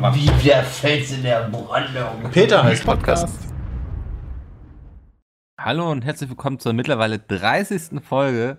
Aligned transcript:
Wie 0.00 0.30
der 0.48 0.62
Fels 0.62 1.12
in 1.12 1.22
der 1.22 1.50
Brandung. 1.50 2.30
Peter 2.32 2.64
heißt 2.64 2.86
Podcast. 2.86 3.28
Hallo 5.60 5.90
und 5.90 6.06
herzlich 6.06 6.30
willkommen 6.30 6.58
zur 6.58 6.72
mittlerweile 6.72 7.18
30. 7.18 8.02
Folge 8.02 8.56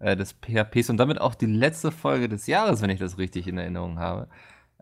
äh, 0.00 0.16
des 0.16 0.32
PHPs 0.32 0.90
und 0.90 0.96
damit 0.96 1.20
auch 1.20 1.36
die 1.36 1.46
letzte 1.46 1.92
Folge 1.92 2.28
des 2.28 2.48
Jahres, 2.48 2.82
wenn 2.82 2.90
ich 2.90 2.98
das 2.98 3.18
richtig 3.18 3.46
in 3.46 3.56
Erinnerung 3.56 4.00
habe. 4.00 4.26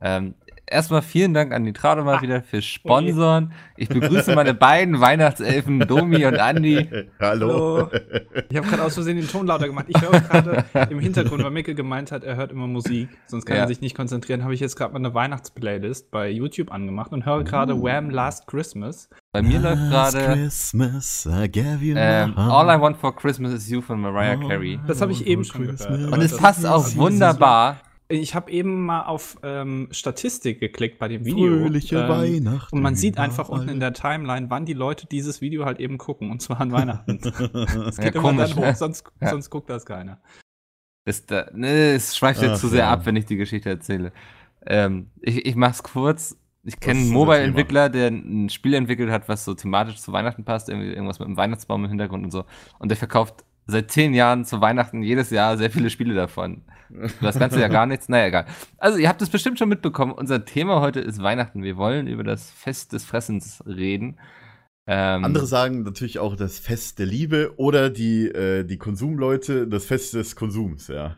Ähm, 0.01 0.35
erstmal 0.71 1.03
vielen 1.03 1.35
Dank 1.35 1.53
an 1.53 1.63
Nitrado 1.63 2.05
mal 2.05 2.21
wieder 2.23 2.43
fürs 2.43 2.65
Sponsoren. 2.65 3.53
Ich 3.77 3.89
begrüße 3.89 4.35
meine 4.35 4.55
beiden 4.69 5.01
Weihnachtselfen, 5.01 5.81
Domi 5.81 6.25
und 6.27 6.39
Andi. 6.39 6.89
Hallo. 7.19 7.89
Ich 8.51 8.57
habe 8.57 8.67
gerade 8.69 8.83
aus 8.85 8.95
Versehen 8.95 9.17
den 9.17 9.27
Ton 9.29 9.47
lauter 9.47 9.67
gemacht. 9.67 9.87
Ich 9.89 10.01
höre 10.01 10.21
gerade 10.21 10.65
im 10.91 11.01
Hintergrund, 11.01 11.43
weil 11.43 11.51
Micke 11.51 11.75
gemeint 11.75 12.13
hat, 12.13 12.23
er 12.23 12.37
hört 12.37 12.53
immer 12.53 12.67
Musik, 12.67 13.09
sonst 13.27 13.47
kann 13.47 13.57
Ja. 13.57 13.63
er 13.63 13.69
sich 13.69 13.81
nicht 13.81 13.97
konzentrieren, 13.97 14.45
habe 14.45 14.55
ich 14.55 14.61
jetzt 14.61 14.77
gerade 14.77 14.93
mal 14.93 14.99
eine 14.99 15.15
Weihnachtsplaylist 15.15 16.11
bei 16.11 16.29
YouTube 16.31 16.71
angemacht 16.71 17.13
und 17.13 17.25
höre 17.27 17.45
gerade 17.45 17.81
Wham! 17.83 18.11
Last 18.11 18.47
Christmas. 18.47 19.09
Bei 19.33 19.43
mir 19.43 19.59
läuft 19.59 19.83
Last 19.91 20.17
gerade 20.17 20.35
Christmas, 20.35 21.27
I 21.27 21.51
gave 21.51 21.79
you 21.85 21.95
my 21.95 22.01
ähm, 22.01 22.37
heart. 22.37 22.51
All 22.69 22.77
I 22.77 22.81
Want 22.81 22.97
for 22.99 23.15
Christmas 23.17 23.53
is 23.53 23.69
You 23.71 23.81
von 23.81 24.01
Mariah. 24.01 24.37
Carey. 24.37 24.79
Das 24.87 25.01
habe 25.01 25.13
ich 25.13 25.27
eben 25.27 25.45
schon 25.45 25.63
gehört. 25.67 26.13
Und 26.13 26.21
es 26.21 26.37
passt 26.37 26.67
auch 26.67 26.85
wunderbar. 26.97 27.79
Ich 28.11 28.35
habe 28.35 28.51
eben 28.51 28.87
mal 28.87 29.03
auf 29.03 29.39
ähm, 29.43 29.89
Statistik 29.91 30.61
geklickt 30.61 30.99
bei 30.99 31.09
dem 31.09 31.27
Video. 31.27 31.59
Fröhliche 31.59 31.99
ähm, 31.99 32.09
Weihnachten. 32.09 32.75
Und 32.77 32.83
man 32.83 32.95
sieht 32.95 33.19
einfach 33.19 33.51
unten 33.51 33.69
in 33.69 33.81
der 33.81 33.93
Timeline, 33.93 34.49
wann 34.49 34.65
die 34.65 34.73
Leute 34.73 35.07
dieses 35.07 35.43
Video 35.43 35.67
halt 35.67 35.79
eben 35.79 35.99
gucken. 35.99 36.31
Und 36.31 36.41
zwar 36.41 36.61
an 36.61 36.73
Weihnachten. 36.73 37.19
Es 37.89 37.99
Ja, 37.99 38.05
geht 38.05 38.15
immer 38.15 38.31
komisch, 38.31 38.55
dann 38.55 38.61
ne? 38.61 38.71
hoch, 38.71 38.77
sonst, 38.77 39.05
Ja. 39.21 39.29
sonst 39.31 39.51
guckt 39.51 39.69
das 39.69 39.85
keiner. 39.85 40.21
Das, 41.05 41.27
da, 41.27 41.51
ne, 41.53 41.93
es 41.95 42.17
schweift 42.17 42.41
jetzt 42.41 42.53
Ach, 42.53 42.59
zu 42.59 42.69
sehr 42.69 42.81
ja. 42.81 42.91
ab, 42.91 43.05
wenn 43.05 43.17
ich 43.17 43.27
die 43.27 43.37
Geschichte 43.37 43.69
erzähle. 43.69 44.13
Ähm, 44.67 45.11
ich, 45.21 45.45
ich 45.45 45.55
mach's 45.55 45.83
kurz. 45.83 46.37
Ich 46.65 46.81
kenne 46.81 47.01
einen 47.01 47.11
Mobile-Entwickler, 47.11 47.89
der 47.89 48.09
ein 48.09 48.49
Spiel 48.51 48.75
entwickelt 48.75 49.11
hat, 49.11 49.29
was 49.29 49.45
so 49.45 49.55
thematisch 49.55 50.01
zu 50.01 50.13
Weihnachten 50.13 50.45
passt, 50.45 50.69
irgendwie 50.69 50.89
irgendwas 50.93 51.19
mit 51.19 51.27
einem 51.27 51.37
Weihnachtsbaum 51.37 51.85
im 51.85 51.89
Hintergrund 51.89 52.25
und 52.25 52.31
so. 52.31 52.45
Und 52.79 52.91
der 52.91 52.97
verkauft 52.97 53.45
seit 53.69 53.93
zehn 53.93 54.15
Jahren 54.15 54.45
zu 54.45 54.61
Weihnachten 54.61 55.03
jedes 55.03 55.31
Jahr 55.31 55.57
sehr 55.57 55.71
viele 55.71 55.91
Spiele 55.91 56.15
davon. 56.15 56.63
Das 57.21 57.39
ganze 57.39 57.61
Jahr 57.61 57.69
gar 57.69 57.87
nichts. 57.87 58.09
Naja, 58.09 58.27
egal. 58.27 58.47
Also, 58.79 58.99
ihr 58.99 59.09
habt 59.09 59.21
es 59.21 59.29
bestimmt 59.29 59.59
schon 59.59 59.69
mitbekommen. 59.69 60.13
Unser 60.13 60.47
Thema 60.47 60.81
heute 60.81 61.01
ist 61.01 61.23
Weihnachten. 61.23 61.63
Wir 61.63 61.77
wollen 61.77 62.07
über 62.07 62.25
das 62.25 62.51
Fest 62.51 62.95
des 62.95 63.05
Fressens 63.05 63.63
reden. 63.67 64.19
Ähm, 64.87 65.23
Andere 65.23 65.45
sagen 65.45 65.83
natürlich 65.83 66.19
auch 66.19 66.35
das 66.35 66.59
Fest 66.59 66.99
der 66.99 67.05
Liebe 67.05 67.53
oder 67.59 67.91
die, 67.91 68.29
äh, 68.29 68.65
die 68.65 68.79
Konsumleute, 68.79 69.69
das 69.69 69.85
Fest 69.85 70.15
des 70.15 70.35
Konsums, 70.35 70.89
ja. 70.89 71.17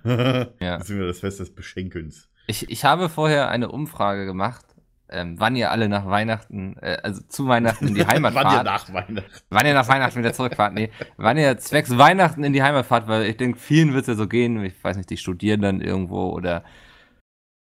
Ja. 0.61 0.79
Beziehungsweise 0.79 1.07
das 1.07 1.21
Fest 1.21 1.39
des 1.39 1.55
Beschenkens. 1.55 2.29
Ich, 2.49 2.69
ich 2.69 2.85
habe 2.85 3.09
vorher 3.09 3.49
eine 3.49 3.71
Umfrage 3.71 4.27
gemacht, 4.27 4.65
ähm, 5.11 5.35
wann 5.39 5.57
ihr 5.57 5.71
alle 5.71 5.89
nach 5.89 6.07
Weihnachten, 6.07 6.77
äh, 6.81 6.99
also 7.03 7.23
zu 7.29 7.47
Weihnachten 7.49 7.89
in 7.89 7.95
die 7.95 8.07
Heimat 8.07 8.35
Wann 8.35 8.47
ihr 8.47 8.51
fahrt. 8.53 8.65
nach 8.65 8.93
Weihnachten. 8.93 9.25
wann 9.51 9.67
ihr 9.67 9.75
nach 9.75 9.89
Weihnachten 9.89 10.19
wieder 10.19 10.33
zurückfahrt. 10.33 10.75
Nee, 10.75 10.91
wann 11.17 11.37
ihr 11.37 11.59
zwecks 11.59 11.97
Weihnachten 11.99 12.45
in 12.45 12.53
die 12.53 12.63
Heimat 12.63 12.87
fahrt, 12.87 13.09
weil 13.09 13.25
ich 13.25 13.37
denke, 13.37 13.59
vielen 13.59 13.93
wird 13.93 14.03
es 14.03 14.09
ja 14.09 14.15
so 14.15 14.29
gehen. 14.29 14.63
Ich 14.65 14.83
weiß 14.83 14.97
nicht, 14.97 15.11
die 15.11 15.17
studieren 15.17 15.63
dann 15.63 15.81
irgendwo 15.81 16.31
oder 16.31 16.65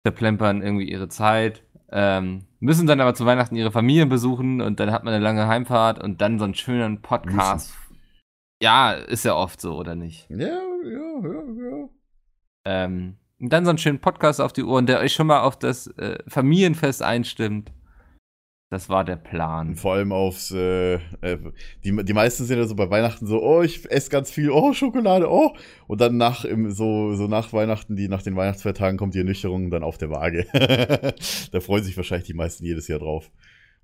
verplempern 0.06 0.62
irgendwie 0.62 0.90
ihre 0.90 1.08
Zeit. 1.08 1.62
Ähm, 1.90 2.44
müssen 2.60 2.86
dann 2.86 3.00
aber 3.00 3.14
zu 3.14 3.24
Weihnachten 3.24 3.56
ihre 3.56 3.72
Familien 3.72 4.08
besuchen 4.08 4.60
und 4.60 4.78
dann 4.80 4.90
hat 4.92 5.04
man 5.04 5.14
eine 5.14 5.22
lange 5.24 5.46
Heimfahrt 5.48 6.02
und 6.02 6.20
dann 6.20 6.38
so 6.38 6.44
einen 6.44 6.54
schönen 6.54 7.00
Podcast. 7.02 7.74
Ja, 8.62 8.92
ist 8.92 9.24
ja 9.24 9.34
oft 9.34 9.60
so, 9.60 9.76
oder 9.76 9.94
nicht? 9.94 10.28
Ja, 10.28 10.36
ja, 10.38 10.58
ja, 11.22 11.42
ja. 11.70 11.88
Ähm, 12.66 13.16
und 13.40 13.52
dann 13.52 13.64
so 13.64 13.70
einen 13.70 13.78
schönen 13.78 14.00
Podcast 14.00 14.40
auf 14.40 14.52
die 14.52 14.64
Ohren, 14.64 14.86
der 14.86 15.00
euch 15.00 15.12
schon 15.12 15.28
mal 15.28 15.42
auf 15.42 15.58
das 15.58 15.86
äh, 15.98 16.18
Familienfest 16.26 17.02
einstimmt. 17.02 17.72
Das 18.70 18.90
war 18.90 19.02
der 19.02 19.16
Plan. 19.16 19.76
vor 19.76 19.94
allem 19.94 20.12
aufs, 20.12 20.50
äh, 20.50 20.96
äh, 21.22 21.38
die, 21.84 22.04
die 22.04 22.12
meisten 22.12 22.44
sind 22.44 22.58
ja 22.58 22.66
so 22.66 22.74
bei 22.74 22.90
Weihnachten 22.90 23.26
so, 23.26 23.42
oh, 23.42 23.62
ich 23.62 23.90
esse 23.90 24.10
ganz 24.10 24.30
viel, 24.30 24.50
oh, 24.50 24.74
Schokolade, 24.74 25.30
oh. 25.30 25.54
Und 25.86 26.02
dann 26.02 26.18
nach, 26.18 26.44
im, 26.44 26.70
so, 26.70 27.14
so 27.14 27.28
nach 27.28 27.54
Weihnachten, 27.54 27.96
die 27.96 28.08
nach 28.08 28.20
den 28.20 28.36
Weihnachtsfeiertagen 28.36 28.98
kommt 28.98 29.14
die 29.14 29.20
Ernüchterung 29.20 29.70
dann 29.70 29.82
auf 29.82 29.96
der 29.96 30.10
Waage. 30.10 30.44
da 31.52 31.60
freuen 31.60 31.82
sich 31.82 31.96
wahrscheinlich 31.96 32.26
die 32.26 32.34
meisten 32.34 32.62
jedes 32.62 32.88
Jahr 32.88 32.98
drauf. 32.98 33.30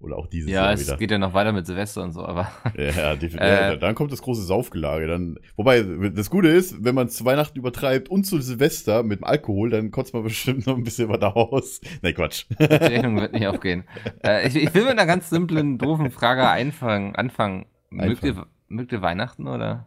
Oder 0.00 0.16
auch 0.18 0.26
dieses 0.26 0.50
Ja, 0.50 0.64
Jahr 0.64 0.72
es 0.74 0.86
wieder. 0.86 0.96
geht 0.98 1.10
ja 1.10 1.18
noch 1.18 1.32
weiter 1.32 1.52
mit 1.52 1.66
Silvester 1.66 2.02
und 2.02 2.12
so, 2.12 2.24
aber 2.26 2.50
Ja, 2.76 2.90
ja, 2.90 3.12
definitiv. 3.14 3.40
Äh, 3.40 3.70
ja, 3.70 3.76
dann 3.76 3.94
kommt 3.94 4.12
das 4.12 4.20
große 4.20 4.42
Saufgelage. 4.42 5.06
Dann, 5.06 5.38
wobei, 5.56 5.82
das 6.10 6.28
Gute 6.30 6.48
ist, 6.48 6.84
wenn 6.84 6.94
man 6.94 7.06
es 7.06 7.16
zu 7.16 7.24
Weihnachten 7.24 7.58
übertreibt 7.58 8.08
und 8.10 8.24
zu 8.24 8.38
Silvester 8.40 9.02
mit 9.02 9.20
dem 9.20 9.24
Alkohol, 9.24 9.70
dann 9.70 9.90
kotzt 9.90 10.12
man 10.12 10.22
bestimmt 10.24 10.66
noch 10.66 10.76
ein 10.76 10.84
bisschen 10.84 11.08
was 11.08 11.22
aus. 11.22 11.80
Nee, 12.02 12.12
Quatsch. 12.12 12.44
die 12.58 12.64
Rechnung 12.64 13.16
wird 13.20 13.32
nicht 13.32 13.46
aufgehen. 13.46 13.84
Äh, 14.22 14.48
ich, 14.48 14.56
ich 14.56 14.72
will 14.74 14.82
mit 14.82 14.92
einer 14.92 15.06
ganz 15.06 15.28
simplen, 15.30 15.76
doofen 15.78 16.10
Frage 16.10 16.48
einfangen, 16.48 17.14
anfangen. 17.14 17.66
Mögt 17.90 18.24
ihr, 18.24 18.46
mögt 18.68 18.90
ihr 18.92 19.02
Weihnachten 19.02 19.46
oder 19.46 19.86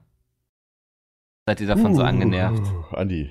seid 1.47 1.61
ihr 1.61 1.67
davon 1.67 1.95
so 1.95 2.03
angenervt? 2.03 2.61
Uh, 2.61 2.95
Andi. 2.95 3.29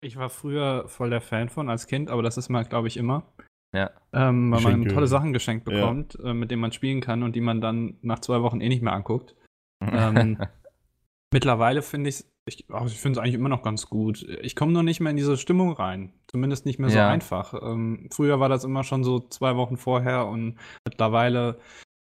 Ich 0.00 0.16
war 0.16 0.30
früher 0.30 0.86
voll 0.88 1.10
der 1.10 1.20
Fan 1.20 1.48
von 1.48 1.68
als 1.70 1.86
Kind, 1.86 2.10
aber 2.10 2.22
das 2.22 2.36
ist 2.36 2.48
man, 2.48 2.64
glaube 2.68 2.88
ich, 2.88 2.96
immer. 2.96 3.24
Ja. 3.74 3.90
Ähm, 4.12 4.50
weil 4.52 4.60
man 4.60 4.72
Geschenke. 4.74 4.94
tolle 4.94 5.06
Sachen 5.06 5.32
geschenkt 5.32 5.68
Ja. 5.68 5.74
bekommt, 5.74 6.18
äh, 6.22 6.34
mit 6.34 6.50
denen 6.50 6.60
man 6.60 6.72
spielen 6.72 7.00
kann 7.00 7.22
und 7.22 7.34
die 7.36 7.40
man 7.40 7.60
dann 7.60 7.96
nach 8.02 8.18
zwei 8.20 8.42
Wochen 8.42 8.60
eh 8.60 8.68
nicht 8.68 8.82
mehr 8.82 8.92
anguckt. 8.92 9.34
Ähm, 9.80 10.38
mittlerweile 11.32 11.82
finde 11.82 12.10
ich 12.10 12.24
ach, 12.72 12.86
ich 12.86 12.98
finde 13.00 13.18
es 13.18 13.22
eigentlich 13.22 13.34
immer 13.36 13.48
noch 13.48 13.62
ganz 13.62 13.86
gut. 13.86 14.26
Ich 14.42 14.56
komme 14.56 14.72
nur 14.72 14.82
nicht 14.82 15.00
mehr 15.00 15.10
in 15.10 15.16
diese 15.16 15.36
Stimmung 15.36 15.72
rein. 15.72 16.12
Zumindest 16.26 16.66
nicht 16.66 16.78
mehr 16.80 16.90
so 16.90 16.96
Ja. 16.98 17.08
einfach. 17.08 17.54
Ähm, 17.62 18.08
früher 18.12 18.40
war 18.40 18.48
das 18.48 18.64
immer 18.64 18.82
schon 18.84 19.04
so 19.04 19.20
zwei 19.20 19.56
Wochen 19.56 19.76
vorher 19.76 20.26
und 20.26 20.56
mittlerweile 20.84 21.58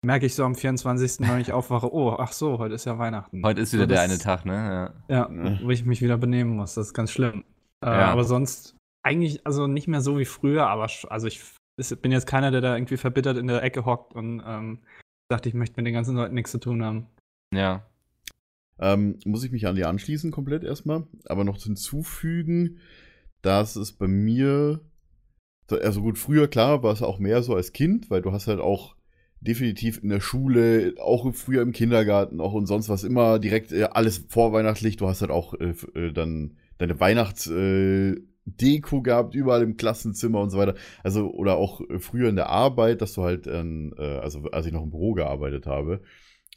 merke 0.05 0.25
ich 0.25 0.35
so 0.35 0.43
am 0.43 0.55
24., 0.55 1.29
wenn 1.29 1.39
ich 1.39 1.51
aufwache, 1.53 1.93
oh, 1.93 2.15
ach 2.19 2.33
so, 2.33 2.57
heute 2.57 2.73
ist 2.75 2.85
ja 2.85 2.97
Weihnachten. 2.97 3.41
Heute 3.45 3.61
ist 3.61 3.71
wieder 3.73 3.83
So, 3.83 3.87
der 3.87 3.97
das- 4.01 4.09
eine 4.09 4.17
Tag, 4.19 4.45
ne? 4.45 4.91
Ja, 5.07 5.29
Ja. 5.29 5.59
wo 5.63 5.69
ich 5.69 5.85
mich 5.85 6.01
wieder 6.01 6.17
benehmen 6.17 6.55
muss. 6.57 6.73
Das 6.73 6.87
ist 6.87 6.93
ganz 6.93 7.11
schlimm. 7.11 7.45
Äh, 7.85 7.89
Ja. 7.89 8.11
Aber 8.11 8.23
sonst 8.23 8.72
eigentlich, 9.03 9.45
also 9.45 9.67
nicht 9.67 9.87
mehr 9.87 10.01
so 10.01 10.17
wie 10.17 10.25
früher, 10.25 10.67
aber 10.67 10.89
also 11.09 11.27
ich 11.27 11.41
bin 12.01 12.11
jetzt 12.11 12.27
keiner, 12.27 12.51
der 12.51 12.61
da 12.61 12.75
irgendwie 12.75 12.97
verbittert 12.97 13.37
in 13.37 13.47
der 13.47 13.63
Ecke 13.63 13.85
hockt 13.85 14.13
und 14.13 14.41
ähm, 14.45 14.79
sagt, 15.29 15.45
ich 15.45 15.53
möchte 15.53 15.75
mit 15.77 15.87
den 15.87 15.93
ganzen 15.93 16.15
Leuten 16.15 16.35
nichts 16.35 16.51
zu 16.51 16.59
tun 16.59 16.83
haben. 16.83 17.07
Ja. 17.53 17.85
Ähm, 18.79 19.19
muss 19.25 19.43
ich 19.43 19.51
mich 19.51 19.67
an 19.67 19.75
dir 19.75 19.89
anschließen 19.89 20.31
komplett 20.31 20.63
erstmal, 20.63 21.07
aber 21.25 21.43
noch 21.43 21.61
hinzufügen, 21.61 22.79
dass 23.41 23.75
es 23.75 23.93
bei 23.93 24.07
mir, 24.07 24.81
also 25.69 26.01
gut, 26.01 26.17
früher 26.17 26.47
klar 26.47 26.81
war 26.83 26.93
es 26.93 27.01
auch 27.01 27.19
mehr 27.19 27.43
so 27.43 27.55
als 27.55 27.73
Kind, 27.73 28.09
weil 28.09 28.21
du 28.21 28.31
hast 28.31 28.47
halt 28.47 28.59
auch 28.59 28.95
definitiv 29.41 30.01
in 30.01 30.09
der 30.09 30.21
Schule, 30.21 30.95
auch 30.99 31.33
früher 31.33 31.61
im 31.61 31.73
Kindergarten, 31.73 32.39
auch 32.39 32.53
und 32.53 32.65
sonst 32.65 32.89
was 32.89 33.03
immer 33.03 33.39
direkt 33.39 33.71
äh, 33.71 33.83
alles 33.83 34.25
vorweihnachtlich. 34.29 34.97
Du 34.97 35.07
hast 35.07 35.21
halt 35.21 35.31
auch 35.31 35.53
äh, 35.55 35.73
äh, 35.95 36.13
dann 36.13 36.57
deine 36.77 36.99
Weihnachtsdeko 36.99 37.59
äh, 37.59 38.21
Deko 38.45 39.01
gehabt, 39.01 39.35
überall 39.35 39.63
im 39.63 39.77
Klassenzimmer 39.77 40.41
und 40.41 40.49
so 40.49 40.57
weiter. 40.57 40.75
Also, 41.03 41.31
oder 41.31 41.55
auch 41.57 41.81
äh, 41.89 41.99
früher 41.99 42.29
in 42.29 42.35
der 42.35 42.49
Arbeit, 42.49 43.01
dass 43.01 43.13
du 43.13 43.23
halt, 43.23 43.47
äh, 43.47 43.93
also 43.97 44.43
als 44.51 44.65
ich 44.65 44.73
noch 44.73 44.83
im 44.83 44.91
Büro 44.91 45.13
gearbeitet 45.13 45.65
habe, 45.65 46.01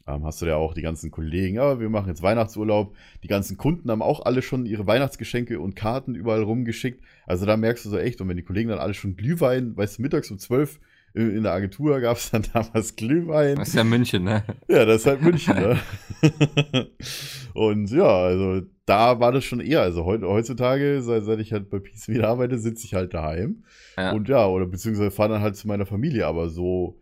ähm, 0.07 0.23
hast 0.23 0.41
du 0.41 0.45
ja 0.45 0.55
auch 0.55 0.73
die 0.73 0.81
ganzen 0.81 1.11
Kollegen, 1.11 1.55
ja, 1.55 1.79
wir 1.79 1.89
machen 1.89 2.07
jetzt 2.07 2.23
Weihnachtsurlaub. 2.23 2.95
Die 3.23 3.27
ganzen 3.27 3.57
Kunden 3.57 3.91
haben 3.91 4.01
auch 4.01 4.25
alle 4.25 4.41
schon 4.41 4.65
ihre 4.65 4.87
Weihnachtsgeschenke 4.87 5.59
und 5.59 5.75
Karten 5.75 6.15
überall 6.15 6.43
rumgeschickt. 6.43 7.03
Also 7.25 7.45
da 7.45 7.57
merkst 7.57 7.85
du 7.85 7.89
so 7.89 7.97
echt, 7.97 8.21
und 8.21 8.29
wenn 8.29 8.37
die 8.37 8.43
Kollegen 8.43 8.69
dann 8.69 8.79
alle 8.79 8.93
schon 8.93 9.17
Glühwein, 9.17 9.75
weißt 9.75 9.97
du, 9.97 10.01
mittags 10.01 10.31
um 10.31 10.39
12 10.39 10.79
in 11.13 11.43
der 11.43 11.53
Agentur 11.53 11.99
gab 11.99 12.17
es 12.17 12.29
dann 12.31 12.43
damals 12.53 12.95
Glühwein. 12.95 13.55
Das 13.55 13.69
ist 13.69 13.75
ja 13.75 13.83
München, 13.83 14.23
ne? 14.23 14.43
Ja, 14.67 14.85
das 14.85 15.01
ist 15.01 15.07
halt 15.07 15.21
München, 15.21 15.55
ne? 15.55 15.79
Und 17.53 17.89
ja, 17.91 18.05
also 18.07 18.61
da 18.85 19.19
war 19.19 19.31
das 19.31 19.43
schon 19.43 19.59
eher. 19.59 19.81
Also 19.81 20.05
heu- 20.05 20.21
heutzutage, 20.21 21.01
seit, 21.01 21.23
seit 21.23 21.39
ich 21.39 21.51
halt 21.53 21.69
bei 21.69 21.79
Peace 21.79 22.07
wieder 22.07 22.27
arbeite, 22.29 22.57
sitze 22.57 22.85
ich 22.85 22.93
halt 22.93 23.13
daheim. 23.13 23.63
Ja. 23.97 24.11
Und 24.11 24.29
ja, 24.29 24.45
oder 24.47 24.65
beziehungsweise 24.65 25.11
fahre 25.11 25.29
dann 25.33 25.41
halt 25.41 25.55
zu 25.55 25.67
meiner 25.67 25.85
Familie, 25.85 26.25
aber 26.27 26.49
so. 26.49 26.99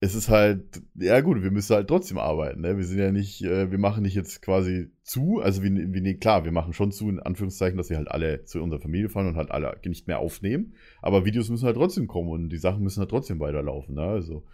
Es 0.00 0.14
ist 0.14 0.28
halt, 0.28 0.82
ja 0.94 1.22
gut, 1.22 1.42
wir 1.42 1.50
müssen 1.50 1.74
halt 1.74 1.88
trotzdem 1.88 2.18
arbeiten, 2.18 2.60
ne? 2.60 2.76
Wir 2.76 2.84
sind 2.84 2.98
ja 2.98 3.10
nicht, 3.12 3.42
äh, 3.42 3.70
wir 3.70 3.78
machen 3.78 4.02
nicht 4.02 4.14
jetzt 4.14 4.42
quasi 4.42 4.90
zu, 5.02 5.40
also 5.40 5.62
wie 5.62 5.70
nee, 5.70 6.14
klar, 6.14 6.44
wir 6.44 6.52
machen 6.52 6.74
schon 6.74 6.92
zu, 6.92 7.08
in 7.08 7.18
Anführungszeichen, 7.18 7.78
dass 7.78 7.88
wir 7.88 7.96
halt 7.96 8.10
alle 8.10 8.44
zu 8.44 8.62
unserer 8.62 8.80
Familie 8.80 9.08
fahren 9.08 9.28
und 9.28 9.36
halt 9.36 9.50
alle 9.50 9.74
nicht 9.86 10.06
mehr 10.06 10.18
aufnehmen. 10.18 10.74
Aber 11.00 11.24
Videos 11.24 11.48
müssen 11.48 11.64
halt 11.64 11.76
trotzdem 11.76 12.08
kommen 12.08 12.28
und 12.28 12.50
die 12.50 12.58
Sachen 12.58 12.82
müssen 12.82 13.00
halt 13.00 13.10
trotzdem 13.10 13.40
weiterlaufen, 13.40 13.94
ne? 13.94 14.02
Also. 14.02 14.44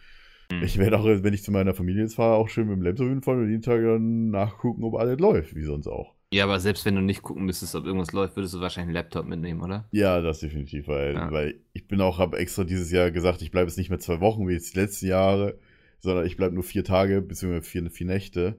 Hm. 0.53 0.63
Ich 0.63 0.79
werde 0.79 0.99
auch, 0.99 1.05
wenn 1.05 1.35
ich 1.35 1.43
zu 1.43 1.51
meiner 1.51 1.75
Familie 1.75 2.03
jetzt 2.03 2.15
fahre, 2.15 2.37
auch 2.37 2.49
schön 2.49 2.69
mit 2.69 2.77
dem 2.77 2.83
Laptop 2.83 3.09
hinfahren 3.09 3.43
und 3.43 3.51
jeden 3.51 3.63
Tag 3.63 3.83
dann 3.83 4.31
nachgucken, 4.31 4.85
ob 4.85 4.95
alles 4.95 5.19
läuft, 5.19 5.57
wie 5.57 5.63
sonst 5.63 5.89
auch. 5.89 6.15
Ja, 6.33 6.45
aber 6.45 6.59
selbst 6.61 6.85
wenn 6.87 6.95
du 6.95 7.03
nicht 7.03 7.23
gucken 7.23 7.45
müsstest, 7.45 7.75
ob 7.75 7.85
irgendwas 7.85 8.13
läuft, 8.13 8.37
würdest 8.37 8.55
du 8.55 8.61
wahrscheinlich 8.61 8.89
einen 8.89 8.95
Laptop 8.95 9.27
mitnehmen, 9.27 9.61
oder? 9.61 9.87
Ja, 9.93 10.21
das 10.23 10.41
definitiv, 10.41 10.89
weil, 10.89 11.15
Ja. 11.15 11.31
weil 11.31 11.61
ich 11.75 11.87
bin 11.87 12.01
auch, 12.01 12.19
habe 12.19 12.39
extra 12.39 12.65
dieses 12.65 12.91
Jahr 12.91 13.11
gesagt, 13.11 13.43
ich 13.43 13.51
bleibe 13.51 13.69
jetzt 13.69 13.77
nicht 13.77 13.91
mehr 13.91 13.99
zwei 13.99 14.21
Wochen 14.21 14.49
wie 14.49 14.55
jetzt 14.55 14.75
die 14.75 14.81
letzten 14.81 15.07
Jahre, 15.09 15.59
sondern 16.01 16.25
ich 16.27 16.37
bleibe 16.39 16.55
nur 16.55 16.65
vier 16.65 16.85
Tage, 16.85 17.21
beziehungsweise 17.21 17.69
vier, 17.69 17.91
vier 17.91 18.07
Nächte. 18.07 18.57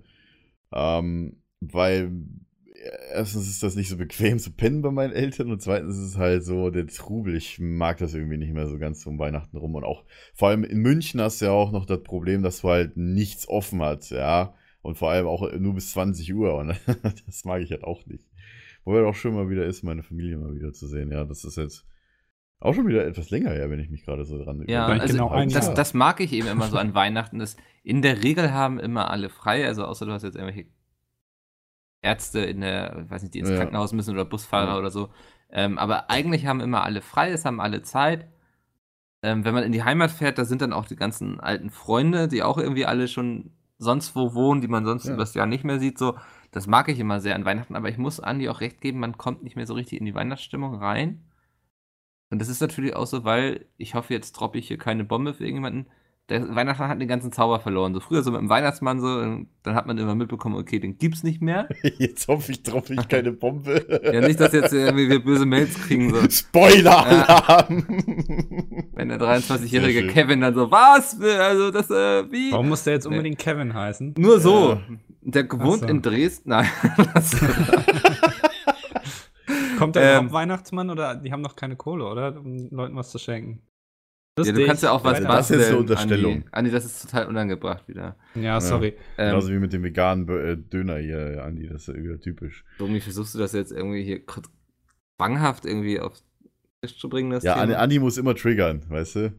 Ähm, 0.72 1.42
weil 1.62 2.12
erstens 3.12 3.50
ist 3.50 3.64
das 3.64 3.76
nicht 3.76 3.90
so 3.90 3.98
bequem 3.98 4.38
zu 4.40 4.52
pennen 4.52 4.82
bei 4.82 4.92
meinen 4.92 5.14
Eltern 5.14 5.52
und 5.52 5.62
zweitens 5.62 5.98
ist 5.98 6.04
es 6.10 6.18
halt 6.18 6.44
so 6.44 6.70
der 6.70 6.86
Trubel. 6.88 7.36
Ich 7.36 7.60
mag 7.60 7.98
das 7.98 8.14
irgendwie 8.14 8.38
nicht 8.38 8.54
mehr 8.54 8.68
so 8.68 8.78
ganz 8.78 9.06
um 9.06 9.18
Weihnachten 9.18 9.58
rum 9.58 9.74
und 9.76 9.84
auch 9.84 10.04
vor 10.34 10.50
allem 10.50 10.64
in 10.64 10.80
München 10.80 11.22
hast 11.22 11.42
du 11.42 11.46
ja 11.46 11.52
auch 11.52 11.72
noch 11.72 11.86
das 11.86 12.04
Problem, 12.04 12.44
dass 12.44 12.62
du 12.62 12.70
halt 12.70 12.98
nichts 12.98 13.48
offen 13.48 13.82
hast, 13.82 14.12
ja. 14.12 14.54
Und 14.84 14.98
vor 14.98 15.10
allem 15.10 15.26
auch 15.26 15.52
nur 15.54 15.74
bis 15.74 15.92
20 15.92 16.32
Uhr 16.36 16.54
und 16.56 16.76
das 17.26 17.46
mag 17.46 17.62
ich 17.64 17.72
halt 17.72 17.84
auch 17.84 18.06
nicht. 18.06 18.28
Wobei 18.84 19.04
auch 19.06 19.16
schön 19.16 19.34
mal 19.34 19.50
wieder 19.50 19.66
ist, 19.66 19.82
meine 19.82 20.04
Familie 20.04 20.38
mal 20.38 20.54
wieder 20.54 20.72
zu 20.74 20.86
sehen. 20.88 21.10
Ja, 21.12 21.24
das 21.24 21.44
ist 21.46 21.56
jetzt 21.58 21.88
auch 22.60 22.74
schon 22.74 22.88
wieder 22.88 23.06
etwas 23.06 23.30
länger 23.30 23.52
her, 23.52 23.70
wenn 23.70 23.80
ich 23.80 23.90
mich 23.90 24.06
gerade 24.06 24.24
so 24.26 24.42
dran 24.44 24.64
Ja, 24.68 24.86
also 24.86 25.08
genau 25.14 25.30
ein 25.30 25.50
das, 25.50 25.66
Jahr. 25.68 25.74
das 25.76 25.94
mag 25.94 26.20
ich 26.20 26.32
eben 26.34 26.48
immer 26.48 26.68
so 26.68 26.78
an 26.78 26.94
Weihnachten. 26.96 27.40
Dass 27.40 27.56
in 27.84 28.02
der 28.02 28.24
Regel 28.24 28.52
haben 28.54 28.80
immer 28.80 29.10
alle 29.10 29.30
frei, 29.30 29.66
also 29.66 29.86
außer 29.86 30.06
du 30.06 30.12
hast 30.12 30.24
jetzt 30.24 30.36
irgendwelche 30.36 30.70
Ärzte 32.02 32.40
in 32.42 32.62
der, 32.62 33.06
weiß 33.10 33.22
nicht, 33.24 33.34
die 33.34 33.40
ins 33.40 33.50
Ja. 33.50 33.56
Krankenhaus 33.58 33.94
müssen 33.94 34.14
oder 34.14 34.26
Busfahrer 34.26 34.74
Ja. 34.74 34.78
oder 34.78 34.92
so. 34.92 35.10
Ähm, 35.50 35.78
aber 35.78 36.10
eigentlich 36.10 36.46
haben 36.46 36.60
immer 36.60 36.84
alle 36.84 37.02
frei, 37.02 37.32
es 37.32 37.46
haben 37.46 37.62
alle 37.62 37.82
Zeit. 37.84 38.28
Ähm, 39.22 39.46
wenn 39.46 39.54
man 39.54 39.64
in 39.64 39.72
die 39.72 39.84
Heimat 39.84 40.12
fährt, 40.12 40.38
da 40.38 40.44
sind 40.44 40.62
dann 40.62 40.74
auch 40.74 40.86
die 40.86 40.98
ganzen 40.98 41.40
alten 41.40 41.70
Freunde, 41.70 42.28
die 42.28 42.44
auch 42.44 42.58
irgendwie 42.58 42.86
alle 42.86 43.08
schon 43.08 43.52
sonst 43.78 44.16
wo 44.16 44.34
wohnen, 44.34 44.62
die 44.62 44.68
man 44.68 44.86
sonst 44.86 45.06
Ja. 45.06 45.14
übers 45.14 45.34
Jahr 45.34 45.46
nicht 45.46 45.64
mehr 45.64 45.80
sieht. 45.80 45.98
So, 45.98 46.16
das 46.52 46.68
mag 46.68 46.90
ich 46.90 47.00
immer 47.00 47.20
sehr 47.20 47.36
an 47.36 47.46
Weihnachten, 47.46 47.76
aber 47.76 47.90
ich 47.90 47.98
muss 47.98 48.20
Andi 48.20 48.50
auch 48.50 48.62
recht 48.62 48.82
geben, 48.82 49.00
man 49.00 49.18
kommt 49.18 49.44
nicht 49.44 49.56
mehr 49.56 49.68
so 49.68 49.74
richtig 49.74 50.00
in 50.00 50.06
die 50.06 50.16
Weihnachtsstimmung 50.16 50.76
rein. 50.76 51.24
Und 52.30 52.40
das 52.40 52.50
ist 52.50 52.62
natürlich 52.62 52.96
auch 52.96 53.06
so, 53.06 53.24
weil 53.24 53.68
ich 53.78 53.94
hoffe, 53.96 54.14
jetzt 54.14 54.34
droppe 54.34 54.58
ich 54.58 54.68
hier 54.68 54.78
keine 54.78 55.04
Bombe 55.04 55.34
für 55.34 55.44
irgendjemanden. 55.44 55.88
Der 56.30 56.56
Weihnachtsmann 56.56 56.88
hat 56.90 57.02
den 57.02 57.08
ganzen 57.10 57.34
Zauber 57.34 57.60
verloren. 57.60 57.94
So 57.94 58.00
früher 58.00 58.24
so 58.24 58.32
mit 58.32 58.40
dem 58.40 58.48
Weihnachtsmann 58.50 59.02
so, 59.02 59.08
und 59.08 59.48
dann 59.64 59.76
hat 59.76 59.88
man 59.88 59.98
immer 59.98 60.16
mitbekommen, 60.16 60.56
okay, 60.56 60.80
den 60.80 60.98
gibt's 60.98 61.22
nicht 61.22 61.42
mehr. 61.42 61.68
Jetzt 61.98 62.30
hoffe 62.30 62.54
ich 62.54 62.64
drauf, 62.64 62.90
ich 62.90 63.08
keine 63.10 63.34
Bombe. 63.34 63.86
Ja, 64.06 64.22
nicht, 64.22 64.40
dass 64.40 64.54
jetzt 64.54 64.72
irgendwie 64.72 65.10
wir 65.10 65.22
böse 65.22 65.46
Mails 65.46 65.74
kriegen, 65.76 66.14
so. 66.14 66.22
Spoiler-Alarm! 66.30 67.86
Wenn 68.94 69.10
der 69.10 69.20
23-jährige 69.20 69.94
Sehr 69.94 70.02
schön. 70.04 70.10
Kevin 70.14 70.40
dann 70.42 70.56
so, 70.56 70.72
was? 70.72 71.20
Also 71.22 71.72
das, 71.72 71.90
äh, 71.90 72.32
wie? 72.32 72.52
Warum 72.54 72.70
muss 72.70 72.86
der 72.86 72.94
jetzt 72.94 73.04
Nee. 73.06 73.12
unbedingt 73.18 73.40
Kevin 73.40 73.74
heißen? 73.74 74.14
Nur 74.18 74.40
so. 74.40 74.74
Ja. 74.74 74.82
Der 75.24 75.44
gewohnt 75.44 75.82
Ach 75.84 75.88
so. 75.88 75.94
in 75.94 76.02
Dresden. 76.02 76.50
Nein. 76.50 76.70
Kommt 79.78 79.96
der 79.96 80.04
Ähm. 80.04 80.10
überhaupt 80.10 80.34
Weihnachtsmann 80.34 80.90
oder 80.90 81.16
die 81.16 81.32
haben 81.32 81.42
noch 81.42 81.56
keine 81.56 81.76
Kohle, 81.76 82.06
oder? 82.06 82.36
Um 82.40 82.70
Leuten 82.72 82.96
was 82.96 83.12
zu 83.12 83.20
schenken. 83.20 83.62
Ja, 84.40 84.52
du 84.52 84.66
kannst 84.66 84.82
ja 84.84 84.92
auch 84.92 85.04
was 85.04 85.20
Weiter. 85.20 85.28
Das 85.28 85.50
ist 85.50 85.56
jetzt 85.58 85.68
eine 85.68 85.78
basteln, 85.78 85.80
Unterstellung. 85.82 86.34
Andi. 86.34 86.48
Andi, 86.52 86.72
das 86.72 86.86
ist 86.86 87.02
total 87.04 87.28
unangebracht 87.28 87.88
wieder. 87.88 88.16
Ja, 88.36 88.60
sorry. 88.60 88.96
Ähm, 89.18 89.30
Genauso 89.30 89.52
wie 89.52 89.60
mit 89.60 89.74
dem 89.74 89.84
veganen 89.84 90.28
äh, 90.30 90.58
Döner 90.58 90.98
hier, 90.98 91.44
Andi, 91.44 91.68
das 91.68 91.88
ist 91.88 91.96
ja 91.96 92.02
wieder 92.04 92.20
typisch. 92.20 92.66
Domi, 92.80 93.00
versuchst 93.00 93.36
du 93.36 93.40
das 93.40 93.54
jetzt 93.54 93.72
irgendwie 93.72 94.04
hier 94.04 94.26
kurz 94.26 94.50
zwanghaft 95.18 95.66
irgendwie 95.66 96.00
aufs 96.00 96.26
Tisch 96.82 96.98
zu 96.98 97.10
bringen, 97.10 97.30
das 97.30 97.44
Ja, 97.44 97.54
Andi, 97.56 97.68
Thema? 97.74 97.80
Andi 97.84 98.00
muss 98.00 98.18
immer 98.18 98.34
triggern, 98.36 98.84
weißt 98.90 99.16
du? 99.18 99.34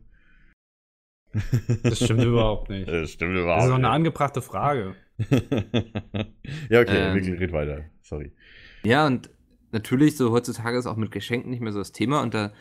Das 1.83 1.99
stimmt 1.99 2.23
überhaupt 2.25 2.71
nicht. 2.71 2.89
Das 2.89 3.11
stimmt 3.11 3.35
Das 3.37 3.43
überhaupt 3.43 3.63
ist 3.65 3.69
doch 3.69 3.75
eine 3.75 3.83
nicht. 3.89 3.95
angebrachte 3.95 4.43
Frage. 4.43 4.95
ja, 6.71 6.81
okay, 6.81 7.09
Ähm. 7.09 7.15
wirklich, 7.15 7.41
red 7.41 7.53
weiter. 7.53 7.85
Sorry. 8.03 8.33
Ja, 8.85 9.07
und 9.07 9.31
natürlich, 9.73 10.17
so 10.17 10.31
heutzutage 10.31 10.79
ist 10.79 10.87
auch 10.87 10.97
mit 10.97 11.11
Geschenken 11.11 11.51
nicht 11.51 11.61
mehr 11.61 11.73
so 11.73 11.79
das 11.81 11.93
Thema 11.93 12.23
und 12.23 12.35
da 12.35 12.53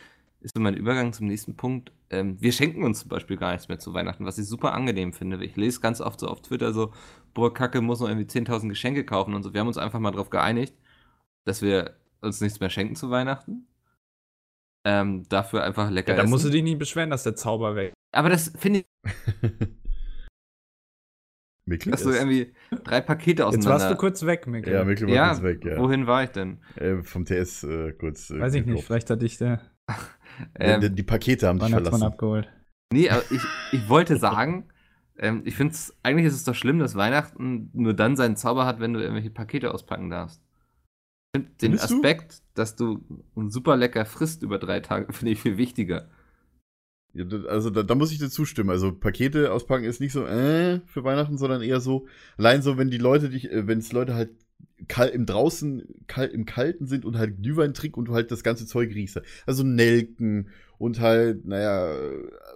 ist 0.43 0.55
so 0.55 0.61
mein 0.61 0.75
Übergang 0.75 1.13
zum 1.13 1.27
nächsten 1.27 1.55
Punkt. 1.55 1.91
Ähm, 2.09 2.39
wir 2.41 2.51
schenken 2.51 2.83
uns 2.83 2.99
zum 2.99 3.09
Beispiel 3.09 3.37
gar 3.37 3.51
nichts 3.53 3.69
mehr 3.69 3.79
zu 3.79 3.93
Weihnachten, 3.93 4.25
was 4.25 4.37
ich 4.37 4.45
super 4.45 4.73
angenehm 4.73 5.13
finde. 5.13 5.43
Ich 5.43 5.55
lese 5.55 5.79
ganz 5.79 6.01
oft 6.01 6.19
so 6.19 6.27
auf 6.27 6.41
Twitter 6.41 6.73
so, 6.73 6.91
boah, 7.33 7.53
Kacke, 7.53 7.81
muss 7.81 7.99
noch 8.01 8.07
irgendwie 8.09 8.27
10.000 8.27 8.69
Geschenke 8.69 9.05
kaufen 9.05 9.33
und 9.33 9.43
so. 9.43 9.53
Wir 9.53 9.61
haben 9.61 9.67
uns 9.67 9.77
einfach 9.77 9.99
mal 9.99 10.11
darauf 10.11 10.29
geeinigt, 10.29 10.75
dass 11.45 11.61
wir 11.61 11.95
uns 12.21 12.41
nichts 12.41 12.59
mehr 12.59 12.69
schenken 12.69 12.95
zu 12.95 13.09
Weihnachten. 13.09 13.67
Ähm, 14.85 15.23
dafür 15.29 15.63
einfach 15.63 15.89
lecker 15.89 16.11
Ja, 16.11 16.17
da 16.17 16.23
essen. 16.23 16.31
musst 16.31 16.43
du 16.45 16.49
dich 16.49 16.61
nicht 16.61 16.77
beschweren, 16.77 17.09
dass 17.09 17.23
der 17.23 17.35
Zauber 17.37 17.75
weg 17.77 17.93
Aber 18.13 18.27
das 18.29 18.51
finde 18.57 18.79
ich, 18.79 18.85
Mikkel 21.65 21.91
dass 21.93 22.03
du 22.03 22.09
ist- 22.09 22.17
irgendwie 22.17 22.53
drei 22.83 22.99
Pakete 22.99 23.43
Jetzt 23.43 23.47
auseinander... 23.47 23.69
warst 23.71 23.91
du 23.91 23.95
kurz 23.95 24.25
weg, 24.25 24.45
Mikkel. 24.47 24.73
Ja, 24.73 24.83
Mikkel 24.83 25.07
war 25.07 25.13
ja, 25.15 25.29
kurz 25.29 25.43
weg, 25.43 25.63
ja. 25.63 25.77
wohin 25.77 26.05
war 26.07 26.23
ich 26.25 26.31
denn? 26.31 26.59
Äh, 26.75 27.01
vom 27.03 27.23
TS 27.23 27.63
äh, 27.63 27.93
kurz. 27.93 28.29
Äh, 28.29 28.41
Weiß 28.41 28.53
ich 28.55 28.65
nicht, 28.65 28.83
vielleicht 28.83 29.09
hat 29.09 29.21
dich 29.21 29.37
der 29.37 29.61
Ähm, 30.59 30.81
die, 30.81 30.89
die 30.95 31.03
Pakete 31.03 31.47
haben 31.47 31.59
dich 31.59 31.69
verlassen. 31.69 32.03
abgeholt. 32.03 32.49
Nee, 32.91 33.09
aber 33.09 33.23
ich, 33.31 33.41
ich 33.71 33.89
wollte 33.89 34.17
sagen, 34.17 34.65
ähm, 35.17 35.43
ich 35.45 35.55
finde 35.55 35.73
es, 35.73 35.95
eigentlich 36.03 36.25
ist 36.27 36.33
es 36.35 36.43
doch 36.43 36.55
schlimm, 36.55 36.79
dass 36.79 36.95
Weihnachten 36.95 37.69
nur 37.73 37.93
dann 37.93 38.15
seinen 38.15 38.35
Zauber 38.35 38.65
hat, 38.65 38.79
wenn 38.79 38.93
du 38.93 38.99
irgendwelche 38.99 39.29
Pakete 39.29 39.73
auspacken 39.73 40.09
darfst. 40.09 40.41
Ich 41.35 41.41
find 41.41 41.61
den 41.61 41.71
Findest 41.71 41.91
du? 41.91 41.95
Aspekt, 41.97 42.41
dass 42.55 42.75
du 42.75 43.03
super 43.49 43.77
lecker 43.77 44.05
frisst 44.05 44.43
über 44.43 44.59
drei 44.59 44.79
Tage, 44.79 45.11
finde 45.13 45.33
ich 45.33 45.39
viel 45.41 45.57
wichtiger. 45.57 46.09
Ja, 47.13 47.25
da- 47.25 47.43
also 47.47 47.69
da, 47.69 47.83
da 47.83 47.95
muss 47.95 48.11
ich 48.11 48.17
dir 48.19 48.29
zustimmen. 48.29 48.69
Also 48.71 48.91
Pakete 48.93 49.51
auspacken 49.51 49.85
ist 49.85 49.99
nicht 50.01 50.13
so 50.13 50.25
äh, 50.25 50.81
für 50.87 51.03
Weihnachten, 51.03 51.37
sondern 51.37 51.61
eher 51.61 51.79
so, 51.79 52.07
allein 52.37 52.61
so, 52.61 52.77
wenn 52.77 52.89
die 52.89 52.97
Leute 52.97 53.29
dich, 53.29 53.51
äh, 53.51 53.67
wenn 53.67 53.79
es 53.79 53.91
Leute 53.91 54.15
halt 54.15 54.31
kalt, 54.87 55.13
im 55.13 55.25
draußen 55.25 55.83
kalt, 56.07 56.33
im 56.33 56.45
Kalten 56.45 56.87
sind 56.87 57.05
und 57.05 57.17
halt 57.17 57.41
Glühwein 57.41 57.73
trinken 57.73 57.99
und 57.99 58.05
du 58.05 58.13
halt 58.13 58.31
das 58.31 58.43
ganze 58.43 58.65
Zeug 58.65 58.93
riechst. 58.93 59.21
Also 59.45 59.63
Nelken 59.63 60.49
und 60.77 60.99
halt, 60.99 61.45
naja, 61.45 61.93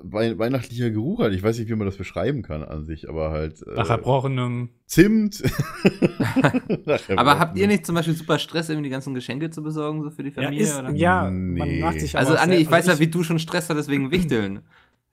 wei 0.01 0.37
weihnachtlicher 0.37 0.89
Geruch 0.89 1.19
halt. 1.21 1.33
Ich 1.33 1.41
weiß 1.43 1.57
nicht, 1.59 1.69
wie 1.69 1.75
man 1.75 1.85
das 1.87 1.95
beschreiben 1.95 2.41
kann 2.41 2.63
an 2.63 2.83
sich, 2.83 3.07
aber 3.07 3.31
halt 3.31 3.61
äh, 3.65 3.75
Nach 3.75 3.89
erbrochenem. 3.89 4.69
Zimt. 4.85 5.41
Nach 6.85 7.01
Aber 7.15 7.39
habt 7.39 7.57
ihr 7.57 7.67
nicht 7.67 7.85
zum 7.85 7.95
Beispiel 7.95 8.13
super 8.15 8.39
Stress, 8.39 8.69
irgendwie 8.69 8.89
die 8.89 8.91
ganzen 8.93 9.13
Geschenke 9.13 9.49
zu 9.49 9.63
besorgen, 9.63 10.03
so 10.03 10.09
für 10.09 10.23
die 10.23 10.29
Ja, 10.29 10.43
Familie? 10.43 10.63
ist, 10.63 10.77
oder? 10.77 10.91
ja 10.91 11.23
man 11.23 11.53
Nee. 11.53 11.79
macht 11.81 11.99
sich 12.01 12.17
Also, 12.17 12.35
Andi, 12.35 12.57
ich 12.57 12.69
weiß 12.69 12.87
ja, 12.87 12.99
wie 12.99 13.07
du 13.07 13.23
schon 13.23 13.39
Stress 13.39 13.69
hattest 13.69 13.89
wegen 13.89 14.11
Wichteln. 14.11 14.61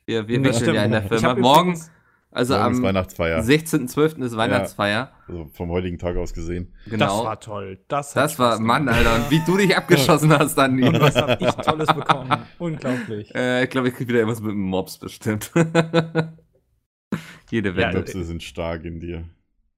Wir, 0.06 0.28
wir 0.28 0.52
stimmt. 0.52 0.74
ja 0.74 0.84
in 0.84 0.90
der 0.90 1.02
Firma. 1.02 1.34
Morgen, 1.34 1.70
übrigens- 1.70 1.90
also 2.34 2.54
Morgen 2.54 2.76
am 2.76 2.82
Weihnachtsfeier. 2.82 3.40
16.12. 3.40 4.22
ist 4.24 4.36
Weihnachtsfeier. 4.36 5.12
Also 5.28 5.48
vom 5.54 5.70
heutigen 5.70 5.98
Tag 5.98 6.16
aus 6.16 6.34
gesehen. 6.34 6.74
Genau. 6.86 7.06
Das 7.18 7.24
war 7.24 7.40
toll. 7.40 7.78
Das, 7.88 8.12
Das 8.12 8.38
war, 8.38 8.58
Mann. 8.60 8.88
Alter, 8.88 9.14
und 9.14 9.30
wie 9.30 9.40
du 9.46 9.56
dich 9.56 9.76
abgeschossen 9.76 10.30
hast, 10.38 10.58
Andi. 10.58 10.84
Und 10.86 11.00
was 11.00 11.16
hab 11.16 11.40
ich 11.40 11.50
Tolles 11.52 11.86
bekommen? 11.94 12.30
Unglaublich. 12.58 13.34
Äh, 13.34 13.64
ich 13.64 13.70
glaube, 13.70 13.88
ich 13.88 13.94
krieg 13.94 14.08
wieder 14.08 14.18
irgendwas 14.18 14.40
mit 14.42 14.50
dem 14.50 14.60
Mobs 14.60 14.98
bestimmt. 14.98 15.50
Jede 17.50 17.70
Ja, 17.70 17.76
Wette. 17.76 17.98
Möpse 17.98 18.24
sind 18.24 18.42
stark 18.42 18.84
in 18.84 19.00
dir. 19.00 19.24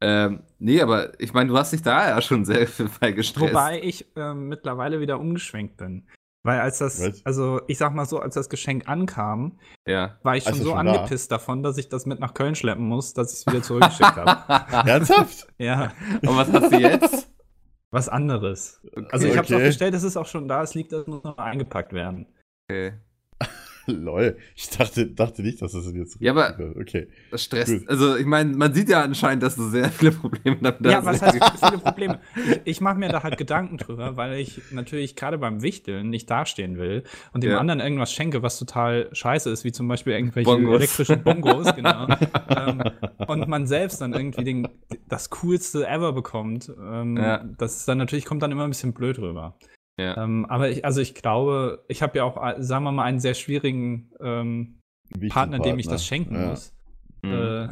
ähm, 0.00 0.40
nee, 0.58 0.80
aber 0.80 1.18
ich 1.20 1.32
meine, 1.34 1.48
du 1.50 1.56
hast 1.58 1.72
dich 1.72 1.82
da 1.82 2.08
ja 2.08 2.20
schon 2.22 2.44
sehr 2.44 2.66
viel 2.66 2.88
bei 3.00 3.12
gestresst. 3.12 3.50
Wobei 3.52 3.80
ich 3.82 4.06
ähm, 4.16 4.48
mittlerweile 4.48 5.00
wieder 5.00 5.20
umgeschwenkt 5.20 5.76
bin. 5.76 6.06
Weil 6.46 6.60
als 6.60 6.78
das, 6.78 7.00
Was? 7.00 7.26
also 7.26 7.60
ich 7.66 7.76
sag 7.76 7.93
mal 7.93 8.06
so, 8.06 8.20
als 8.20 8.34
das 8.34 8.48
Geschenk 8.48 8.88
ankam, 8.88 9.58
ja. 9.87 10.16
war 10.22 10.37
ich 10.37 10.44
schon 10.44 10.52
Also 10.54 10.64
so 10.64 10.70
schon 10.76 10.87
da? 10.87 10.93
angepisst 10.93 11.31
davon, 11.32 11.62
dass 11.62 11.76
ich 11.76 11.88
das 11.88 12.06
mit 12.06 12.20
nach 12.20 12.35
Köln 12.35 12.54
schleppen 12.54 12.87
muss, 12.87 13.12
dass 13.14 13.32
ich 13.32 13.40
es 13.40 13.47
wieder 13.47 13.62
zurückgeschickt 13.62 14.16
habe. 14.16 14.88
Ernsthaft? 14.88 15.49
Ja, 15.59 15.92
Und 16.23 16.37
was 16.37 16.52
hast 16.52 16.73
du 16.73 16.78
jetzt? 16.78 17.28
was 17.90 18.09
anderes. 18.09 18.80
Also 19.11 19.26
ich 19.26 19.37
habe 19.37 19.47
es 19.47 19.52
Okay. 19.52 19.62
auch 19.62 19.66
bestellt, 19.66 19.94
es 19.94 20.02
ist 20.02 20.16
auch 20.16 20.26
schon 20.26 20.49
da, 20.49 20.62
es 20.62 20.75
liegt, 20.75 20.92
es 20.92 21.06
muss 21.06 21.23
noch 21.25 21.38
eingepackt 21.38 21.92
werden. 21.92 22.26
Okay. 22.70 22.94
Lol. 23.93 24.37
Ich 24.55 24.69
dachte, 24.71 25.07
dachte 25.07 25.43
nicht, 25.43 25.62
dass 25.62 25.73
das 25.73 25.93
jetzt. 25.93 26.16
Ja, 26.21 26.33
aber- 26.33 26.57
Okay. 26.81 27.09
Das 27.31 27.45
stresst. 27.45 27.73
Gut. 27.81 27.88
Also, 27.88 28.16
ich 28.16 28.26
meine, 28.26 28.55
man 28.57 28.73
sieht 28.75 28.88
ja 28.88 29.02
anscheinend, 29.02 29.43
dass 29.43 29.57
du 29.57 29.69
sehr 29.69 29.88
viele 29.90 30.12
Probleme 30.12 30.57
damit 30.61 30.81
Ja, 30.85 30.97
hast. 31.05 31.07
was 31.07 31.23
heißt 31.23 31.64
viele 31.66 31.78
Probleme? 31.78 32.21
Ich, 32.37 32.61
ich 32.64 32.81
mache 32.81 32.99
mir 32.99 33.09
da 33.09 33.23
halt 33.23 33.38
Gedanken 33.38 33.78
drüber, 33.78 34.16
weil 34.16 34.38
ich 34.38 34.61
natürlich 34.73 35.16
gerade 35.16 35.38
beim 35.38 35.62
Wichteln 35.62 36.11
nicht 36.11 36.28
dastehen 36.31 36.76
will 36.78 37.05
und 37.33 37.43
dem 37.45 37.50
Ja. 37.52 37.59
anderen 37.59 37.81
irgendwas 37.81 38.12
schenke, 38.12 38.43
was 38.43 38.59
total 38.59 39.09
scheiße 39.12 39.50
ist, 39.50 39.64
wie 39.64 39.73
zum 39.73 39.88
Beispiel 39.88 40.12
irgendwelche 40.14 40.50
Bongos. 40.50 40.76
elektrischen 40.76 41.23
Bongos, 41.23 41.75
genau. 41.75 42.09
ähm, 42.57 42.83
und 43.26 43.49
man 43.49 43.66
selbst 43.66 44.00
dann 44.00 44.12
irgendwie 44.12 44.45
den, 44.45 44.69
das 45.09 45.31
coolste 45.31 45.87
ever 45.87 46.12
bekommt. 46.12 46.71
Ähm, 46.81 47.16
Ja. 47.16 47.45
Das 47.59 47.76
ist 47.76 47.88
dann 47.88 47.99
natürlich 47.99 48.25
kommt 48.25 48.43
dann 48.43 48.52
immer 48.52 48.64
ein 48.64 48.71
bisschen 48.71 48.93
blöd 48.93 49.19
rüber. 49.19 49.57
Ja. 49.98 50.22
Ähm, 50.22 50.44
aber 50.46 50.68
ich, 50.70 50.84
also 50.84 51.00
ich 51.00 51.14
glaube, 51.14 51.84
ich 51.88 52.02
habe 52.02 52.18
ja 52.18 52.24
auch, 52.24 52.36
äh, 52.42 52.62
sagen 52.62 52.84
wir 52.84 52.92
mal, 52.92 53.04
einen 53.04 53.20
sehr 53.20 53.34
schwierigen 53.34 54.10
ähm, 54.20 54.80
Wichtigen 55.08 55.28
Partner, 55.30 55.58
dem 55.60 55.78
ich 55.78 55.86
Partner. 55.86 55.94
das 55.94 56.06
schenken 56.06 56.34
Ja. 56.34 56.46
muss. 56.48 56.74
Mhm. 57.22 57.32
Äh, 57.32 57.68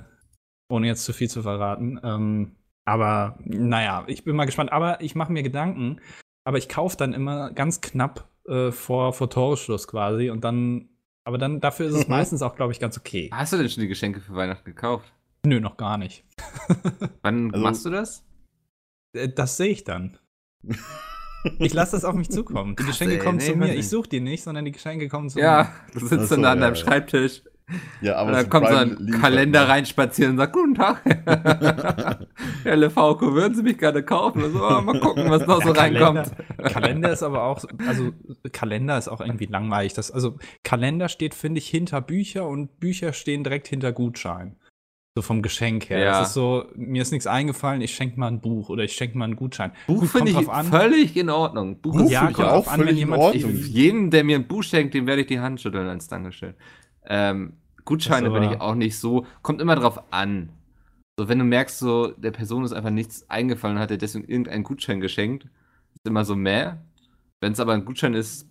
ohne 0.70 0.86
jetzt 0.86 1.04
zu 1.04 1.12
viel 1.12 1.28
zu 1.28 1.42
verraten. 1.42 2.00
Ähm, 2.02 2.56
aber 2.86 3.38
naja, 3.44 4.04
ich 4.06 4.24
bin 4.24 4.36
mal 4.36 4.46
gespannt. 4.46 4.72
Aber 4.72 5.00
ich 5.02 5.14
mache 5.14 5.32
mir 5.32 5.42
Gedanken. 5.42 6.00
Aber 6.46 6.58
ich 6.58 6.68
kaufe 6.68 6.96
dann 6.96 7.12
immer 7.12 7.50
ganz 7.52 7.80
knapp 7.80 8.28
äh, 8.48 8.70
vor, 8.72 9.12
vor 9.12 9.28
Toreschluss 9.30 9.86
quasi. 9.88 10.30
Und 10.30 10.44
dann, 10.44 10.88
aber 11.24 11.38
dann 11.38 11.60
dafür 11.60 11.86
ist 11.86 11.94
es 11.94 12.04
Mhm. 12.06 12.10
meistens 12.10 12.42
auch, 12.42 12.56
glaube 12.56 12.72
ich, 12.72 12.80
ganz 12.80 12.96
okay. 12.98 13.30
Hast 13.32 13.52
du 13.52 13.58
denn 13.58 13.68
schon 13.68 13.82
die 13.82 13.88
Geschenke 13.88 14.20
für 14.20 14.34
Weihnachten 14.34 14.64
gekauft? 14.64 15.12
Nö, 15.46 15.60
noch 15.60 15.76
gar 15.76 15.98
nicht. 15.98 16.24
Wann 17.22 17.52
Also- 17.52 17.62
machst 17.64 17.84
du 17.84 17.90
das? 17.90 18.24
Äh, 19.14 19.28
Das 19.28 19.58
sehe 19.58 19.68
ich 19.68 19.84
dann. 19.84 20.18
Ich 21.58 21.74
lasse 21.74 21.92
das 21.92 22.04
auf 22.04 22.14
mich 22.14 22.30
zukommen. 22.30 22.70
Die 22.70 22.82
Krass, 22.82 22.92
Geschenke 22.98 23.14
ey. 23.14 23.20
kommen 23.20 23.38
Nee, 23.38 23.44
zu 23.44 23.56
mir. 23.56 23.74
Ich 23.74 23.88
suche 23.88 24.08
die 24.08 24.20
nicht, 24.20 24.42
sondern 24.42 24.64
die 24.64 24.72
Geschenke 24.72 25.08
kommen 25.08 25.28
zu 25.28 25.38
Ja, 25.38 25.72
du 25.92 26.06
sitzt 26.06 26.28
so, 26.28 26.36
dann 26.36 26.42
da 26.42 26.52
an 26.52 26.58
ja, 26.58 26.64
deinem 26.66 26.74
ja. 26.74 26.80
Schreibtisch. 26.80 27.42
Ja, 28.02 28.12
Und 28.14 28.18
aber 28.28 28.32
dann 28.32 28.50
kommt 28.50 28.68
so 28.68 28.74
ein 28.74 29.10
Kalender 29.22 29.62
ne? 29.62 29.68
reinspazieren 29.68 30.32
und 30.32 30.38
sagt, 30.38 30.52
guten 30.52 30.74
Tag, 30.74 31.02
Herr 32.62 32.76
Lefauco, 32.76 33.32
würden 33.32 33.54
Sie 33.54 33.62
mich 33.62 33.78
gerne 33.78 34.02
kaufen? 34.02 34.44
Und 34.44 34.52
so, 34.52 34.66
oh, 34.66 34.80
mal 34.82 35.00
gucken, 35.00 35.30
was 35.30 35.46
noch 35.46 35.62
so 35.62 35.70
reinkommt. 35.70 36.30
Kalender, 36.58 36.70
Kalender 36.70 37.12
ist 37.12 37.22
aber 37.22 37.44
auch, 37.44 37.64
also 37.86 38.12
Kalender 38.52 38.98
ist 38.98 39.08
auch 39.08 39.22
irgendwie 39.22 39.46
langweilig. 39.46 39.94
Das, 39.94 40.10
also 40.10 40.36
Kalender 40.62 41.08
steht, 41.08 41.34
finde 41.34 41.58
ich, 41.58 41.68
hinter 41.68 42.02
Bücher 42.02 42.46
und 42.46 42.80
Bücher 42.80 43.14
stehen 43.14 43.44
direkt 43.44 43.68
hinter 43.68 43.92
Gutschein. 43.92 44.56
So 45.16 45.22
vom 45.22 45.42
Geschenk 45.42 45.90
her. 45.90 45.98
Ja. 46.00 46.18
Das 46.18 46.28
ist 46.28 46.34
so, 46.34 46.64
mir 46.74 47.00
ist 47.02 47.12
nichts 47.12 47.28
eingefallen, 47.28 47.80
ich 47.80 47.94
schenke 47.94 48.18
mal 48.18 48.26
ein 48.26 48.40
Buch 48.40 48.68
oder 48.68 48.82
ich 48.82 48.92
schenke 48.94 49.16
mal 49.16 49.26
einen 49.26 49.36
Gutschein. 49.36 49.70
Buch 49.86 50.04
finde 50.06 50.32
ich 50.32 50.48
an. 50.48 50.66
völlig 50.66 51.16
in 51.16 51.30
Ordnung. 51.30 51.80
Buch, 51.80 51.92
Buch 51.92 52.00
ist 52.06 52.10
Ja, 52.10 52.26
finde 52.26 52.32
ich 52.42 52.48
auch 52.48 52.66
an, 52.66 52.72
wenn 52.80 52.86
völlig 52.86 52.90
in 52.92 52.98
jemand- 52.98 53.34
Ich, 53.36 53.44
Ordnung. 53.44 53.62
jedem, 53.62 54.10
der 54.10 54.24
mir 54.24 54.36
ein 54.36 54.48
Buch 54.48 54.64
schenkt, 54.64 54.92
dem 54.94 55.06
werde 55.06 55.20
ich 55.22 55.28
die 55.28 55.38
Hand 55.38 55.60
schütteln 55.60 55.86
als 55.86 56.08
Dankeschön. 56.08 56.54
Ähm, 57.06 57.52
Gutscheine 57.84 58.26
ist 58.26 58.32
bin 58.32 58.42
ich 58.42 58.60
auch 58.60 58.74
nicht 58.74 58.98
so. 58.98 59.24
Kommt 59.42 59.60
immer 59.60 59.76
drauf 59.76 60.00
an. 60.12 60.48
So, 61.16 61.28
wenn 61.28 61.38
du 61.38 61.44
merkst, 61.44 61.78
so, 61.78 62.08
der 62.08 62.32
Person 62.32 62.64
ist 62.64 62.72
einfach 62.72 62.90
nichts 62.90 63.30
eingefallen 63.30 63.78
hat 63.78 63.90
dir 63.90 63.98
deswegen 63.98 64.24
irgendeinen 64.24 64.64
Gutschein 64.64 65.00
geschenkt, 65.00 65.44
ist 65.94 66.04
immer 66.08 66.24
so 66.24 66.34
mehr. 66.34 66.82
Wenn 67.40 67.52
es 67.52 67.60
aber 67.60 67.72
ein 67.74 67.84
Gutschein 67.84 68.14
ist, 68.14 68.48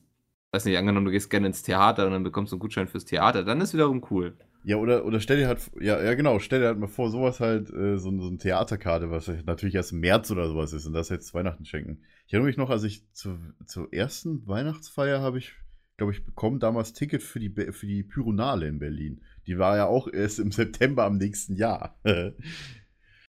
weiß 0.54 0.64
nicht, 0.64 0.78
angenommen, 0.78 1.08
du 1.08 1.12
gehst 1.12 1.30
gerne 1.30 1.48
ins 1.48 1.62
Theater 1.64 2.06
und 2.06 2.14
dann 2.14 2.24
bekommst 2.24 2.54
du 2.54 2.56
einen 2.56 2.62
Gutschein 2.62 2.88
fürs 2.88 3.04
Theater, 3.04 3.44
dann 3.44 3.60
ist 3.60 3.74
wiederum 3.74 4.02
cool. 4.12 4.38
Ja, 4.66 4.78
oder, 4.78 5.06
oder 5.06 5.20
stell 5.20 5.38
dir 5.38 5.48
halt, 5.48 5.60
ja, 5.80 6.02
ja 6.02 6.14
genau, 6.14 6.40
stell 6.40 6.62
dir 6.62 6.68
halt 6.68 6.80
mal 6.80 6.88
vor, 6.88 7.10
sowas 7.10 7.42
halt, 7.42 7.70
äh, 7.70 7.98
so, 7.98 8.18
so 8.18 8.28
eine 8.28 8.38
Theaterkarte, 8.38 9.12
was 9.12 9.28
natürlich 9.46 9.76
erst 9.76 9.92
im 9.92 10.00
März 10.00 10.32
oder 10.32 10.48
sowas 10.48 10.72
ist 10.72 10.86
und 10.86 10.94
das 10.94 11.10
jetzt 11.10 11.34
Weihnachten 11.34 11.66
schenken. 11.66 12.02
Ich 12.28 12.34
erinnere 12.34 12.48
mich 12.48 12.58
noch, 12.58 12.70
als 12.70 12.84
ich 12.84 13.12
zu, 13.12 13.38
zur 13.66 13.92
ersten 13.94 14.48
Weihnachtsfeier 14.48 15.20
habe 15.20 15.38
ich, 15.38 15.54
glaube 15.98 16.14
ich, 16.14 16.24
bekommen 16.24 16.60
damals 16.60 16.94
Ticket 16.94 17.22
für 17.22 17.40
die, 17.40 17.50
für 17.74 17.88
die 17.88 18.04
Pyronale 18.04 18.68
in 18.68 18.80
Berlin. 18.80 19.22
Die 19.48 19.58
war 19.58 19.76
ja 19.76 19.86
auch 19.86 20.08
erst 20.08 20.40
im 20.40 20.52
September 20.52 21.04
am 21.04 21.18
nächsten 21.18 21.56
Jahr. 21.56 22.00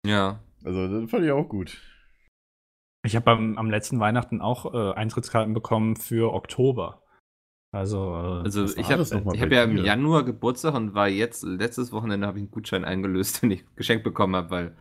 Ja. 0.05 0.43
also, 0.63 1.01
das 1.01 1.09
fand 1.09 1.25
ich 1.25 1.31
auch 1.31 1.49
gut. 1.49 1.81
Ich 3.03 3.15
habe 3.15 3.31
am, 3.31 3.57
am 3.57 3.71
letzten 3.71 3.99
Weihnachten 3.99 4.39
auch 4.39 4.71
äh, 4.71 4.93
Eintrittskarten 4.93 5.55
bekommen 5.55 5.95
für 5.95 6.31
Oktober. 6.31 7.01
Also, 7.75 8.15
äh, 8.15 8.43
Also 8.45 8.63
ich 8.63 8.89
habe 8.89 9.03
hab 9.03 9.51
ja 9.51 9.63
im? 9.65 9.77
Januar 9.77 10.23
Geburtstag 10.23 10.75
und 10.75 10.93
war 10.93 11.09
jetzt, 11.09 11.43
letztes 11.43 11.91
Wochenende 11.91 12.25
habe 12.25 12.37
ich 12.37 12.43
einen 12.43 12.51
Gutschein 12.51 12.85
eingelöst, 12.85 13.41
den 13.41 13.51
ich 13.51 13.65
geschenkt 13.75 14.03
bekommen 14.05 14.35
habe, 14.35 14.49
weil 14.49 14.75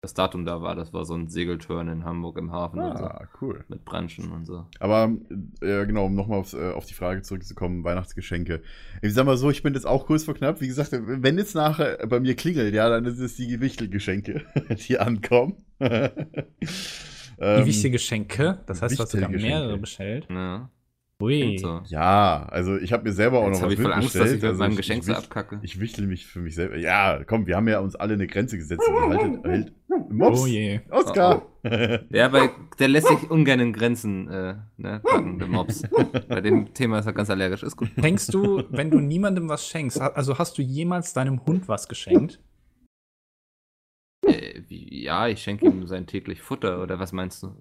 das 0.00 0.14
Datum 0.14 0.46
da 0.46 0.62
war. 0.62 0.74
Das 0.74 0.92
war 0.94 1.04
so 1.04 1.14
ein 1.14 1.28
Segeltörn 1.28 1.88
in 1.88 2.04
Hamburg 2.04 2.38
im 2.38 2.50
Hafen 2.50 2.80
und 2.80 2.96
so. 2.96 3.04
Ah, 3.04 3.28
cool. 3.40 3.64
Mit 3.68 3.84
Branchen 3.84 4.32
und 4.32 4.46
so. 4.46 4.66
Aber 4.80 5.12
äh, 5.60 5.86
genau, 5.86 6.06
um 6.06 6.14
nochmal 6.14 6.38
aufs, 6.40 6.54
äh, 6.54 6.72
auf 6.72 6.86
die 6.86 6.94
Frage 6.94 7.20
zurückzukommen, 7.22 7.84
Weihnachtsgeschenke. 7.84 8.62
Ich 9.02 9.12
sag 9.12 9.26
mal 9.26 9.36
so, 9.36 9.50
ich 9.50 9.62
bin 9.62 9.74
jetzt 9.74 9.86
auch 9.86 10.06
kurz 10.06 10.24
vor 10.24 10.34
knapp. 10.34 10.60
Wie 10.62 10.66
gesagt, 10.66 10.90
wenn 10.92 11.36
jetzt 11.38 11.54
nachher 11.54 12.04
bei 12.08 12.18
mir 12.18 12.34
klingelt, 12.34 12.74
ja, 12.74 12.88
dann 12.88 13.04
ist 13.04 13.18
es 13.20 13.36
die 13.36 13.60
Wichtelgeschenke, 13.60 14.42
die 14.88 14.98
ankommen. 14.98 15.56
die 15.80 15.86
Ähm, 17.40 17.66
wichtige 17.66 17.92
Geschenke. 17.92 18.60
Das 18.66 18.80
heißt, 18.82 18.98
du 18.98 19.02
hast 19.02 19.10
sogar 19.10 19.28
Wichtelgeschenke. 19.28 19.58
mehrere 19.58 19.78
bestellt. 19.78 20.26
Ja, 20.30 20.70
Ui. 21.22 21.58
so. 21.58 21.80
Ja, 21.86 22.46
also 22.50 22.76
ich 22.76 22.92
habe 22.92 23.04
mir 23.04 23.12
selber 23.12 23.38
auch 23.38 23.46
Jetzt 23.48 23.60
noch 23.60 23.66
was 23.66 23.72
ich 23.74 23.80
voll 23.80 23.92
Angst, 23.92 24.14
dass 24.14 24.32
ich 24.32 24.42
mit 24.42 24.52
meinem 24.52 24.62
Also 24.62 24.76
Geschenk 24.76 25.00
ich, 25.00 25.06
so 25.06 25.14
abkacke. 25.14 25.60
ich 25.62 25.80
wichtel 25.80 26.06
mich 26.06 26.26
für 26.26 26.40
mich 26.40 26.54
selber. 26.54 26.76
Ja, 26.76 27.22
komm, 27.24 27.46
wir 27.46 27.56
haben 27.56 27.68
ja 27.68 27.78
uns 27.80 27.94
alle 27.94 28.14
eine 28.14 28.26
Grenze 28.26 28.56
gesetzt. 28.58 28.82
Die 28.88 28.92
haltet, 28.92 29.44
hält, 29.44 29.72
Mops, 30.10 30.42
Oh 30.42 30.46
je. 30.46 30.80
Oscar. 30.90 31.42
Ja, 32.10 32.32
weil 32.32 32.50
der 32.78 32.88
lässt 32.88 33.06
sich 33.06 33.30
ungern 33.30 33.60
in 33.60 33.72
Grenzen 33.72 34.28
äh, 34.28 34.56
ne, 34.78 35.00
packen, 35.04 35.38
der 35.38 35.46
Mops. 35.48 35.82
Bei 36.28 36.40
dem 36.40 36.74
Thema 36.74 36.98
ist 36.98 37.06
er 37.06 37.12
ganz 37.12 37.30
allergisch. 37.30 37.62
Ist 37.62 37.76
gut. 37.76 37.90
Schenkst 38.00 38.34
du, 38.34 38.64
wenn 38.70 38.90
du 38.90 38.98
niemandem 38.98 39.48
was 39.48 39.66
schenkst, 39.66 40.00
also 40.00 40.38
hast 40.38 40.58
du 40.58 40.62
jemals 40.62 41.12
deinem 41.12 41.44
Hund 41.46 41.68
was 41.68 41.88
geschenkt? 41.88 42.40
Äh, 44.26 44.62
wie, 44.68 45.02
ja, 45.04 45.28
ich 45.28 45.42
schenke 45.42 45.66
ihm 45.66 45.86
sein 45.86 46.06
täglich 46.06 46.40
Futter, 46.42 46.82
oder 46.82 46.98
was 46.98 47.12
meinst 47.12 47.42
du? 47.42 47.54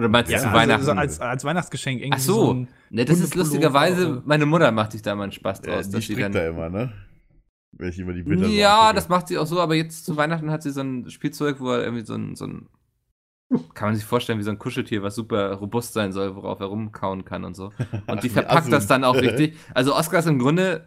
Oder 0.00 0.08
meinst 0.08 0.32
du 0.32 0.36
zu 0.36 0.44
also, 0.44 0.56
Weihnachten? 0.56 0.84
so 0.84 0.92
als, 0.92 1.20
als 1.20 1.44
Weihnachtsgeschenk 1.44 2.00
irgendwie 2.00 2.16
Ach 2.18 2.24
so. 2.24 2.52
ein 2.54 2.68
ne, 2.90 3.04
das 3.04 3.20
ist 3.20 3.34
lustigerweise, 3.34 4.08
oder- 4.12 4.22
meine 4.24 4.46
Mutter 4.46 4.70
macht 4.72 4.92
sich 4.92 5.02
da 5.02 5.14
mal 5.14 5.24
einen 5.24 5.32
Spaß 5.32 5.60
Ja, 5.64 5.74
draus. 5.74 5.86
die 5.88 5.92
dass 5.92 6.00
sie 6.06 6.12
strickt 6.12 6.22
dann, 6.22 6.32
da 6.32 6.46
immer, 6.48 6.68
ne? 6.68 6.92
Wenn 7.72 7.88
ich 7.90 7.98
immer 7.98 8.12
die 8.12 8.22
Bilder 8.22 8.46
so 8.46 8.52
Ja, 8.52 8.80
angucke. 8.80 8.94
das 8.96 9.08
macht 9.08 9.28
sie 9.28 9.38
auch 9.38 9.46
so, 9.46 9.60
aber 9.60 9.74
jetzt 9.74 10.04
zu 10.04 10.16
Weihnachten 10.16 10.50
hat 10.50 10.62
sie 10.62 10.70
so 10.70 10.80
ein 10.80 11.08
Spielzeug, 11.10 11.60
wo 11.60 11.70
er 11.70 11.84
irgendwie 11.84 12.04
so 12.04 12.14
ein, 12.14 12.34
so 12.34 12.46
ein 12.46 12.68
kann 13.74 13.88
man 13.88 13.96
sich 13.96 14.04
vorstellen, 14.04 14.38
wie 14.38 14.44
so 14.44 14.50
ein 14.50 14.58
Kuscheltier, 14.58 15.02
was 15.02 15.16
super 15.16 15.52
robust 15.54 15.92
sein 15.92 16.12
soll, 16.12 16.36
worauf 16.36 16.60
er 16.60 16.66
rumkauen 16.66 17.24
kann 17.24 17.44
und 17.44 17.54
so. 17.56 17.72
Und 18.06 18.22
die 18.22 18.28
verpackt 18.28 18.72
das 18.72 18.86
dann 18.86 19.02
auch 19.02 19.14
richtig. 19.20 19.56
Also 19.74 19.94
Oscar 19.94 20.20
ist 20.20 20.26
im 20.26 20.38
Grunde, 20.38 20.86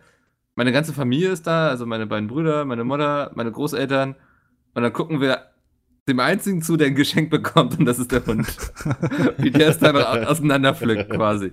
meine 0.55 0.72
ganze 0.72 0.93
Familie 0.93 1.32
ist 1.32 1.46
da, 1.46 1.67
also 1.67 1.86
meine 1.86 2.08
beiden 2.08 2.27
Brüder, 2.29 2.63
meine 2.63 2.84
Mutter, 2.86 3.32
meine 3.36 3.51
Großeltern. 3.51 4.15
Und 4.75 4.82
dann 4.82 4.93
gucken 4.93 5.20
wir 5.20 5.48
dem 6.07 6.19
einzigen 6.19 6.62
zu, 6.62 6.75
der 6.77 6.88
ein 6.88 6.95
Geschenk 6.95 7.29
bekommt, 7.29 7.79
und 7.79 7.86
das 7.86 8.00
ist 8.00 8.12
der 8.12 8.25
Hund. 8.25 8.45
wie 9.38 9.51
der 9.51 9.69
es 9.69 9.79
dann 9.79 9.95
au- 9.95 10.27
auseinanderpflückt 10.29 11.10
quasi. 11.10 11.51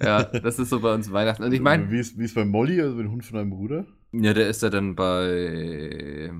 Ja, 0.00 0.22
das 0.24 0.58
ist 0.58 0.68
so 0.70 0.80
bei 0.80 0.94
uns 0.94 1.10
Weihnachten. 1.12 1.42
Und 1.42 1.52
ich 1.52 1.60
meine, 1.60 1.90
Wie 1.90 1.98
ist, 1.98 2.18
wie 2.18 2.24
ist 2.24 2.34
bei 2.34 2.44
Molly, 2.44 2.80
also 2.80 2.96
dem 2.98 3.10
Hund 3.10 3.24
von 3.24 3.36
deinem 3.38 3.50
Bruder? 3.50 3.86
ja, 4.12 4.34
der 4.34 4.48
ist 4.48 4.62
ja 4.62 4.70
dann 4.70 4.96
bei 4.96 6.32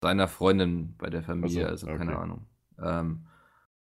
seiner 0.00 0.28
Freundin 0.28 0.94
bei 0.98 1.08
der 1.10 1.22
Familie, 1.22 1.68
also 1.68 1.86
keine 1.86 2.12
okay. 2.12 2.22
Ahnung. 2.22 2.46
Ähm, 2.82 3.26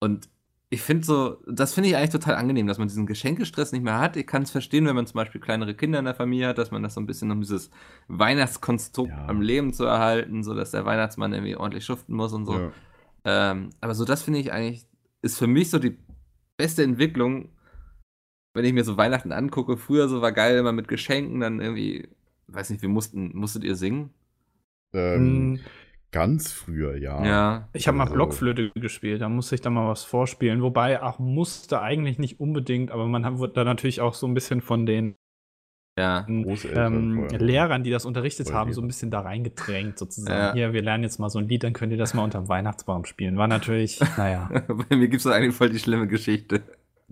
und 0.01 0.29
ich 0.71 0.83
finde 0.83 1.05
so, 1.07 1.39
das 1.47 1.73
finde 1.73 1.89
ich 1.89 1.97
eigentlich 1.97 2.11
total 2.11 2.35
angenehm, 2.35 2.67
dass 2.67 2.77
man 2.79 2.89
diesen 2.89 3.07
Geschenkestress 3.07 3.73
nicht 3.73 3.83
mehr 3.83 3.99
hat. 3.99 4.17
Ich 4.17 4.27
kann 4.27 4.43
es 4.43 4.51
verstehen, 4.51 4.85
wenn 4.87 4.95
man 4.97 5.07
zum 5.07 5.17
Beispiel 5.17 5.41
kleinere 5.41 5.75
Kinder 5.75 5.99
in 5.99 6.05
der 6.05 6.15
Familie 6.15 6.49
hat, 6.49 6.59
dass 6.59 6.71
man 6.71 6.83
das 6.83 6.95
so 6.95 7.01
ein 7.01 7.07
bisschen 7.07 7.31
um 7.31 7.41
dieses 7.41 7.71
Weihnachtskonstrukt 8.09 9.11
Ja. 9.11 9.27
am 9.29 9.41
Leben 9.41 9.73
zu 9.73 9.85
erhalten, 9.85 10.43
so 10.43 10.55
dass 10.55 10.73
der 10.73 10.85
Weihnachtsmann 10.85 11.33
irgendwie 11.33 11.57
ordentlich 11.57 11.85
schuften 11.87 12.15
muss 12.15 12.33
und 12.35 12.45
so. 12.45 12.59
Ja. 12.59 12.73
Ähm, 13.25 13.71
aber 13.81 13.95
so 13.95 14.05
das 14.05 14.23
finde 14.23 14.41
ich 14.41 14.53
eigentlich, 14.53 14.87
ist 15.23 15.39
für 15.39 15.47
mich 15.47 15.71
so 15.71 15.79
die 15.79 15.99
beste 16.59 16.83
Entwicklung, 16.83 17.49
wenn 18.53 18.65
ich 18.65 18.73
mir 18.75 18.85
so 18.85 18.97
Weihnachten 18.97 19.33
angucke. 19.33 19.77
Früher 19.79 20.09
so 20.09 20.21
war 20.21 20.33
geil 20.33 20.59
immer 20.59 20.73
mit 20.73 20.89
Geschenken, 20.89 21.41
dann 21.41 21.61
irgendwie, 21.61 22.09
weiß 22.49 22.71
nicht, 22.71 22.83
wir 22.83 22.89
mussten, 22.91 23.35
musstet 23.37 23.65
ihr 23.65 23.75
singen? 23.77 24.11
Ähm, 24.93 25.53
Mm, 25.55 25.59
ganz 26.11 26.53
früher, 26.53 26.97
ja. 26.97 27.25
Ja. 27.25 27.69
Ich 27.73 27.87
habe 27.89 27.97
mal 27.99 28.05
Also- 28.05 28.15
Blockflöte 28.15 28.71
gespielt, 28.75 29.21
da 29.21 29.29
musste 29.29 29.55
ich 29.55 29.61
dann 29.61 29.75
mal 29.75 29.89
was 29.89 30.05
vorspielen. 30.05 30.63
Wobei 30.63 31.03
auch 31.03 31.19
musste 31.19 31.81
eigentlich 31.83 32.19
nicht 32.19 32.41
unbedingt, 32.41 32.91
aber 32.91 33.07
man 33.07 33.25
hat- 33.25 33.39
wurde 33.39 33.53
da 33.55 33.65
natürlich 33.65 34.01
auch 34.01 34.15
so 34.15 34.27
ein 34.27 34.35
bisschen 34.35 34.61
von 34.61 34.87
den 34.87 35.17
Ja. 35.99 36.25
Ähm, 36.29 36.45
vorher. 36.47 37.41
Lehrern, 37.41 37.83
die 37.83 37.91
das 37.91 38.05
unterrichtet 38.05 38.47
Vorher 38.47 38.61
haben, 38.61 38.73
so 38.73 38.81
ein 38.81 38.87
bisschen 38.87 39.11
da 39.11 39.21
reingedrängt, 39.21 39.99
sozusagen. 39.99 40.39
Ja. 40.39 40.53
Hier, 40.55 40.73
wir 40.73 40.83
lernen 40.83 41.03
jetzt 41.03 41.19
mal 41.19 41.29
so 41.29 41.41
ein 41.41 41.49
Lied, 41.49 41.65
dann 41.65 41.73
könnt 41.73 41.91
ihr 41.91 41.99
das 41.99 42.15
mal 42.15 42.23
unterm 42.23 42.49
Weihnachtsbaum 42.49 43.05
spielen. 43.05 43.37
War 43.37 43.49
natürlich, 43.49 43.99
naja. 44.17 44.49
Bei 44.89 44.97
mir 44.97 45.09
gibt 45.09 45.21
es 45.21 45.27
eigentlich 45.27 45.57
voll 45.57 45.71
die 45.71 45.79
schlimme 45.81 46.07
Geschichte. 46.07 46.63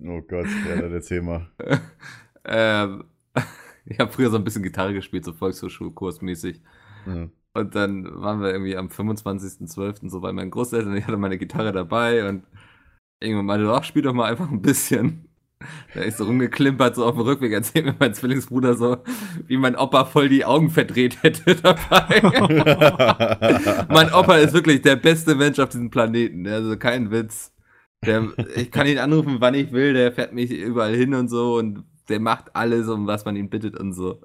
Oh 0.01 0.21
Gott, 0.23 0.47
ja, 0.69 0.81
dann 0.81 0.93
erzähl 0.93 1.21
mal. 1.23 1.49
ähm, 2.45 3.05
ich 3.87 3.99
habe 3.99 4.13
früher 4.13 4.31
so 4.31 4.37
ein 4.37 4.45
bisschen 4.45 4.63
Gitarre 4.63 4.95
gespielt, 4.95 5.25
so 5.25 5.33
Volkshochschulkursmäßig. 5.33 6.61
Ja. 7.07 7.29
Und 7.57 7.75
dann 7.75 8.05
waren 8.21 8.43
wir 8.43 8.51
irgendwie 8.53 8.77
am 8.77 8.89
25.12. 8.89 10.11
so 10.11 10.21
bei 10.21 10.33
meinen 10.33 10.51
Großeltern. 10.51 10.95
Ich 10.95 11.07
hatte 11.07 11.17
meine 11.17 11.39
Gitarre 11.39 11.73
dabei 11.73 12.29
und 12.29 12.45
irgendwann 13.19 13.47
meinte, 13.47 13.73
ach, 13.73 13.83
spiel 13.85 14.03
doch 14.03 14.13
mal 14.13 14.31
einfach 14.31 14.51
ein 14.51 14.61
bisschen. 14.61 15.27
Da 15.95 16.03
ist 16.03 16.19
so 16.19 16.25
rumgeklimpert, 16.25 16.97
so 16.97 17.07
auf 17.07 17.15
dem 17.15 17.23
Rückweg, 17.23 17.53
erzählt 17.53 17.87
mir 17.87 17.95
mein 17.99 18.13
Zwillingsbruder 18.13 18.75
so, 18.75 18.99
wie 19.47 19.57
mein 19.57 19.75
Opa 19.75 20.05
voll 20.05 20.29
die 20.29 20.45
Augen 20.45 20.69
verdreht 20.69 21.23
hätte 21.23 21.55
dabei. 21.55 22.21
mein 23.89 24.13
Opa 24.13 24.37
ist 24.37 24.53
wirklich 24.53 24.83
der 24.83 24.97
beste 24.97 25.35
Mensch 25.35 25.59
auf 25.59 25.71
diesem 25.71 25.89
Planeten, 25.89 26.47
also 26.47 26.77
kein 26.77 27.11
Witz. 27.11 27.55
Der, 28.05 28.29
ich 28.55 28.71
kann 28.71 28.87
ihn 28.87 28.99
anrufen, 28.99 29.37
wann 29.41 29.55
ich 29.55 29.73
will, 29.73 29.95
der 29.95 30.13
fährt 30.13 30.35
mich 30.35 30.51
überall 30.51 30.95
hin 30.95 31.15
und 31.15 31.29
so 31.29 31.57
und 31.57 31.85
der 32.11 32.21
macht 32.21 32.55
alles, 32.55 32.87
um 32.89 33.07
was 33.07 33.25
man 33.25 33.35
ihn 33.35 33.49
bittet 33.49 33.81
und 33.81 33.95
so. 33.95 34.21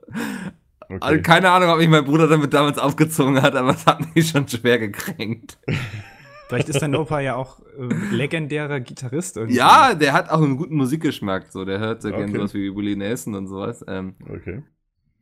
Also 1.00 1.14
Okay. 1.16 1.22
keine 1.22 1.50
Ahnung, 1.52 1.70
ob 1.70 1.78
mich 1.78 1.88
mein 1.90 2.06
Bruder 2.06 2.28
damit 2.28 2.54
damals 2.54 2.78
aufgezogen 2.78 3.42
hat, 3.42 3.56
aber 3.56 3.72
es 3.72 3.86
hat 3.86 4.16
mich 4.16 4.30
schon 4.30 4.48
schwer 4.48 4.80
gekränkt. 4.80 5.58
Vielleicht 6.48 6.68
ist 6.70 6.82
dein 6.82 6.96
Opa 6.96 7.22
ja 7.22 7.36
auch 7.36 7.62
äh, 7.80 8.14
legendärer 8.14 8.82
Gitarrist 8.82 9.38
irgendwie. 9.38 9.58
Ja, 9.58 9.94
der 9.96 10.12
hat 10.12 10.30
auch 10.30 10.42
einen 10.42 10.58
guten 10.58 10.76
Musikgeschmack. 10.76 11.52
So, 11.52 11.64
der 11.64 11.80
hört 11.80 12.02
sehr 12.02 12.12
gerne 12.12 12.26
Okay. 12.26 12.38
sowas 12.38 12.54
wie 12.54 12.76
Willie 12.76 12.98
Nelson 12.98 13.36
und 13.36 13.48
sowas. 13.48 13.86
Ähm, 13.88 14.16
okay. 14.30 14.64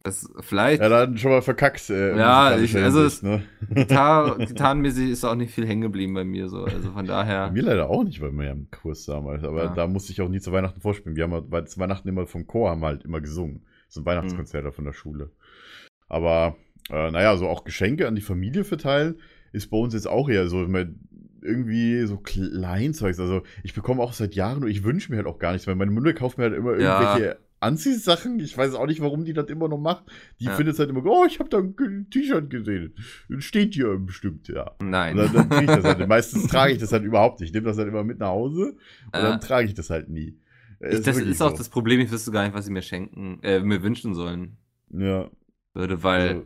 das 0.01 0.27
vielleicht 0.39 0.81
Ja, 0.81 0.89
dann 0.89 1.17
schon 1.19 1.29
mal 1.29 1.43
verkackt. 1.43 1.87
Äh, 1.91 2.17
Ja, 2.17 2.57
ich- 2.57 2.75
also 2.75 3.01
Hinsicht, 3.01 3.21
ne? 3.21 3.43
Gitar 3.69 4.37
gitarrenmäßig 4.39 5.11
ist 5.11 5.23
auch 5.23 5.35
nicht 5.35 5.53
viel 5.53 5.67
hängen 5.67 5.81
geblieben 5.81 6.15
bei 6.15 6.23
mir. 6.23 6.49
So. 6.49 6.63
Also 6.63 6.91
von 6.93 7.05
daher. 7.05 7.51
mir 7.51 7.61
leider 7.61 7.89
auch 7.91 8.03
nicht, 8.03 8.19
weil 8.21 8.31
wir 8.31 8.45
ja 8.45 8.51
im 8.53 8.67
Kurs 8.71 9.05
damals. 9.05 9.43
Aber 9.43 9.65
Ja. 9.65 9.73
da 9.75 9.85
musste 9.85 10.11
ich 10.11 10.21
auch 10.21 10.29
nie 10.29 10.39
zu 10.39 10.51
Weihnachten 10.51 10.81
vorspielen. 10.81 11.15
Wir 11.15 11.25
haben 11.25 11.33
halt- 11.33 11.45
weil 11.51 11.67
zu 11.67 11.79
Weihnachten 11.79 12.07
immer 12.07 12.25
vom 12.25 12.47
Chor 12.47 12.71
haben 12.71 12.81
wir 12.81 12.87
halt 12.87 13.03
immer 13.03 13.21
gesungen. 13.21 13.65
So 13.87 14.01
ein 14.01 14.05
Weihnachtskonzert 14.07 14.73
von 14.73 14.85
der 14.85 14.93
Schule. 14.93 15.31
Aber 16.09 16.55
äh, 16.89 17.11
naja, 17.11 17.37
so 17.37 17.47
auch 17.47 17.63
Geschenke 17.63 18.07
an 18.07 18.15
die 18.15 18.21
Familie 18.21 18.63
verteilen 18.63 19.15
ist 19.53 19.69
bei 19.69 19.77
uns 19.77 19.93
jetzt 19.93 20.07
auch 20.07 20.27
eher 20.29 20.47
so. 20.47 20.65
irgendwie 21.41 22.05
so 22.05 22.17
Kleinzeugs. 22.17 23.19
Also 23.19 23.43
ich 23.63 23.73
bekomme 23.73 24.01
auch 24.01 24.13
seit 24.13 24.35
Jahren, 24.35 24.63
und 24.63 24.69
ich 24.69 24.83
wünsche 24.83 25.09
mir 25.11 25.17
halt 25.17 25.27
auch 25.27 25.39
gar 25.39 25.53
nichts, 25.53 25.67
weil 25.67 25.75
meine 25.75 25.91
Mutter 25.91 26.13
kauft 26.13 26.37
mir 26.37 26.45
halt 26.45 26.55
immer 26.55 26.77
Ja. 26.77 26.99
irgendwelche 27.01 27.37
Anziehsachen. 27.61 28.39
Ich 28.39 28.57
weiß 28.57 28.73
auch 28.73 28.85
nicht, 28.87 29.01
warum 29.01 29.25
die 29.25 29.33
das 29.33 29.47
immer 29.49 29.67
noch 29.67 29.77
macht. 29.77 30.05
Die 30.39 30.45
Ja. 30.45 30.55
findet 30.55 30.77
halt 30.79 30.89
immer, 30.89 31.05
oh, 31.05 31.25
ich 31.27 31.39
habe 31.39 31.49
da 31.49 31.59
ein 31.59 32.07
T-Shirt 32.09 32.49
gesehen. 32.49 32.93
Steht 33.39 33.73
hier 33.73 33.97
bestimmt, 33.97 34.47
ja. 34.47 34.71
Nein. 34.81 35.17
Und 35.17 35.33
dann, 35.33 35.33
dann 35.33 35.49
kriege 35.49 35.71
ich 35.73 35.81
das 35.81 35.83
halt. 35.85 36.07
Meistens 36.07 36.47
trage 36.47 36.73
ich 36.73 36.79
das 36.79 36.91
halt 36.91 37.03
überhaupt 37.03 37.39
nicht. 37.39 37.49
Ich 37.49 37.53
nehme 37.53 37.67
das 37.67 37.77
halt 37.77 37.87
immer 37.89 38.03
mit 38.03 38.19
nach 38.19 38.29
Hause 38.29 38.75
und 39.07 39.13
Ja. 39.13 39.21
dann 39.29 39.41
trage 39.41 39.67
ich 39.67 39.73
das 39.73 39.89
halt 39.89 40.09
nie. 40.09 40.37
Äh, 40.79 40.95
Ich, 40.95 41.01
das 41.01 41.15
wirklich 41.17 41.31
ist 41.31 41.41
auch 41.41 41.51
so. 41.51 41.57
das 41.57 41.69
Problem, 41.69 41.99
ich 41.99 42.11
wüsste 42.11 42.31
gar 42.31 42.43
nicht, 42.43 42.53
was 42.53 42.65
sie 42.65 42.71
mir 42.71 42.81
schenken, 42.81 43.39
äh, 43.43 43.59
mir 43.59 43.81
wünschen 43.83 44.13
sollen 44.13 44.57
Ja. 44.91 45.29
Würde, 45.79 46.03
weil. 46.03 46.27
Also, 46.29 46.45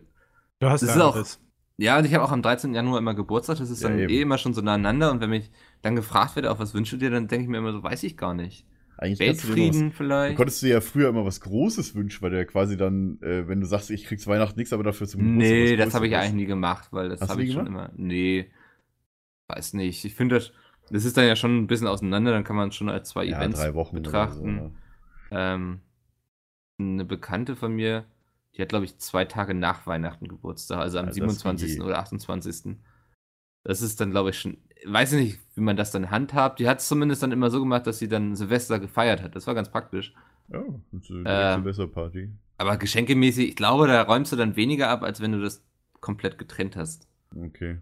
Du 0.59 0.69
hast 0.69 0.81
Das 0.83 0.95
ja 0.95 1.03
auch- 1.03 1.15
alles. 1.15 1.41
Ja, 1.77 1.97
und 1.97 2.05
ich 2.05 2.13
habe 2.13 2.23
auch 2.23 2.31
am 2.31 2.41
13. 2.43 2.73
Januar 2.73 2.99
immer 2.99 3.15
Geburtstag, 3.15 3.57
das 3.57 3.69
ist 3.69 3.81
Ja, 3.81 3.89
dann 3.89 3.99
eben. 3.99 4.09
eh 4.13 4.21
immer 4.21 4.37
schon 4.37 4.53
so 4.53 4.61
nacheinander 4.61 5.11
und 5.11 5.19
wenn 5.19 5.31
mich 5.31 5.51
dann 5.81 5.95
gefragt 5.95 6.35
wird, 6.35 6.45
auf 6.45 6.59
was 6.59 6.73
wünschst 6.73 6.93
du 6.93 6.97
dir, 6.97 7.09
dann 7.09 7.27
denke 7.27 7.43
ich 7.43 7.49
mir 7.49 7.57
immer 7.57 7.73
so, 7.73 7.81
weiß 7.83 8.03
ich 8.03 8.15
gar 8.15 8.33
nicht. 8.33 8.65
eigentlich 8.97 9.19
noch 9.19 9.25
was 9.27 9.47
Weltfrieden 9.47 9.89
Du 9.89 9.95
vielleicht? 9.95 10.37
konntest 10.37 10.61
dir 10.61 10.69
ja 10.69 10.79
früher 10.81 11.09
immer 11.09 11.25
was 11.25 11.41
Großes 11.41 11.95
wünschen, 11.95 12.21
weil 12.21 12.29
du 12.29 12.37
ja 12.37 12.45
quasi 12.45 12.77
dann, 12.77 13.19
äh, 13.23 13.47
wenn 13.47 13.59
du 13.59 13.65
sagst, 13.65 13.89
ich 13.89 14.05
krieg's 14.05 14.27
Weihnachten 14.27 14.57
nichts, 14.57 14.71
aber 14.71 14.83
dafür 14.83 15.07
zum 15.07 15.19
Geburtstag 15.21 15.49
Nee, 15.51 15.75
das 15.75 15.93
habe 15.95 16.07
ich 16.07 16.15
eigentlich 16.15 16.33
nie 16.33 16.45
gemacht, 16.45 16.89
weil 16.91 17.09
das 17.09 17.19
habe 17.27 17.43
ich 17.43 17.51
schon 17.51 17.65
immer. 17.67 17.91
Nee. 17.97 18.51
Weiß 19.47 19.73
nicht. 19.73 20.05
Ich 20.05 20.13
finde 20.15 20.35
das, 20.35 20.51
das 20.91 21.03
ist 21.05 21.17
dann 21.17 21.25
ja 21.25 21.35
schon 21.35 21.57
ein 21.57 21.67
bisschen 21.67 21.87
auseinander, 21.87 22.31
dann 22.31 22.43
kann 22.43 22.55
man 22.55 22.69
es 22.69 22.75
schon 22.75 22.87
als 22.89 23.09
zwei 23.09 23.25
ja, 23.25 23.37
Events 23.39 23.59
betrachten. 23.91 24.37
So, 24.39 24.45
ne? 24.45 24.71
Ähm, 25.31 25.79
eine 26.79 27.03
Bekannte 27.03 27.55
von 27.55 27.73
mir, 27.75 28.05
die 28.55 28.61
hat, 28.61 28.69
glaube 28.69 28.85
ich, 28.85 28.97
zwei 28.99 29.25
Tage 29.25 29.53
nach 29.53 29.87
Weihnachten 29.87 30.27
Geburtstag, 30.27 30.79
also 30.79 30.97
am 30.99 31.05
Ja, 31.05 31.07
das 31.07 31.15
27. 31.15 31.77
wie- 31.77 31.81
oder 31.81 31.99
28. 31.99 32.77
Das 33.63 33.81
ist 33.81 33.99
dann, 34.01 34.11
glaube 34.11 34.31
ich, 34.31 34.39
schon, 34.39 34.57
weiß 34.85 35.13
ich 35.13 35.21
nicht, 35.23 35.39
wie 35.55 35.61
man 35.61 35.77
das 35.77 35.91
dann 35.91 36.11
handhabt. 36.11 36.59
Die 36.59 36.67
hat 36.67 36.79
es 36.79 36.87
zumindest 36.87 37.23
dann 37.23 37.31
immer 37.31 37.49
so 37.49 37.59
gemacht, 37.59 37.87
dass 37.87 37.99
sie 37.99 38.07
dann 38.09 38.35
Silvester 38.35 38.79
gefeiert 38.79 39.21
hat. 39.21 39.35
Das 39.35 39.47
war 39.47 39.55
ganz 39.55 39.69
praktisch. 39.71 40.13
Ähm, 40.51 40.83
eine 41.25 41.53
Silvesterparty. 41.55 42.29
Aber 42.57 42.77
geschenkemäßig, 42.77 43.49
ich 43.49 43.55
glaube, 43.55 43.87
da 43.87 44.01
räumst 44.03 44.31
du 44.31 44.35
dann 44.35 44.55
weniger 44.55 44.89
ab, 44.89 45.03
als 45.03 45.21
wenn 45.21 45.31
du 45.31 45.41
das 45.41 45.63
komplett 46.01 46.37
getrennt 46.37 46.75
hast. 46.75 47.07
Okay. 47.35 47.77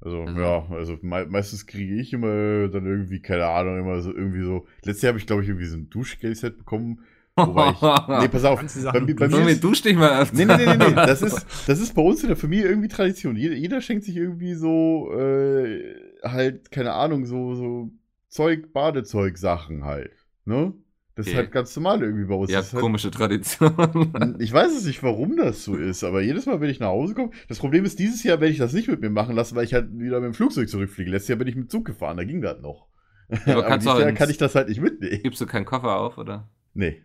Also, 0.00 0.22
Also- 0.22 0.40
ja, 0.40 0.66
also 0.70 0.98
mei 1.02 1.24
meistens 1.26 1.66
kriege 1.66 1.94
ich 2.00 2.12
immer 2.12 2.68
dann 2.68 2.86
irgendwie, 2.86 3.20
keine 3.20 3.46
Ahnung, 3.46 3.78
immer 3.78 4.00
so 4.00 4.12
irgendwie 4.12 4.42
so. 4.42 4.66
Letztes 4.82 5.02
Jahr 5.02 5.10
habe 5.10 5.18
ich, 5.18 5.26
glaube 5.26 5.42
ich, 5.42 5.48
irgendwie 5.48 5.66
so 5.66 5.76
ein 5.76 5.88
Duschgel-Set 5.90 6.58
bekommen. 6.58 7.04
Wobei 7.36 7.70
ich. 7.70 7.80
Nee, 8.20 8.28
pass 8.28 8.44
auf. 8.44 8.60
Bei, 8.92 9.00
bei 9.00 9.28
mir 9.28 9.48
ist, 9.48 9.64
dusch 9.64 9.82
dich 9.82 9.96
mal 9.96 10.20
öfter. 10.22 10.36
Nee, 10.36 10.44
nee, 10.44 10.56
nee, 10.56 10.76
nee, 10.76 10.88
nee. 10.88 10.94
Das 10.94 11.22
ist, 11.22 11.44
das 11.66 11.80
ist 11.80 11.94
bei 11.94 12.02
uns 12.02 12.22
in 12.22 12.28
der 12.28 12.36
Familie 12.36 12.68
irgendwie 12.68 12.88
Tradition. 12.88 13.36
Jeder, 13.36 13.56
jeder 13.56 13.80
schenkt 13.80 14.04
sich 14.04 14.16
irgendwie 14.16 14.54
so, 14.54 15.10
äh, 15.18 15.94
halt, 16.22 16.70
keine 16.70 16.92
Ahnung, 16.92 17.26
so, 17.26 17.54
so 17.54 17.90
Zeug, 18.28 18.72
Badezeug-Sachen 18.72 19.84
halt. 19.84 20.12
Ne? 20.44 20.74
Das 21.16 21.26
ist 21.26 21.32
Okay. 21.32 21.42
halt 21.42 21.52
ganz 21.52 21.74
normal 21.76 22.02
irgendwie 22.02 22.24
bei 22.26 22.34
uns. 22.34 22.50
Ja, 22.50 22.58
Das 22.58 22.68
ist 22.68 22.72
halt, 22.74 22.82
komische 22.82 23.10
Tradition. 23.10 24.36
ich 24.40 24.52
weiß 24.52 24.76
es 24.76 24.84
nicht, 24.84 25.02
warum 25.02 25.36
das 25.36 25.64
so 25.64 25.76
ist, 25.76 26.02
aber 26.02 26.20
jedes 26.22 26.46
Mal, 26.46 26.60
wenn 26.60 26.70
ich 26.70 26.80
nach 26.80 26.88
Hause 26.88 27.14
komme, 27.14 27.30
das 27.48 27.58
Problem 27.58 27.84
ist, 27.84 27.98
dieses 28.00 28.22
Jahr 28.24 28.40
werde 28.40 28.52
ich 28.52 28.58
das 28.58 28.72
nicht 28.72 28.88
mit 28.88 29.00
mir 29.00 29.10
machen 29.10 29.36
lassen, 29.36 29.54
weil 29.54 29.64
ich 29.64 29.74
halt 29.74 29.96
wieder 29.96 30.20
mit 30.20 30.26
dem 30.28 30.34
Flugzeug 30.34 30.68
zurückfliege. 30.68 31.10
Letztes 31.10 31.28
Jahr 31.28 31.38
bin 31.38 31.46
ich 31.48 31.54
mit 31.54 31.66
dem 31.66 31.68
Zug 31.70 31.84
gefahren, 31.84 32.16
da 32.16 32.24
ging 32.24 32.42
das 32.42 32.60
noch. 32.60 32.88
aber 33.28 33.40
aber 33.52 33.62
kannst 33.64 33.86
dieses 33.86 34.00
Jahr 34.00 34.12
kann 34.12 34.30
ich 34.30 34.38
das 34.38 34.54
halt 34.56 34.68
nicht 34.68 34.80
mitnehmen. 34.80 35.20
Gibst 35.22 35.40
du 35.40 35.46
keinen 35.46 35.64
Koffer 35.64 35.96
auf, 36.00 36.18
oder? 36.18 36.48
Nee. 36.74 37.00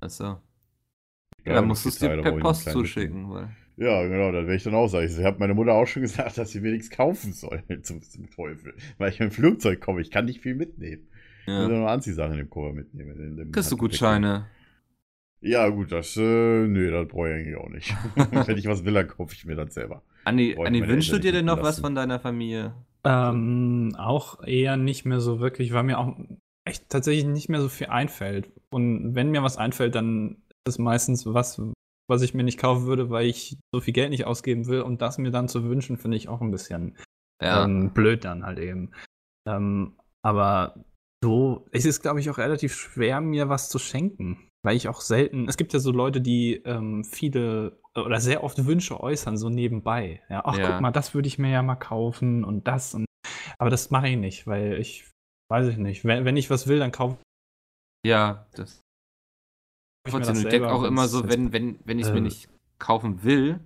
Achso. 0.00 0.38
Ja, 1.44 1.54
dann 1.54 1.64
die 1.64 1.68
musst 1.68 1.84
du 1.84 1.88
es 1.90 1.98
dir 1.98 2.16
da 2.16 2.22
per 2.22 2.36
ich 2.36 2.42
Post 2.42 2.68
zuschicken. 2.70 3.30
Weil 3.30 3.48
Ja, 3.76 4.02
genau, 4.02 4.32
dann 4.32 4.46
werde 4.46 4.56
ich 4.56 4.64
dann 4.64 4.74
auch 4.74 4.88
sagen. 4.88 5.06
Ich 5.06 5.24
habe 5.24 5.38
meine 5.38 5.54
Mutter 5.54 5.72
auch 5.74 5.86
schon 5.86 6.02
gesagt, 6.08 6.38
dass 6.38 6.50
sie 6.50 6.60
mir 6.60 6.72
nichts 6.72 6.90
kaufen 6.90 7.32
soll 7.32 7.62
zum, 7.82 8.02
zum 8.02 8.30
Teufel. 8.30 8.74
Weil 8.98 9.12
ich 9.12 9.20
mit 9.20 9.30
dem 9.30 9.32
Flugzeug 9.32 9.80
komme, 9.80 10.00
ich 10.00 10.10
kann 10.10 10.24
nicht 10.24 10.40
viel 10.40 10.54
mitnehmen. 10.54 11.08
Ich 11.42 11.46
will 11.48 11.54
ja. 11.54 11.68
nur 11.68 11.78
noch 11.80 11.88
Anziehsachen 11.88 12.38
im 12.38 12.50
Koffer 12.50 12.72
mitnehmen. 12.72 13.20
in 13.20 13.36
dem 13.36 13.52
Kriegst 13.52 13.70
du. 13.70 13.76
Gutscheine? 13.76 14.46
Ja, 15.40 15.68
gut, 15.68 15.92
das, 15.92 16.16
äh, 16.16 16.66
nee, 16.66 16.90
das 16.90 17.06
brauche 17.06 17.28
ich 17.28 17.34
eigentlich 17.34 17.56
auch 17.56 17.68
nicht. 17.68 17.94
Wenn 18.46 18.58
ich 18.58 18.66
was 18.66 18.84
will, 18.84 18.94
dann 18.94 19.06
kaufe 19.06 19.32
ich 19.34 19.44
mir 19.44 19.54
das 19.54 19.74
selber. 19.74 20.02
Ich 20.22 20.26
Anni 20.26 20.56
meine 20.58 20.88
wünschst 20.88 21.12
du 21.12 21.18
dir 21.18 21.30
denn 21.30 21.44
noch 21.44 21.58
was 21.58 21.64
lassen. 21.64 21.82
von 21.82 21.94
deiner 21.94 22.18
Familie? 22.18 22.74
Ähm, 23.04 23.94
auch 23.96 24.42
eher 24.42 24.76
nicht 24.76 25.04
mehr 25.04 25.20
so 25.20 25.38
wirklich, 25.38 25.72
weil 25.72 25.84
mir 25.84 25.98
auch 25.98 26.16
echt 26.66 26.88
tatsächlich 26.90 27.24
nicht 27.26 27.48
mehr 27.48 27.60
so 27.60 27.68
viel 27.68 27.86
einfällt. 27.88 28.50
Und 28.70 29.14
wenn 29.14 29.30
mir 29.30 29.42
was 29.42 29.56
einfällt, 29.56 29.94
dann 29.94 30.42
ist 30.66 30.74
es 30.74 30.78
meistens 30.78 31.24
was, 31.26 31.60
was 32.08 32.22
ich 32.22 32.34
mir 32.34 32.42
nicht 32.44 32.58
kaufen 32.58 32.86
würde, 32.86 33.10
weil 33.10 33.26
ich 33.26 33.58
so 33.74 33.80
viel 33.80 33.94
Geld 33.94 34.10
nicht 34.10 34.26
ausgeben 34.26 34.66
will. 34.66 34.82
Und 34.82 35.00
das 35.02 35.18
mir 35.18 35.30
dann 35.30 35.48
zu 35.48 35.64
wünschen, 35.64 35.96
finde 35.96 36.16
ich 36.16 36.28
auch 36.28 36.40
ein 36.40 36.50
bisschen 36.50 36.96
Ja. 37.42 37.64
ähm, 37.64 37.92
blöd 37.92 38.24
dann 38.24 38.44
halt 38.44 38.58
eben. 38.58 38.90
Ähm, 39.48 39.96
aber 40.22 40.84
so, 41.22 41.66
es 41.72 41.84
ist, 41.84 42.02
glaube 42.02 42.20
ich, 42.20 42.28
auch 42.30 42.38
relativ 42.38 42.74
schwer, 42.74 43.20
mir 43.20 43.48
was 43.48 43.68
zu 43.68 43.78
schenken. 43.78 44.48
Weil 44.64 44.76
ich 44.76 44.88
auch 44.88 45.00
selten, 45.00 45.48
es 45.48 45.56
gibt 45.56 45.72
ja 45.72 45.78
so 45.78 45.92
Leute, 45.92 46.20
die 46.20 46.56
ähm, 46.64 47.04
viele 47.04 47.78
oder 47.94 48.20
sehr 48.20 48.42
oft 48.42 48.66
Wünsche 48.66 48.98
äußern, 49.00 49.36
so 49.36 49.48
nebenbei. 49.48 50.22
Ja, 50.28 50.42
ach, 50.44 50.58
Ja. 50.58 50.72
guck 50.72 50.80
mal, 50.80 50.90
das 50.90 51.14
würde 51.14 51.28
ich 51.28 51.38
mir 51.38 51.50
ja 51.50 51.62
mal 51.62 51.76
kaufen 51.76 52.42
und 52.44 52.66
das 52.66 52.92
und. 52.94 53.06
Aber 53.58 53.70
das 53.70 53.90
mache 53.90 54.08
ich 54.08 54.16
nicht, 54.16 54.46
weil 54.48 54.74
ich, 54.80 55.08
weiß 55.48 55.68
ich 55.68 55.76
nicht, 55.76 56.04
wenn, 56.04 56.24
wenn 56.24 56.36
ich 56.36 56.50
was 56.50 56.66
will, 56.66 56.78
dann 56.78 56.92
kaufe 56.92 57.18
ja, 58.04 58.46
das. 58.54 58.80
ich 60.06 60.12
mir 60.14 60.20
ich 60.32 60.48
denke 60.48 60.70
auch 60.70 60.84
immer 60.84 61.08
so, 61.08 61.28
wenn, 61.28 61.52
wenn, 61.52 61.80
wenn 61.84 61.98
ich 61.98 62.06
es 62.06 62.12
mir 62.12 62.18
äh, 62.18 62.22
nicht 62.22 62.48
kaufen 62.78 63.24
will, 63.24 63.60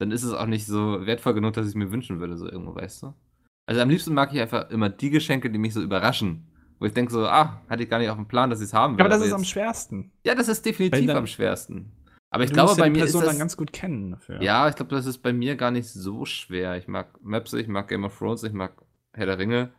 dann 0.00 0.10
ist 0.10 0.22
es 0.22 0.32
auch 0.32 0.46
nicht 0.46 0.66
so 0.66 1.04
wertvoll 1.06 1.34
genug, 1.34 1.52
dass 1.54 1.66
ich 1.66 1.70
es 1.72 1.74
mir 1.76 1.92
wünschen 1.92 2.18
würde, 2.20 2.36
so 2.36 2.48
irgendwo, 2.48 2.74
weißt 2.74 3.02
du? 3.02 3.14
Also 3.68 3.80
am 3.80 3.90
liebsten 3.90 4.14
mag 4.14 4.32
ich 4.32 4.40
einfach 4.40 4.70
immer 4.70 4.88
die 4.88 5.10
Geschenke, 5.10 5.50
die 5.50 5.58
mich 5.58 5.74
so 5.74 5.82
überraschen. 5.82 6.48
Wo 6.78 6.86
ich 6.86 6.94
denke 6.94 7.12
so, 7.12 7.24
ah, 7.26 7.62
hatte 7.68 7.84
ich 7.84 7.88
gar 7.88 7.98
nicht 8.00 8.10
auf 8.10 8.16
dem 8.16 8.26
Plan, 8.26 8.50
dass 8.50 8.58
ich 8.60 8.66
es 8.66 8.74
haben 8.74 8.94
will. 8.96 9.02
Aber 9.02 9.08
das 9.08 9.20
ist 9.20 9.26
jetzt- 9.26 9.34
am 9.36 9.44
schwersten. 9.44 10.10
Ja, 10.26 10.34
das 10.34 10.48
ist 10.48 10.66
definitiv 10.66 11.06
dann- 11.06 11.16
am 11.16 11.28
schwersten. 11.28 11.92
Aber 12.30 12.42
ich 12.44 12.50
Du 12.50 12.54
glaube, 12.54 12.72
ja 12.72 12.76
bei 12.78 12.90
mir 12.90 13.04
ist 13.04 13.12
Person 13.12 13.22
das, 13.22 13.30
dann 13.30 13.38
ganz 13.38 13.56
gut 13.56 13.72
kennen 13.72 14.10
dafür. 14.12 14.42
Ja, 14.42 14.68
ich 14.68 14.74
glaube, 14.74 14.92
das 14.94 15.04
ist 15.06 15.18
bei 15.18 15.32
mir 15.32 15.54
gar 15.54 15.70
nicht 15.70 15.88
so 15.88 16.24
schwer. 16.24 16.76
Ich 16.78 16.88
mag 16.88 17.22
Maps, 17.22 17.52
ich 17.52 17.68
mag 17.68 17.86
Game 17.88 18.04
of 18.04 18.16
Thrones, 18.18 18.42
ich 18.42 18.52
mag 18.54 18.72
Herr 19.12 19.26
der 19.26 19.38
Ringe. 19.38 19.70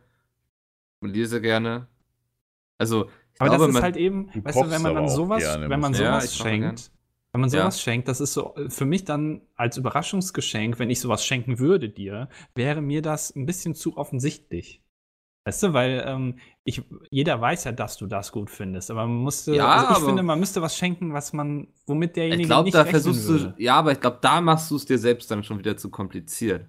Und 1.04 1.10
lese 1.12 1.40
gerne. 1.40 1.86
Also, 2.78 3.06
ich 3.34 3.40
Aber 3.40 3.50
glaube, 3.50 3.58
das 3.64 3.68
ist 3.68 3.74
man, 3.74 3.82
halt 3.82 3.96
eben, 3.96 4.30
weißt 4.44 4.62
du, 4.62 4.70
wenn 4.70 4.82
man 4.82 4.94
dann 4.94 5.08
sowas, 5.08 5.42
gerne, 5.42 5.68
wenn 5.68 5.80
man 5.80 5.94
sowas. 5.94 6.38
Ja, 6.38 6.44
schenkt, 6.44 6.90
wenn 7.32 7.40
man 7.40 7.50
Ja. 7.50 7.60
sowas 7.62 7.80
schenkt, 7.82 8.08
das 8.08 8.20
ist 8.20 8.32
so 8.32 8.54
äh, 8.56 8.70
für 8.70 8.84
mich 8.84 9.04
dann 9.04 9.42
als 9.54 9.76
Überraschungsgeschenk, 9.76 10.78
wenn 10.78 10.90
ich 10.90 11.00
sowas 11.00 11.24
schenken 11.24 11.58
würde 11.58 11.88
dir, 11.88 12.28
wäre 12.54 12.80
mir 12.80 13.02
das 13.02 13.34
ein 13.34 13.46
bisschen 13.46 13.74
zu 13.74 13.96
offensichtlich. 13.96 14.80
Weißt 15.46 15.62
du, 15.64 15.72
weil 15.74 16.02
ähm, 16.06 16.38
ich, 16.64 16.82
jeder 17.10 17.38
weiß 17.38 17.64
ja, 17.64 17.72
dass 17.72 17.98
du 17.98 18.06
das 18.06 18.32
gut 18.32 18.48
findest, 18.48 18.90
aber 18.90 19.06
man 19.06 19.16
musste, 19.18 19.54
Ja, 19.54 19.66
also 19.74 19.84
ich 19.90 19.96
aber- 19.98 20.06
finde, 20.06 20.22
man 20.22 20.40
müsste 20.40 20.62
was 20.62 20.74
schenken, 20.78 21.12
was 21.12 21.34
man, 21.34 21.68
womit 21.86 22.16
derjenige 22.16 22.42
ich 22.42 22.48
glaube, 22.48 22.64
nicht 22.64 22.74
da 22.74 22.86
versuchst 22.86 23.28
würde. 23.28 23.54
du, 23.56 23.62
ja, 23.62 23.74
aber 23.76 23.92
ich 23.92 24.00
glaube, 24.00 24.18
da 24.22 24.40
machst 24.40 24.70
du 24.70 24.76
es 24.76 24.86
dir 24.86 24.98
selbst 24.98 25.30
dann 25.30 25.44
schon 25.44 25.58
wieder 25.58 25.76
zu 25.76 25.90
kompliziert. 25.90 26.66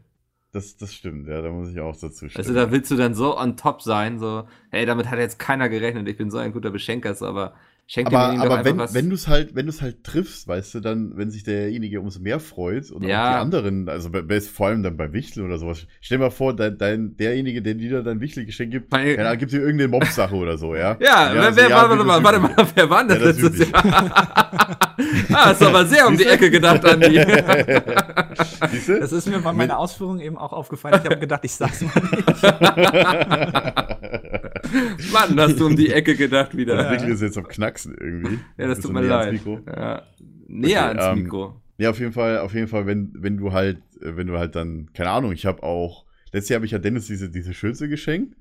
Das, 0.56 0.78
das 0.78 0.94
stimmt, 0.94 1.28
ja, 1.28 1.42
da 1.42 1.50
muss 1.52 1.70
ich 1.70 1.80
auch 1.82 1.96
dazu 2.00 2.30
stimmen. 2.30 2.38
Also 2.38 2.54
da 2.54 2.72
willst 2.72 2.90
du 2.90 2.96
dann 2.96 3.14
so 3.14 3.38
on 3.38 3.58
top 3.58 3.82
sein, 3.82 4.20
so, 4.20 4.46
hey, 4.72 4.86
damit 4.86 5.10
hat 5.10 5.20
jetzt 5.20 5.38
keiner 5.38 5.68
gerechnet, 5.68 6.08
ich 6.08 6.16
bin 6.16 6.32
so 6.32 6.38
ein 6.38 6.54
guter 6.54 6.72
Beschenker, 6.72 7.14
so, 7.14 7.26
aber 7.28 7.56
schenk 7.88 8.08
aber 8.08 8.34
doch 8.34 8.42
aber 8.46 8.56
einfach 8.60 8.66
wenn, 8.66 8.78
was. 8.78 8.94
wenn 8.94 9.10
du 9.10 9.16
es 9.16 9.28
halt, 9.28 9.54
wenn 9.54 9.66
du 9.66 9.70
es 9.72 9.82
halt 9.82 10.04
triffst, 10.06 10.48
weißt 10.48 10.76
du, 10.76 10.80
dann, 10.80 11.18
wenn 11.18 11.30
sich 11.30 11.44
derjenige 11.44 12.00
umso 12.00 12.22
mehr 12.22 12.40
freut 12.40 12.90
und 12.90 13.04
Ja. 13.04 13.34
die 13.34 13.42
anderen, 13.42 13.90
also 13.90 14.10
bei, 14.10 14.22
bei, 14.22 14.40
vor 14.40 14.68
allem 14.68 14.82
dann 14.82 14.96
bei 14.96 15.12
Wichtel 15.12 15.44
oder 15.44 15.58
sowas. 15.58 15.86
Stell 16.00 16.20
dir 16.20 16.24
mal 16.24 16.30
vor, 16.32 16.56
dein, 16.56 16.78
dein, 16.78 17.18
derjenige, 17.18 17.62
der 17.62 17.74
dir 17.76 18.02
dein 18.02 18.22
Wichtel-Geschenk 18.22 18.72
gibt, 18.72 18.92
Weil- 18.94 19.10
ja, 19.18 19.24
dann 19.24 19.38
gibt 19.38 19.52
dir 19.52 19.60
irgendeine 19.60 19.90
Mob-Sache 19.90 20.36
oder 20.36 20.58
so, 20.58 20.74
ja? 20.74 20.92
ja, 21.02 21.32
wer, 21.34 21.42
also, 21.44 21.58
wer, 21.58 21.70
ja, 21.70 21.90
warte 21.90 22.04
mal, 22.06 22.24
warte 22.24 22.40
mal, 22.40 22.56
wer 22.76 22.90
war 22.90 23.06
denn 23.06 23.20
Ja, 23.20 23.26
das 23.26 23.40
letztes. 23.42 23.70
Jahr? 23.72 24.96
ah, 25.34 25.52
ist 25.52 25.62
aber 25.62 25.86
sehr 25.86 26.08
um 26.08 26.18
die 26.18 26.26
Ecke 26.26 26.50
gedacht, 26.50 26.84
Andi. 26.86 27.20
Siehst 28.72 28.90
du? 28.90 29.00
Das 29.00 29.12
ist 29.12 29.28
mir 29.28 29.40
bei 29.40 29.52
Mit- 29.52 29.58
meiner 29.60 29.78
Ausführung 29.80 30.20
eben 30.20 30.38
auch 30.38 30.54
aufgefallen. 30.54 31.00
Ich 31.04 31.10
habe 31.10 31.20
gedacht, 31.20 31.42
ich 31.44 31.54
sag's 31.54 31.82
mal 31.82 31.92
nicht. 32.12 32.44
Mann, 35.14 35.40
hast 35.40 35.60
du 35.60 35.68
um 35.68 35.76
die 35.76 35.92
Ecke 35.92 36.16
gedacht 36.16 36.56
wieder. 36.56 36.76
Der 36.76 36.86
Ja, 36.86 36.92
Wichtel 36.92 37.12
ist 37.12 37.22
jetzt 37.22 37.38
am 37.38 37.48
Knacksen 37.48 37.96
irgendwie. 38.00 38.40
das 38.58 38.68
Bist 38.70 38.84
tut 38.84 38.94
mir 38.94 39.02
leid. 39.02 39.34
Mikro? 39.34 39.60
Ja. 39.68 40.04
Näher 40.48 40.90
Okay, 40.90 41.00
ans 41.00 41.06
ähm, 41.18 41.24
Mikro. 41.24 41.62
Ja, 41.78 41.90
auf 41.90 42.00
jeden 42.00 42.14
Fall, 42.14 42.40
auf 42.40 42.54
jeden 42.54 42.68
Fall, 42.68 42.86
wenn, 42.86 43.12
wenn 43.18 43.38
du 43.38 43.52
halt, 43.52 43.80
wenn 44.00 44.28
du 44.28 44.38
halt 44.38 44.56
dann, 44.56 44.90
keine 44.94 45.10
Ahnung, 45.10 45.32
ich 45.34 45.46
habe 45.46 45.64
auch, 45.64 46.06
letztes 46.32 46.50
Jahr 46.50 46.58
habe 46.60 46.66
ich 46.66 46.72
ja 46.72 46.80
Dennis 46.80 47.08
diese, 47.08 47.30
diese 47.30 47.54
Schürze 47.54 47.90
geschenkt. 47.90 48.36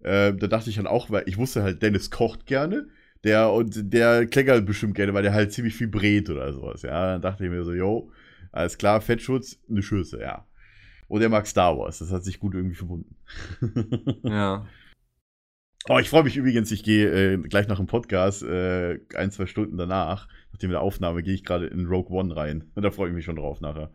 Äh, 0.00 0.32
da 0.34 0.46
dachte 0.48 0.68
ich 0.70 0.76
dann 0.76 0.88
auch, 0.88 1.10
weil 1.10 1.22
ich 1.26 1.38
wusste 1.38 1.62
halt, 1.62 1.82
Dennis 1.82 2.10
kocht 2.10 2.46
gerne. 2.46 2.86
Der 3.24 3.52
und 3.52 3.92
der 3.92 4.26
kleckert 4.26 4.66
bestimmt 4.66 4.96
gerne, 4.96 5.14
weil 5.14 5.22
der 5.22 5.32
halt 5.32 5.52
ziemlich 5.52 5.76
viel 5.76 5.86
brät 5.86 6.28
oder 6.28 6.52
sowas. 6.52 6.82
Ja, 6.82 7.12
dann 7.12 7.22
dachte 7.22 7.44
ich 7.44 7.50
mir 7.50 7.62
so, 7.62 7.72
yo, 7.72 8.10
alles 8.52 8.78
klar, 8.78 9.00
Fettschutz, 9.00 9.58
eine 9.68 9.82
Schürze, 9.82 10.20
ja. 10.20 10.46
Und 11.08 11.20
er 11.22 11.28
mag 11.28 11.46
Star 11.46 11.76
Wars, 11.76 11.98
das 11.98 12.12
hat 12.12 12.24
sich 12.24 12.38
gut 12.38 12.54
irgendwie 12.54 12.76
verbunden. 12.76 13.16
Ja. 14.24 14.66
Oh, 15.88 15.98
ich 15.98 16.08
freue 16.08 16.22
mich 16.22 16.36
übrigens, 16.36 16.70
ich 16.70 16.84
gehe 16.84 17.34
äh, 17.34 17.38
gleich 17.38 17.66
nach 17.66 17.78
dem 17.78 17.88
Podcast, 17.88 18.44
äh, 18.44 19.00
ein, 19.16 19.32
zwei 19.32 19.46
Stunden 19.46 19.76
danach, 19.76 20.28
nachdem 20.52 20.70
der 20.70 20.80
Aufnahme, 20.80 21.24
gehe 21.24 21.34
ich 21.34 21.44
gerade 21.44 21.66
in 21.66 21.86
Rogue 21.86 22.16
One 22.16 22.36
rein. 22.36 22.70
Und 22.76 22.82
da 22.84 22.92
freue 22.92 23.08
ich 23.08 23.14
mich 23.14 23.24
schon 23.24 23.36
drauf 23.36 23.60
nachher. 23.60 23.90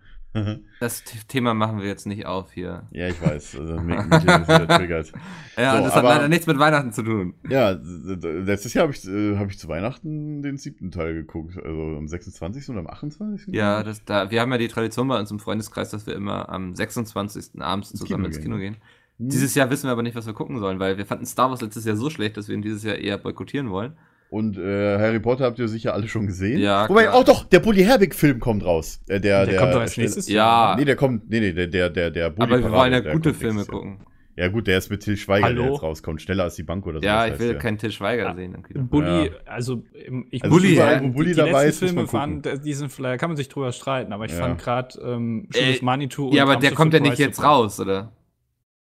Das 0.80 1.04
T- 1.04 1.17
Thema 1.28 1.54
machen 1.54 1.80
wir 1.80 1.88
jetzt 1.88 2.06
nicht 2.08 2.26
auf 2.26 2.52
hier. 2.52 2.84
ja, 2.91 3.08
ich 3.08 3.21
weiß. 3.21 3.58
Also, 3.60 3.80
mich, 3.80 3.97
mich 3.97 4.67
triggert. 4.67 5.12
Ja, 5.58 5.78
So, 5.78 5.84
das 5.84 5.91
hat 5.95 6.00
aber- 6.04 6.10
leider 6.10 6.28
nichts 6.30 6.45
mit 6.45 6.60
Weihnachten 6.60 6.91
zu 6.91 7.02
tun. 7.02 7.34
Ja, 7.50 7.71
letztes 7.71 8.73
Jahr 8.76 8.84
habe 8.84 8.93
ich, 8.93 9.08
äh, 9.08 9.38
hab 9.38 9.50
ich 9.50 9.58
zu 9.58 9.67
Weihnachten 9.67 10.41
den 10.43 10.58
siebten 10.58 10.91
Teil 10.91 11.13
geguckt. 11.15 11.58
Also 11.58 11.97
am 11.97 12.08
26. 12.08 12.69
oder 12.69 12.80
am 12.80 12.88
28. 12.88 13.54
Ja, 13.56 13.82
das, 13.84 14.06
da, 14.06 14.30
wir 14.30 14.39
haben 14.41 14.52
ja 14.52 14.58
die 14.60 14.67
Tradition 14.67 15.08
bei 15.08 15.19
uns 15.19 15.32
im 15.32 15.39
Freundeskreis, 15.39 15.89
dass 15.89 16.06
wir 16.06 16.15
immer 16.15 16.50
am 16.50 16.76
26. 16.76 17.60
abends 17.62 17.89
Ins 17.91 18.00
zusammen 18.02 18.23
Kino 18.23 18.28
ins 18.28 18.36
gehen. 18.38 18.43
Kino 18.43 18.58
gehen. 18.58 18.78
Hm. 19.17 19.30
Dieses 19.30 19.56
Jahr 19.56 19.69
wissen 19.71 19.88
wir 19.88 19.91
aber 19.93 20.04
nicht, 20.04 20.15
was 20.15 20.28
wir 20.28 20.34
gucken 20.34 20.60
sollen, 20.60 20.78
weil 20.80 20.97
wir 21.00 21.08
fanden 21.08 21.26
Star 21.26 21.50
Wars 21.50 21.62
letztes 21.62 21.86
Jahr 21.86 21.95
so 21.95 22.12
schlecht, 22.12 22.38
dass 22.38 22.47
wir 22.47 22.56
ihn 22.56 22.62
dieses 22.62 22.84
Jahr 22.84 22.95
eher 22.97 23.17
boykottieren 23.17 23.71
wollen. 23.71 23.93
Und 24.30 24.58
äh, 24.58 24.98
Harry 25.00 25.20
Potter 25.22 25.46
habt 25.46 25.58
ihr 25.58 25.68
sicher 25.70 25.94
alle 25.94 26.08
schon 26.10 26.28
gesehen. 26.28 26.60
Ja, 26.60 26.90
Wobei, 26.90 27.04
klar. 27.04 27.20
oh 27.20 27.24
doch, 27.24 27.46
der 27.46 27.60
Bully 27.62 27.84
Herbig-Film 27.84 28.40
kommt 28.42 28.66
raus. 28.66 29.00
Äh, 29.08 29.22
der, 29.22 29.46
Der 29.46 29.58
kommt 29.58 29.74
doch 29.74 29.80
als 29.80 29.96
nächstes 29.96 30.28
Ja. 30.28 30.76
Nee, 30.78 30.84
der 30.86 30.96
kommt, 30.98 31.30
nee, 31.30 31.40
nee, 31.40 31.54
der, 31.54 31.68
der, 31.68 31.90
der, 31.90 32.12
der 32.12 32.30
Bully 32.32 32.44
Aber 32.54 32.62
wir 32.63 32.72
wollen 32.72 32.92
ja 32.94 33.00
der 33.02 33.13
gute 33.13 33.34
Filme 33.34 33.66
gucken. 33.66 34.00
Ja, 34.36 34.50
gut, 34.50 34.68
der 34.68 34.78
ist 34.78 34.92
mit 34.92 35.02
Till 35.02 35.18
Schweiger, 35.18 35.48
der 35.52 35.63
Hallo? 35.63 35.74
jetzt 35.74 35.82
rauskommt. 35.82 36.22
Schneller 36.22 36.44
als 36.44 36.56
die 36.56 36.62
Bank 36.63 36.86
oder 36.86 37.00
so. 37.00 37.06
Ja, 37.06 37.26
ich 37.26 37.40
will 37.40 37.54
der. 37.54 37.58
keinen 37.58 37.80
Til 37.80 37.92
Schweiger 37.92 38.24
Ja. 38.26 38.36
sehen. 38.36 38.56
Ja. 38.94 39.30
also 39.52 39.82
ich 40.30 40.44
Also 40.44 40.56
Bully, 40.56 40.74
überall, 40.74 40.94
ja. 40.96 41.02
wo 41.04 41.08
Bully 41.08 41.30
die, 41.30 41.34
die 41.34 41.38
dabei 41.38 41.66
letzten 41.66 41.86
ist, 41.86 41.92
Filme 41.92 41.94
man 41.96 42.06
gucken. 42.06 42.46
waren, 42.46 42.62
die 42.62 42.74
sind 42.74 42.92
vielleicht, 42.92 43.20
kann 43.20 43.30
man 43.32 43.38
sich 43.38 43.50
drüber 43.50 43.72
streiten, 43.72 44.13
aber 44.13 44.26
ich 44.26 44.34
Ja. 44.34 44.38
fand 44.40 44.60
gerade 44.62 45.00
ähm, 45.04 45.48
Äh, 45.54 45.58
Schönes 45.58 45.82
Manitou 45.82 46.32
Ja, 46.34 46.44
aber 46.44 46.58
der 46.58 46.74
kommt 46.74 46.94
ja 46.94 47.00
nicht 47.00 47.18
jetzt 47.18 47.42
raus, 47.42 47.80
oder? 47.80 48.12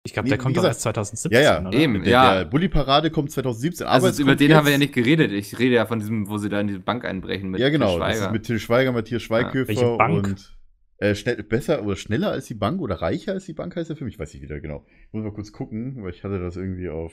Ich 0.09 0.15
glaube, 0.15 0.27
Wie- 0.27 0.31
der 0.31 0.39
wie 0.39 0.43
kommt 0.43 0.57
doch 0.57 0.63
gesagt- 0.63 0.77
erst 0.77 0.81
2017, 0.83 1.31
Ja, 1.33 1.41
ja. 1.61 1.69
oder? 1.69 1.79
Eben, 1.79 2.03
Der, 2.03 2.11
ja. 2.13 2.35
der 2.39 2.45
Bully 2.47 2.69
Parade 2.69 3.11
kommt 3.11 3.31
2017. 3.31 3.87
aber 3.87 4.07
Also 4.07 4.23
über 4.23 4.31
kommt 4.33 4.41
den 4.41 4.55
haben 4.55 4.65
wir 4.65 4.73
ja 4.73 4.79
nicht 4.79 4.95
geredet. 4.95 5.33
Ich 5.33 5.59
rede 5.59 5.75
ja 5.75 5.85
von 5.87 5.99
diesem, 5.99 6.29
wo 6.29 6.39
sie 6.39 6.49
da 6.49 6.61
in 6.61 6.67
diese 6.69 6.81
Bank 6.81 7.05
einbrechen 7.05 7.51
mit 7.51 7.61
Ja, 7.61 7.69
genau. 7.69 7.93
Til 7.99 8.01
Das 8.01 8.21
ist 8.21 8.33
mit 8.33 8.45
Till 8.47 8.59
Schweiger, 8.59 8.93
Matthias 8.93 9.23
Schweighöfer 9.23 9.69
Welche 9.69 9.97
Bank? 9.99 10.27
und 10.27 10.59
äh, 10.99 11.15
schnell, 11.15 11.43
besser 11.43 11.83
oder 11.85 11.95
schneller 11.97 12.31
als 12.31 12.47
die 12.47 12.55
Bank 12.55 12.81
oder 12.81 12.97
reicher 13.03 13.33
als 13.33 13.45
die 13.45 13.53
Bank 13.53 13.77
heißt 13.77 13.91
der 13.91 13.97
Film. 13.97 14.09
Ich 14.09 14.19
weiß 14.19 14.33
nicht 14.35 14.43
wieder 14.43 14.61
genau. 14.61 14.85
Ich 15.07 15.13
muss 15.13 15.23
mal 15.25 15.33
kurz 15.33 15.53
gucken, 15.53 16.03
weil 16.03 16.11
ich 16.13 16.25
hatte 16.25 16.39
das 16.41 16.57
irgendwie 16.57 16.89
auf. 16.89 17.13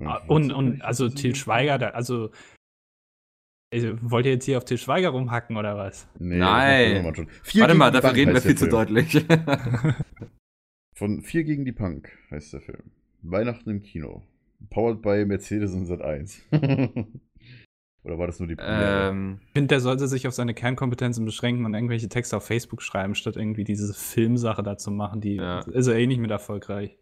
Ah, 0.00 0.20
Und, 0.26 0.52
und 0.52 0.82
also 0.82 1.08
Til 1.08 1.36
Schweiger, 1.36 1.78
da, 1.78 1.88
also 1.90 2.30
äh, 3.72 3.92
wollt 4.02 4.26
ihr 4.26 4.32
jetzt 4.32 4.44
hier 4.44 4.58
auf 4.58 4.64
Til 4.64 4.76
Schweiger 4.78 5.10
rumhacken 5.10 5.56
oder 5.56 5.76
was? 5.76 6.08
Nee, 6.18 6.36
Nein. 6.38 7.16
Vier 7.44 7.62
Warte 7.62 7.74
mal, 7.74 7.90
dafür 7.92 8.08
Bank 8.08 8.16
reden 8.18 8.34
wir 8.34 8.40
viel 8.42 8.56
zu 8.58 8.68
deutlich. 8.68 9.24
Von 10.94 11.22
Vier 11.22 11.44
gegen 11.44 11.64
die 11.64 11.72
Punk 11.72 12.10
heißt 12.30 12.52
der 12.52 12.60
Film. 12.60 12.90
Weihnachten 13.22 13.70
im 13.70 13.82
Kino. 13.82 14.22
Powered 14.70 15.02
by 15.02 15.24
Mercedes 15.24 15.72
und 15.74 15.86
Sat1. 15.86 16.40
Oder 18.04 18.18
war 18.18 18.26
das 18.26 18.38
nur 18.38 18.48
die 18.48 18.54
Premiere? 18.56 19.08
ähm, 19.10 19.40
Ich 19.46 19.52
finde, 19.52 19.68
der 19.68 19.80
sollte 19.80 20.06
sich 20.08 20.28
auf 20.28 20.34
seine 20.34 20.54
Kernkompetenzen 20.54 21.24
beschränken 21.24 21.64
und 21.64 21.74
irgendwelche 21.74 22.08
Texte 22.08 22.36
auf 22.36 22.46
Facebook 22.46 22.82
schreiben, 22.82 23.14
statt 23.14 23.36
irgendwie 23.36 23.64
diese 23.64 23.92
Filmsache 23.94 24.62
da 24.62 24.76
zu 24.76 24.90
machen. 24.90 25.20
Die 25.20 25.36
Ja. 25.36 25.60
ist 25.60 25.86
ja 25.88 25.94
eh 25.94 26.06
nicht 26.06 26.18
mit 26.20 26.30
erfolgreich. 26.30 26.98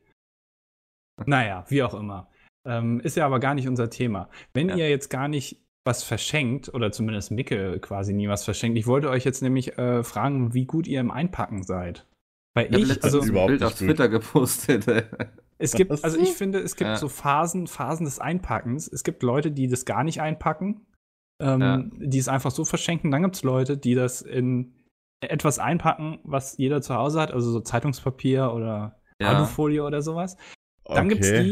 Naja, 1.26 1.64
wie 1.68 1.82
auch 1.82 1.94
immer. 1.94 2.30
Ähm, 2.64 3.00
ist 3.00 3.16
ja 3.16 3.26
aber 3.26 3.40
gar 3.40 3.54
nicht 3.54 3.66
unser 3.68 3.90
Thema. 3.90 4.30
Wenn 4.54 4.68
Ja. 4.68 4.76
ihr 4.76 4.88
jetzt 4.90 5.10
gar 5.10 5.28
nicht 5.28 5.60
was 5.84 6.04
verschenkt, 6.04 6.72
oder 6.72 6.92
zumindest 6.92 7.32
Micke 7.32 7.80
quasi 7.80 8.12
nie 8.14 8.28
was 8.28 8.44
verschenkt, 8.44 8.78
ich 8.78 8.86
wollte 8.86 9.10
euch 9.10 9.24
jetzt 9.24 9.42
nämlich 9.42 9.76
äh, 9.78 10.04
fragen, 10.04 10.54
wie 10.54 10.64
gut 10.64 10.86
ihr 10.86 11.00
im 11.00 11.10
Einpacken 11.10 11.64
seid. 11.64 12.06
Weil 12.54 12.66
ich 12.66 12.72
habe 12.72 12.92
ich, 12.92 13.04
also 13.04 13.20
ein 13.20 13.28
überhaupt 13.28 13.48
Bild 13.48 13.62
auf 13.62 13.70
gut. 13.78 13.86
Twitter 13.88 14.08
gepostet. 14.08 14.86
es 15.58 15.72
gibt, 15.72 15.90
Was? 15.90 16.04
also 16.04 16.18
ich 16.18 16.32
finde, 16.34 16.58
es 16.60 16.76
gibt 16.76 16.88
Ja. 16.90 16.96
so 16.96 17.08
Phasen, 17.08 17.66
Phasen 17.66 18.04
des 18.04 18.18
Einpackens. 18.18 18.88
Es 18.88 19.04
gibt 19.04 19.22
Leute, 19.22 19.50
die 19.50 19.68
das 19.68 19.84
gar 19.84 20.04
nicht 20.04 20.20
einpacken, 20.20 20.86
ähm, 21.40 21.60
Ja. 21.60 21.82
die 21.98 22.18
es 22.18 22.28
einfach 22.28 22.50
so 22.50 22.64
verschenken. 22.64 23.10
Dann 23.10 23.22
gibt 23.22 23.36
es 23.36 23.42
Leute, 23.42 23.76
die 23.78 23.94
das 23.94 24.20
in 24.22 24.74
etwas 25.20 25.58
einpacken, 25.58 26.18
was 26.24 26.58
jeder 26.58 26.82
zu 26.82 26.94
Hause 26.94 27.20
hat, 27.20 27.30
also 27.32 27.50
so 27.52 27.60
Zeitungspapier 27.60 28.52
oder 28.52 29.00
Ja. 29.20 29.28
Alufolie 29.28 29.82
oder 29.84 30.02
sowas. 30.02 30.36
Dann 30.84 31.08
gibt 31.08 31.22
es 31.22 31.30
Okay. 31.30 31.42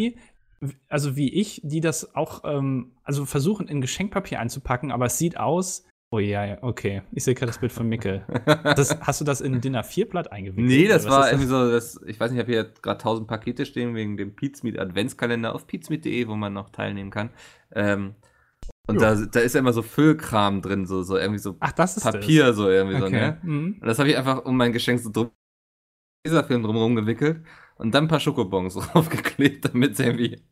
die, 0.61 0.77
also 0.89 1.17
wie 1.17 1.33
ich, 1.33 1.61
die 1.65 1.81
das 1.81 2.15
auch, 2.17 2.43
ähm, 2.45 2.93
also 3.05 3.25
versuchen 3.25 3.69
in 3.69 3.81
Geschenkpapier 3.81 4.41
einzupacken, 4.41 4.91
aber 4.91 5.07
es 5.07 5.17
sieht 5.19 5.39
aus. 5.39 5.85
Oh 6.13 6.19
ja, 6.19 6.45
ja, 6.45 6.59
okay. 6.63 7.03
Ich 7.13 7.23
sehe 7.23 7.35
gerade 7.35 7.51
das 7.51 7.59
Bild 7.59 7.73
von 7.73 7.89
Micke. 7.89 8.25
Das, 8.75 8.99
hast 9.01 9.21
du 9.21 9.25
das 9.25 9.41
in 9.41 9.55
ein 9.55 9.61
DIN 9.61 9.77
A4-Blatt 9.77 10.33
eingewickelt? 10.33 10.67
Nee, 10.67 10.89
das 10.89 11.07
war 11.09 11.27
ist 11.27 11.33
irgendwie 11.33 11.47
so, 11.49 11.71
das, 11.71 12.01
ich 12.05 12.19
weiß 12.19 12.33
nicht, 12.33 12.39
ich 12.39 12.45
habe 12.45 12.53
hier 12.53 12.65
gerade 12.83 12.99
1000 12.99 13.29
Pakete 13.29 13.65
stehen 13.65 13.95
wegen 13.95 14.17
dem 14.17 14.35
Pizmeet 14.35 14.79
Adventskalender 14.79 15.55
auf 15.55 15.67
pizmeet.de, 15.69 16.27
wo 16.27 16.35
man 16.35 16.53
noch 16.53 16.71
teilnehmen 16.71 17.11
kann. 17.11 17.31
Ähm, 17.73 18.15
und 18.89 19.01
da, 19.01 19.15
da 19.15 19.41
ist 19.41 19.55
ja 19.55 19.61
immer 19.61 19.73
so 19.73 19.83
Füllkram 19.83 20.63
drin, 20.63 20.87
so, 20.87 21.03
so 21.05 21.17
irgendwie 21.17 21.39
so 21.39 21.57
Ach, 21.61 21.73
das 21.73 22.01
Papier, 22.01 22.55
so 22.55 22.69
irgendwie 22.69 22.99
das. 22.99 23.01
so, 23.03 23.07
Okay. 23.07 23.21
ne? 23.21 23.39
Mhm. 23.43 23.79
Und 23.81 23.87
das 23.87 23.99
habe 24.01 24.09
ich 24.11 24.17
einfach 24.17 24.45
um 24.45 24.57
mein 24.57 24.73
Geschenk 24.73 24.99
so 25.01 25.11
drum, 25.11 25.31
dieser 26.27 26.45
Film 26.45 26.63
drumherum 26.63 26.97
gewickelt 26.97 27.45
und 27.77 27.95
dann 27.95 28.05
ein 28.05 28.09
paar 28.09 28.21
Schokobons 28.21 28.75
draufgeklebt, 28.93 29.67
damit 29.67 29.93
es 29.93 30.01
irgendwie. 30.01 30.43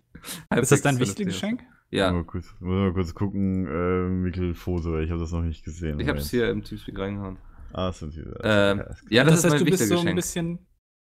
Ist 0.55 0.73
das 0.73 0.83
dein 0.83 0.99
wichtiges 0.99 1.35
Geschenk? 1.35 1.63
Ja, 1.91 2.13
Mal 2.13 2.25
kurz, 2.25 2.55
muss 2.61 2.75
mal 2.75 2.93
kurz 2.93 3.15
gucken, 3.15 3.67
äh, 3.67 4.09
Mikkel 4.11 4.55
Fose, 4.55 5.03
ich 5.03 5.11
habe 5.11 5.21
das 5.21 5.33
noch 5.33 5.43
nicht 5.43 5.65
gesehen. 5.65 5.99
ich 5.99 6.09
habe 6.09 6.19
es 6.19 6.31
hier 6.31 6.51
im 6.51 6.63
Teamspeak 6.63 6.99
reingehauen. 6.99 7.39
Ah, 7.73 7.93
sind 7.93 8.15
diese. 8.15 8.39
Ähm, 8.43 8.79
ja, 8.79 8.85
ja, 9.09 9.25
das, 9.25 9.35
das, 9.35 9.39
ist 9.39 9.45
heißt, 9.45 9.55
mein 9.55 9.65
du 9.65 9.71
bist 9.71 9.89
so 9.89 9.99
ein 10.01 10.15
bisschen, 10.15 10.59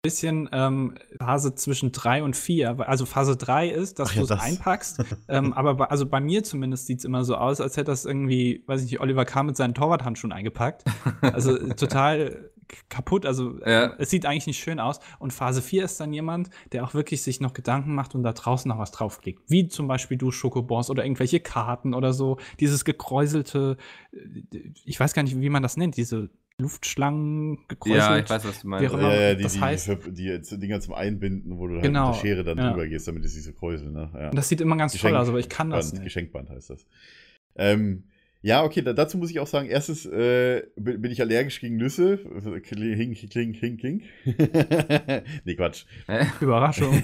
bisschen 0.02 0.48
ähm, 0.52 0.94
Phase 1.18 1.54
zwischen 1.54 1.92
3 1.92 2.22
und 2.22 2.34
4. 2.34 2.80
Also 2.88 3.04
Phase 3.04 3.36
3 3.36 3.68
ist, 3.68 3.98
dass 3.98 4.10
du 4.10 4.16
ja, 4.16 4.22
es 4.22 4.28
das. 4.28 4.40
einpackst. 4.40 5.04
ähm, 5.28 5.52
aber 5.52 5.74
bei, 5.74 5.84
also 5.86 6.06
bei 6.06 6.20
mir 6.20 6.44
zumindest 6.44 6.86
sieht 6.86 7.00
es 7.00 7.04
immer 7.04 7.24
so 7.24 7.36
aus, 7.36 7.60
als 7.60 7.76
hätte 7.76 7.90
das 7.90 8.06
irgendwie, 8.06 8.64
weiß 8.66 8.82
ich 8.82 8.90
nicht, 8.90 9.00
Oliver 9.00 9.24
K. 9.24 9.42
mit 9.42 9.56
seinen 9.56 9.74
Torwarthandschuhen 9.74 10.32
eingepackt. 10.32 10.84
Also 11.20 11.56
äh, 11.56 11.74
total 11.74 12.49
kaputt. 12.88 13.26
Also 13.26 13.58
äh, 13.62 13.70
Ja. 13.72 13.94
es 13.98 14.10
sieht 14.10 14.26
eigentlich 14.26 14.46
nicht 14.46 14.58
schön 14.62 14.80
aus. 14.80 15.00
Und 15.18 15.32
Phase 15.32 15.62
4 15.62 15.84
ist 15.84 15.98
dann 16.00 16.12
jemand, 16.12 16.50
der 16.72 16.84
auch 16.84 16.94
wirklich 16.94 17.22
sich 17.22 17.40
noch 17.40 17.52
Gedanken 17.52 17.94
macht 17.94 18.14
und 18.14 18.22
da 18.22 18.32
draußen 18.32 18.68
noch 18.68 18.78
was 18.78 18.90
draufklickt. 18.92 19.42
Wie 19.48 19.68
zum 19.68 19.88
Beispiel 19.88 20.16
du 20.16 20.30
Schokobons 20.30 20.90
oder 20.90 21.04
irgendwelche 21.04 21.40
Karten 21.40 21.94
oder 21.94 22.12
so. 22.12 22.38
Dieses 22.60 22.84
gekräuselte, 22.84 23.76
äh, 24.12 24.58
ich 24.84 24.98
weiß 24.98 25.14
gar 25.14 25.22
nicht, 25.22 25.40
wie 25.40 25.48
man 25.50 25.62
das 25.62 25.76
nennt, 25.76 25.96
diese 25.96 26.30
Luftschlangen 26.58 27.58
gekräuselt. 27.68 27.98
Ja, 28.02 28.18
ich 28.18 28.28
weiß, 28.28 28.44
was 28.44 28.58
du 28.60 28.64
Wie 28.64 28.68
meinst. 28.68 28.94
auch 28.94 29.00
ja, 29.00 29.14
ja, 29.14 29.34
die, 29.34 29.42
das 29.44 29.52
die, 29.54 29.60
heißt- 29.60 30.04
die, 30.08 30.12
die 30.12 30.24
jetzt 30.24 30.50
Dinger 30.62 30.80
zum 30.80 30.94
Einbinden, 30.94 31.58
wo 31.58 31.66
du 31.66 31.74
halt 31.74 31.82
Genau, 31.84 32.08
mit 32.08 32.16
der 32.16 32.20
Schere 32.20 32.44
dann 32.44 32.58
ja. 32.58 32.70
drüber 32.70 32.86
gehst, 32.86 33.08
damit 33.08 33.24
es 33.24 33.34
nicht 33.34 33.44
so 33.44 33.52
kräuselt, 33.52 33.92
ne? 33.92 34.10
Ja. 34.14 34.28
Und 34.28 34.36
das 34.36 34.48
sieht 34.48 34.60
immer 34.60 34.76
ganz 34.76 34.92
toll 34.92 35.10
Geschenk- 35.12 35.16
aus, 35.16 35.28
aber 35.28 35.38
ich 35.38 35.48
kann 35.48 35.70
das 35.70 35.92
nicht. 35.92 36.04
Geschenkband 36.04 36.50
heißt 36.50 36.70
das. 36.70 36.86
Ähm, 37.56 38.04
ja, 38.42 38.64
okay, 38.64 38.80
da, 38.80 38.94
dazu 38.94 39.18
muss 39.18 39.30
ich 39.30 39.38
auch 39.38 39.46
sagen, 39.46 39.68
erstens 39.68 40.06
äh, 40.06 40.62
bin, 40.76 41.02
bin 41.02 41.12
ich 41.12 41.20
allergisch 41.20 41.60
gegen 41.60 41.76
Nüsse. 41.76 42.18
Kling, 42.62 43.14
kling, 43.14 43.52
kling, 43.52 43.76
kling. 43.76 44.02
nee, 45.44 45.54
Quatsch. 45.56 45.84
Hä? 46.06 46.26
Überraschung. 46.40 47.02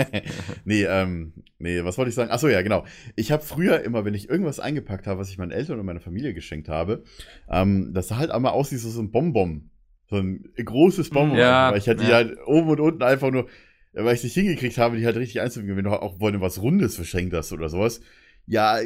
nee, 0.64 0.84
ähm, 0.84 1.34
nee, 1.58 1.84
was 1.84 1.98
wollte 1.98 2.08
ich 2.08 2.14
sagen? 2.14 2.30
Achso, 2.30 2.48
ja, 2.48 2.62
genau. 2.62 2.86
Ich 3.14 3.30
habe 3.30 3.42
früher 3.42 3.82
immer, 3.82 4.06
wenn 4.06 4.14
ich 4.14 4.30
irgendwas 4.30 4.58
eingepackt 4.58 5.06
habe, 5.06 5.20
was 5.20 5.28
ich 5.28 5.36
meinen 5.36 5.50
Eltern 5.50 5.78
und 5.78 5.84
meiner 5.84 6.00
Familie 6.00 6.32
geschenkt 6.32 6.70
habe, 6.70 7.04
ähm, 7.50 7.92
das 7.92 8.08
sah 8.08 8.16
halt 8.16 8.30
einmal 8.30 8.52
aus 8.52 8.72
wie 8.72 8.76
so 8.76 8.88
so 8.88 9.02
ein 9.02 9.10
Bonbon. 9.10 9.70
So 10.08 10.16
ein 10.16 10.44
großes 10.56 11.10
Bonbon. 11.10 11.36
Ja, 11.36 11.72
weil 11.72 11.78
ich 11.78 11.88
hatte 11.88 12.02
die 12.02 12.08
ja. 12.08 12.16
halt 12.16 12.38
oben 12.46 12.70
und 12.70 12.80
unten 12.80 13.02
einfach 13.02 13.30
nur, 13.30 13.48
weil 13.92 14.14
ich 14.14 14.24
nicht 14.24 14.34
hingekriegt 14.34 14.78
habe, 14.78 14.96
die 14.96 15.04
halt 15.04 15.16
richtig 15.16 15.42
einzubinden. 15.42 15.76
Wenn 15.76 15.84
du 15.84 15.90
auch 15.90 16.20
wollen 16.20 16.40
was 16.40 16.62
Rundes 16.62 16.96
verschenkt 16.96 17.34
hast 17.34 17.52
oder 17.52 17.68
sowas. 17.68 18.00
Ja, 18.46 18.78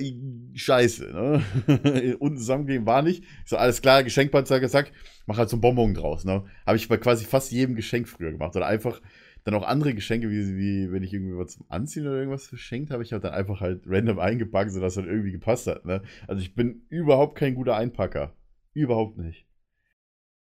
scheiße, 0.55 1.05
ne? 1.13 2.17
Unten 2.19 2.39
zusammengegeben 2.39 2.87
war 2.87 3.03
nicht. 3.03 3.25
Ich 3.45 3.51
so, 3.51 3.57
alles 3.57 3.81
klar, 3.81 4.03
Geschenkband, 4.03 4.47
zack, 4.47 4.69
zack, 4.69 4.93
mach 5.27 5.39
halt 5.39 5.49
so 5.49 5.57
ein 5.57 5.61
Bonbon 5.61 5.95
draus, 5.95 6.25
ne? 6.25 6.45
Habe 6.67 6.77
ich 6.77 6.89
bei 6.89 6.99
quasi 6.99 7.25
fast 7.25 7.51
jedem 7.51 7.75
Geschenk 7.75 8.09
früher 8.09 8.33
gemacht. 8.33 8.55
Oder 8.57 8.67
einfach 8.67 9.01
dann 9.45 9.55
auch 9.55 9.63
andere 9.67 9.95
Geschenke, 9.95 10.31
wie, 10.31 10.57
wie 10.57 10.93
wenn 10.93 11.03
ich 11.03 11.13
irgendwie 11.13 11.37
was 11.37 11.53
zum 11.53 11.67
Anziehen 11.69 12.07
oder 12.07 12.17
irgendwas 12.17 12.47
verschenkt 12.47 12.91
habe, 12.91 13.03
ich 13.03 13.13
habe 13.13 13.23
dann 13.23 13.35
einfach 13.35 13.61
halt 13.61 13.83
random 13.87 14.19
eingepackt, 14.19 14.73
sodass 14.73 14.97
halt 14.97 15.07
irgendwie 15.07 15.33
gepasst 15.33 15.67
hat, 15.67 15.85
ne? 15.85 16.03
Also 16.27 16.43
ich 16.43 16.55
bin 16.55 16.87
überhaupt 16.89 17.37
kein 17.37 17.55
guter 17.55 17.77
Einpacker. 17.77 18.35
Überhaupt 18.73 19.19
nicht. 19.19 19.47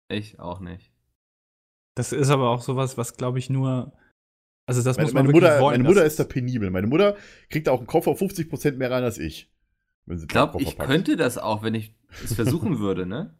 Ich 0.08 0.38
auch 0.40 0.60
nicht. 0.60 0.92
Das 1.94 2.12
ist 2.12 2.30
aber 2.30 2.50
auch 2.50 2.62
sowas, 2.62 2.98
was 2.98 3.16
glaube 3.16 3.38
ich 3.38 3.48
nur. 3.48 3.92
Also 4.70 4.84
das 4.84 4.98
Meine, 4.98 5.06
muss 5.06 5.14
man 5.14 5.24
meine 5.26 5.32
Mutter, 5.32 5.60
wollen. 5.60 5.78
meine 5.82 5.88
Mutter 5.88 6.04
ist 6.04 6.20
da 6.20 6.22
penibel. 6.24 6.70
Meine 6.70 6.86
Mutter 6.86 7.16
kriegt 7.48 7.66
da 7.66 7.72
auch 7.72 7.78
einen 7.78 7.88
Koffer 7.88 8.12
50% 8.12 8.76
mehr 8.76 8.88
rein 8.92 9.02
als 9.02 9.18
ich. 9.18 9.50
Wenn 10.06 10.16
sie 10.16 10.26
Ich 10.26 10.28
glaube, 10.28 10.52
Koffer 10.52 10.62
ich 10.64 10.76
packt. 10.76 10.88
könnte 10.88 11.16
das 11.16 11.38
auch, 11.38 11.64
wenn 11.64 11.74
ich 11.74 11.92
es 12.24 12.34
versuchen 12.34 12.78
würde, 12.78 13.04
ne? 13.04 13.34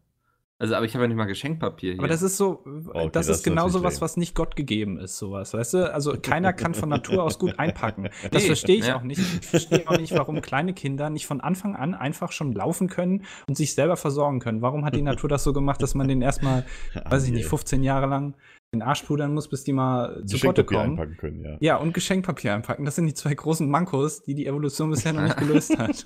Also, 0.58 0.74
aber 0.74 0.84
ich 0.84 0.92
habe 0.94 1.04
ja 1.04 1.08
nicht 1.08 1.16
mal 1.16 1.26
Geschenkpapier 1.26 1.92
hier. 1.92 2.00
Aber 2.00 2.08
das 2.08 2.20
ist 2.20 2.36
so, 2.36 2.64
okay, 2.88 3.08
das, 3.12 3.28
das 3.28 3.38
ist 3.38 3.44
genau 3.44 3.68
sowas, 3.68 4.00
was 4.00 4.16
nicht 4.16 4.34
Gott 4.34 4.56
gegeben 4.56 4.98
ist, 4.98 5.16
sowas, 5.18 5.54
weißt 5.54 5.74
du? 5.74 5.94
Also 5.94 6.14
keiner 6.20 6.52
kann 6.52 6.74
von 6.74 6.88
Natur 6.88 7.22
aus 7.22 7.38
gut 7.38 7.58
einpacken. 7.60 8.08
Das 8.32 8.42
Nee, 8.42 8.46
verstehe 8.48 8.76
ich 8.78 8.86
ja. 8.88 8.96
auch 8.98 9.02
nicht. 9.02 9.20
Ich 9.20 9.46
verstehe 9.46 9.88
auch 9.88 9.98
nicht, 9.98 10.12
warum 10.12 10.42
kleine 10.42 10.74
Kinder 10.74 11.08
nicht 11.10 11.26
von 11.26 11.40
Anfang 11.40 11.76
an 11.76 11.94
einfach 11.94 12.32
schon 12.32 12.52
laufen 12.52 12.88
können 12.88 13.24
und 13.46 13.56
sich 13.56 13.72
selber 13.74 13.96
versorgen 13.96 14.40
können. 14.40 14.60
Warum 14.62 14.84
hat 14.84 14.96
die 14.96 15.00
Natur 15.02 15.28
das 15.30 15.44
so 15.44 15.52
gemacht, 15.52 15.80
dass 15.80 15.94
man 15.94 16.08
den 16.08 16.22
erstmal, 16.22 16.66
weiß 17.06 17.24
ich 17.24 17.32
nicht, 17.32 17.46
15 17.46 17.82
Jahre 17.84 18.06
lang 18.06 18.34
den 18.72 18.82
Arsch 18.82 19.02
pudern 19.02 19.34
muss, 19.34 19.48
bis 19.48 19.64
die 19.64 19.72
mal 19.72 20.24
zu 20.24 20.38
Potte 20.38 20.64
Geschenkpapier 20.64 20.64
kommen? 20.64 20.90
einpacken 20.90 21.16
können, 21.16 21.44
ja. 21.44 21.56
Ja, 21.60 21.76
und 21.76 21.92
Geschenkpapier 21.92 22.54
einpacken. 22.54 22.84
Das 22.84 22.94
sind 22.94 23.06
die 23.06 23.14
zwei 23.14 23.34
großen 23.34 23.68
Mankos, 23.68 24.22
die 24.22 24.34
die 24.34 24.46
Evolution 24.46 24.90
bisher 24.90 25.12
noch 25.12 25.22
nicht 25.22 25.36
gelöst 25.38 25.76
hat. 25.76 26.04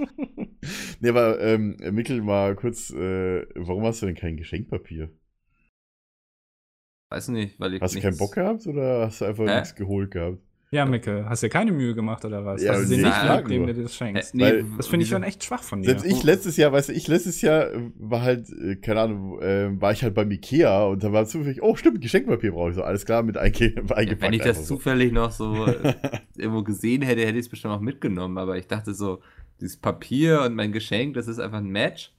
nee, 1.01 1.09
aber 1.09 1.41
ähm, 1.41 1.77
Mikkel, 1.93 2.23
mal 2.23 2.57
kurz, 2.57 2.91
äh, 2.91 3.47
warum 3.55 3.85
hast 3.85 4.01
du 4.01 4.07
denn 4.07 4.15
kein 4.15 4.37
Geschenkpapier? 4.37 5.11
Weiß 7.11 7.29
nicht, 7.29 7.61
weil 7.61 7.75
ich. 7.75 7.83
Hast 7.83 7.95
du 7.95 8.01
keinen 8.01 8.17
Bock 8.17 8.33
gehabt 8.33 8.67
oder 8.67 9.07
hast 9.07 9.21
du 9.21 9.27
einfach 9.27 9.47
Hä? 9.47 9.57
nichts 9.57 9.75
geholt 9.75 10.11
gehabt? 10.11 10.39
Ja, 10.71 10.85
Micke, 10.87 11.25
hast 11.29 11.43
dir 11.43 11.49
keine 11.49 11.71
Mühe 11.71 11.95
gemacht 11.95 12.25
oder 12.25 12.45
was? 12.45 12.63
Ja, 12.63 12.73
hast 12.73 12.83
du 12.83 12.87
sie 12.87 12.97
nee, 12.97 13.03
nicht 13.05 13.15
frag 13.15 13.47
dem 13.47 13.67
du 13.67 13.75
das 13.75 13.95
schenkst? 13.95 14.35
Äh, 14.35 14.37
nee, 14.37 14.43
Weil- 14.45 14.65
Das 14.77 14.89
finde 14.89 15.05
ich 15.05 15.11
schon 15.11 15.23
echt 15.23 15.45
schwach 15.45 15.63
von 15.63 15.83
dir. 15.83 15.91
Selbst 15.91 16.05
ich 16.07 16.23
letztes 16.25 16.57
Jahr, 16.57 16.73
weißt 16.73 16.89
du, 16.89 16.93
ich 16.95 17.07
letztes 17.07 17.41
Jahr 17.43 17.73
äh, 17.73 17.91
war 17.97 18.23
halt, 18.23 18.49
äh, 18.51 18.77
keine 18.77 19.03
Ahnung, 19.03 19.41
äh, 19.41 19.81
war 19.81 19.93
ich 19.93 20.03
halt 20.03 20.15
beim 20.15 20.31
Ikea 20.31 20.85
und 20.87 21.05
da 21.05 21.13
war 21.13 21.27
zufällig, 21.27 21.63
oh 21.63 21.77
stimmt, 21.77 22.01
Geschenkpapier 22.01 22.53
brauche 22.53 22.71
ich 22.71 22.77
so, 22.77 22.83
alles 22.83 23.05
klar, 23.07 23.23
mit 23.23 23.37
einge 23.37 23.75
eingepackt. 23.91 24.23
Wenn 24.23 24.33
ich 24.33 24.43
das 24.43 24.67
so. 24.67 24.77
zufällig 24.77 25.13
noch 25.13 25.31
so 25.31 25.67
äh, 25.67 25.95
irgendwo 26.37 26.63
gesehen 26.63 27.03
hätte, 27.03 27.21
hätte 27.21 27.39
ich 27.39 27.47
es 27.47 27.49
bestimmt 27.49 27.75
auch 27.75 27.81
mitgenommen. 27.81 28.39
Aber 28.39 28.57
ich 28.57 28.67
dachte 28.67 28.95
so, 28.95 29.21
dieses 29.61 29.77
Papier 29.77 30.43
und 30.43 30.55
mein 30.55 30.73
Geschenk, 30.73 31.15
das 31.15 31.29
ist 31.29 31.39
einfach 31.39 31.59
ein 31.59 31.69
Match. 31.71 32.13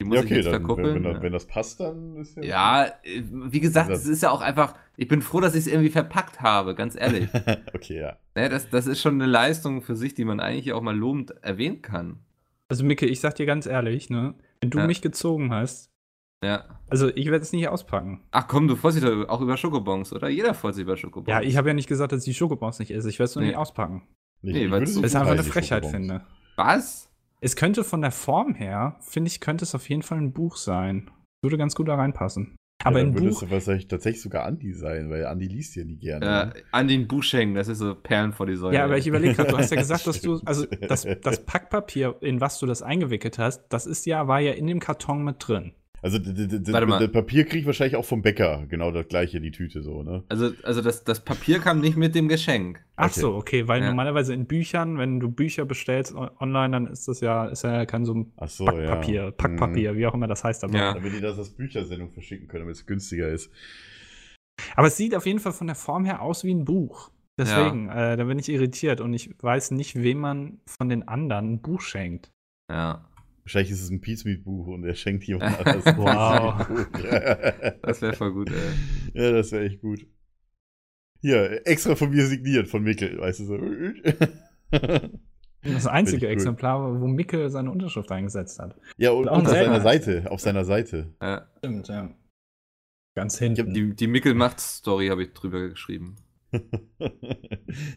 Die 0.00 0.04
muss 0.04 0.14
Ja, 0.16 0.20
ich 0.22 0.26
okay, 0.26 0.34
jetzt 0.36 0.46
dann, 0.46 0.52
wenn, 0.54 0.60
verkuppeln. 0.60 0.94
wenn, 0.94 1.02
das, 1.02 1.14
ja. 1.16 1.22
wenn 1.22 1.32
das 1.32 1.46
passt, 1.46 1.80
dann 1.80 2.16
ist 2.16 2.36
ja. 2.36 2.42
Ja, 2.42 2.86
äh, 3.04 3.22
wie 3.30 3.60
gesagt, 3.60 3.90
Das- 3.90 4.00
es 4.00 4.06
ist 4.06 4.22
ja 4.22 4.30
auch 4.30 4.40
einfach, 4.40 4.74
ich 4.96 5.08
bin 5.08 5.20
froh, 5.22 5.40
dass 5.40 5.54
ich 5.54 5.60
es 5.60 5.66
irgendwie 5.66 5.90
verpackt 5.90 6.40
habe, 6.40 6.74
ganz 6.74 6.96
ehrlich. 6.96 7.28
okay, 7.74 8.00
ja. 8.00 8.16
ne, 8.34 8.48
das, 8.48 8.70
das 8.70 8.86
ist 8.86 9.00
schon 9.00 9.14
eine 9.14 9.26
Leistung 9.26 9.82
für 9.82 9.94
sich, 9.96 10.14
die 10.14 10.24
man 10.24 10.40
eigentlich 10.40 10.72
auch 10.72 10.80
mal 10.82 10.96
lobend 10.96 11.32
erwähnen 11.42 11.82
kann. 11.82 12.20
Also, 12.68 12.84
Micke, 12.84 13.04
ich 13.06 13.20
sag 13.20 13.34
dir 13.34 13.46
ganz 13.46 13.66
ehrlich, 13.66 14.10
ne? 14.10 14.34
Wenn 14.60 14.70
du 14.70 14.78
Ja. 14.78 14.86
mich 14.86 15.02
gezogen 15.02 15.52
hast, 15.52 15.90
Ja. 16.42 16.64
also 16.88 17.08
ich 17.14 17.26
werde 17.26 17.42
es 17.42 17.52
nicht 17.52 17.68
auspacken. 17.68 18.22
Ach 18.30 18.46
komm, 18.48 18.68
du 18.68 18.76
freust 18.76 18.96
dich 18.96 19.04
doch 19.04 19.28
auch 19.28 19.40
über 19.42 19.56
Schokobons, 19.56 20.12
oder? 20.14 20.28
Jeder 20.28 20.54
freut 20.54 20.74
sich 20.76 20.82
über 20.84 20.96
Schokobons. 20.96 21.28
Ja, 21.28 21.42
ich 21.42 21.56
habe 21.56 21.68
ja 21.68 21.74
nicht 21.74 21.88
gesagt, 21.88 22.12
dass 22.12 22.20
ich 22.20 22.24
die 22.32 22.34
Schokobons 22.34 22.78
nicht 22.78 22.90
esse. 22.92 23.08
Ich 23.10 23.18
werde 23.18 23.28
es 23.28 23.34
nur 23.34 23.42
Nee. 23.42 23.48
nicht 23.48 23.58
auspacken. 23.58 24.02
Nee, 24.42 24.52
Nee, 24.52 24.64
ich 24.64 24.70
weil 24.70 24.80
würde 24.80 24.90
es 24.90 25.00
Das 25.00 25.14
einfach 25.14 25.26
eine 25.32 25.36
30 25.36 25.52
Frechheit, 25.52 25.84
Schokobons. 25.84 25.92
finde. 26.08 26.26
Was? 26.56 27.09
Es 27.40 27.56
könnte 27.56 27.84
von 27.84 28.02
der 28.02 28.10
Form 28.10 28.54
her, 28.54 28.96
finde 29.00 29.28
ich, 29.28 29.40
könnte 29.40 29.64
es 29.64 29.74
auf 29.74 29.88
jeden 29.88 30.02
Fall 30.02 30.18
ein 30.18 30.32
Buch 30.32 30.56
sein. 30.56 31.10
Würde 31.42 31.56
ganz 31.56 31.74
gut 31.74 31.88
da 31.88 31.94
reinpassen. 31.94 32.56
Aber 32.82 32.98
ja, 32.98 33.04
ein 33.04 33.12
dann 33.12 33.22
würde 33.22 33.30
Buch, 33.30 33.42
es 33.42 33.50
wahrscheinlich 33.50 33.88
tatsächlich 33.88 34.22
sogar 34.22 34.44
Andi 34.44 34.72
sein, 34.72 35.10
weil 35.10 35.26
Andi 35.26 35.46
liest 35.46 35.76
ja 35.76 35.84
nie 35.84 35.98
gerne. 35.98 36.24
Äh, 36.24 36.28
ne? 36.28 36.52
an 36.70 36.88
den 36.88 37.08
Buch 37.08 37.22
schenken, 37.22 37.54
das 37.54 37.68
ist 37.68 37.78
so 37.78 37.94
Perlen 37.94 38.32
vor 38.32 38.46
die 38.46 38.56
Säule. 38.56 38.76
ja, 38.76 38.84
aber 38.84 38.96
ich 38.96 39.06
überlege 39.06 39.34
gerade, 39.34 39.50
du 39.50 39.58
hast 39.58 39.70
ja 39.70 39.76
gesagt, 39.78 40.06
dass 40.06 40.20
du, 40.20 40.40
also 40.44 40.66
das, 40.66 41.06
das 41.22 41.44
Packpapier, 41.46 42.16
in 42.20 42.40
was 42.40 42.58
du 42.58 42.66
das 42.66 42.82
eingewickelt 42.82 43.38
hast, 43.38 43.66
das 43.68 43.86
ist 43.86 44.06
ja, 44.06 44.28
war 44.28 44.40
ja 44.40 44.52
in 44.52 44.66
dem 44.66 44.80
Karton 44.80 45.24
mit 45.24 45.36
drin. 45.46 45.72
Also 46.02 46.18
das 46.18 47.12
Papier 47.12 47.44
kriege 47.44 47.58
ich 47.58 47.66
wahrscheinlich 47.66 47.96
auch 47.96 48.04
vom 48.06 48.22
Bäcker, 48.22 48.64
genau 48.68 48.90
das 48.90 49.06
gleiche, 49.08 49.40
die 49.40 49.50
Tüte 49.50 49.82
so, 49.82 50.02
ne? 50.02 50.24
Also, 50.28 50.52
also 50.62 50.80
das, 50.80 51.04
das 51.04 51.20
Papier 51.22 51.58
kam 51.58 51.80
nicht 51.80 51.96
mit 51.98 52.14
dem 52.14 52.28
Geschenk. 52.28 52.82
Ach 52.96 53.10
Okay. 53.10 53.20
so, 53.20 53.34
okay, 53.34 53.68
weil 53.68 53.82
Ja. 53.82 53.88
normalerweise 53.88 54.32
in 54.32 54.46
Büchern, 54.46 54.96
wenn 54.98 55.20
du 55.20 55.30
Bücher 55.30 55.66
bestellst 55.66 56.14
on- 56.14 56.30
online, 56.40 56.70
dann 56.70 56.86
ist 56.86 57.06
das 57.06 57.20
ja, 57.20 57.46
ist 57.46 57.64
ja 57.64 57.84
kein 57.84 58.04
so 58.06 58.14
ein 58.14 58.32
so, 58.46 58.64
Packpapier, 58.64 59.24
ja. 59.24 59.30
Packpapier, 59.30 59.94
wie 59.96 60.06
auch 60.06 60.14
immer 60.14 60.26
das 60.26 60.42
heißt. 60.42 60.64
Aber, 60.64 60.74
Ja. 60.76 60.94
Damit 60.94 61.12
die 61.12 61.20
das 61.20 61.38
als 61.38 61.50
Büchersendung 61.50 62.10
verschicken 62.12 62.48
können, 62.48 62.62
damit 62.64 62.76
es 62.76 62.86
günstiger 62.86 63.28
ist. 63.28 63.50
aber 64.76 64.86
es 64.88 64.96
sieht 64.96 65.14
auf 65.14 65.26
jeden 65.26 65.38
Fall 65.38 65.52
von 65.52 65.66
der 65.66 65.76
Form 65.76 66.04
her 66.06 66.22
aus 66.22 66.44
wie 66.44 66.52
ein 66.54 66.64
Buch. 66.64 67.10
Deswegen, 67.38 67.88
äh, 67.88 68.16
da 68.18 68.24
bin 68.24 68.38
ich 68.38 68.48
irritiert 68.50 69.00
und 69.00 69.14
ich 69.14 69.30
weiß 69.42 69.70
nicht, 69.70 69.96
wem 70.02 70.18
man 70.18 70.60
von 70.66 70.88
den 70.90 71.08
anderen 71.08 71.52
ein 71.54 71.60
Buch 71.62 71.80
schenkt. 71.80 72.30
Ja. 72.70 73.06
Wahrscheinlich 73.50 73.72
ist 73.72 73.82
es 73.82 73.90
ein 73.90 74.00
Peace 74.00 74.24
Meat 74.24 74.44
Buch 74.44 74.68
und 74.68 74.84
er 74.84 74.94
schenkt 74.94 75.24
jemand 75.24 75.58
anders 75.66 75.84
ein 75.84 75.96
Wow. 75.96 76.68
Das 77.82 78.00
wäre 78.00 78.12
voll 78.12 78.32
gut, 78.32 78.48
ey. 78.48 79.20
ja, 79.20 79.32
das 79.32 79.50
wäre 79.50 79.64
echt 79.64 79.80
gut. 79.80 80.06
Hier, 81.20 81.66
extra 81.66 81.96
von 81.96 82.10
mir 82.10 82.26
signiert, 82.26 82.68
von 82.68 82.84
Mikkel, 82.84 83.18
weißt 83.18 83.40
du 83.40 83.44
so. 83.46 83.58
Das 85.62 85.86
einzige 85.88 86.26
cool. 86.26 86.32
Exemplar, 86.32 87.00
wo 87.00 87.08
Micke 87.08 87.50
seine 87.50 87.72
Unterschrift 87.72 88.12
eingesetzt 88.12 88.60
hat. 88.60 88.76
ja, 88.96 89.10
und, 89.10 89.24
und 89.24 89.28
auf 89.30 89.48
seiner 89.48 89.80
Seite, 89.80 90.30
auf 90.30 90.40
seiner 90.40 90.64
Seite. 90.64 91.12
Ja. 91.20 91.48
Stimmt, 91.58 91.88
ja. 91.88 92.14
Ganz 93.16 93.40
Ich 93.40 93.48
hab 93.48 93.56
hinten. 93.56 93.74
die, 93.74 93.94
die 93.96 94.06
Mickel-Macht-Story 94.06 95.08
habe 95.08 95.24
ich 95.24 95.32
drüber 95.32 95.68
geschrieben. 95.70 96.14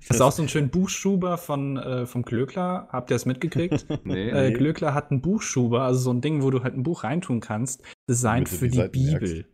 Das 0.07 0.17
ist 0.17 0.21
auch 0.21 0.31
so 0.31 0.43
ein 0.43 0.49
schöner 0.49 0.67
Buchschuber 0.67 1.37
von, 1.37 1.77
äh, 1.77 2.05
vom 2.05 2.23
Klöckler. 2.23 2.87
Habt 2.91 3.09
ihr 3.09 3.15
das 3.15 3.25
mitgekriegt? 3.25 3.85
Nee. 4.03 4.29
äh, 4.29 4.49
Nee. 4.49 4.53
Klöckler 4.55 4.93
hat 4.93 5.09
einen 5.11 5.21
Buchschuber, 5.21 5.81
also 5.83 5.99
so 5.99 6.11
ein 6.11 6.21
Ding, 6.21 6.43
wo 6.43 6.51
du 6.51 6.63
halt 6.63 6.75
ein 6.75 6.83
Buch 6.83 7.03
reintun 7.03 7.39
kannst, 7.39 7.83
designt 8.07 8.49
für 8.49 8.67
die 8.67 8.87
die, 8.91 9.05
merkst. 9.05 9.33
Bibel. 9.33 9.45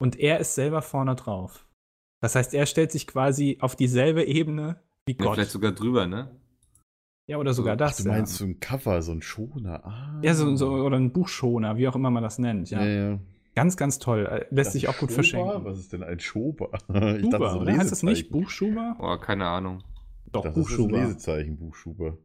Und 0.00 0.18
er 0.18 0.40
ist 0.40 0.54
selber 0.56 0.82
vorne 0.82 1.14
drauf. 1.14 1.66
Das 2.20 2.34
heißt, 2.34 2.54
er 2.54 2.66
stellt 2.66 2.90
sich 2.90 3.06
quasi 3.06 3.58
auf 3.60 3.76
dieselbe 3.76 4.24
Ebene 4.24 4.80
wie 5.06 5.12
Ja, 5.12 5.24
Gott. 5.24 5.34
vielleicht 5.34 5.50
sogar 5.50 5.72
drüber, 5.72 6.06
ne? 6.06 6.30
ja, 7.28 7.36
oder 7.38 7.54
sogar 7.54 7.76
das. 7.76 7.98
du 7.98 8.08
meinst 8.08 8.34
so 8.34 8.44
ein 8.44 8.58
Cover, 8.58 9.00
so 9.00 9.12
ein 9.12 9.22
Schoner. 9.22 9.84
Ah. 9.86 10.18
ja, 10.22 10.30
ja 10.30 10.34
so, 10.34 10.54
so, 10.56 10.70
oder 10.72 10.96
ein 10.96 11.12
Buchschoner, 11.12 11.76
wie 11.76 11.86
auch 11.88 11.94
immer 11.94 12.10
man 12.10 12.22
das 12.22 12.38
nennt. 12.38 12.68
Ja. 12.70 12.84
Ja, 12.84 13.10
ja. 13.12 13.18
Ganz, 13.54 13.76
ganz 13.76 13.98
toll. 13.98 14.26
Äh, 14.26 14.46
Lässt 14.54 14.68
Das 14.68 14.72
sich 14.72 14.88
auch 14.88 14.92
gut 14.98 15.10
Schober? 15.10 15.14
verschenken. 15.14 15.64
Was 15.64 15.78
ist 15.78 15.92
denn 15.92 16.02
ein 16.02 16.20
Schober? 16.20 16.70
Ich 16.88 17.20
Schuber, 17.22 17.60
oder? 17.60 17.76
Heißt 17.76 17.92
das 17.92 18.02
nicht. 18.02 18.30
Buchschuber? 18.30 18.96
Oh, 18.98 19.16
keine 19.18 19.46
Ahnung. 19.46 19.82
Doch, 20.32 20.42
Das 20.44 20.52
ist 20.52 20.56
ein 20.56 20.62
Buchschuber. 20.62 20.98
Lesezeichen, 20.98 21.58
Buchschuber. 21.58 22.16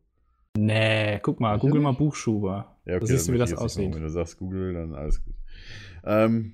Nee, 0.58 1.20
guck 1.22 1.40
mal, 1.40 1.56
Sicher 1.56 1.68
google 1.68 1.82
mal? 1.82 1.92
Buchschuber. 1.94 2.78
Ja, 2.86 3.00
da 3.00 3.06
siehst 3.06 3.28
du, 3.28 3.34
wie 3.34 3.38
das 3.38 3.52
ich 3.52 3.58
aussieht. 3.58 3.94
Wenn 3.94 4.02
du 4.02 4.10
sagst 4.10 4.38
Google, 4.40 4.74
dann 4.74 4.96
alles 4.96 5.24
gut. 5.24 5.36
Ähm, 6.06 6.54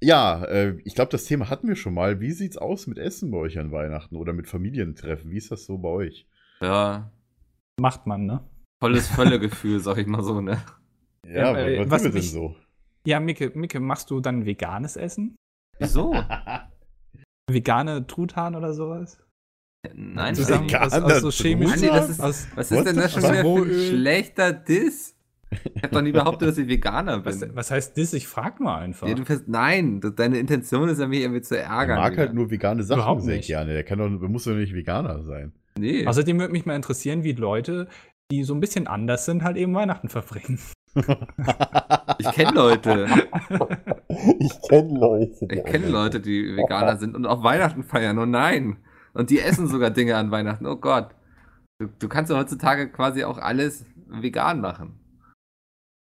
ja, 0.00 0.44
äh, 0.44 0.78
ich 0.84 0.94
glaube, 0.94 1.10
das 1.10 1.24
Thema 1.24 1.50
hatten 1.50 1.68
wir 1.68 1.76
schon 1.76 1.92
mal. 1.94 2.20
Wie 2.20 2.30
sieht's 2.30 2.56
aus 2.56 2.86
mit 2.86 2.98
Essen 2.98 3.30
bei 3.30 3.38
euch 3.38 3.58
an 3.58 3.70
Weihnachten 3.72 4.16
oder 4.16 4.32
mit 4.32 4.46
Familientreffen? 4.48 5.30
Wie 5.30 5.36
ist 5.36 5.50
das 5.50 5.64
so 5.66 5.78
bei 5.78 5.88
euch? 5.88 6.26
Ja. 6.60 7.10
Macht 7.80 8.06
man, 8.06 8.24
ne? 8.26 8.40
Volles 8.80 9.08
Völlegefühl, 9.08 9.80
sag 9.80 9.98
ich 9.98 10.06
mal 10.06 10.22
so, 10.22 10.40
ne? 10.40 10.62
Ja, 11.26 11.52
Ja, 11.52 11.58
äh, 11.58 11.78
was, 11.80 11.84
was 11.86 11.90
was 11.90 12.02
sind 12.02 12.14
wir 12.14 12.20
denn 12.20 12.20
mich- 12.20 12.32
so? 12.32 12.56
Ja, 13.06 13.20
Micke, 13.20 13.50
Micke, 13.54 13.80
machst 13.80 14.10
du 14.10 14.20
dann 14.20 14.46
veganes 14.46 14.96
Essen? 14.96 15.36
Wieso? 15.78 16.14
Vegane 17.50 18.06
Truthahn 18.06 18.54
oder 18.54 18.72
sowas? 18.72 19.18
Nein, 19.94 20.34
Zusammen 20.36 20.68
Veganer 20.68 21.04
aus, 21.04 21.12
aus 21.12 21.20
so 21.22 21.30
chemischen. 21.30 21.74
Andi, 21.74 21.86
das 21.88 22.08
ist- 22.10 22.20
aus, 22.20 22.46
Was 22.54 22.70
What 22.70 22.78
ist 22.78 22.86
denn 22.86 22.96
das 22.96 23.12
schon 23.12 23.22
wieder 23.24 23.42
für 23.42 23.62
ein 23.64 23.88
schlechter 23.88 24.52
Diss? 24.52 25.16
Ich 25.74 25.82
hab 25.82 25.90
doch 25.90 26.00
nie 26.00 26.12
behauptet, 26.12 26.48
dass 26.48 26.56
ich 26.56 26.66
Veganer 26.66 27.22
was, 27.26 27.40
bin. 27.40 27.54
was 27.54 27.70
heißt 27.70 27.98
das? 27.98 28.14
Ich 28.14 28.26
frag 28.26 28.58
nur 28.60 28.74
einfach. 28.74 29.06
Nee, 29.06 29.14
du 29.16 29.24
fährst, 29.26 29.48
nein, 29.48 30.00
deine 30.16 30.38
Intention 30.38 30.88
ist 30.88 30.98
ja, 30.98 31.06
mich 31.06 31.20
irgendwie 31.20 31.42
zu 31.42 31.58
Er 31.58 31.64
ärgern. 31.66 31.98
mag 31.98 32.12
wieder. 32.12 32.22
halt 32.22 32.34
nur 32.34 32.50
vegane 32.50 32.82
Sachen 32.84 33.00
Überhaupt 33.00 33.22
sehr 33.22 33.36
nicht. 33.36 33.48
gerne. 33.48 33.74
Der 33.74 33.84
kann 33.84 33.98
doch, 33.98 34.08
der 34.08 34.28
muss 34.30 34.44
doch 34.44 34.54
nicht 34.54 34.72
Veganer 34.72 35.22
sein. 35.24 35.52
Nee. 35.78 36.06
Außerdem 36.06 36.38
würde 36.38 36.52
mich 36.52 36.64
mal 36.64 36.74
interessieren, 36.76 37.22
wie 37.22 37.32
Leute, 37.32 37.86
die 38.30 38.44
so 38.44 38.54
ein 38.54 38.60
bisschen 38.60 38.86
anders 38.86 39.26
sind, 39.26 39.42
halt 39.42 39.58
eben 39.58 39.74
Weihnachten 39.74 40.08
verbringen. 40.08 40.58
Ich 40.94 42.30
kenne 42.32 42.52
Leute. 42.52 43.06
ich 44.38 44.60
kenne 44.68 44.98
Leute. 44.98 45.48
Ich 45.50 45.64
kenne 45.64 45.88
Leute, 45.88 46.20
die 46.20 46.56
Veganer 46.56 46.96
sind 46.96 47.14
und 47.14 47.26
auch 47.26 47.42
Weihnachten 47.42 47.82
feiern. 47.82 48.18
Oh 48.18 48.26
nein. 48.26 48.76
Und 49.14 49.30
die 49.30 49.40
essen 49.40 49.68
sogar 49.68 49.90
Dinge 49.90 50.16
an 50.16 50.30
Weihnachten. 50.30 50.66
Oh 50.66 50.76
Gott. 50.76 51.14
Du, 51.78 51.88
du 51.98 52.08
kannst 52.08 52.30
ja 52.30 52.38
heutzutage 52.38 52.90
quasi 52.90 53.24
auch 53.24 53.38
alles 53.38 53.86
vegan 54.06 54.60
machen. 54.60 54.98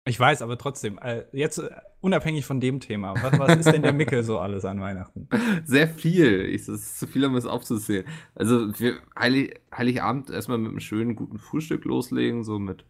Ich 0.08 0.20
weiß, 0.20 0.42
aber 0.42 0.58
trotzdem, 0.58 0.98
äh, 1.00 1.26
jetzt 1.34 1.60
äh, 1.60 1.70
unabhängig 2.00 2.46
von 2.46 2.60
dem 2.60 2.80
Thema, 2.80 3.14
was, 3.22 3.38
was 3.38 3.58
ist 3.58 3.72
denn 3.72 3.84
der 3.84 3.94
Mickel 3.94 4.24
so 4.24 4.40
alles 4.40 4.66
an 4.66 4.82
Weihnachten? 4.82 5.28
Sehr 5.66 5.88
viel. 5.88 6.46
Ich, 6.46 6.66
das 6.66 6.82
ist 6.82 7.00
zu 7.00 7.08
viel, 7.08 7.26
um 7.26 7.36
es 7.36 7.46
aufzuzählen. 7.46 8.06
Also, 8.34 8.80
wir 8.80 8.96
Heilig, 9.18 9.60
Heiligabend 9.76 10.30
erstmal 10.32 10.58
mit 10.58 10.72
einem 10.72 10.80
schönen, 10.80 11.16
guten 11.16 11.38
Frühstück 11.38 11.86
loslegen, 11.86 12.44
so 12.44 12.58
mit, 12.58 12.86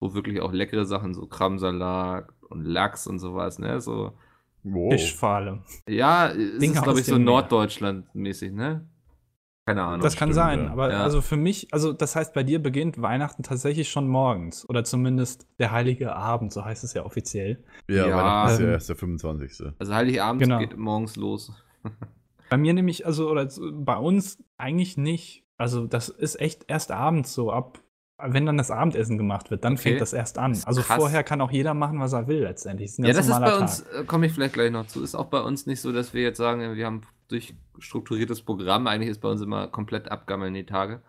wo 0.00 0.14
wirklich 0.14 0.40
auch 0.40 0.52
leckere 0.52 0.84
Sachen, 0.86 1.14
so 1.14 1.26
Kramsalat 1.26 2.28
und 2.48 2.64
Lachs 2.64 3.06
und 3.06 3.18
sowas, 3.18 3.58
ne? 3.58 3.80
So, 3.80 4.12
Wow. 4.62 4.92
Fisch 4.92 5.14
vor 5.14 5.30
allem. 5.30 5.62
ja, 5.88 6.26
ist, 6.26 6.82
glaube 6.82 7.00
ich, 7.00 7.06
so. 7.06 7.16
Norddeutschland-mäßig, 7.16 8.52
ne? 8.52 8.86
Keine 9.66 9.82
Ahnung. 9.84 10.00
Das 10.00 10.16
kann 10.16 10.28
stimmt, 10.28 10.34
sein, 10.34 10.64
ja. 10.64 10.70
aber 10.72 10.90
Ja. 10.90 11.02
also 11.02 11.20
für 11.22 11.36
mich, 11.38 11.68
also 11.72 11.92
das 11.94 12.14
heißt, 12.16 12.34
bei 12.34 12.42
dir 12.42 12.62
beginnt 12.62 13.00
Weihnachten 13.00 13.42
tatsächlich 13.42 13.88
schon 13.90 14.08
morgens 14.08 14.68
oder 14.68 14.84
zumindest 14.84 15.46
der 15.58 15.70
heilige 15.70 16.14
Abend, 16.14 16.52
so 16.52 16.64
heißt 16.64 16.82
es 16.84 16.92
ja 16.92 17.04
offiziell. 17.06 17.62
Ja, 17.88 18.06
Ja, 18.08 18.16
Weihnachten 18.16 18.52
ist 18.52 18.58
ja 18.60 18.64
ähm, 18.66 18.72
erst 18.72 18.88
der 18.90 18.96
25. 18.96 19.66
Also 19.78 19.94
Heiligabend 19.94 20.42
Genau. 20.42 20.58
geht 20.58 20.76
morgens 20.76 21.16
los. 21.16 21.52
Bei 22.50 22.56
mir 22.58 22.74
nämlich, 22.74 23.06
also 23.06 23.30
oder 23.30 23.48
bei 23.72 23.96
uns 23.96 24.42
eigentlich 24.58 24.96
nicht. 24.96 25.44
Also 25.56 25.86
das 25.86 26.08
ist 26.08 26.40
echt 26.40 26.64
erst 26.68 26.90
abends 26.90 27.32
so 27.32 27.52
ab 27.52 27.80
wenn 28.26 28.46
dann 28.46 28.56
das 28.58 28.70
Abendessen 28.70 29.18
gemacht 29.18 29.50
wird, 29.50 29.64
dann 29.64 29.74
Okay. 29.74 29.82
fängt 29.82 30.00
das 30.00 30.12
erst 30.12 30.38
an. 30.38 30.52
Also 30.64 30.82
krass. 30.82 30.96
vorher 30.96 31.22
kann 31.24 31.40
auch 31.40 31.50
jeder 31.50 31.74
machen, 31.74 32.00
was 32.00 32.12
er 32.12 32.26
will 32.28 32.40
letztendlich. 32.42 32.90
Das 32.90 32.92
ist 32.94 32.98
ein 33.00 33.04
Ja, 33.06 33.12
das 33.12 33.28
ist 33.28 33.40
bei 33.40 33.58
uns, 33.58 33.84
Tag. 33.84 34.00
äh, 34.00 34.04
komme 34.04 34.26
ich 34.26 34.32
vielleicht 34.32 34.54
gleich 34.54 34.70
noch 34.70 34.86
zu, 34.86 35.02
ist 35.02 35.14
auch 35.14 35.26
bei 35.26 35.40
uns 35.40 35.66
nicht 35.66 35.80
so, 35.80 35.92
dass 35.92 36.14
wir 36.14 36.22
jetzt 36.22 36.38
sagen, 36.38 36.76
wir 36.76 36.86
haben 36.86 37.02
durchstrukturiertes 37.28 38.42
Programm. 38.42 38.86
Eigentlich 38.86 39.10
ist 39.10 39.20
bei 39.20 39.28
uns 39.28 39.40
immer 39.40 39.68
komplett 39.68 40.10
abgammeln 40.10 40.54
die 40.54 40.66
Tage. 40.66 41.00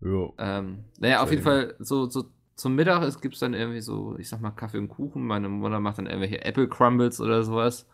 ja. 0.00 0.28
Ähm, 0.38 0.84
naja, 1.00 1.22
auf 1.22 1.30
jeden 1.30 1.42
Fall, 1.42 1.74
so, 1.78 2.08
so 2.08 2.24
zum 2.54 2.74
Mittag 2.74 3.20
gibt 3.20 3.34
es 3.34 3.40
dann 3.40 3.54
irgendwie 3.54 3.80
so, 3.80 4.16
ich 4.18 4.28
sag 4.28 4.40
mal, 4.40 4.50
Kaffee 4.50 4.78
und 4.78 4.88
Kuchen. 4.88 5.26
Meine 5.26 5.48
Mutter 5.48 5.80
macht 5.80 5.98
dann 5.98 6.06
irgendwelche 6.06 6.44
Apple 6.44 6.68
Crumbles 6.68 7.20
oder 7.20 7.42
sowas. 7.42 7.86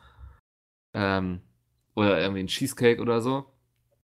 Ähm, 0.94 1.40
oder 1.94 2.20
irgendwie 2.20 2.40
ein 2.42 2.46
Cheesecake 2.48 3.00
oder 3.00 3.20
so. 3.20 3.46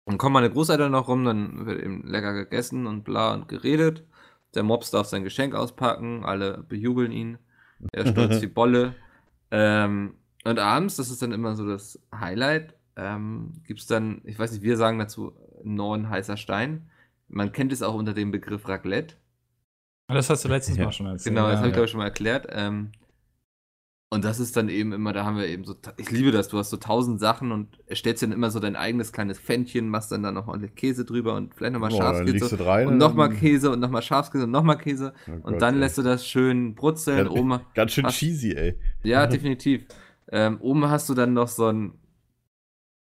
Dann 0.06 0.18
kommen 0.18 0.34
meine 0.34 0.50
Großeltern 0.50 0.92
noch 0.92 1.10
rum, 1.10 1.26
dann 1.26 1.66
wird 1.66 1.82
eben 1.84 2.08
lecker 2.08 2.34
gegessen 2.34 2.88
und 2.88 3.04
bla 3.04 3.34
und 3.34 3.50
geredet. 3.50 4.06
Der 4.56 4.64
Mops 4.64 4.92
darf 4.92 5.08
sein 5.08 5.24
Geschenk 5.24 5.56
auspacken, 5.56 6.24
alle 6.26 6.64
bejubeln 6.64 7.12
ihn. 7.12 7.38
Er 7.92 8.06
stolz 8.12 8.42
wie 8.42 8.48
Bolle. 8.48 8.96
Ähm, 9.52 10.16
und 10.44 10.60
abends, 10.60 10.96
das 10.96 11.10
ist 11.10 11.22
dann 11.22 11.32
immer 11.32 11.56
so 11.56 11.68
das 11.68 12.00
Highlight, 12.14 12.76
ähm, 12.96 13.54
gibt 13.66 13.82
es 13.82 13.88
dann, 13.88 14.22
ich 14.24 14.40
weiß 14.40 14.52
nicht, 14.52 14.64
wir 14.64 14.78
sagen 14.78 14.98
dazu 15.00 15.34
neuen 15.64 16.10
heißer 16.10 16.38
Stein. 16.38 16.90
Man 17.28 17.52
kennt 17.52 17.72
es 17.72 17.84
auch 17.84 17.94
unter 17.94 18.14
dem 18.14 18.32
Begriff 18.32 18.68
Raclette. 18.68 19.16
Das 20.08 20.30
hast 20.30 20.46
du 20.46 20.50
letztes 20.50 20.78
Ja. 20.78 20.86
Mal 20.86 20.92
schon 20.92 21.06
erzählt. 21.08 21.36
Genau, 21.36 21.48
das 21.48 21.56
ja. 21.56 21.58
habe 21.60 21.68
ich 21.68 21.74
glaube 21.74 21.86
ich 21.86 21.92
schon 21.92 22.00
mal 22.00 22.06
erklärt. 22.06 22.48
Ähm, 22.50 22.92
und 24.10 24.24
das 24.24 24.40
ist 24.40 24.56
dann 24.56 24.70
eben 24.70 24.94
immer, 24.94 25.12
da 25.12 25.26
haben 25.26 25.36
wir 25.38 25.48
eben 25.48 25.66
so, 25.66 25.76
ich 25.98 26.10
liebe 26.12 26.32
das, 26.32 26.48
du 26.48 26.58
hast 26.58 26.70
so 26.70 26.78
tausend 26.78 27.20
Sachen 27.20 27.52
und 27.52 27.78
stellst 27.94 28.22
dir 28.22 28.28
dann 28.28 28.36
immer 28.38 28.52
so 28.52 28.60
dein 28.62 28.78
eigenes 28.78 29.12
kleines 29.12 29.38
Pfännchen, 29.38 29.90
machst 29.90 30.12
dann 30.14 30.24
da 30.24 30.32
noch 30.32 30.48
ordentlich 30.48 30.76
Käse 30.76 31.04
drüber 31.04 31.36
und 31.36 31.54
vielleicht 31.54 31.74
nochmal 31.74 31.90
Boah, 31.90 31.98
Schafskäse 32.16 32.66
rein 32.66 32.88
und 32.88 32.98
nochmal 32.98 33.30
Käse 33.30 33.70
und 33.70 33.82
nochmal 33.82 34.02
Schafskäse 34.02 34.46
und 34.46 34.52
nochmal 34.52 34.78
Käse 34.78 35.14
Oh 35.28 35.32
und 35.32 35.44
Gott, 35.44 35.62
dann 35.62 35.74
ey. 35.76 35.80
lässt 35.82 35.98
du 35.98 36.04
das 36.04 36.26
schön 36.26 36.74
brutzeln. 36.76 37.26
Ja, 37.26 37.32
Oben, 37.32 37.60
Ganz 37.74 37.92
schön 37.92 38.06
hast- 38.06 38.16
cheesy, 38.16 38.54
ey. 38.56 38.80
ja, 39.04 39.28
definitiv. 39.28 39.86
Ähm, 40.32 40.58
oben 40.62 40.90
hast 40.90 41.10
du 41.10 41.14
dann 41.14 41.34
noch 41.34 41.48
so, 41.50 41.68
ein, 41.68 41.94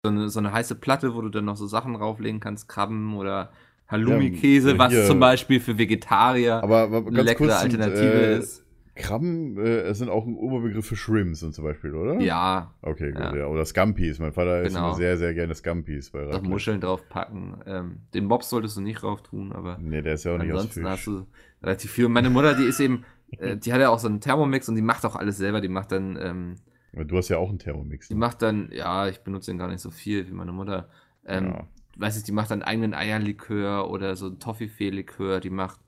so, 0.03 0.10
eine, 0.12 0.29
so 0.29 0.39
eine 0.39 0.51
heiße 0.53 0.75
Platte, 0.75 1.13
wo 1.15 1.21
du 1.21 1.29
dann 1.29 1.45
noch 1.45 1.58
so 1.58 1.67
Sachen 1.67 1.95
rauflegen 1.95 2.39
kannst, 2.39 2.67
Krabben 2.69 3.15
oder 3.15 3.51
Halloumi-Käse, 3.88 4.71
Ja, 4.71 4.77
was 4.79 5.08
zum 5.08 5.19
Beispiel 5.19 5.60
für 5.60 5.77
Vegetarier 5.77 6.63
Aber, 6.63 6.79
aber 6.79 7.05
eine 7.05 7.21
leckere 7.21 7.58
Alternative 7.58 8.01
äh, 8.01 8.39
ist. 8.39 8.64
Krabben 8.95 9.58
äh, 9.58 9.93
sind 9.93 10.10
auch 10.10 10.25
ein 10.25 10.36
Oberbegriff 10.36 10.86
für 10.88 10.95
Shrimps 10.95 11.43
und 11.43 11.53
zum 11.53 11.63
Beispiel, 11.65 11.93
oder? 11.93 12.19
Ja, 12.21 12.73
Okay, 12.81 13.12
gut, 13.12 13.19
Ja. 13.21 13.36
ja. 13.36 13.47
Oder 13.47 13.65
Scampis. 13.65 14.19
Mein 14.19 14.31
Vater 14.31 14.62
isst 14.62 14.73
Genau. 14.75 14.88
immer 14.88 14.95
sehr, 14.95 15.17
sehr 15.17 15.34
gerne 15.34 15.53
Scampis 15.53 16.12
bei 16.12 16.23
Raclette. 16.23 16.47
Muscheln 16.47 16.79
draufpacken. 16.81 17.58
Ähm, 17.65 17.97
den 18.13 18.25
Mops 18.25 18.49
solltest 18.49 18.77
du 18.77 18.81
nicht 18.81 19.01
drauf 19.01 19.21
tun, 19.21 19.51
aber 19.51 19.77
Nee, 19.81 20.01
der 20.01 20.13
ist 20.13 20.23
ja 20.23 20.34
auch 20.34 20.38
nicht 20.38 20.51
aus 20.53 20.60
ansonsten 20.62 20.88
hast 20.88 21.08
du 21.08 21.25
relativ 21.62 21.91
viel. 21.91 22.05
Und 22.05 22.13
meine 22.13 22.29
Mutter, 22.29 22.53
die 22.55 22.63
ist 22.63 22.79
eben, 22.79 23.03
äh, 23.38 23.58
die 23.58 23.73
hat 23.73 23.81
ja 23.81 23.89
auch 23.89 23.99
so 23.99 24.08
einen 24.08 24.21
Thermomix 24.21 24.69
und 24.69 24.75
die 24.75 24.81
macht 24.81 25.05
auch 25.05 25.15
alles 25.17 25.38
selber. 25.38 25.60
Die 25.62 25.67
macht 25.69 25.91
dann, 25.91 26.17
ähm, 26.21 26.55
Du 26.93 27.17
hast 27.17 27.27
ja 27.27 27.38
auch 27.38 27.49
einen 27.49 27.60
Thermomix. 27.60 28.08
die 28.08 28.13
ne? 28.13 28.19
macht 28.21 28.41
dann, 28.41 28.69
ja, 28.71 29.10
ich 29.10 29.19
benutze 29.19 29.51
den 29.51 29.58
gar 29.58 29.67
nicht 29.67 29.81
so 29.81 29.91
viel 29.91 30.25
wie 30.29 30.31
meine 30.34 30.53
Mutter. 30.53 30.88
Ähm, 31.25 31.47
ja. 31.47 31.67
weiß 31.97 32.15
ich, 32.17 32.23
die 32.23 32.31
macht 32.31 32.51
dann 32.51 32.62
eigenen 32.63 32.93
Eierlikör 32.93 33.89
oder 33.89 34.15
so 34.15 34.27
ein 34.27 34.39
Toffifee-Likör, 34.39 35.41
die 35.41 35.49
macht, 35.49 35.79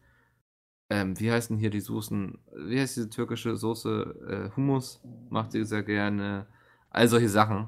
ähm, 0.90 1.20
wie 1.20 1.32
heißen 1.32 1.58
hier 1.58 1.70
die 1.70 1.82
Soßen, 1.82 2.38
wie 2.68 2.80
heißt 2.80 2.96
diese 2.98 3.10
türkische 3.10 3.56
Soße, 3.58 4.50
äh, 4.52 4.56
Hummus 4.56 5.02
macht 5.30 5.52
sie 5.52 5.64
sehr 5.66 5.84
gerne, 5.84 6.48
all 6.90 7.08
solche 7.08 7.30
Sachen. 7.30 7.68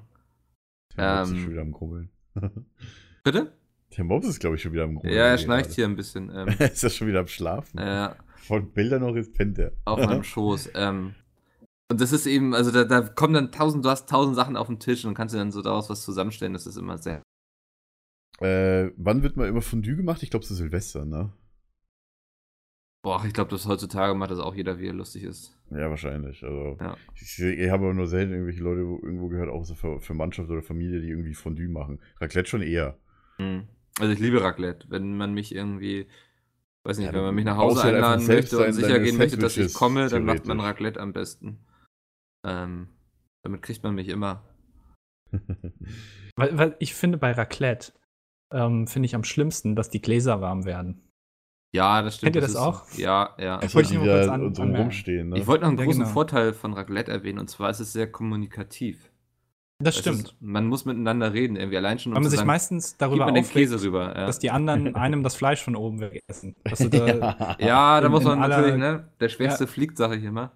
Der 0.98 1.18
Mops 1.18 1.30
ist 1.30 1.36
ähm, 1.36 1.42
schon 1.44 1.52
wieder 1.52 1.62
am 1.62 1.72
Grummeln. 1.72 2.10
Bitte? 3.24 3.54
Der 3.98 4.04
Mops 4.04 4.28
ist, 4.28 4.40
glaube 4.40 4.56
ich, 4.56 4.62
schon 4.62 4.72
wieder 4.72 4.84
am 4.84 4.96
Grummeln. 4.96 5.16
Ja, 5.16 5.26
er 5.26 5.38
schnarcht 5.38 5.72
hier 5.72 5.86
ein 5.86 5.96
bisschen, 5.96 6.30
ähm, 6.34 6.48
ist 6.60 6.84
er 6.84 6.90
schon 6.90 7.08
wieder 7.08 7.20
am 7.22 7.28
Schlafen? 7.28 7.78
äh, 7.78 8.10
Von 8.36 8.72
Bildern 8.72 9.02
noch 9.02 9.16
jetzt 9.16 9.34
pennt 9.34 9.58
er. 9.60 9.74
auf 9.86 10.00
meinem 10.06 10.24
Schoß, 10.24 10.72
ähm, 10.76 11.16
und 11.92 12.00
das 12.00 12.12
ist 12.12 12.28
eben, 12.28 12.54
also 12.54 12.72
da, 12.72 12.84
da 12.84 13.02
kommen 13.02 13.34
dann 13.34 13.52
tausend, 13.52 13.84
du 13.84 13.90
hast 13.90 14.08
tausend 14.08 14.36
Sachen 14.36 14.56
auf 14.56 14.68
dem 14.68 14.78
Tisch 14.80 15.06
und 15.06 15.16
kannst 15.16 15.34
dir 15.34 15.40
dann 15.40 15.52
so 15.52 15.64
daraus 15.64 15.90
was 15.90 16.04
zusammenstellen, 16.04 16.54
das 16.54 16.68
ist 16.68 16.78
immer 16.78 17.00
sehr 17.00 17.24
Äh, 18.42 18.92
wann 18.96 19.24
wird 19.24 19.36
mal 19.38 19.48
immer 19.48 19.62
Fondue 19.64 19.96
gemacht? 19.96 20.22
Ich 20.24 20.30
glaube, 20.30 20.46
zu 20.46 20.54
Silvester, 20.54 21.04
ne? 21.06 21.34
Boah, 23.02 23.24
ich 23.26 23.34
glaube, 23.34 23.50
das 23.52 23.66
heutzutage 23.66 24.14
macht 24.14 24.32
das 24.32 24.40
auch 24.40 24.54
jeder, 24.54 24.78
wie 24.80 24.88
er 24.88 24.94
lustig 24.94 25.24
ist. 25.24 25.58
Ja, 25.72 25.90
wahrscheinlich. 25.90 26.44
Also, 26.44 26.78
Ja. 26.82 26.98
ich, 27.16 27.40
ich 27.40 27.70
habe 27.70 27.86
aber 27.86 27.94
nur 27.94 28.08
selten 28.08 28.34
irgendwelche 28.34 28.62
Leute 28.62 28.86
wo- 28.86 29.00
irgendwo 29.02 29.30
gehört, 29.30 29.50
auch 29.50 29.64
so 29.64 29.74
für, 29.76 30.00
für 30.02 30.14
Mannschaft 30.14 30.50
oder 30.50 30.62
Familie, 30.62 31.00
die 31.00 31.10
irgendwie 31.10 31.34
Fondue 31.34 31.70
machen. 31.70 32.00
Raclette 32.20 32.50
schon 32.50 32.62
eher. 32.62 32.98
Mhm. 33.38 33.68
Also 34.00 34.12
ich 34.14 34.20
liebe 34.20 34.42
Raclette. 34.42 34.88
Wenn 34.90 35.16
man 35.16 35.34
mich 35.34 35.56
irgendwie, 35.56 36.08
weiß 36.84 36.98
nicht, 36.98 37.08
Ja, 37.08 37.14
wenn 37.14 37.22
man 37.22 37.36
mich 37.36 37.46
nach 37.46 37.58
Hause 37.58 37.84
halt 37.84 37.96
einladen 37.96 38.28
möchte 38.28 38.58
und 38.66 38.74
sicher 38.74 39.00
gehen 39.00 39.18
möchte, 39.18 39.38
dass 39.38 39.56
ich 39.58 39.74
komme, 39.74 40.10
dann 40.10 40.26
macht 40.26 40.46
man. 40.46 40.60
Raclette 40.60 41.00
am 41.00 41.14
besten. 41.14 41.60
Ähm, 42.46 42.90
damit 43.44 43.62
kriegt 43.62 43.84
man 43.84 43.96
mich 43.96 44.10
immer. 44.10 44.44
Weil, 46.36 46.58
weil 46.58 46.76
ich 46.80 46.96
finde 46.96 47.18
bei 47.18 47.32
Raclette, 47.32 47.92
ähm, 48.52 48.88
finde 48.88 49.06
ich 49.08 49.16
am 49.16 49.24
schlimmsten, 49.24 49.76
dass 49.76 49.90
die 49.90 50.02
Gläser 50.02 50.42
warm 50.42 50.66
werden. 50.66 51.02
Ja, 51.72 52.02
das 52.02 52.16
stimmt. 52.16 52.34
Kennt 52.34 52.36
ihr 52.38 52.42
das 52.42 52.52
ist- 52.52 52.56
auch? 52.58 52.84
Ja, 52.98 53.36
ja. 53.38 53.58
Achso, 53.58 53.76
wollte 53.76 53.90
die 53.90 53.96
ich 53.96 54.02
nur 54.04 54.12
kurz 54.14 54.26
da 54.26 54.34
an- 54.34 54.56
so 54.56 54.64
rumstehen, 54.64 55.30
ne? 55.30 55.38
Ich 55.38 55.46
wollte 55.48 55.62
noch 55.64 55.70
einen 55.70 55.78
Ja, 55.78 55.86
großen 55.86 56.02
genau. 56.02 56.14
Vorteil 56.14 56.54
von 56.54 56.74
Raclette 56.74 57.12
erwähnen, 57.12 57.38
und 57.40 57.50
zwar 57.50 57.70
ist 57.70 57.80
es 57.80 57.94
sehr 57.94 58.12
kommunikativ. 58.12 59.12
Das 59.82 59.98
stimmt. 59.98 60.20
Ist, 60.24 60.36
man 60.42 60.68
muss 60.68 60.84
miteinander 60.86 61.32
reden, 61.32 61.56
irgendwie 61.56 61.78
allein 61.78 62.00
schon. 62.00 62.12
um 62.12 62.16
Weil 62.16 62.22
man 62.22 62.26
zu 62.26 62.30
sich 62.32 62.38
sagen, 62.40 62.48
meistens 62.48 62.98
darüber 62.98 63.28
den 63.28 63.46
aufregt, 63.46 63.54
Käse 63.54 63.82
rüber. 63.82 64.08
Ja, 64.18 64.26
dass 64.26 64.40
die 64.40 64.52
anderen 64.52 64.94
einem 64.96 65.24
das 65.24 65.36
Fleisch 65.36 65.64
von 65.64 65.76
oben 65.76 66.02
wegessen. 66.02 66.56
Da, 66.92 67.56
ja 67.60 68.02
da 68.02 68.10
muss 68.10 68.24
man 68.26 68.40
natürlich, 68.40 68.76
ne? 68.76 69.08
Der 69.20 69.30
Schwerste 69.30 69.68
fliegt, 69.68 69.96
sage 69.98 70.16
ich 70.18 70.24
immer. 70.24 70.52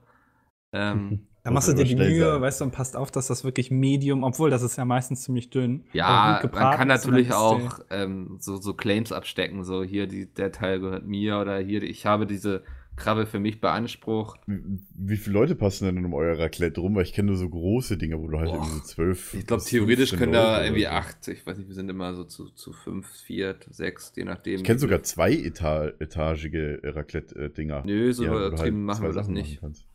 Ähm, 0.73 1.27
da 1.43 1.51
machst 1.51 1.67
du 1.67 1.73
dir 1.73 1.83
die 1.83 1.95
Mühe, 1.95 2.31
sein. 2.31 2.41
weißt 2.41 2.61
du, 2.61 2.65
und 2.65 2.71
passt 2.71 2.95
auf, 2.95 3.11
dass 3.11 3.27
das 3.27 3.43
wirklich 3.43 3.69
Medium, 3.69 4.23
obwohl 4.23 4.49
das 4.49 4.63
ist 4.63 4.77
ja 4.77 4.85
meistens 4.85 5.23
ziemlich 5.23 5.49
dünn. 5.49 5.83
Ja, 5.91 6.05
aber 6.07 6.41
gut 6.41 6.53
man 6.53 6.75
kann 6.75 6.87
natürlich 6.87 7.33
auch 7.33 7.79
ähm, 7.89 8.37
so, 8.39 8.57
so 8.57 8.73
Claims 8.73 9.11
abstecken, 9.11 9.63
so 9.63 9.83
hier, 9.83 10.07
die, 10.07 10.25
der 10.25 10.51
Teil 10.51 10.79
gehört 10.79 11.05
mir 11.05 11.39
oder 11.39 11.57
hier, 11.59 11.83
ich 11.83 12.05
habe 12.05 12.25
diese 12.25 12.63
Krabbe 12.95 13.25
für 13.25 13.39
mich 13.39 13.59
beansprucht. 13.59 14.39
Wie, 14.45 14.61
wie 14.95 15.17
viele 15.17 15.33
Leute 15.33 15.55
passen 15.55 15.85
denn 15.85 16.05
um 16.05 16.13
euer 16.13 16.37
Raclette 16.37 16.79
rum? 16.79 16.95
Weil 16.95 17.03
ich 17.03 17.13
kenne 17.13 17.27
nur 17.27 17.37
so 17.37 17.49
große 17.49 17.97
Dinge, 17.97 18.21
wo 18.21 18.27
du 18.27 18.37
halt 18.37 18.51
irgendwie 18.51 18.71
so 18.71 18.79
zwölf. 18.81 19.33
Ich 19.33 19.47
glaube, 19.47 19.63
theoretisch 19.63 20.11
15 20.11 20.19
können 20.19 20.33
da 20.33 20.63
irgendwie 20.63 20.87
acht, 20.87 21.27
ich 21.27 21.45
weiß 21.45 21.57
nicht, 21.57 21.67
wir 21.67 21.75
sind 21.75 21.89
immer 21.89 22.13
so 22.13 22.23
zu, 22.23 22.49
zu 22.51 22.71
fünf, 22.71 23.07
vier, 23.09 23.55
sechs, 23.69 24.13
je 24.15 24.25
nachdem. 24.25 24.57
Ich 24.57 24.63
kenne 24.63 24.79
sogar 24.79 25.01
zwei 25.03 25.33
Eta 25.33 25.87
etagige 25.99 26.79
Raclette-Dinger. 26.83 27.83
Nö, 27.85 28.13
so 28.13 28.25
Ja, 28.25 28.29
übertrieben 28.47 28.77
halt 28.77 28.85
machen 28.85 29.03
wir 29.05 29.13
das 29.13 29.27
nicht. 29.27 29.55
machen 29.61 29.73
kannst. 29.73 29.87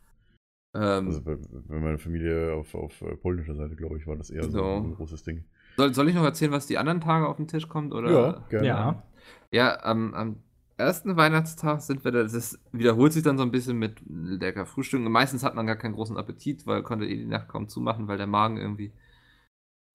Ähm, 0.73 1.07
Also 1.07 1.21
bei, 1.23 1.35
bei 1.35 1.79
meiner 1.79 1.99
Familie 1.99 2.53
auf, 2.53 2.73
auf 2.75 3.01
äh, 3.01 3.15
polnischer 3.17 3.55
Seite, 3.55 3.75
glaube 3.75 3.97
ich, 3.97 4.07
war 4.07 4.15
das 4.17 4.29
eher 4.29 4.49
so 4.49 4.53
So. 4.53 4.63
ein 4.63 4.95
großes 4.95 5.23
Ding. 5.23 5.43
soll, 5.77 5.93
soll 5.93 6.09
ich 6.09 6.15
noch 6.15 6.23
erzählen, 6.23 6.51
was 6.51 6.67
die 6.67 6.77
anderen 6.77 7.01
Tage 7.01 7.27
auf 7.27 7.37
den 7.37 7.47
Tisch 7.47 7.67
kommt? 7.67 7.93
Oder? 7.93 8.09
Ja, 8.11 8.45
gerne. 8.49 8.67
Ja. 8.67 9.03
Ja, 9.51 9.83
am, 9.83 10.13
am 10.13 10.43
ersten 10.77 11.17
Weihnachtstag 11.17 11.81
sind 11.81 12.03
wir 12.05 12.11
da, 12.11 12.23
das 12.23 12.59
wiederholt 12.71 13.13
sich 13.13 13.23
dann 13.23 13.37
so 13.37 13.43
ein 13.43 13.51
bisschen 13.51 13.77
mit 13.77 14.01
lecker 14.07 14.65
Frühstücken. 14.65 15.11
Meistens 15.11 15.43
hat 15.43 15.55
man 15.55 15.67
gar 15.67 15.75
keinen 15.77 15.93
großen 15.95 16.17
Appetit, 16.17 16.65
weil 16.67 16.83
konnte 16.83 17.05
eh 17.05 17.17
die 17.17 17.25
Nacht 17.25 17.47
kaum 17.49 17.67
zumachen, 17.69 18.07
weil 18.07 18.17
der 18.17 18.27
Magen 18.27 18.57
irgendwie 18.57 18.93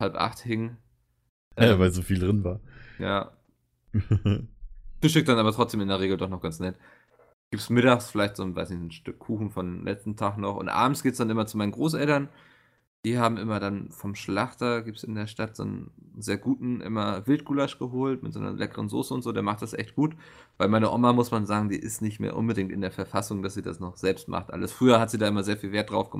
halb 0.00 0.14
acht 0.16 0.38
hing. 0.40 0.76
Ja, 1.58 1.78
Ähm, 1.78 1.78
weil 1.78 1.90
so 1.92 2.02
viel 2.02 2.18
drin 2.18 2.44
war. 2.44 2.60
ja. 2.98 3.32
Frühstück 5.00 5.26
dann 5.26 5.38
aber 5.38 5.52
trotzdem 5.52 5.80
in 5.82 5.88
der 5.88 6.00
Regel 6.00 6.16
doch 6.16 6.28
noch 6.28 6.40
ganz 6.40 6.58
nett. 6.60 6.76
Gibt's 7.54 7.70
mittags 7.70 8.10
vielleicht 8.10 8.34
so 8.34 8.42
ein, 8.42 8.56
weiß 8.56 8.70
nicht, 8.70 8.82
ein 8.82 8.90
Stück 8.90 9.20
Kuchen 9.20 9.48
von 9.48 9.84
letzten 9.84 10.16
Tag 10.16 10.38
noch. 10.38 10.56
Und 10.56 10.68
abends 10.68 11.04
geht's 11.04 11.18
dann 11.18 11.30
immer 11.30 11.46
zu 11.46 11.56
meinen 11.56 11.70
Großeltern. 11.70 12.28
Die 13.04 13.16
haben 13.16 13.36
immer 13.36 13.60
dann 13.60 13.92
vom 13.92 14.16
Schlachter, 14.16 14.82
gibt's 14.82 15.04
in 15.04 15.14
der 15.14 15.28
Stadt 15.28 15.54
so 15.54 15.62
einen 15.62 15.92
sehr 16.18 16.36
guten, 16.36 16.80
immer 16.80 17.24
Wildgulasch 17.28 17.78
geholt 17.78 18.24
mit 18.24 18.32
so 18.32 18.40
einer 18.40 18.54
leckeren 18.54 18.88
Soße 18.88 19.14
und 19.14 19.22
so. 19.22 19.30
Der 19.30 19.44
macht 19.44 19.62
das 19.62 19.72
echt 19.72 19.94
gut. 19.94 20.16
Weil 20.58 20.66
meine 20.66 20.90
Oma, 20.90 21.12
muss 21.12 21.30
man 21.30 21.46
sagen, 21.46 21.68
die 21.68 21.78
ist 21.78 22.02
nicht 22.02 22.18
mehr 22.18 22.36
unbedingt 22.36 22.72
in 22.72 22.80
der 22.80 22.90
Verfassung, 22.90 23.40
dass 23.44 23.54
sie 23.54 23.62
das 23.62 23.78
noch 23.78 23.96
selbst 23.98 24.26
macht. 24.26 24.52
Alles 24.52 24.72
früher 24.72 24.98
hat 24.98 25.10
sie 25.12 25.18
da 25.18 25.28
immer 25.28 25.44
sehr 25.44 25.56
viel 25.56 25.70
Wert 25.70 25.90
drauf 25.90 26.10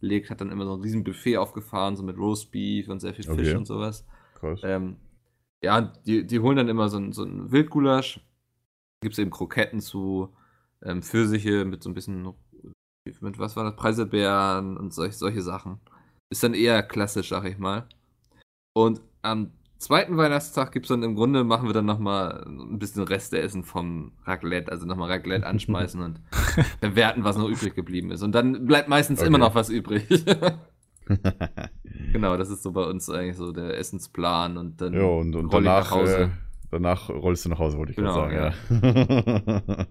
gelegt, 0.00 0.28
hat 0.28 0.40
dann 0.40 0.50
immer 0.50 0.64
so 0.64 0.74
ein 0.74 0.80
riesen 0.80 1.04
Buffet 1.04 1.36
aufgefahren, 1.36 1.94
so 1.94 2.02
mit 2.02 2.18
Roastbeef 2.18 2.88
und 2.88 2.98
sehr 2.98 3.14
viel 3.14 3.26
Fisch 3.26 3.50
Okay. 3.50 3.56
und 3.56 3.66
sowas. 3.66 4.04
Krass. 4.34 4.58
Ähm, 4.64 4.96
ja, 5.62 5.82
die, 6.04 6.26
die 6.26 6.40
holen 6.40 6.56
dann 6.56 6.68
immer 6.68 6.88
so 6.88 6.96
ein, 6.96 7.12
so 7.12 7.22
ein 7.22 7.52
Wildgulasch. 7.52 8.18
Gibt 9.02 9.12
es 9.12 9.20
eben 9.20 9.30
Kroketten 9.30 9.80
zu, 9.80 10.34
ähm, 10.84 11.02
Pfirsiche 11.02 11.64
mit 11.64 11.82
so 11.82 11.90
ein 11.90 11.94
bisschen, 11.94 12.32
mit 13.20 13.38
was 13.38 13.56
war 13.56 13.64
das, 13.64 13.76
Preiselbeeren 13.76 14.76
und 14.76 14.92
solch, 14.92 15.16
solche 15.16 15.42
Sachen. 15.42 15.80
Ist 16.30 16.42
dann 16.42 16.54
eher 16.54 16.82
klassisch, 16.82 17.28
sag 17.28 17.44
ich 17.44 17.58
mal. 17.58 17.86
Und 18.74 19.00
am 19.22 19.52
zweiten 19.78 20.16
Weihnachtstag 20.16 20.72
gibt 20.72 20.86
es 20.86 20.88
dann 20.88 21.02
im 21.02 21.14
Grunde, 21.14 21.44
machen 21.44 21.68
wir 21.68 21.74
dann 21.74 21.84
nochmal 21.84 22.44
ein 22.46 22.78
bisschen 22.78 23.02
Reste 23.02 23.38
essen 23.40 23.64
vom 23.64 24.12
Raclette, 24.24 24.70
also 24.70 24.86
nochmal 24.86 25.10
Raclette 25.10 25.46
anschmeißen 25.46 26.00
und 26.00 26.20
bewerten, 26.80 27.24
was 27.24 27.36
noch 27.36 27.48
übrig 27.48 27.74
geblieben 27.74 28.10
ist. 28.10 28.22
Und 28.22 28.32
dann 28.32 28.66
bleibt 28.66 28.88
meistens 28.88 29.20
Okay. 29.20 29.28
immer 29.28 29.38
noch 29.38 29.54
was 29.54 29.68
übrig. 29.68 30.06
Genau, 32.12 32.36
das 32.36 32.48
ist 32.48 32.62
so 32.62 32.72
bei 32.72 32.84
uns 32.84 33.10
eigentlich 33.10 33.36
so 33.36 33.52
der 33.52 33.76
Essensplan 33.78 34.56
und 34.56 34.80
dann 34.80 34.94
ja, 34.94 35.02
und, 35.02 35.34
und 35.34 35.46
roll 35.46 35.62
ich 35.62 35.68
danach, 35.68 35.96
äh, 35.96 36.28
danach 36.74 37.08
rollst 37.08 37.44
du 37.44 37.48
nach 37.48 37.58
Hause, 37.58 37.78
wollte 37.78 37.92
ich 37.92 37.96
Genau, 37.96 38.28
gerade 38.28 38.54
sagen. 38.68 39.62
Ja. 39.68 39.86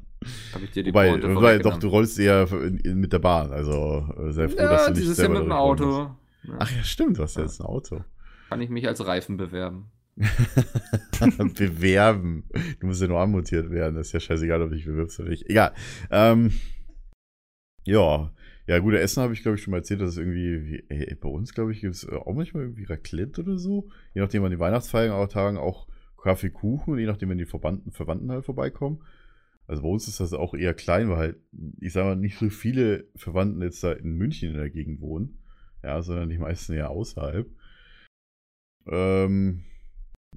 Habe 0.54 0.66
ich 0.66 0.72
dir 0.72 0.84
die 0.84 0.92
Pointe 0.92 1.36
wobei 1.36 1.58
doch, 1.58 1.78
du 1.80 1.88
rollst 1.88 2.18
in, 2.20 3.00
mit 3.00 3.12
der 3.12 3.20
Bahn. 3.20 3.52
Also 3.52 4.08
äh, 4.18 4.32
sehr 4.32 4.50
froh, 4.50 4.58
dass 4.58 4.82
Ja, 4.82 4.86
du 4.88 4.92
nicht 4.92 5.02
dieses 5.04 5.18
Jahr 5.18 5.28
selber 5.28 5.40
mit 5.40 5.44
dem 5.48 5.52
Auto. 5.52 5.86
musst. 5.86 6.56
Ach 6.60 6.72
ja, 6.76 6.84
stimmt, 6.84 7.18
du 7.18 7.24
hast 7.24 7.36
ja 7.36 7.42
Ja. 7.42 7.48
jetzt 7.48 7.60
ein 7.62 7.66
Auto. 7.66 8.04
Kann 8.50 8.62
ich 8.62 8.70
mich 8.70 8.88
als 8.88 9.06
Reifen 9.06 9.38
bewerben. 9.38 9.92
Bewerben. 11.56 12.44
Du 12.80 12.88
musst 12.88 13.02
ja 13.02 13.08
nur 13.08 13.20
anmutiert 13.20 13.70
werden. 13.72 13.96
Das 13.96 14.08
ist 14.08 14.14
ja 14.14 14.20
scheißegal, 14.20 14.62
ob 14.62 14.70
du 14.70 14.76
dich 14.76 14.86
bewirbst 14.86 15.20
oder 15.20 15.30
nicht. 15.30 15.50
Egal. 15.50 15.74
Ähm, 16.12 16.52
ja. 17.86 18.32
Ja, 18.66 18.80
gut, 18.80 18.94
Essen 18.94 19.22
habe 19.22 19.34
ich, 19.34 19.42
glaube 19.42 19.58
ich, 19.58 19.64
schon 19.64 19.72
mal 19.72 19.78
erzählt, 19.78 20.00
dass 20.02 20.12
es 20.12 20.18
irgendwie, 20.18 20.66
wie, 20.66 20.84
ey, 20.88 21.16
bei 21.16 21.28
uns, 21.28 21.54
glaube 21.54 21.74
ich, 21.74 21.82
gibt 21.82 21.96
es 21.96 22.08
auch 22.08 22.34
manchmal 22.34 22.64
irgendwie 22.64 22.86
Raclette 22.86 23.42
oder 23.42 23.58
so. 23.58 23.90
Je 24.14 24.22
nachdem, 24.22 24.44
an 24.46 24.52
den 24.52 24.60
Weihnachtsfeiertagen 24.60 25.58
auch 25.58 25.88
Kaffee, 26.24 26.50
Kuchen 26.50 26.94
und 26.94 27.00
je 27.00 27.06
nachdem, 27.06 27.30
wenn 27.30 27.38
die 27.38 27.46
Verwandten, 27.46 27.92
Verwandten 27.92 28.32
halt 28.32 28.46
vorbeikommen. 28.46 29.04
Also 29.68 29.84
bei 29.84 29.90
uns 29.90 30.08
ist 30.08 30.20
das 30.20 30.34
auch 30.34 30.54
eher 30.54 30.74
klein, 30.74 31.10
weil 31.10 31.18
halt, 31.18 31.38
ich 31.80 31.94
sag 31.94 32.06
mal, 32.06 32.16
nicht 32.16 32.38
so 32.38 32.50
viele 32.50 33.08
Verwandten 33.16 33.62
jetzt 33.62 33.84
da 33.84 33.92
in 33.92 34.18
München 34.18 34.52
in 34.52 34.58
der 34.58 34.70
Gegend 34.70 35.02
wohnen. 35.02 35.38
Ja, 35.84 36.02
sondern 36.02 36.30
die 36.30 36.38
meisten 36.38 36.74
eher 36.74 36.90
außerhalb. 36.90 37.50
Ähm, 38.88 39.64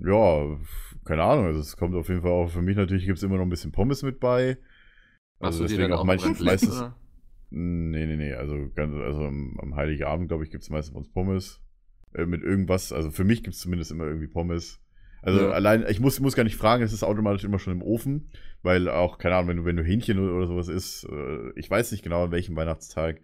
ja, 0.01 0.59
keine 1.05 1.22
Ahnung. 1.22 1.47
Also 1.47 1.61
es 1.61 1.76
kommt 1.76 1.95
auf 1.95 2.09
jeden 2.09 2.22
Fall 2.22 2.32
auch 2.32 2.51
für 2.51 2.62
mich 2.62 2.76
natürlich 2.76 3.07
gibt 3.07 3.18
es 3.18 3.22
immer 3.22 3.37
noch 3.37 3.45
ein 3.45 3.51
bisschen 3.51 3.72
Pommes 3.72 4.03
mit 4.03 4.20
bei. 4.20 4.59
Machst 5.39 5.61
Also 5.61 5.64
dir 5.64 5.76
deswegen 5.76 5.93
auch 5.93 6.01
auch 6.01 6.05
manchmal 6.05 6.34
meistens. 6.43 6.78
oder? 6.78 6.97
Nee, 7.51 8.07
nee, 8.07 8.16
nee. 8.16 8.32
Also, 8.32 8.70
ganz, 8.74 8.95
also 8.95 9.24
am, 9.24 9.59
am 9.61 9.76
Heiligabend, 9.76 10.28
glaube 10.28 10.45
ich, 10.45 10.51
gibt 10.51 10.64
es 10.64 10.70
meistens 10.70 10.95
bei 10.95 10.99
uns 10.99 11.09
Pommes. 11.09 11.62
Äh, 12.14 12.26
mit 12.26 12.43
irgendwas. 12.43 12.93
Also 12.93 13.11
für 13.11 13.24
mich 13.24 13.43
gibt 13.43 13.55
es 13.55 13.61
zumindest 13.61 13.91
immer 13.93 14.05
irgendwie 14.05 14.26
Pommes. 14.26 14.80
Also 15.23 15.41
Ja. 15.41 15.51
allein, 15.51 15.85
ich 15.89 15.99
muss, 16.01 16.21
muss 16.21 16.35
gar 16.37 16.45
nicht 16.45 16.57
fragen, 16.57 16.83
es 16.83 16.93
ist 16.93 17.03
automatisch 17.03 17.45
immer 17.45 17.59
schon 17.59 17.73
im 17.73 17.83
Ofen, 17.83 18.31
weil 18.62 18.89
auch, 18.89 19.19
keine 19.19 19.37
Ahnung, 19.37 19.49
wenn 19.49 19.57
du, 19.59 19.64
wenn 19.64 19.77
du 19.77 19.83
Hähnchen 19.83 20.19
oder, 20.19 20.47
sowas 20.47 20.69
isst, 20.69 21.05
äh, 21.09 21.51
ich 21.59 21.69
weiß 21.71 21.91
nicht 21.93 22.03
genau, 22.05 22.25
an 22.25 22.31
welchem 22.31 22.55
Weihnachtstag, 22.57 23.21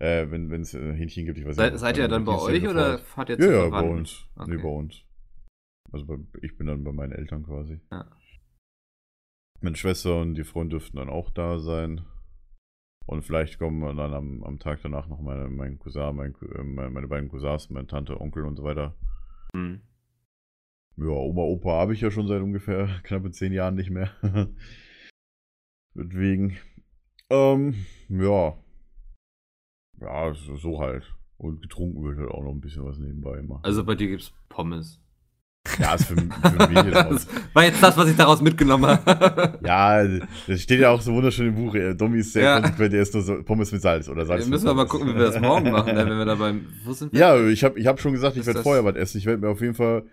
äh, 0.00 0.26
wenn 0.30 0.50
es 0.60 0.74
äh, 0.74 0.92
Hähnchen 0.94 1.24
gibt, 1.24 1.38
ich 1.38 1.44
weiß 1.46 1.54
Seid, 1.56 1.72
nicht. 1.72 1.80
seid 1.80 1.96
ihr 1.98 2.08
dann 2.08 2.24
bei 2.24 2.36
euch 2.36 2.66
oder 2.68 2.98
fahrt 2.98 3.28
ihr 3.30 3.38
Ja, 3.38 3.46
zu 3.46 3.52
ja, 3.52 3.58
bei 3.64 3.68
Verwandten? 3.70 3.98
uns. 3.98 4.26
Okay. 4.36 4.50
Nee, 4.56 4.62
bei 4.62 4.68
uns. 4.68 5.02
Also 5.92 6.06
bei, 6.06 6.16
ich 6.42 6.56
bin 6.56 6.66
dann 6.66 6.82
bei 6.82 6.92
meinen 6.92 7.12
Eltern 7.12 7.44
quasi. 7.44 7.80
Ja. 7.92 8.10
Meine 9.60 9.76
Schwester 9.76 10.20
und 10.20 10.34
die 10.34 10.44
Freunde 10.44 10.70
dürften 10.76 10.96
dann 10.96 11.08
auch 11.08 11.30
da 11.30 11.58
sein. 11.58 12.02
Und 13.06 13.22
vielleicht 13.22 13.58
kommen 13.58 13.80
dann 13.96 14.14
am, 14.14 14.42
am 14.42 14.58
Tag 14.58 14.80
danach 14.82 15.06
noch 15.08 15.20
meine, 15.20 15.48
mein 15.48 15.78
Cousin, 15.78 16.16
mein, 16.16 16.32
Cou- 16.32 16.50
äh, 16.58 16.64
meine, 16.64 16.90
meine 16.90 17.06
beiden 17.06 17.28
Cousins, 17.28 17.70
meine 17.70 17.86
Tante, 17.86 18.20
Onkel 18.20 18.44
und 18.44 18.56
so 18.56 18.64
weiter. 18.64 18.94
Hm. 19.54 19.80
Ja, 20.96 21.06
Oma, 21.08 21.42
Opa 21.42 21.70
habe 21.72 21.92
ich 21.94 22.00
ja 22.00 22.10
schon 22.10 22.28
seit 22.28 22.40
ungefähr 22.42 22.88
knappe 23.04 23.30
zehn 23.30 23.52
Jahren 23.52 23.74
nicht 23.74 23.90
mehr. 23.90 24.10
Deswegen. 25.94 26.56
Ähm, 27.30 27.74
ja. 28.08 28.54
Ja, 30.00 30.34
so, 30.34 30.80
halt. 30.80 31.04
Und 31.36 31.62
getrunken 31.62 32.02
wird 32.04 32.18
halt 32.18 32.30
auch 32.30 32.42
noch 32.42 32.52
ein 32.52 32.60
bisschen 32.60 32.84
was 32.84 32.98
nebenbei 32.98 33.38
immer. 33.38 33.60
Also 33.62 33.84
bei 33.84 33.94
dir 33.94 34.08
gibt's 34.08 34.32
Pommes. 34.48 35.00
ja, 35.78 35.94
ist 35.94 36.04
für, 36.06 36.16
für 36.16 36.68
mich 36.68 36.84
jetzt 36.84 36.96
auch. 36.96 37.08
das 37.10 37.26
war 37.54 37.64
jetzt 37.64 37.82
das, 37.82 37.96
was 37.96 38.08
ich 38.10 38.16
daraus 38.16 38.40
mitgenommen 38.42 38.86
habe. 38.86 39.58
Ja, 39.64 40.04
das 40.46 40.60
steht 40.60 40.80
ja 40.80 40.90
auch 40.90 41.00
so 41.00 41.12
wunderschön 41.14 41.48
im 41.48 41.54
Buch. 41.54 41.74
Äh, 41.74 41.94
Domi 41.94 42.18
ist 42.18 42.32
sehr 42.34 42.42
Ja. 42.44 42.60
konsequent, 42.60 42.92
der 42.92 43.02
ist 43.02 43.14
nur 43.14 43.22
so 43.22 43.42
Pommes 43.42 43.72
mit 43.72 43.80
Salz 43.82 44.08
oder 44.08 44.26
Salz 44.26 44.40
Wir 44.40 44.46
mit 44.46 44.50
müssen 44.52 44.68
aber 44.68 44.84
Pommes. 44.86 44.90
gucken, 44.90 45.08
wie 45.08 45.14
wir 45.18 45.26
das 45.26 45.40
morgen 45.40 45.70
machen, 45.70 45.96
wenn 45.96 46.08
wir 46.08 46.24
da 46.24 46.34
beim. 46.34 46.66
Wo 46.84 46.92
sind 46.92 47.12
wir? 47.12 47.20
Ja, 47.20 47.46
ich 47.48 47.64
habe 47.64 47.78
ich 47.78 47.86
hab 47.86 47.98
schon 48.00 48.12
gesagt, 48.12 48.36
ich 48.36 48.46
werde 48.46 48.62
vorher 48.62 48.84
was 48.84 48.96
essen. 48.96 49.18
Ich 49.18 49.26
werde 49.26 49.40
mir 49.40 49.48
auf 49.48 49.60
jeden 49.60 49.74
Fall, 49.74 50.04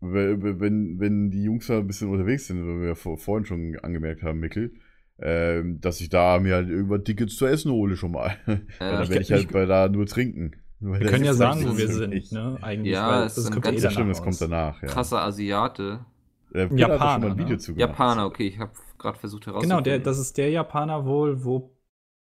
wenn, 0.00 0.60
wenn, 0.60 1.00
wenn 1.00 1.30
die 1.30 1.42
Jungs 1.44 1.66
da 1.66 1.78
ein 1.78 1.86
bisschen 1.86 2.08
unterwegs 2.10 2.46
sind, 2.46 2.66
weil 2.66 2.80
wir 2.80 2.88
ja 2.88 2.94
vor, 2.94 3.18
vorhin 3.18 3.46
schon 3.46 3.76
angemerkt 3.82 4.22
haben, 4.22 4.38
Mickel, 4.40 4.72
ähm, 5.20 5.80
dass 5.80 6.00
ich 6.00 6.08
da 6.10 6.38
mir 6.38 6.54
halt 6.54 6.68
irgendwann 6.68 7.04
Tickets 7.04 7.36
zu 7.36 7.46
essen 7.46 7.72
hole 7.72 7.96
schon 7.96 8.12
mal. 8.12 8.36
Weil 8.46 8.60
dann 8.78 9.02
ich 9.02 9.10
werde 9.10 9.22
ich 9.22 9.32
halt 9.32 9.50
bei 9.52 9.66
da 9.66 9.88
nur 9.88 10.06
trinken. 10.06 10.52
Weil 10.80 11.00
Wir 11.00 11.06
das 11.06 11.10
können 11.12 11.24
ja 11.24 11.30
ist 11.32 11.38
sagen, 11.38 11.58
halt 11.64 11.74
wo 11.74 11.76
wir 11.76 11.88
sind, 11.88 12.10
nicht- 12.10 12.30
ne? 12.32 12.56
Eigentlich, 12.62 12.92
Ja, 12.94 13.08
weil 13.10 13.26
es 13.26 13.36
ist 13.36 13.50
kommt 13.50 13.64
ganz- 13.64 13.78
eh 13.78 13.82
Das 13.82 13.92
stimmt, 13.94 14.10
das 14.10 14.22
kommt 14.22 14.40
danach, 14.40 14.80
ja. 14.80 14.88
Krasser 14.88 15.22
Asiate. 15.22 16.06
Schon 16.52 16.78
Japaner, 16.78 17.26
mal 17.26 17.32
ein 17.32 17.38
Video 17.38 17.56
ne? 17.56 17.78
Japaner, 17.80 18.26
okay, 18.26 18.46
ich 18.46 18.58
habe 18.60 18.70
gerade 18.96 19.18
versucht 19.18 19.46
herauszufinden. 19.46 19.76
Genau, 19.82 19.82
der, 19.82 19.98
das 19.98 20.18
ist 20.20 20.38
der 20.38 20.50
Japaner 20.50 21.04
wohl, 21.04 21.44
wo 21.44 21.74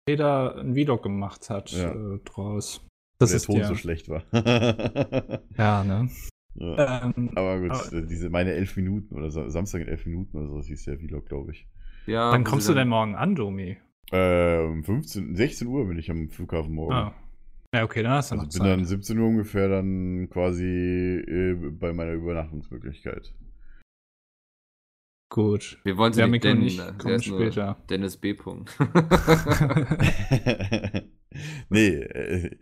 Peter 0.07 0.57
ein 0.59 0.74
Vlog 0.74 1.03
gemacht 1.03 1.51
hat 1.51 1.70
Ja. 1.72 1.91
äh, 1.93 2.18
draus. 2.24 2.81
Das 3.18 3.31
Das 3.31 3.31
der 3.31 3.37
ist 3.37 3.45
Ton 3.47 3.55
der. 3.57 3.66
so 3.68 3.74
schlecht 3.74 4.09
war. 4.09 4.22
Ja, 5.59 5.85
ne? 5.85 6.09
Ja. 6.59 7.13
Ähm, 7.17 7.31
Aber 7.35 7.61
gut, 7.61 7.71
aber- 7.71 7.93
äh, 7.93 8.07
diese, 8.07 8.31
meine 8.31 8.53
elf 8.53 8.77
Minuten 8.77 9.15
oder 9.15 9.31
Sa- 9.31 9.51
Samstag 9.51 9.83
in 9.83 9.89
elf 9.89 10.07
Minuten 10.07 10.37
oder 10.37 10.49
so, 10.49 10.63
hieß 10.63 10.85
der 10.85 10.99
Vlog, 10.99 11.27
glaube 11.27 11.53
ich. 11.53 11.67
ja, 12.07 12.31
dann 12.33 12.47
wo 12.47 12.51
kommst 12.51 12.69
du 12.69 12.75
denn 12.75 12.89
morgen 12.89 13.15
an, 13.15 13.35
Domi? 13.35 13.77
Äh, 14.13 14.59
um 14.61 14.85
15, 14.85 15.35
16 15.35 15.67
Uhr 15.67 15.87
bin 15.89 15.99
ich 15.99 16.11
am 16.11 16.31
Flughafen 16.31 16.75
morgen. 16.75 16.93
Ah. 16.95 17.15
Ja, 17.75 17.83
okay, 17.85 18.03
dann 18.03 18.13
hast 18.13 18.31
du 18.31 18.37
Also 18.37 18.45
noch 18.47 18.53
bin 18.53 18.61
Zeit. 18.61 18.71
dann 18.71 18.85
17 18.85 19.19
Uhr 19.19 19.29
ungefähr 19.29 19.69
dann 19.69 20.29
quasi 20.31 20.65
äh, 20.65 21.55
bei 21.73 21.93
meiner 21.93 22.13
Übernachtungsmöglichkeit. 22.13 23.35
Gut. 25.29 25.81
Wir 25.83 25.97
wollen 25.97 26.13
sie 26.13 26.21
Ja, 26.21 26.29
nicht 26.29 26.45
nennen. 26.45 26.63
ist 26.63 27.05
nur 27.05 27.19
später. 27.21 27.77
Dennis 27.91 28.17
B. 28.17 28.33
Punkt. 28.35 28.79
nee, 31.69 31.89
äh, 31.89 32.57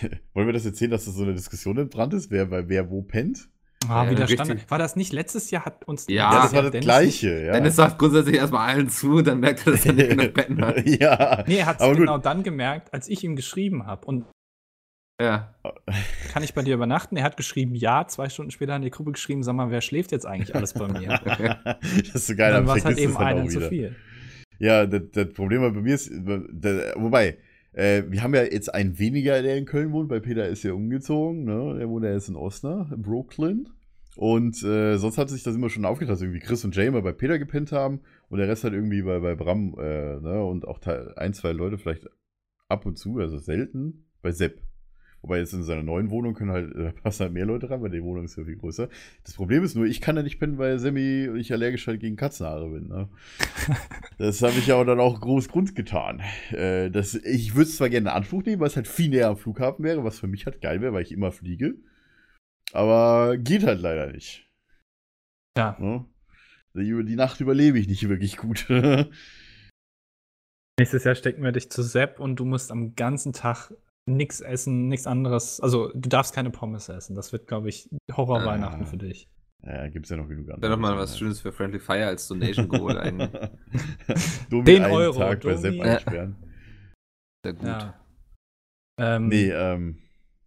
wollen 0.34 0.46
wir 0.46 0.52
das 0.52 0.64
erzählen, 0.66 0.90
dass 0.90 1.04
das 1.06 1.14
so 1.14 1.22
eine 1.24 1.34
Diskussion 1.34 1.78
entbrannt 1.78 2.14
ist, 2.14 2.30
wer, 2.30 2.46
bei 2.46 2.68
wer 2.68 2.90
wo 2.90 3.02
pennt? 3.02 3.48
Ah, 3.88 4.04
Ja, 4.04 4.10
wieder. 4.10 4.26
Standard. 4.26 4.70
War 4.70 4.78
das 4.78 4.96
nicht 4.96 5.12
letztes 5.12 5.50
Jahr? 5.52 5.64
Hat 5.64 5.86
uns 5.86 6.06
Ja, 6.08 6.28
Ah, 6.30 6.42
das 6.42 6.52
war 6.52 6.62
das 6.62 6.72
Dennis 6.72 6.84
Gleiche, 6.84 7.44
ja. 7.46 7.52
Dennis 7.52 7.76
sagt 7.76 7.98
grundsätzlich 7.98 8.36
erstmal 8.36 8.68
allen 8.68 8.88
zu, 8.88 9.22
dann 9.22 9.38
merkt 9.40 9.66
er, 9.66 9.72
dass 9.72 9.86
er 9.86 9.92
nicht 9.92 10.10
genug 10.10 10.34
Betten 10.34 10.60
hat. 10.64 10.84
ja. 10.86 11.44
Nee, 11.46 11.58
er 11.58 11.66
hat 11.66 11.80
es 11.80 11.86
gut. 11.86 11.96
genau 11.98 12.18
dann 12.18 12.42
gemerkt, 12.42 12.92
als 12.92 13.08
ich 13.08 13.22
ihm 13.22 13.36
geschrieben 13.36 13.86
habe. 13.86 14.04
Und 14.06 14.24
Ja. 15.20 15.54
kann 16.32 16.42
ich 16.42 16.54
bei 16.54 16.62
dir 16.62 16.74
übernachten? 16.74 17.16
Er 17.16 17.22
hat 17.24 17.36
geschrieben, 17.36 17.74
ja. 17.76 18.06
Zwei 18.08 18.28
Stunden 18.28 18.50
später 18.50 18.74
hat 18.74 18.82
die 18.82 18.90
Gruppe 18.90 19.12
geschrieben, 19.12 19.42
sag 19.44 19.54
mal, 19.54 19.70
wer 19.70 19.80
schläft 19.80 20.10
jetzt 20.10 20.26
eigentlich 20.26 20.54
alles 20.56 20.74
bei 20.74 20.88
mir? 20.88 21.20
das 21.24 22.14
ist 22.14 22.26
so 22.26 22.34
geil, 22.34 22.52
dann 22.52 22.62
dann 22.62 22.66
war 22.66 22.76
es 22.76 22.84
halt 22.84 22.96
vergisst 22.98 23.02
eben 23.04 23.12
es 23.12 23.18
dann 23.18 23.26
einen 23.26 23.42
auch 23.46 23.48
zu 23.48 23.58
wieder. 23.60 23.68
viel. 23.68 23.96
Ja, 24.58 24.86
das, 24.86 25.02
das 25.12 25.32
Problem 25.34 25.60
bei 25.62 25.70
mir 25.80 25.94
ist, 25.94 26.10
da, 26.12 26.40
wobei, 26.96 27.38
äh, 27.72 28.02
wir 28.08 28.22
haben 28.22 28.34
ja 28.34 28.42
jetzt 28.42 28.72
einen 28.74 28.98
weniger, 28.98 29.42
der 29.42 29.56
in 29.56 29.64
Köln 29.64 29.92
wohnt, 29.92 30.08
bei 30.08 30.20
Peter 30.20 30.48
ist 30.48 30.62
ja 30.62 30.72
umgezogen, 30.72 31.44
ne? 31.44 31.76
Der 31.78 31.88
wohnt 31.88 32.04
ja 32.04 32.12
jetzt 32.12 32.28
in 32.28 32.36
Osnabrück, 32.36 32.92
in 32.92 33.02
Brooklyn. 33.02 33.68
Und 34.16 34.62
äh, 34.64 34.96
sonst 34.96 35.16
hat 35.16 35.30
sich 35.30 35.44
das 35.44 35.54
immer 35.54 35.70
schon 35.70 35.84
aufgeteilt, 35.84 36.14
dass 36.14 36.22
irgendwie 36.22 36.40
Chris 36.40 36.64
und 36.64 36.74
Jay 36.74 36.90
mal 36.90 37.02
bei 37.02 37.12
Peter 37.12 37.38
gepennt 37.38 37.70
haben 37.70 38.00
und 38.28 38.38
der 38.38 38.48
Rest 38.48 38.64
halt 38.64 38.74
irgendwie 38.74 39.02
bei, 39.02 39.20
bei 39.20 39.36
Bram, 39.36 39.76
äh, 39.78 40.20
ne? 40.20 40.44
Und 40.44 40.66
auch 40.66 40.80
ein, 41.16 41.34
zwei 41.34 41.52
Leute 41.52 41.78
vielleicht 41.78 42.08
ab 42.68 42.84
und 42.84 42.98
zu, 42.98 43.18
also 43.18 43.38
selten, 43.38 44.06
bei 44.22 44.32
Sepp. 44.32 44.60
Wobei 45.22 45.38
jetzt 45.38 45.52
in 45.52 45.64
seiner 45.64 45.82
neuen 45.82 46.10
Wohnung 46.10 46.34
können 46.34 46.52
halt, 46.52 46.74
äh, 46.74 46.92
passen 47.02 47.24
halt 47.24 47.32
mehr 47.32 47.46
Leute 47.46 47.68
rein, 47.70 47.82
weil 47.82 47.90
die 47.90 48.02
Wohnung 48.02 48.24
ist 48.24 48.36
ja 48.36 48.44
viel 48.44 48.56
größer. 48.56 48.88
Das 49.24 49.34
Problem 49.34 49.64
ist 49.64 49.74
nur, 49.74 49.86
ich 49.86 50.00
kann 50.00 50.16
ja 50.16 50.22
nicht 50.22 50.38
pennen, 50.38 50.58
weil 50.58 50.78
Sammy 50.78 51.28
und 51.28 51.38
ich 51.38 51.52
allergisch 51.52 51.86
halt 51.86 52.00
gegen 52.00 52.16
Katzenhaare 52.16 52.68
bin, 52.68 52.88
ne? 52.88 53.08
Das 54.18 54.42
habe 54.42 54.54
ich 54.58 54.66
ja 54.66 54.82
dann 54.82 55.00
auch 55.00 55.20
groß 55.20 55.48
Grund 55.48 55.74
getan. 55.74 56.20
Äh, 56.50 56.90
das, 56.90 57.14
ich 57.14 57.54
würde 57.54 57.68
es 57.68 57.76
zwar 57.76 57.88
gerne 57.88 58.08
in 58.08 58.14
Anspruch 58.16 58.42
nehmen, 58.44 58.60
weil 58.60 58.68
es 58.68 58.76
halt 58.76 58.88
viel 58.88 59.10
näher 59.10 59.28
am 59.28 59.36
Flughafen 59.36 59.84
wäre, 59.84 60.04
was 60.04 60.18
für 60.18 60.26
mich 60.26 60.46
halt 60.46 60.60
geil 60.60 60.80
wäre, 60.80 60.92
weil 60.92 61.02
ich 61.02 61.12
immer 61.12 61.32
fliege. 61.32 61.74
Aber 62.72 63.36
geht 63.38 63.64
halt 63.64 63.80
leider 63.80 64.12
nicht. 64.12 64.48
Ja. 65.56 65.76
Ne? 65.80 66.04
Die 66.74 67.16
Nacht 67.16 67.40
überlebe 67.40 67.78
ich 67.78 67.88
nicht 67.88 68.08
wirklich 68.08 68.36
gut. 68.36 68.66
Nächstes 70.78 71.02
Jahr 71.02 71.16
stecken 71.16 71.42
wir 71.42 71.50
dich 71.50 71.70
zu 71.70 71.82
Sepp 71.82 72.20
und 72.20 72.36
du 72.36 72.44
musst 72.44 72.70
am 72.70 72.94
ganzen 72.94 73.32
Tag 73.32 73.72
nichts 74.08 74.40
essen, 74.40 74.88
nichts 74.88 75.06
anderes. 75.06 75.60
Also, 75.60 75.90
du 75.94 76.08
darfst 76.08 76.34
keine 76.34 76.50
Pommes 76.50 76.88
essen. 76.88 77.14
Das 77.14 77.32
wird, 77.32 77.46
glaube 77.46 77.68
ich, 77.68 77.88
Horror-Weihnachten 78.12 78.82
Ah. 78.82 78.86
für 78.86 78.96
dich. 78.96 79.28
ja, 79.64 79.88
gibt's 79.88 80.08
ja 80.10 80.16
noch 80.16 80.28
genug 80.28 80.46
andere. 80.48 80.62
Wäre 80.62 80.72
doch 80.72 80.80
mal 80.80 80.96
was 80.96 81.18
Schönes 81.18 81.40
für 81.40 81.52
Friendly 81.52 81.78
Fire 81.78 82.06
als 82.06 82.26
Donation 82.28 82.68
geholt 82.68 82.96
10 84.50 84.82
einen 84.82 84.92
Euro, 84.92 85.18
Tag 85.18 85.42
bei. 85.42 85.56
Sepp 85.56 85.80
einsperren. 85.80 86.36
Sehr 87.44 87.52
gut. 87.54 87.66
Ja. 87.66 87.94
Ähm, 89.00 89.28
Nee, 89.28 89.50
ähm, 89.50 89.98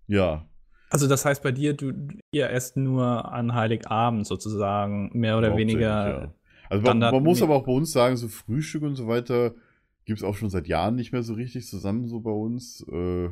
ja. 0.08 0.46
Also, 0.90 1.08
das 1.08 1.24
heißt 1.24 1.42
bei 1.42 1.52
dir, 1.54 1.74
du, 1.74 1.94
ihr 2.34 2.50
esst 2.50 2.76
nur 2.76 3.32
an 3.32 3.54
Heiligabend 3.54 4.28
sozusagen, 4.28 5.10
mehr 5.18 5.38
oder 5.38 5.56
weniger. 5.56 6.10
ja. 6.22 6.34
Also 6.70 6.84
man, 6.86 7.00
man 7.00 7.24
muss 7.24 7.42
aber 7.42 7.56
auch 7.56 7.66
bei 7.66 7.72
uns 7.74 7.92
sagen, 7.92 8.16
so 8.16 8.28
Frühstück 8.30 8.84
und 8.84 8.96
so 8.96 9.06
weiter 9.08 9.54
gibt 10.06 10.20
es 10.20 10.24
auch 10.24 10.36
schon 10.36 10.50
seit 10.50 10.68
Jahren 10.68 10.96
nicht 10.96 11.12
mehr 11.12 11.22
so 11.22 11.34
richtig 11.34 11.68
zusammen 11.68 12.08
so 12.08 12.22
bei 12.22 12.32
uns. 12.32 12.86
Äh, 12.90 13.30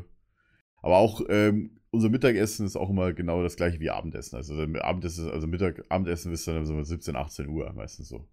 aber 0.82 0.97
auch 0.97 1.21
ähm, 1.30 1.80
unser 1.91 2.09
Mittagessen 2.09 2.65
ist 2.65 2.75
auch 2.75 2.89
immer 2.89 3.13
genau 3.13 3.41
das 3.41 3.55
gleiche 3.55 3.80
wie 3.80 3.89
Abendessen. 3.89 4.36
Also 4.36 4.53
Abendessen, 4.55 5.32
also 5.32 5.47
Mittag, 5.47 5.84
Abendessen 5.89 6.32
ist 6.32 6.47
dann 6.47 6.65
so 6.65 6.82
17, 6.82 7.15
18 7.15 7.47
Uhr 7.47 7.71
meistens 7.73 8.09
so. 8.09 8.27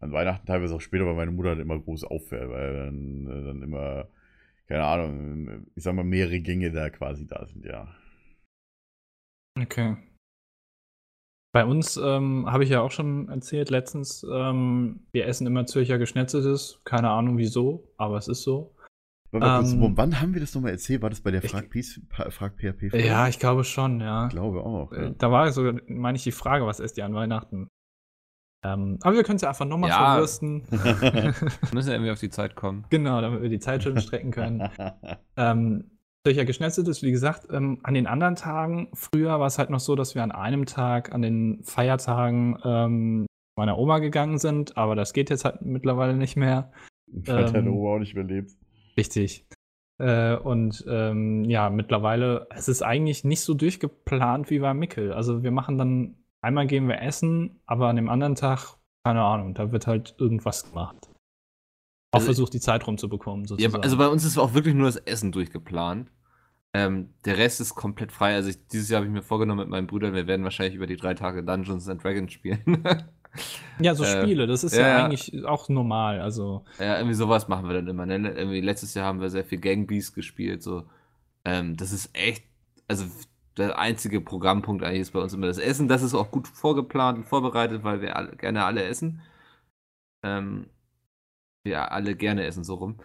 An 0.00 0.12
Weihnachten 0.12 0.46
teilweise 0.46 0.74
auch 0.74 0.80
später, 0.80 1.04
weil 1.06 1.14
meine 1.14 1.32
Mutter 1.32 1.50
dann 1.50 1.60
immer 1.60 1.78
groß 1.78 2.04
auffährt, 2.04 2.48
weil 2.50 2.86
dann, 2.86 3.26
äh, 3.26 3.44
dann 3.44 3.62
immer, 3.62 4.08
keine 4.68 4.84
Ahnung, 4.84 5.66
ich 5.74 5.82
sag 5.82 5.94
mal, 5.94 6.04
mehrere 6.04 6.40
Gänge 6.40 6.70
da 6.70 6.88
quasi 6.88 7.26
da 7.26 7.44
sind, 7.46 7.64
ja. 7.64 7.88
Okay. 9.60 9.96
Bei 11.52 11.64
uns 11.64 11.96
ähm, 11.96 12.46
habe 12.46 12.62
ich 12.62 12.70
ja 12.70 12.82
auch 12.82 12.92
schon 12.92 13.28
erzählt 13.28 13.70
letztens, 13.70 14.24
ähm, 14.30 15.00
wir 15.12 15.26
essen 15.26 15.46
immer 15.46 15.66
Zürcher 15.66 15.98
Geschnetzeltes. 15.98 16.80
Keine 16.84 17.10
Ahnung 17.10 17.38
wieso, 17.38 17.90
aber 17.96 18.18
es 18.18 18.28
ist 18.28 18.42
so. 18.42 18.74
Kurz, 19.30 19.72
Ähm, 19.72 19.92
wann 19.96 20.20
haben 20.20 20.32
wir 20.32 20.40
das 20.40 20.54
nochmal 20.54 20.72
erzählt? 20.72 21.02
War 21.02 21.10
das 21.10 21.20
bei 21.20 21.30
der 21.30 21.44
ich- 21.44 21.50
Frag, 21.50 21.68
Pa- 22.08 22.30
Frag 22.30 22.54
PHP? 22.58 22.94
Ja, 23.04 23.28
ich 23.28 23.38
glaube 23.38 23.64
schon, 23.64 24.00
ja. 24.00 24.24
Ich 24.26 24.30
glaube 24.30 24.64
auch. 24.64 24.92
Äh, 24.92 25.02
Ja. 25.04 25.10
Da 25.10 25.30
war 25.30 25.50
sogar, 25.52 25.74
meine 25.86 26.16
ich, 26.16 26.24
die 26.24 26.32
Frage, 26.32 26.64
was 26.66 26.80
esst 26.80 26.96
ihr 26.96 27.04
an 27.04 27.14
Weihnachten? 27.14 27.68
Ähm, 28.64 28.98
aber 29.02 29.14
wir 29.16 29.22
können 29.22 29.36
es 29.36 29.42
ja 29.42 29.50
einfach 29.50 29.66
nochmal 29.66 29.90
Ja. 29.90 30.12
verwürsten. 30.14 30.64
Müssen 31.72 31.88
ja 31.88 31.94
irgendwie 31.94 32.10
auf 32.10 32.18
die 32.20 32.30
Zeit 32.30 32.56
kommen. 32.56 32.84
genau, 32.90 33.20
damit 33.20 33.42
wir 33.42 33.48
die 33.48 33.60
Zeit 33.60 33.82
schon 33.82 33.98
strecken 34.00 34.30
können. 34.30 34.68
Ähm, 35.36 35.90
Zürcher 36.26 36.44
Geschnetzeltes, 36.44 37.02
wie 37.02 37.12
gesagt, 37.12 37.46
ähm, 37.52 37.78
an 37.84 37.94
den 37.94 38.08
anderen 38.08 38.34
Tagen, 38.34 38.88
früher 38.92 39.38
war 39.38 39.46
es 39.46 39.56
halt 39.58 39.70
noch 39.70 39.78
so, 39.78 39.94
dass 39.94 40.16
wir 40.16 40.22
an 40.24 40.32
einem 40.32 40.66
Tag, 40.66 41.14
an 41.14 41.22
den 41.22 41.62
Feiertagen, 41.62 42.58
ähm, 42.64 43.26
meiner 43.56 43.78
Oma 43.78 44.00
gegangen 44.00 44.38
sind, 44.38 44.76
aber 44.76 44.96
das 44.96 45.12
geht 45.12 45.30
jetzt 45.30 45.44
halt 45.44 45.62
mittlerweile 45.62 46.16
nicht 46.16 46.36
mehr. 46.36 46.72
Weil 47.06 47.44
deine 47.46 47.68
ähm, 47.68 47.76
Oma 47.76 47.94
auch 47.94 47.98
nicht 48.00 48.14
mehr 48.16 48.24
lebt. 48.24 48.50
Richtig. 48.98 49.46
Äh, 50.00 50.36
und 50.36 50.84
ähm, 50.88 51.44
ja, 51.44 51.70
mittlerweile, 51.70 52.46
es 52.50 52.68
ist 52.68 52.82
eigentlich 52.82 53.24
nicht 53.24 53.40
so 53.40 53.54
durchgeplant 53.54 54.50
wie 54.50 54.58
bei 54.58 54.74
Mickel. 54.74 55.12
Also 55.12 55.42
wir 55.42 55.50
machen 55.50 55.78
dann, 55.78 56.16
einmal 56.42 56.66
gehen 56.66 56.88
wir 56.88 57.00
essen, 57.00 57.60
aber 57.66 57.88
an 57.88 57.96
dem 57.96 58.08
anderen 58.08 58.34
Tag, 58.34 58.76
keine 59.04 59.22
Ahnung, 59.22 59.54
da 59.54 59.72
wird 59.72 59.86
halt 59.86 60.14
irgendwas 60.18 60.64
gemacht. 60.68 60.96
Auch 62.10 62.18
Also- 62.20 62.26
versucht, 62.26 62.54
die 62.54 62.60
Zeit 62.60 62.86
rumzubekommen, 62.86 63.44
Ja, 63.44 63.48
sozusagen. 63.48 63.82
also 63.82 63.96
bei 63.96 64.08
uns 64.08 64.24
ist 64.24 64.36
auch 64.38 64.54
wirklich 64.54 64.74
nur 64.74 64.86
das 64.86 64.96
Essen 64.96 65.32
durchgeplant. 65.32 66.10
Ähm, 66.74 67.14
der 67.24 67.38
Rest 67.38 67.60
ist 67.60 67.74
komplett 67.74 68.12
frei. 68.12 68.34
Also 68.34 68.50
ich, 68.50 68.66
dieses 68.68 68.88
Jahr 68.90 68.98
habe 69.00 69.06
ich 69.06 69.12
mir 69.12 69.22
vorgenommen 69.22 69.60
mit 69.60 69.68
meinen 69.68 69.86
Brüdern, 69.86 70.12
wir 70.12 70.26
werden 70.26 70.44
wahrscheinlich 70.44 70.74
über 70.74 70.86
die 70.86 70.96
drei 70.96 71.14
Tage 71.14 71.42
Dungeons 71.42 71.88
and 71.88 72.02
Dragons 72.04 72.32
spielen. 72.32 72.60
ja, 73.80 73.94
so 73.94 74.04
äh, 74.04 74.22
Spiele, 74.22 74.46
das 74.46 74.64
ist 74.64 74.76
ja, 74.76 74.82
ja, 74.82 74.98
ja. 74.98 75.04
eigentlich 75.04 75.44
auch 75.44 75.68
normal. 75.68 76.20
Also, 76.20 76.64
ja, 76.78 76.96
irgendwie 76.96 77.14
sowas 77.14 77.48
machen 77.48 77.66
wir 77.68 77.74
dann 77.74 77.88
immer. 77.88 78.06
Ne? 78.06 78.16
Irgendwie 78.30 78.60
letztes 78.60 78.94
Jahr 78.94 79.06
haben 79.06 79.20
wir 79.20 79.30
sehr 79.30 79.44
viel 79.44 79.58
Gang 79.58 79.86
Beasts 79.86 80.12
gespielt. 80.12 80.62
So. 80.62 80.88
Ähm, 81.44 81.76
das 81.76 81.92
ist 81.92 82.10
echt, 82.14 82.44
also 82.88 83.04
der 83.56 83.78
einzige 83.78 84.20
Programmpunkt 84.20 84.84
eigentlich 84.84 85.00
ist 85.00 85.12
bei 85.12 85.20
uns 85.20 85.34
immer 85.34 85.46
das 85.46 85.58
Essen. 85.58 85.88
Das 85.88 86.02
ist 86.02 86.14
auch 86.14 86.30
gut 86.30 86.48
vorgeplant 86.48 87.18
und 87.18 87.24
vorbereitet, 87.24 87.84
weil 87.84 88.00
wir 88.00 88.16
alle, 88.16 88.36
gerne 88.36 88.64
alle 88.64 88.84
essen. 88.84 89.20
Ähm, 90.22 90.68
wir 91.64 91.92
alle 91.92 92.14
gerne 92.14 92.44
essen, 92.44 92.64
so 92.64 92.74
rum. 92.74 92.98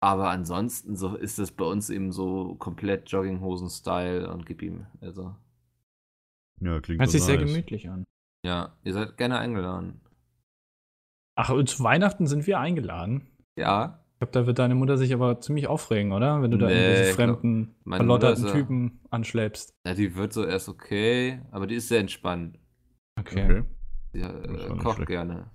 Aber 0.00 0.28
ansonsten 0.28 0.96
so 0.96 1.16
ist 1.16 1.38
das 1.38 1.50
bei 1.50 1.64
uns 1.64 1.88
eben 1.88 2.12
so 2.12 2.56
komplett 2.56 3.08
Jogginghosen-Style 3.10 4.30
und 4.30 4.44
gib 4.44 4.60
ihm. 4.60 4.86
Also, 5.00 5.34
Ja, 6.60 6.80
klingt 6.80 7.00
hört 7.00 7.10
sich 7.10 7.22
sehr 7.22 7.36
nice. 7.38 7.46
gemütlich 7.48 7.88
an. 7.90 8.04
ja, 8.46 8.76
ihr 8.84 8.92
seid 8.92 9.16
gerne 9.16 9.38
eingeladen. 9.38 10.00
Ach, 11.36 11.50
und 11.50 11.68
zu 11.68 11.82
Weihnachten 11.82 12.26
sind 12.26 12.46
wir 12.46 12.60
eingeladen. 12.60 13.26
Ja, 13.58 14.04
Ich 14.14 14.18
glaube, 14.20 14.32
da 14.32 14.46
wird 14.46 14.58
deine 14.60 14.74
Mutter 14.76 14.96
sich 14.96 15.12
aber 15.12 15.40
ziemlich 15.40 15.66
aufregen, 15.66 16.12
oder? 16.12 16.40
Wenn 16.42 16.50
du 16.52 16.58
da 16.58 16.66
Nee, 16.66 16.72
irgendwelche 16.74 17.04
glaub, 17.16 17.16
fremden, 17.40 17.74
verlotterten 17.88 18.44
ist 18.44 18.50
ja- 18.50 18.56
Typen 18.56 19.00
anschleppst. 19.10 19.72
ja, 19.86 19.94
die 19.94 20.14
wird 20.14 20.32
so 20.32 20.44
erst 20.44 20.68
okay, 20.68 21.42
aber 21.50 21.66
die 21.66 21.74
ist 21.74 21.88
sehr 21.88 22.00
entspannt. 22.00 22.58
Okay. 23.18 23.44
Okay. 23.44 23.64
Die 24.14 24.20
äh, 24.20 24.76
kocht 24.78 24.96
schlecht. 24.96 25.08
gerne. 25.08 25.50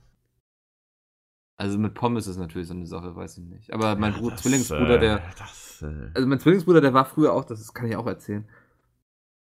Also 1.58 1.78
mit 1.78 1.94
Pommes 1.94 2.28
ist 2.28 2.38
natürlich 2.38 2.68
so 2.70 2.74
eine 2.74 2.86
Sache, 2.86 3.16
weiß 3.16 3.38
ich 3.38 3.44
nicht. 3.46 3.74
Aber 3.74 3.96
mein 3.98 4.14
Ja, 4.14 4.30
das, 4.30 4.42
Zwillingsbruder, 4.42 4.96
äh, 4.96 5.00
der. 5.00 5.22
Das, 5.38 5.82
äh, 5.82 6.12
Also 6.14 6.28
mein 6.28 6.40
Zwillingsbruder, 6.40 6.80
der 6.82 6.94
war 6.94 7.06
früher 7.06 7.34
auch, 7.34 7.44
das 7.46 7.74
kann 7.74 7.88
ich 7.88 7.96
auch 7.98 8.08
erzählen. 8.08 8.48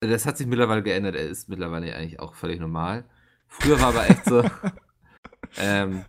Das 0.00 0.26
hat 0.26 0.36
sich 0.36 0.46
mittlerweile 0.46 0.82
geändert. 0.82 1.14
Er 1.14 1.26
ist 1.26 1.48
mittlerweile 1.48 1.94
eigentlich 1.94 2.20
auch 2.20 2.34
völlig 2.34 2.60
normal. 2.60 3.04
Früher 3.48 3.80
war 3.80 3.88
aber 3.88 4.08
echt 4.08 4.24
so. 4.24 4.42
ähm, 5.58 6.04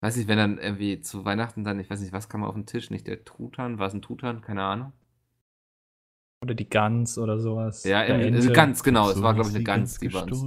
weiß 0.00 0.16
nicht, 0.16 0.28
wenn 0.28 0.38
dann 0.38 0.58
irgendwie 0.58 1.00
zu 1.00 1.24
Weihnachten 1.24 1.64
dann, 1.64 1.78
ich 1.78 1.88
weiß 1.88 2.00
nicht, 2.00 2.12
was 2.12 2.28
kam 2.28 2.42
auf 2.42 2.54
den 2.54 2.66
Tisch? 2.66 2.90
Nicht 2.90 3.06
der 3.06 3.24
Truthahn? 3.24 3.78
War 3.78 3.86
es 3.86 3.94
ein 3.94 4.02
Truthahn? 4.02 4.40
Keine 4.40 4.64
Ahnung. 4.64 4.92
Oder 6.42 6.54
die 6.54 6.68
Gans 6.68 7.16
oder 7.16 7.38
sowas. 7.38 7.84
Ja, 7.84 8.00
also 8.00 8.12
Ente. 8.12 8.52
ganz 8.52 8.82
genau. 8.82 9.08
Es 9.08 9.16
so 9.16 9.22
war, 9.22 9.34
glaube 9.34 9.48
ich, 9.48 9.54
eine 9.54 9.64
Gans, 9.64 9.98
die 9.98 10.08
bei 10.08 10.22
uns. 10.22 10.44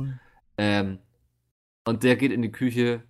Ähm, 0.57 0.99
und 1.86 2.03
der 2.03 2.17
geht 2.17 2.32
in 2.32 2.41
die 2.41 2.51
Küche, 2.51 3.03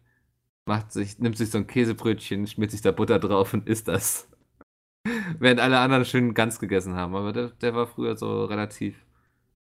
macht 0.66 0.92
sich, 0.92 1.20
nimmt 1.20 1.38
sich 1.38 1.50
so 1.50 1.58
ein 1.58 1.68
Käsebrötchen, 1.68 2.48
schmiert 2.48 2.72
sich 2.72 2.82
da 2.82 2.92
Butter 2.92 3.20
drauf 3.20 3.54
und 3.54 3.68
isst 3.68 3.88
das. 3.88 4.30
Während 5.40 5.60
alle 5.60 5.80
anderen 5.80 6.06
schön 6.06 6.34
ganz 6.34 6.60
gegessen 6.60 6.96
haben. 6.96 7.16
Aber 7.16 7.34
der, 7.34 7.50
der 7.50 7.74
war 7.74 7.88
früher 7.88 8.16
so 8.16 8.46
relativ 8.46 8.96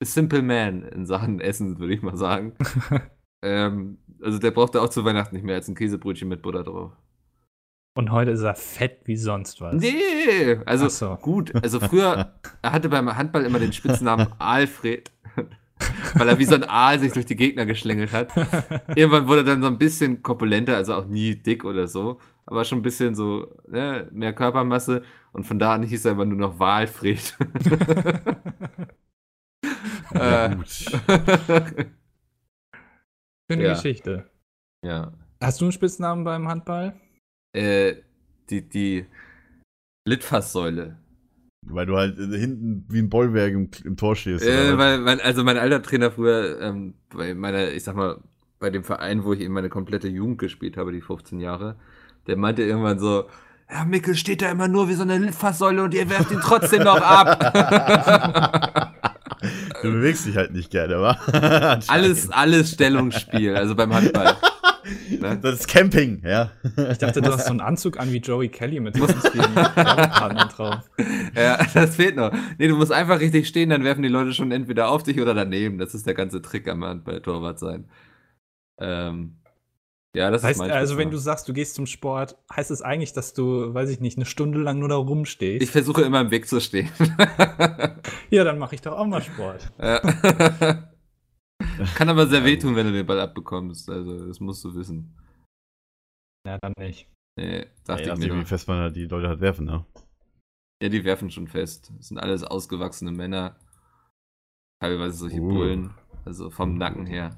simple 0.01 0.41
man 0.41 0.83
in 0.83 1.05
Sachen 1.05 1.39
Essen, 1.39 1.79
würde 1.79 1.93
ich 1.93 2.01
mal 2.01 2.17
sagen. 2.17 2.53
ähm, 3.43 3.97
also 4.21 4.39
der 4.39 4.51
brauchte 4.51 4.81
auch 4.81 4.89
zu 4.89 5.05
Weihnachten 5.05 5.35
nicht 5.35 5.45
mehr 5.45 5.55
als 5.55 5.67
ein 5.67 5.75
Käsebrötchen 5.75 6.27
mit 6.27 6.41
Butter 6.41 6.63
drauf. 6.63 6.91
Und 7.93 8.11
heute 8.11 8.31
ist 8.31 8.41
er 8.41 8.55
fett 8.55 9.01
wie 9.03 9.17
sonst 9.17 9.59
was. 9.59 9.81
Nee, 9.81 10.57
also 10.65 10.87
so. 10.87 11.17
gut. 11.21 11.53
Also 11.61 11.79
früher, 11.79 12.33
er 12.61 12.71
hatte 12.71 12.87
beim 12.87 13.15
Handball 13.17 13.43
immer 13.43 13.59
den 13.59 13.73
Spitznamen 13.73 14.27
Alfred, 14.39 15.11
weil 16.15 16.29
er 16.29 16.39
wie 16.39 16.45
so 16.45 16.55
ein 16.55 16.63
Aal 16.63 16.99
sich 16.99 17.11
durch 17.11 17.25
die 17.25 17.35
Gegner 17.35 17.65
geschlängelt 17.65 18.13
hat. 18.13 18.29
Irgendwann 18.95 19.27
wurde 19.27 19.41
er 19.41 19.45
dann 19.45 19.61
so 19.61 19.67
ein 19.67 19.77
bisschen 19.77 20.23
korpulenter, 20.23 20.77
also 20.77 20.93
auch 20.93 21.05
nie 21.05 21.35
dick 21.35 21.65
oder 21.65 21.87
so, 21.87 22.19
aber 22.45 22.63
schon 22.63 22.79
ein 22.79 22.83
bisschen 22.83 23.13
so 23.13 23.53
ne, 23.67 24.07
mehr 24.13 24.31
Körpermasse 24.31 25.03
und 25.33 25.45
von 25.45 25.59
da 25.59 25.73
an 25.73 25.83
hieß 25.83 26.05
er 26.05 26.13
immer 26.13 26.25
nur 26.25 26.37
noch 26.37 26.59
Walfred. 26.59 27.37
Ja, 30.13 30.45
Äh. 30.47 30.57
Schöne 30.65 31.93
Ja. 33.63 33.73
Geschichte. 33.73 34.29
ja. 34.85 35.13
Hast 35.41 35.59
du 35.59 35.65
einen 35.65 35.71
Spitznamen 35.71 36.23
beim 36.23 36.47
Handball? 36.47 36.93
Äh, 37.53 37.95
die, 38.49 38.67
die 38.67 39.05
Litfaßsäule. 40.07 40.97
Weil 41.67 41.85
du 41.85 41.97
halt 41.97 42.17
hinten 42.17 42.85
wie 42.89 42.99
ein 42.99 43.09
Bollwerk 43.09 43.51
im, 43.53 43.69
im 43.83 43.97
Tor 43.97 44.15
stehst. 44.15 44.45
Äh, 44.45 44.77
weil, 44.77 44.99
mein, 44.99 45.19
also 45.19 45.43
mein 45.43 45.57
alter 45.57 45.81
Trainer 45.81 46.11
früher, 46.11 46.59
ähm, 46.61 46.93
bei 47.09 47.33
meiner, 47.33 47.71
ich 47.71 47.83
sag 47.83 47.95
mal, 47.95 48.19
bei 48.59 48.69
dem 48.69 48.83
Verein, 48.83 49.23
wo 49.23 49.33
ich 49.33 49.41
eben 49.41 49.53
meine 49.53 49.69
komplette 49.69 50.07
Jugend 50.07 50.37
gespielt 50.37 50.77
habe, 50.77 50.91
die 50.91 51.01
15 51.01 51.39
Jahre, 51.39 51.75
der 52.27 52.37
meinte 52.37 52.61
irgendwann 52.63 52.99
so, 52.99 53.27
Herr 53.65 53.85
Mickel 53.85 54.15
steht 54.15 54.41
da 54.41 54.51
immer 54.51 54.67
nur 54.67 54.89
wie 54.89 54.93
so 54.93 55.03
eine 55.03 55.17
Litfaßsäule 55.17 55.81
und 55.83 55.93
ihr 55.93 56.09
werft 56.09 56.29
ihn 56.31 56.41
trotzdem 56.41 56.83
noch 56.83 57.01
ab. 57.01 57.39
du 59.81 59.91
bewegst 59.91 60.25
dich 60.25 60.35
halt 60.35 60.53
nicht 60.53 60.71
gerne, 60.71 61.01
wa? 61.01 61.17
alles, 61.87 62.29
alles 62.29 62.71
Stellungsspiel, 62.71 63.55
also 63.55 63.75
beim 63.75 63.93
Handball. 63.93 64.35
Ne? 65.19 65.37
Das 65.41 65.59
ist 65.59 65.67
Camping, 65.67 66.21
ja. 66.25 66.51
Ich 66.91 66.97
dachte, 66.97 67.21
du 67.21 67.31
hast 67.31 67.45
so 67.45 67.51
einen 67.51 67.61
Anzug 67.61 67.99
an 67.99 68.11
wie 68.11 68.17
Joey 68.17 68.49
Kelly 68.49 68.79
mit 68.79 68.97
so 68.97 69.05
vielen 69.05 69.53
drauf. 69.53 70.89
Ja, 71.35 71.59
das 71.73 71.95
fehlt 71.95 72.15
noch. 72.15 72.33
Nee, 72.57 72.67
du 72.67 72.75
musst 72.75 72.91
einfach 72.91 73.19
richtig 73.19 73.47
stehen, 73.47 73.69
dann 73.69 73.83
werfen 73.83 74.01
die 74.01 74.09
Leute 74.09 74.33
schon 74.33 74.51
entweder 74.51 74.89
auf 74.89 75.03
dich 75.03 75.21
oder 75.21 75.33
daneben. 75.33 75.77
Das 75.77 75.93
ist 75.93 76.07
der 76.07 76.13
ganze 76.13 76.41
Trick 76.41 76.67
am 76.67 76.83
Handball-Torwart 76.83 77.59
sein. 77.59 77.89
Ähm, 78.79 79.40
ja, 80.15 80.29
das 80.29 80.41
Das 80.41 80.49
heißt, 80.49 80.55
ist 80.61 80.67
mein 80.67 80.71
also 80.71 80.97
wenn 80.97 81.09
du 81.11 81.17
sagst, 81.17 81.47
du 81.47 81.53
gehst 81.53 81.75
zum 81.75 81.85
Sport, 81.85 82.37
heißt 82.53 82.71
es 82.71 82.81
eigentlich, 82.81 83.13
dass 83.13 83.33
du, 83.33 83.73
weiß 83.73 83.89
ich 83.89 83.99
nicht, 84.01 84.17
eine 84.17 84.25
Stunde 84.25 84.59
lang 84.59 84.79
nur 84.79 84.89
da 84.89 84.95
rumstehst? 84.95 85.63
Ich 85.63 85.71
versuche 85.71 86.01
immer 86.01 86.21
im 86.21 86.31
Weg 86.31 86.47
zu 86.47 86.59
stehen. 86.59 86.89
ja, 88.29 88.43
dann 88.43 88.59
mache 88.59 88.75
ich 88.75 88.81
doch 88.81 88.97
auch 88.97 89.05
mal 89.05 89.21
Sport. 89.21 89.71
Ja. 89.79 89.99
Kann 91.95 92.09
aber 92.09 92.27
sehr 92.27 92.43
wehtun, 92.43 92.75
wenn 92.75 92.87
du 92.87 92.91
den 92.93 93.05
Ball 93.05 93.19
abbekommst. 93.19 93.89
Also, 93.89 94.27
das 94.27 94.39
musst 94.39 94.63
du 94.63 94.75
wissen. 94.75 95.15
Ja, 96.47 96.57
dann 96.57 96.73
nicht. 96.77 97.07
Nee, 97.39 97.67
dachte 97.85 98.03
Ja, 98.09 98.13
ich 98.13 98.19
mir 98.19 98.35
wie 98.35 98.45
fest 98.45 98.67
man 98.67 98.93
die 98.93 99.05
Leute 99.05 99.27
halt 99.29 99.39
werfen, 99.41 99.65
ne? 99.65 99.85
Ja, 100.81 100.89
die 100.89 101.03
werfen 101.03 101.29
schon 101.31 101.47
fest. 101.47 101.91
Das 101.97 102.07
sind 102.07 102.17
alles 102.17 102.43
ausgewachsene 102.43 103.11
Männer. 103.11 103.55
Teilweise 104.81 105.17
solche 105.17 105.39
Oh. 105.39 105.47
Bullen. 105.47 105.93
Also 106.25 106.49
vom 106.49 106.77
Nacken 106.77 107.05
her. 107.05 107.37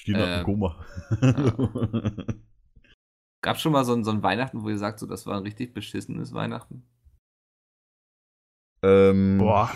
Stehen 0.00 0.16
nach 0.18 0.26
Ähm, 0.26 0.34
dem 0.40 0.44
Koma. 0.44 0.84
Gab 3.42 3.58
schon 3.58 3.72
mal 3.72 3.84
so 3.84 3.92
ein, 3.92 4.04
so 4.04 4.10
ein 4.10 4.22
Weihnachten, 4.22 4.62
wo 4.62 4.68
ihr 4.68 4.78
sagt, 4.78 4.98
so, 4.98 5.06
das 5.06 5.26
war 5.26 5.36
ein 5.36 5.42
richtig 5.44 5.74
beschissenes 5.74 6.32
Weihnachten? 6.32 6.82
ähm, 8.82 9.38
Boah. 9.38 9.70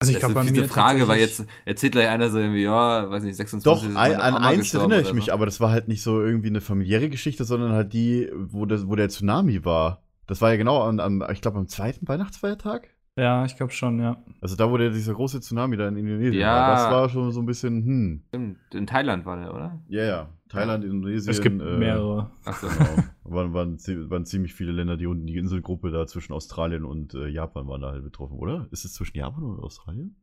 Also 0.00 0.10
ich 0.10 0.18
das 0.18 0.32
glaube, 0.32 0.34
bei 0.34 0.50
mir 0.50 0.68
Frage, 0.68 1.06
weil 1.06 1.20
jetzt 1.20 1.44
erzählt 1.64 1.92
gleich 1.92 2.08
einer 2.08 2.28
so 2.28 2.38
irgendwie, 2.38 2.64
ja, 2.64 3.08
weiß 3.08 3.22
nicht, 3.22 3.36
26 3.36 3.64
Doch, 3.64 3.88
ist 3.88 3.96
ein, 3.96 4.16
an 4.16 4.34
eins 4.36 4.74
erinnere 4.74 5.00
ich 5.00 5.12
mich, 5.12 5.26
so. 5.26 5.32
aber 5.32 5.46
das 5.46 5.60
war 5.60 5.70
halt 5.70 5.86
nicht 5.86 6.02
so 6.02 6.20
irgendwie 6.20 6.48
eine 6.48 6.60
familiäre 6.60 7.08
Geschichte, 7.08 7.44
sondern 7.44 7.70
halt 7.72 7.92
die, 7.92 8.28
wo, 8.34 8.66
das, 8.66 8.88
wo 8.88 8.96
der 8.96 9.08
Tsunami 9.08 9.64
war. 9.64 10.02
Das 10.26 10.40
war 10.40 10.50
ja 10.50 10.56
genau 10.56 10.82
an, 10.82 10.98
an 10.98 11.24
ich 11.32 11.40
glaube, 11.40 11.58
am 11.58 11.68
zweiten 11.68 12.08
Weihnachtsfeiertag. 12.08 12.88
Ja, 13.18 13.44
ich 13.44 13.56
glaube 13.56 13.72
schon, 13.72 14.00
ja. 14.00 14.22
Also 14.40 14.56
da, 14.56 14.70
wo 14.70 14.78
der 14.78 14.88
dieser 14.90 15.12
große 15.12 15.40
Tsunami 15.40 15.76
da 15.76 15.86
in 15.88 15.96
Indonesien 15.96 16.40
Ja. 16.40 16.54
war. 16.54 16.70
Das 16.70 16.90
war 16.90 17.08
schon 17.10 17.30
so 17.30 17.40
ein 17.40 17.46
bisschen, 17.46 17.84
hm. 17.84 18.22
Stimmt, 18.28 18.58
in 18.72 18.86
Thailand 18.86 19.26
war 19.26 19.36
der, 19.36 19.52
oder? 19.52 19.82
Ja, 19.88 20.04
ja. 20.04 20.28
Thailand, 20.48 20.84
Indonesien. 20.84 21.30
Es 21.30 21.40
gibt 21.42 21.60
äh, 21.60 21.76
mehrere. 21.78 22.30
Achso. 22.44 22.68
Genau. 22.68 23.04
waren, 23.24 23.52
waren, 23.52 23.78
waren 24.10 24.24
ziemlich 24.24 24.54
viele 24.54 24.72
Länder, 24.72 24.96
die 24.96 25.06
unten 25.06 25.26
die 25.26 25.36
Inselgruppe 25.36 25.90
da 25.90 26.06
zwischen 26.06 26.32
Australien 26.32 26.84
und 26.84 27.14
äh, 27.14 27.28
Japan 27.28 27.68
waren 27.68 27.82
da 27.82 27.90
halt 27.90 28.02
betroffen, 28.02 28.38
oder? 28.38 28.66
Ist 28.70 28.84
es 28.84 28.94
zwischen 28.94 29.18
Japan 29.18 29.44
und 29.44 29.60
Australien? 29.60 30.16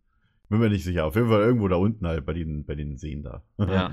Bin 0.50 0.60
mir 0.60 0.70
nicht 0.70 0.84
sicher. 0.84 1.06
Auf 1.06 1.16
jeden 1.16 1.30
Fall 1.30 1.42
irgendwo 1.42 1.68
da 1.68 1.76
unten 1.76 2.08
halt 2.08 2.26
bei 2.26 2.34
den, 2.34 2.66
bei 2.66 2.74
den 2.74 2.98
Seen 2.98 3.22
da. 3.22 3.44
Ja. 3.60 3.92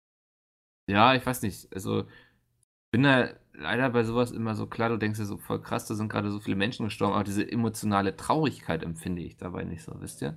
ja, 0.88 1.14
ich 1.14 1.26
weiß 1.26 1.42
nicht. 1.42 1.70
Also, 1.74 2.00
ich 2.00 2.90
bin 2.90 3.02
da 3.02 3.28
leider 3.58 3.90
bei 3.90 4.04
sowas 4.04 4.30
immer 4.32 4.54
so 4.54 4.66
klar, 4.66 4.88
du 4.88 4.96
denkst 4.96 5.18
ja 5.18 5.24
so 5.24 5.36
voll 5.38 5.60
krass, 5.62 5.86
da 5.86 5.94
sind 5.94 6.08
gerade 6.08 6.30
so 6.30 6.40
viele 6.40 6.56
Menschen 6.56 6.84
gestorben, 6.86 7.14
aber 7.14 7.24
diese 7.24 7.50
emotionale 7.50 8.16
Traurigkeit 8.16 8.82
empfinde 8.82 9.22
ich 9.22 9.36
dabei 9.36 9.64
nicht 9.64 9.82
so, 9.82 9.92
wisst 10.00 10.22
ihr? 10.22 10.36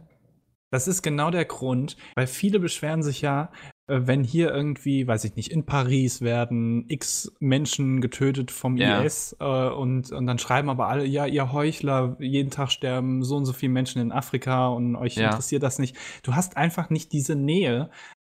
Das 0.72 0.88
ist 0.88 1.02
genau 1.02 1.32
der 1.32 1.46
Grund, 1.46 1.98
weil 2.16 2.28
viele 2.28 2.60
beschweren 2.60 3.02
sich 3.02 3.22
ja, 3.22 3.52
äh, 3.88 4.02
wenn 4.04 4.24
hier 4.24 4.54
irgendwie, 4.54 5.08
weiß 5.08 5.24
ich 5.24 5.36
nicht, 5.36 5.52
in 5.52 5.66
Paris 5.66 6.22
werden 6.22 6.86
x 6.90 7.34
Menschen 7.40 8.02
getötet 8.02 8.52
vom 8.52 8.78
Ja. 8.78 9.02
IS 9.02 9.36
äh, 9.40 9.70
und, 9.70 10.12
und 10.12 10.28
dann 10.28 10.38
schreiben 10.38 10.70
aber 10.70 10.88
alle, 10.88 11.06
ja, 11.06 11.26
ihr 11.26 11.52
Heuchler, 11.54 12.18
jeden 12.20 12.52
Tag 12.52 12.70
sterben 12.70 13.24
so 13.24 13.36
und 13.38 13.46
so 13.46 13.54
viele 13.54 13.72
Menschen 13.72 14.00
in 14.00 14.12
Afrika 14.12 14.68
und 14.68 14.96
euch 14.96 15.18
Ja. 15.18 15.32
interessiert 15.32 15.64
das 15.64 15.80
nicht. 15.80 15.98
Du 16.22 16.36
hast 16.36 16.56
einfach 16.56 16.92
nicht 16.92 17.14
diese 17.14 17.36
Nähe, 17.36 17.90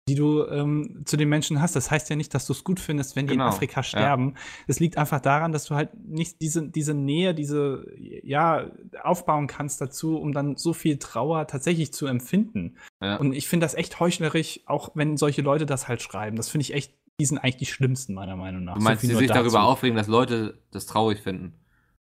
die 0.09 0.15
du 0.15 0.47
ähm, 0.47 1.03
zu 1.05 1.17
den 1.17 1.29
Menschen 1.29 1.61
hast. 1.61 1.75
Das 1.75 1.91
heißt 1.91 2.09
ja 2.11 2.17
nicht, 2.17 2.33
dass 2.33 2.47
du 2.47 2.53
es 2.53 2.63
gut 2.63 2.79
findest, 2.79 3.17
wenn 3.17 3.27
die 3.27 3.33
Genau, 3.33 3.47
in 3.47 3.49
Afrika 3.53 3.81
ja. 3.81 3.83
sterben. 3.83 4.35
Es 4.69 4.79
liegt 4.79 4.99
einfach 4.99 5.21
daran, 5.21 5.51
dass 5.53 5.65
du 5.65 5.75
halt 5.75 5.91
nicht 6.07 6.41
diese, 6.41 6.69
diese 6.69 6.95
Nähe, 6.95 7.35
diese, 7.35 7.85
ja, 8.23 8.71
aufbauen 9.03 9.49
kannst 9.49 9.81
dazu, 9.81 10.17
um 10.19 10.33
dann 10.33 10.57
so 10.57 10.73
viel 10.73 10.99
Trauer 10.99 11.49
tatsächlich 11.49 11.93
zu 11.93 12.07
empfinden. 12.07 12.77
Ja. 13.03 13.17
Und 13.17 13.33
ich 13.33 13.49
finde 13.49 13.65
das 13.65 13.75
echt 13.75 13.99
heuchlerisch, 13.99 14.61
auch 14.67 14.91
wenn 14.95 15.17
solche 15.17 15.43
Leute 15.43 15.67
das 15.67 15.89
halt 15.89 16.01
schreiben. 16.03 16.37
Das 16.37 16.49
finde 16.49 16.63
ich 16.63 16.73
echt, 16.75 16.95
die 17.21 17.27
sind 17.27 17.39
eigentlich 17.39 17.57
die 17.57 17.67
schlimmsten, 17.67 18.15
meiner 18.15 18.37
Meinung 18.37 18.63
nach. 18.63 18.75
Du 18.77 18.83
meinst, 18.83 19.03
So 19.03 19.09
die 19.09 19.15
sich 19.15 19.27
nur 19.29 19.35
darüber 19.35 19.59
dazu. 19.59 19.69
aufregen, 19.71 19.97
dass 19.97 20.07
Leute 20.07 20.59
das 20.71 20.87
traurig 20.87 21.21
finden. 21.21 21.55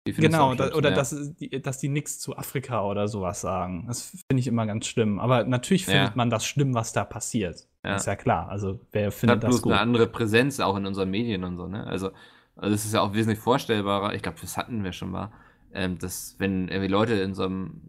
Die 0.08 0.14
Genau, 0.14 0.56
da, 0.56 0.74
oder 0.74 0.90
ja. 0.90 0.96
dass, 0.96 1.36
die, 1.36 1.62
dass 1.62 1.78
die 1.78 1.90
nichts 1.90 2.20
zu 2.20 2.36
Afrika 2.38 2.86
oder 2.86 3.08
sowas 3.08 3.42
sagen. 3.42 3.84
Das 3.88 4.02
finde 4.28 4.40
ich 4.40 4.48
immer 4.48 4.66
ganz 4.66 4.88
schlimm. 4.88 5.20
Aber 5.20 5.44
natürlich 5.44 5.86
Ja. 5.86 5.94
findet 5.94 6.16
man 6.16 6.30
das 6.30 6.46
schlimm, 6.46 6.74
was 6.74 6.94
da 6.94 7.04
passiert. 7.04 7.68
Ja. 7.84 7.96
Ist 7.96 8.06
ja 8.06 8.16
klar. 8.16 8.48
Also, 8.50 8.80
wer 8.92 9.08
hat 9.08 9.14
findet 9.14 9.44
das 9.44 9.50
bloß 9.50 9.62
gut? 9.64 9.72
eine 9.74 9.82
andere 9.82 10.08
Präsenz 10.08 10.60
auch 10.60 10.76
in 10.78 10.86
unseren 10.86 11.10
Medien 11.10 11.44
und 11.44 11.58
so, 11.58 11.68
ne? 11.68 11.86
Also, 11.88 12.12
also 12.56 12.76
es 12.76 12.86
ist 12.86 12.94
ja 12.94 13.02
auch 13.02 13.14
wesentlich 13.14 13.40
vorstellbarer, 13.40 14.14
ich 14.14 14.22
glaube, 14.22 14.38
das 14.40 14.56
hatten 14.58 14.84
wir 14.84 14.92
schon 14.92 15.10
mal, 15.12 15.32
ähm, 15.74 15.98
dass 15.98 16.36
wenn 16.38 16.68
irgendwie 16.68 16.90
Leute 16.92 17.14
in 17.14 17.34
so 17.34 17.44
einem, 17.44 17.82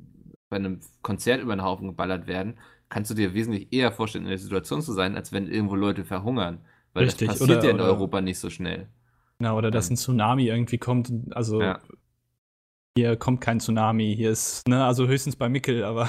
bei 0.48 0.56
einem 0.56 0.80
Konzert 1.02 1.42
über 1.42 1.54
den 1.54 1.62
Haufen 1.62 1.88
geballert 1.88 2.26
werden, 2.26 2.58
kannst 2.88 3.10
du 3.10 3.14
dir 3.14 3.34
wesentlich 3.34 3.72
eher 3.72 3.92
vorstellen, 3.92 4.24
in 4.24 4.30
der 4.30 4.38
Situation 4.38 4.80
zu 4.82 4.92
sein, 4.92 5.14
als 5.16 5.32
wenn 5.32 5.46
irgendwo 5.48 5.74
Leute 5.76 6.04
verhungern. 6.04 6.60
Weil 6.94 7.04
Richtig, 7.04 7.28
das 7.28 7.38
passiert 7.38 7.58
oder- 7.58 7.64
ja 7.66 7.70
in 7.70 7.76
oder- 7.80 7.86
Europa 7.86 8.20
nicht 8.20 8.38
so 8.38 8.48
schnell. 8.50 8.88
Ja, 9.40 9.54
oder 9.54 9.70
dass 9.70 9.90
ein 9.90 9.96
Tsunami 9.96 10.46
irgendwie 10.46 10.78
kommt. 10.78 11.10
Also, 11.34 11.60
Ja. 11.60 11.80
hier 12.96 13.16
kommt 13.16 13.40
kein 13.40 13.60
Tsunami. 13.60 14.14
Hier 14.16 14.30
ist, 14.30 14.68
ne, 14.68 14.84
also 14.84 15.06
höchstens 15.06 15.36
bei 15.36 15.48
Mickel, 15.48 15.84
aber 15.84 16.08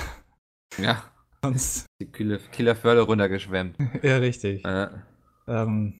Ja, 0.77 1.03
sonst. 1.43 1.85
die 2.01 2.11
Killer, 2.11 2.37
Killerförde 2.39 3.01
runtergeschwemmt. 3.01 3.77
ja, 4.03 4.17
richtig. 4.17 4.63
Äh, 4.65 4.87
Ähm, 5.47 5.97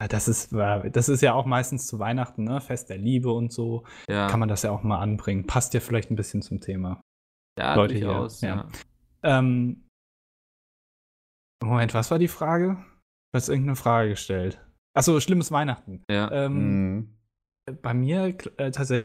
ja, 0.00 0.08
das 0.08 0.28
ist, 0.28 0.52
das 0.52 1.08
ist 1.08 1.20
ja 1.22 1.34
auch 1.34 1.44
meistens 1.46 1.86
zu 1.86 1.98
Weihnachten, 1.98 2.44
ne? 2.44 2.60
Fest 2.60 2.88
der 2.88 2.98
Liebe 2.98 3.32
und 3.32 3.52
so. 3.52 3.84
ja, 4.08 4.28
Kann 4.28 4.40
man 4.40 4.48
das 4.48 4.62
ja 4.62 4.70
auch 4.70 4.82
mal 4.82 5.00
anbringen. 5.00 5.46
Passt 5.46 5.74
ja 5.74 5.80
vielleicht 5.80 6.10
ein 6.10 6.16
bisschen 6.16 6.40
zum 6.42 6.60
Thema. 6.60 7.00
ja, 7.58 7.74
Leute 7.74 7.94
hier, 7.94 8.04
durchaus, 8.06 8.40
ja. 8.40 8.48
ja. 9.24 9.38
Ähm, 9.38 9.84
Moment, 11.62 11.92
was 11.94 12.10
war 12.10 12.18
die 12.18 12.28
Frage? 12.28 12.76
Du 13.32 13.36
hast 13.36 13.48
irgendeine 13.48 13.76
Frage 13.76 14.10
gestellt. 14.10 14.64
Achso, 14.96 15.18
schlimmes 15.20 15.50
Weihnachten. 15.52 16.02
ja. 16.10 16.30
Ähm, 16.30 16.54
Mhm. 16.54 17.14
Bei 17.82 17.92
mir 17.92 18.28
äh, 18.56 18.70
tatsächlich, 18.70 19.04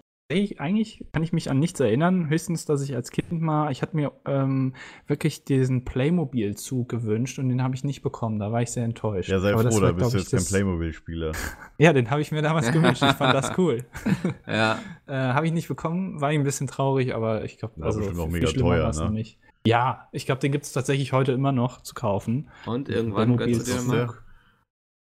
eigentlich 0.59 1.05
kann 1.11 1.23
ich 1.23 1.33
mich 1.33 1.49
an 1.49 1.59
nichts 1.59 1.79
erinnern. 1.79 2.29
Höchstens, 2.29 2.65
dass 2.65 2.81
ich 2.81 2.95
als 2.95 3.11
Kind 3.11 3.31
mal, 3.41 3.71
ich 3.71 3.81
hatte 3.81 3.95
mir 3.95 4.11
ähm, 4.25 4.73
wirklich 5.07 5.43
diesen 5.45 5.85
Playmobil-Zug 5.85 6.89
gewünscht 6.89 7.39
und 7.39 7.49
den 7.49 7.61
habe 7.63 7.75
ich 7.75 7.83
nicht 7.83 8.01
bekommen. 8.01 8.39
Da 8.39 8.51
war 8.51 8.61
ich 8.61 8.71
sehr 8.71 8.83
enttäuscht. 8.85 9.29
Ja, 9.29 9.39
sei 9.39 9.53
Aber 9.53 9.69
froh, 9.71 9.79
da 9.79 9.91
bist 9.91 10.13
du 10.13 10.17
jetzt 10.17 10.31
kein 10.31 10.45
Playmobil-Spieler. 10.45 11.31
Ja, 11.79 11.91
den 11.91 12.09
habe 12.11 12.21
ich 12.21 12.31
mir 12.31 12.41
damals 12.41 12.71
gewünscht. 12.71 13.01
Ich 13.03 13.11
fand 13.13 13.33
das 13.33 13.57
cool. 13.57 13.83
ja. 14.47 14.79
Äh, 15.07 15.13
habe 15.13 15.45
ich 15.47 15.51
nicht 15.53 15.67
bekommen, 15.67 16.21
war 16.21 16.31
ich 16.31 16.37
ein 16.37 16.43
bisschen 16.43 16.67
traurig, 16.67 17.15
aber 17.15 17.43
ich 17.43 17.57
glaube, 17.57 17.73
War 17.77 17.87
also 17.87 17.99
bestimmt 17.99 18.19
auch 18.19 18.25
viel 18.25 18.33
mega 18.33 18.47
schlimmer 18.47 18.69
teuer, 18.69 19.05
ne? 19.05 19.11
nicht. 19.11 19.39
Ja, 19.65 20.07
ich 20.11 20.25
glaube, 20.25 20.39
den 20.41 20.51
gibt 20.51 20.65
es 20.65 20.73
tatsächlich 20.73 21.13
heute 21.13 21.31
immer 21.31 21.51
noch 21.51 21.81
zu 21.81 21.93
kaufen. 21.95 22.49
Und 22.65 22.89
irgendwann 22.89 23.37
gönnst 23.37 23.67
du 23.67 23.73
dir 23.73 23.81
mal. 23.81 24.13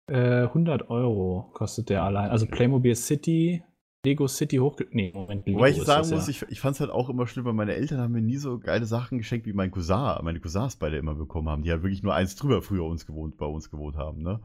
der- 0.07 0.43
Äh, 0.43 0.47
100 0.47 0.89
Euro 0.89 1.49
kostet 1.53 1.89
der 1.89 2.03
allein. 2.03 2.29
Also 2.29 2.45
Playmobil 2.45 2.95
City, 2.95 3.63
Lego 4.05 4.27
City 4.27 4.57
hochge... 4.57 4.87
Nee, 4.91 5.11
Moment, 5.13 5.45
Lego 5.45 5.59
Wobei 5.59 5.69
ich 5.69 5.81
sagen 5.81 6.01
das 6.01 6.11
muss, 6.11 6.27
ja. 6.27 6.31
ich, 6.31 6.51
ich 6.51 6.59
fand 6.59 6.75
es 6.75 6.81
halt 6.81 6.91
auch 6.91 7.09
immer 7.09 7.25
schlimm, 7.25 7.45
weil 7.45 7.53
meine 7.53 7.75
Eltern 7.75 7.99
haben 7.99 8.11
mir 8.11 8.21
nie 8.21 8.37
so 8.37 8.59
geile 8.59 8.85
Sachen 8.85 9.17
geschenkt, 9.17 9.45
wie 9.47 9.53
mein 9.53 9.71
Cousin, 9.71 10.17
meine 10.23 10.41
Cousins 10.41 10.75
beide 10.75 10.97
immer 10.97 11.15
bekommen 11.15 11.47
haben, 11.47 11.63
die 11.63 11.71
halt 11.71 11.83
wirklich 11.83 12.03
nur 12.03 12.13
eins 12.13 12.35
drüber 12.35 12.61
früher 12.61 12.83
uns 12.83 13.05
gewohnt, 13.05 13.37
bei 13.37 13.45
uns 13.45 13.69
gewohnt 13.69 13.95
haben, 13.95 14.21
ne? 14.21 14.41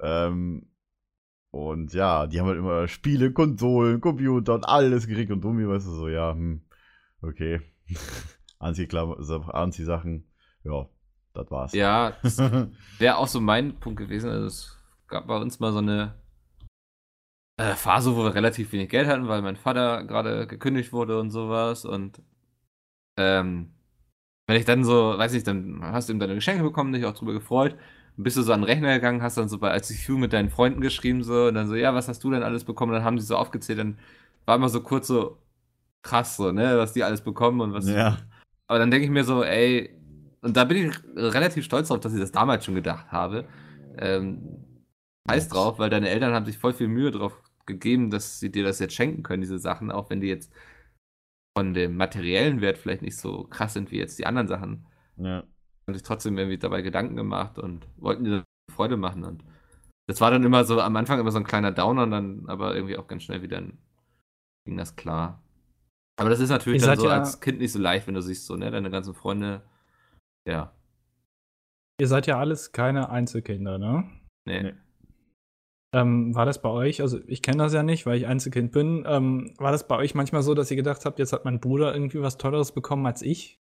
Ähm, 0.00 0.68
und 1.50 1.92
ja, 1.92 2.26
die 2.28 2.40
haben 2.40 2.46
halt 2.46 2.58
immer 2.58 2.86
Spiele, 2.88 3.32
Konsolen, 3.32 4.00
Computer 4.00 4.54
und 4.54 4.64
alles 4.64 5.06
gekriegt 5.06 5.32
und 5.32 5.42
Dummi, 5.42 5.68
weißt 5.68 5.86
du, 5.86 5.90
so, 5.90 6.08
ja, 6.08 6.32
hm, 6.32 6.62
okay. 7.22 7.60
Anzieh-Sachen, 8.60 10.24
ja, 10.62 10.88
das 11.34 11.50
war's. 11.50 11.72
Ja, 11.72 12.12
das 12.22 12.38
wäre 12.98 13.16
auch 13.16 13.26
so 13.26 13.40
mein 13.40 13.80
Punkt 13.80 13.98
gewesen. 13.98 14.30
Also 14.30 14.46
es 14.46 14.78
gab 15.08 15.26
bei 15.26 15.36
uns 15.36 15.58
mal 15.58 15.72
so 15.72 15.78
eine 15.78 16.14
äh, 17.56 17.74
Phase, 17.74 18.16
wo 18.16 18.24
wir 18.24 18.34
relativ 18.34 18.72
wenig 18.72 18.88
Geld 18.88 19.08
hatten, 19.08 19.28
weil 19.28 19.42
mein 19.42 19.56
Vater 19.56 20.04
gerade 20.04 20.46
gekündigt 20.46 20.92
wurde 20.92 21.18
und 21.18 21.30
sowas. 21.30 21.84
Und 21.84 22.22
ähm, 23.16 23.72
wenn 24.46 24.56
ich 24.56 24.64
dann 24.64 24.84
so, 24.84 25.16
weiß 25.16 25.32
nicht, 25.32 25.46
dann 25.46 25.80
hast 25.82 26.08
du 26.08 26.12
ihm 26.12 26.18
deine 26.18 26.34
Geschenke 26.34 26.62
bekommen, 26.62 26.92
dich 26.92 27.04
auch 27.04 27.14
drüber 27.14 27.32
gefreut. 27.32 27.76
Bist 28.16 28.36
du 28.36 28.42
so 28.42 28.52
an 28.52 28.60
den 28.60 28.66
Rechner 28.66 28.94
gegangen, 28.94 29.22
hast 29.22 29.38
dann 29.38 29.48
so 29.48 29.58
bei 29.58 29.74
ICQ 29.74 30.10
mit 30.10 30.32
deinen 30.32 30.50
Freunden 30.50 30.82
geschrieben, 30.82 31.22
so, 31.22 31.46
und 31.46 31.54
dann 31.54 31.66
so, 31.66 31.74
ja, 31.74 31.94
was 31.94 32.08
hast 32.08 32.22
du 32.22 32.30
denn 32.30 32.42
alles 32.42 32.64
bekommen? 32.64 32.92
Dann 32.92 33.04
haben 33.04 33.16
die 33.16 33.22
so 33.22 33.36
aufgezählt, 33.36 33.78
dann 33.78 33.98
war 34.44 34.56
immer 34.56 34.68
so 34.68 34.82
kurz 34.82 35.06
so 35.06 35.38
krass, 36.02 36.36
so, 36.36 36.52
ne, 36.52 36.76
was 36.76 36.92
die 36.92 37.04
alles 37.04 37.22
bekommen 37.22 37.60
und 37.60 37.72
was. 37.72 37.88
ja. 37.88 38.18
Aber 38.66 38.78
dann 38.78 38.90
denke 38.90 39.04
ich 39.04 39.10
mir 39.10 39.24
so, 39.24 39.42
ey, 39.42 39.96
und 40.42 40.56
da 40.56 40.64
bin 40.64 40.88
ich 40.88 40.96
relativ 41.16 41.64
stolz 41.64 41.88
drauf, 41.88 42.00
dass 42.00 42.12
ich 42.12 42.20
das 42.20 42.32
damals 42.32 42.64
schon 42.64 42.74
gedacht 42.74 43.10
habe. 43.12 43.46
Ähm, 43.98 44.40
heiß 45.30 45.48
drauf, 45.48 45.78
weil 45.78 45.90
deine 45.90 46.08
Eltern 46.08 46.34
haben 46.34 46.46
sich 46.46 46.58
voll 46.58 46.72
viel 46.72 46.88
Mühe 46.88 47.10
drauf 47.10 47.40
gegeben, 47.66 48.10
dass 48.10 48.40
sie 48.40 48.50
dir 48.50 48.64
das 48.64 48.78
jetzt 48.80 48.94
schenken 48.94 49.22
können, 49.22 49.40
diese 49.42 49.58
Sachen, 49.58 49.90
auch 49.92 50.10
wenn 50.10 50.20
die 50.20 50.28
jetzt 50.28 50.52
von 51.56 51.74
dem 51.74 51.96
materiellen 51.96 52.60
Wert 52.60 52.78
vielleicht 52.78 53.02
nicht 53.02 53.16
so 53.16 53.44
krass 53.44 53.74
sind 53.74 53.90
wie 53.90 53.98
jetzt 53.98 54.18
die 54.18 54.26
anderen 54.26 54.48
Sachen. 54.48 54.86
ja. 55.16 55.44
Haben 55.84 55.94
sich 55.94 56.04
trotzdem 56.04 56.38
irgendwie 56.38 56.58
dabei 56.58 56.80
Gedanken 56.80 57.16
gemacht 57.16 57.58
und 57.58 57.88
wollten 57.96 58.22
dir 58.22 58.44
Freude 58.72 58.96
machen. 58.96 59.24
Und 59.24 59.44
das 60.08 60.20
war 60.20 60.30
dann 60.30 60.44
immer 60.44 60.64
so, 60.64 60.80
am 60.80 60.94
Anfang 60.94 61.18
immer 61.18 61.32
so 61.32 61.38
ein 61.38 61.44
kleiner 61.44 61.72
Downer, 61.72 62.04
und 62.04 62.12
dann 62.12 62.48
aber 62.48 62.76
irgendwie 62.76 62.96
auch 62.96 63.08
ganz 63.08 63.24
schnell 63.24 63.42
wieder 63.42 63.60
ging 64.64 64.76
das 64.76 64.94
klar. 64.94 65.42
Aber 66.20 66.30
das 66.30 66.38
ist 66.38 66.50
natürlich 66.50 66.82
Ihr 66.82 66.86
dann 66.88 66.98
so 66.98 67.06
ja- 67.08 67.18
als 67.18 67.40
Kind 67.40 67.58
nicht 67.58 67.72
so 67.72 67.80
leicht, 67.80 68.06
wenn 68.06 68.14
du 68.14 68.22
siehst, 68.22 68.46
so, 68.46 68.56
ne, 68.56 68.70
deine 68.70 68.90
ganzen 68.90 69.12
Freunde, 69.12 69.62
ja, 70.48 70.72
Ihr 72.00 72.08
seid 72.08 72.26
ja 72.26 72.38
alles 72.38 72.72
keine 72.72 73.10
Einzelkinder, 73.10 73.78
ne? 73.78 74.08
nee. 74.46 74.62
Nee. 74.62 74.74
Ähm, 75.92 76.34
war 76.34 76.46
das 76.46 76.62
bei 76.62 76.70
euch, 76.70 77.02
also 77.02 77.20
ich 77.26 77.42
kenne 77.42 77.58
das 77.58 77.74
ja 77.74 77.82
nicht, 77.82 78.06
weil 78.06 78.16
ich 78.16 78.26
Einzelkind 78.26 78.72
bin, 78.72 79.04
ähm, 79.06 79.52
war 79.58 79.72
das 79.72 79.86
bei 79.86 79.96
euch 79.96 80.14
manchmal 80.14 80.42
so, 80.42 80.54
dass 80.54 80.70
ihr 80.70 80.76
gedacht 80.76 81.04
habt, 81.04 81.18
jetzt 81.18 81.34
hat 81.34 81.44
mein 81.44 81.60
Bruder 81.60 81.92
irgendwie 81.92 82.22
was 82.22 82.38
Tolleres 82.38 82.72
bekommen 82.72 83.04
als 83.06 83.20
ich? 83.20 83.62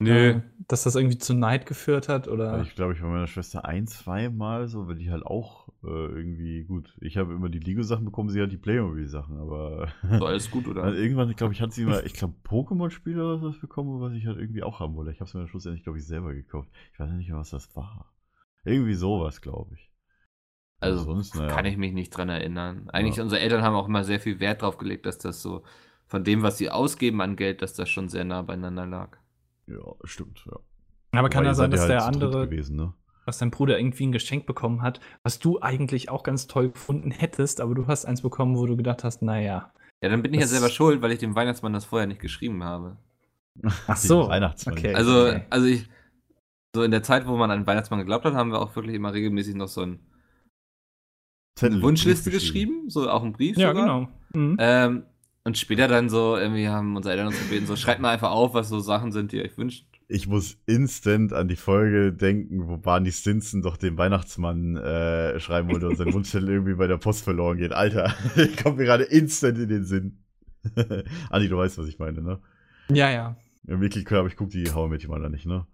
Äh, 0.00 0.42
dass 0.68 0.84
das 0.84 0.94
irgendwie 0.94 1.18
zu 1.18 1.34
Neid 1.34 1.66
geführt 1.66 2.08
hat? 2.08 2.28
Oder? 2.28 2.62
Ich 2.62 2.76
glaube, 2.76 2.92
ich 2.92 3.02
war 3.02 3.10
meiner 3.10 3.26
Schwester 3.26 3.64
ein, 3.64 3.88
zwei 3.88 4.28
Mal 4.28 4.68
so, 4.68 4.86
weil 4.86 4.94
die 4.94 5.10
halt 5.10 5.26
auch 5.26 5.68
äh, 5.82 5.88
irgendwie, 5.88 6.64
gut, 6.64 6.96
ich 7.00 7.16
habe 7.16 7.34
immer 7.34 7.48
die 7.48 7.58
Lego-Sachen 7.58 8.04
bekommen, 8.04 8.30
sie 8.30 8.40
hat 8.40 8.52
die 8.52 8.58
Playmobil-Sachen, 8.58 9.38
aber 9.38 9.88
So, 10.18 10.24
alles 10.24 10.50
gut, 10.52 10.68
oder? 10.68 10.82
also 10.84 10.96
irgendwann, 10.96 11.34
glaube 11.34 11.52
ich, 11.52 11.60
hat 11.60 11.72
sie 11.72 11.84
mal, 11.84 12.02
ich 12.06 12.12
glaube, 12.12 12.34
Pokémon-Spiele 12.44 13.22
oder 13.22 13.42
was 13.42 13.58
bekommen, 13.58 14.00
was 14.00 14.12
ich 14.12 14.26
halt 14.26 14.38
irgendwie 14.38 14.62
auch 14.62 14.78
haben 14.78 14.94
wollte. 14.94 15.10
Ich 15.10 15.18
habe 15.18 15.28
es 15.28 15.34
mir 15.34 15.40
dann 15.40 15.48
schlussendlich, 15.48 15.82
glaube 15.82 15.98
ich, 15.98 16.06
selber 16.06 16.32
gekauft. 16.32 16.70
Ich 16.92 17.00
weiß 17.00 17.10
nicht 17.10 17.28
mehr, 17.28 17.38
was 17.38 17.50
das 17.50 17.74
war. 17.74 18.14
Irgendwie 18.64 18.94
sowas, 18.94 19.40
glaube 19.40 19.74
ich. 19.74 19.90
Also 20.80 21.04
sonst, 21.04 21.34
naja. 21.34 21.48
kann 21.48 21.64
ich 21.64 21.76
mich 21.76 21.92
nicht 21.92 22.10
dran 22.10 22.28
erinnern. 22.28 22.88
Eigentlich, 22.90 23.16
Ja. 23.16 23.24
unsere 23.24 23.40
Eltern 23.40 23.62
haben 23.62 23.74
auch 23.74 23.88
immer 23.88 24.04
sehr 24.04 24.20
viel 24.20 24.38
Wert 24.40 24.62
drauf 24.62 24.78
gelegt, 24.78 25.06
dass 25.06 25.18
das 25.18 25.42
so 25.42 25.64
von 26.06 26.24
dem, 26.24 26.42
was 26.42 26.58
sie 26.58 26.70
ausgeben 26.70 27.20
an 27.20 27.36
Geld, 27.36 27.62
dass 27.62 27.74
das 27.74 27.88
schon 27.88 28.08
sehr 28.08 28.24
nah 28.24 28.42
beieinander 28.42 28.86
lag. 28.86 29.18
Ja, 29.66 29.94
stimmt, 30.04 30.42
ja. 30.46 30.58
Aber 31.12 31.28
kann 31.28 31.44
ja 31.44 31.54
sein, 31.54 31.70
dass 31.70 31.82
ja 31.82 31.88
der 31.88 32.04
halt 32.04 32.14
dritt 32.14 32.22
andere, 32.24 32.48
gewesen, 32.48 32.76
ne? 32.76 32.94
dass 33.26 33.38
dein 33.38 33.50
Bruder 33.50 33.78
irgendwie 33.78 34.06
ein 34.06 34.12
Geschenk 34.12 34.46
bekommen 34.46 34.80
hat, 34.80 35.00
was 35.22 35.38
du 35.38 35.60
eigentlich 35.60 36.08
auch 36.08 36.22
ganz 36.22 36.46
toll 36.46 36.70
gefunden 36.70 37.10
hättest, 37.10 37.60
aber 37.60 37.74
du 37.74 37.86
hast 37.86 38.06
eins 38.06 38.22
bekommen, 38.22 38.56
wo 38.56 38.64
du 38.64 38.76
gedacht 38.76 39.04
hast, 39.04 39.20
naja. 39.20 39.70
Ja, 40.00 40.08
dann 40.08 40.22
bin 40.22 40.32
ich 40.32 40.40
ja 40.40 40.46
selber 40.46 40.70
schuld, 40.70 41.02
weil 41.02 41.12
ich 41.12 41.18
dem 41.18 41.34
Weihnachtsmann 41.34 41.72
das 41.74 41.84
vorher 41.84 42.06
nicht 42.06 42.20
geschrieben 42.20 42.64
habe. 42.64 42.96
Ach 43.86 43.96
so, 43.96 44.28
Weihnachtsmann. 44.28 44.78
okay. 44.78 44.94
Also, 44.94 45.26
okay. 45.26 45.42
also 45.50 45.66
ich, 45.66 45.88
so 46.74 46.82
in 46.82 46.90
der 46.90 47.02
Zeit, 47.02 47.26
wo 47.26 47.36
man 47.36 47.50
an 47.50 47.60
den 47.60 47.66
Weihnachtsmann 47.66 47.98
geglaubt 47.98 48.24
hat, 48.24 48.34
haben 48.34 48.50
wir 48.50 48.60
auch 48.62 48.74
wirklich 48.76 48.94
immer 48.94 49.12
regelmäßig 49.12 49.56
noch 49.56 49.68
so 49.68 49.82
ein, 49.82 50.00
Wunschliste 51.62 52.30
geschrieben, 52.30 52.88
so 52.88 53.08
auch 53.08 53.22
einen 53.22 53.32
Brief. 53.32 53.56
Ja, 53.56 53.68
sogar. 53.68 53.84
genau. 53.84 54.08
Mhm. 54.34 54.56
Ähm, 54.58 55.02
und 55.44 55.56
später 55.56 55.88
dann 55.88 56.10
so, 56.10 56.36
irgendwie 56.36 56.68
haben 56.68 56.94
unsere 56.96 57.12
Eltern 57.12 57.28
uns 57.28 57.38
gebeten, 57.38 57.66
so 57.66 57.74
schreibt 57.74 58.00
mal 58.00 58.10
einfach 58.10 58.30
auf, 58.30 58.54
was 58.54 58.68
so 58.68 58.80
Sachen 58.80 59.12
sind, 59.12 59.32
die 59.32 59.38
ihr 59.38 59.44
euch 59.44 59.56
wünscht. 59.56 59.86
Ich 60.06 60.26
muss 60.26 60.58
instant 60.66 61.32
an 61.32 61.48
die 61.48 61.56
Folge 61.56 62.12
denken, 62.12 62.66
wo 62.68 62.78
Barney 62.78 63.12
Stinson 63.12 63.62
doch 63.62 63.76
den 63.76 63.98
Weihnachtsmann 63.98 64.76
äh, 64.76 65.38
schreiben 65.38 65.70
wollte 65.70 65.88
und 65.88 65.96
sein 65.96 66.12
Wunschzettel 66.12 66.48
irgendwie 66.50 66.74
bei 66.74 66.86
der 66.86 66.96
Post 66.96 67.24
verloren 67.24 67.58
geht. 67.58 67.72
Alter, 67.72 68.14
kommt 68.62 68.78
mir 68.78 68.84
gerade 68.84 69.04
instant 69.04 69.58
in 69.58 69.68
den 69.68 69.84
Sinn. 69.84 70.18
Andi, 71.30 71.48
du 71.48 71.56
weißt, 71.56 71.78
was 71.78 71.88
ich 71.88 71.98
meine, 71.98 72.22
ne? 72.22 72.38
Ja, 72.90 73.10
ja. 73.10 73.36
Ja, 73.66 73.80
wirklich 73.80 74.04
klar, 74.04 74.20
aber 74.20 74.28
ich 74.28 74.36
gucke 74.36 74.50
die 74.50 74.70
Hauer 74.72 74.88
mit 74.88 75.04
ihm 75.04 75.30
nicht, 75.30 75.46
ne? 75.46 75.66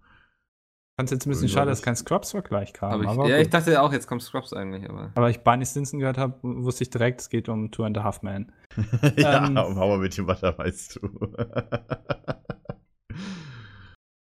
Fand 0.97 1.11
jetzt 1.11 1.25
ein 1.25 1.29
bisschen 1.29 1.49
schade, 1.49 1.69
dass 1.71 1.79
das- 1.79 1.85
kein 1.85 1.95
Scrubs-Vergleich 1.97 2.71
kam. 2.71 2.91
Aber 2.93 3.03
ich, 3.03 3.09
aber 3.09 3.27
ja, 3.27 3.35
gut. 3.37 3.45
ich 3.45 3.49
dachte 3.51 3.81
auch, 3.81 3.91
jetzt 3.91 4.07
kommt 4.07 4.21
Scrubs 4.23 4.53
eigentlich, 4.53 4.89
aber. 4.89 5.11
aber 5.15 5.29
ich 5.29 5.39
Barney 5.41 5.65
Stinson 5.65 5.99
gehört 5.99 6.17
habe, 6.17 6.35
wusste 6.41 6.83
ich 6.85 6.89
direkt, 6.89 7.19
es 7.19 7.29
geht 7.29 7.49
um 7.49 7.69
Two 7.71 7.83
and 7.83 7.97
a 7.97 8.03
Half 8.03 8.21
Men. 8.21 8.51
ja, 9.17 9.45
Ähm. 9.45 9.57
um 9.57 9.75
Hauer 9.77 9.97
mit 9.97 10.17
ihm 10.17 10.27
weiter, 10.27 10.57
weißt 10.57 10.99
du. 11.01 11.09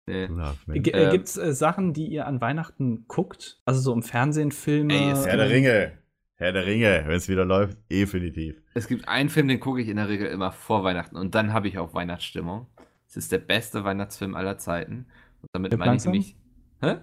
Nee. 0.09 0.29
G 0.29 0.91
Ähm. 0.93 1.09
äh, 1.09 1.11
Gibt 1.11 1.27
es 1.27 1.37
äh, 1.37 1.53
Sachen, 1.53 1.93
die 1.93 2.07
ihr 2.07 2.29
an 2.29 2.41
Weihnachten 2.41 3.07
guckt? 3.09 3.59
Also 3.65 3.81
so 3.81 3.93
im 3.93 4.03
Fernsehen, 4.05 4.53
Filme? 4.53 4.95
Ey, 4.95 5.15
Herr 5.17 5.37
der 5.37 5.47
ähm, 5.47 5.53
Ringe. 5.53 5.93
Herr 6.37 6.53
der 6.53 6.65
Ringe, 6.65 7.03
wenn 7.07 7.17
es 7.17 7.29
wieder 7.29 7.45
läuft, 7.45 7.77
definitiv. 7.91 8.63
Es 8.75 8.87
gibt 8.87 9.09
einen 9.09 9.29
Film, 9.31 9.49
den 9.49 9.59
gucke 9.59 9.81
ich 9.81 9.89
in 9.89 9.97
der 9.97 10.09
Regel 10.09 10.29
immer 10.29 10.53
vor 10.53 10.85
Weihnachten 10.85 11.17
und 11.17 11.35
dann 11.35 11.53
habe 11.53 11.67
ich 11.67 11.79
auch 11.79 11.93
Weihnachtsstimmung. 11.93 12.67
Es 13.09 13.17
ist 13.17 13.33
der 13.33 13.39
beste 13.39 13.83
Weihnachtsfilm 13.85 14.37
aller 14.37 14.59
Zeiten. 14.59 15.07
Und 15.43 15.49
damit 15.53 15.77
meine 15.77 15.97
ich 15.97 16.05
nämlich. 16.05 16.37
Hä? 16.81 16.99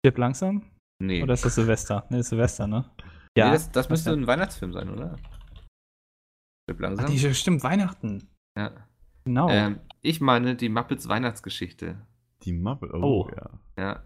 Stirb 0.00 0.18
langsam? 0.18 0.62
Nee. 1.02 1.22
Oder 1.22 1.34
ist 1.34 1.44
das 1.44 1.54
Silvester? 1.54 2.06
Ne, 2.10 2.18
ist 2.18 2.28
Silvester, 2.28 2.66
ne? 2.66 2.90
nee 2.98 3.42
das, 3.42 3.70
das 3.70 3.88
müsste 3.88 4.12
ein 4.12 4.26
Weihnachtsfilm 4.26 4.72
sein, 4.72 4.88
oder? 4.90 5.16
Stirb 6.64 6.80
langsam. 6.80 7.06
Ach, 7.06 7.10
die, 7.10 7.34
stimmt, 7.34 7.62
Weihnachten. 7.62 8.28
ja. 8.56 8.72
Genau. 9.24 9.48
Ähm, 9.50 9.80
ich 10.00 10.20
meine 10.22 10.56
die 10.56 10.70
Muppets 10.70 11.06
Weihnachtsgeschichte. 11.08 12.00
Die 12.44 12.52
Mappe, 12.52 12.88
oh, 12.94 13.02
Oh. 13.02 13.30
ja. 13.36 13.50
Ja. 13.78 14.02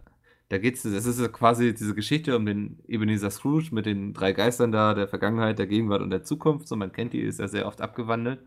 Da 0.49 0.59
geht's, 0.59 0.83
das 0.83 1.07
ist 1.07 1.21
ja 1.21 1.29
quasi 1.29 1.73
diese 1.73 1.95
Geschichte 1.95 2.37
um 2.37 2.45
den 2.45 2.81
Ebenezer 2.89 3.31
Scrooge 3.31 3.69
mit 3.73 3.87
den 3.87 4.13
drei 4.13 4.33
Geistern 4.33 4.73
da, 4.73 4.95
der 4.95 5.07
Vergangenheit, 5.09 5.59
der 5.59 5.67
Gegenwart 5.67 6.03
und 6.03 6.11
der 6.11 6.25
Zukunft. 6.25 6.67
So, 6.69 6.77
man 6.77 6.93
kennt 6.93 7.13
die, 7.13 7.21
ist 7.21 7.39
ja 7.41 7.47
sehr 7.49 7.67
oft 7.67 7.81
abgewandelt. 7.81 8.41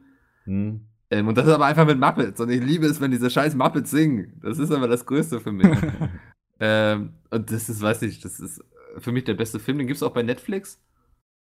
Hm. 0.43 0.85
Ähm, 1.09 1.27
und 1.27 1.37
das 1.37 1.47
ist 1.47 1.53
aber 1.53 1.65
einfach 1.65 1.85
mit 1.85 1.99
Muppets. 1.99 2.39
Und 2.41 2.49
ich 2.49 2.61
liebe 2.61 2.85
es, 2.87 2.99
wenn 2.99 3.11
diese 3.11 3.29
scheiß 3.29 3.55
Muppets 3.55 3.89
singen. 3.91 4.39
Das 4.41 4.59
ist 4.59 4.71
aber 4.71 4.87
das 4.87 5.05
Größte 5.05 5.39
für 5.39 5.51
mich. 5.51 5.67
ähm, 6.59 7.13
und 7.29 7.51
das 7.51 7.69
ist, 7.69 7.81
weiß 7.81 8.01
ich, 8.03 8.19
das 8.19 8.39
ist 8.39 8.63
für 8.97 9.11
mich 9.11 9.23
der 9.23 9.33
beste 9.33 9.59
Film. 9.59 9.77
Den 9.77 9.87
gibt 9.87 9.97
es 9.97 10.03
auch 10.03 10.13
bei 10.13 10.23
Netflix. 10.23 10.81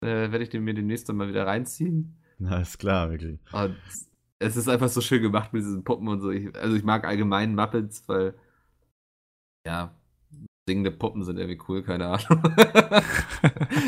Äh, 0.01 0.31
Werde 0.31 0.43
ich 0.43 0.49
den 0.49 0.63
mir 0.63 0.73
demnächst 0.73 1.09
dann 1.09 1.17
mal 1.17 1.27
wieder 1.27 1.47
reinziehen. 1.47 2.17
Na, 2.37 2.61
ist 2.61 2.79
klar, 2.79 3.09
wirklich. 3.11 3.39
Und 3.51 3.75
es 4.39 4.55
ist 4.55 4.69
einfach 4.69 4.89
so 4.89 5.01
schön 5.01 5.21
gemacht 5.21 5.51
mit 5.53 5.63
diesen 5.63 5.83
Puppen 5.83 6.07
und 6.07 6.21
so. 6.21 6.31
Ich, 6.31 6.55
also 6.55 6.75
ich 6.75 6.83
mag 6.83 7.05
allgemein 7.05 7.55
Muppets, 7.55 8.07
weil 8.07 8.33
ja, 9.65 9.93
singende 10.67 10.91
Puppen 10.91 11.23
sind 11.23 11.37
irgendwie 11.37 11.61
cool, 11.67 11.83
keine 11.83 12.07
Ahnung. 12.07 12.43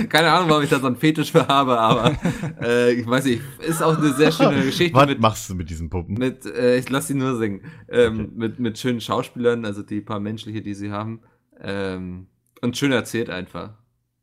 keine 0.10 0.32
Ahnung, 0.32 0.49
warum 0.49 0.64
ich 0.64 0.70
da 0.70 0.80
so 0.80 0.88
einen 0.88 0.95
Fetisch 0.95 1.32
für 1.32 1.47
habe, 1.47 1.80
aber 1.80 2.16
äh, 2.62 2.93
ich 2.93 3.08
weiß 3.08 3.26
nicht, 3.26 3.41
ist 3.60 3.82
auch 3.82 3.97
eine 3.97 4.14
sehr 4.14 4.32
schöne 4.32 4.62
Geschichte 4.66 4.95
Was 4.95 5.08
mit, 5.08 5.20
machst 5.20 5.49
du 5.49 5.56
mit 5.56 5.70
diesen 5.70 5.89
Puppen? 5.89 6.16
mit 6.16 6.45
äh, 6.45 6.78
ich 6.78 6.89
lasse 6.89 7.08
sie 7.10 7.14
nur 7.16 7.36
singen, 7.38 7.62
ähm, 7.89 8.20
Okay. 8.22 8.30
mit, 8.36 8.60
mit 8.60 8.78
schönen 8.78 9.02
Schauspielern, 9.02 9.66
also 9.66 9.84
die 9.84 10.02
paar 10.02 10.20
menschliche, 10.20 10.62
die 10.62 10.74
sie 10.74 10.91
haben. 10.91 11.22
Ähm, 11.60 12.28
und 12.62 12.78
schön 12.78 12.91
erzählt 12.91 13.30
einfach. 13.30 13.74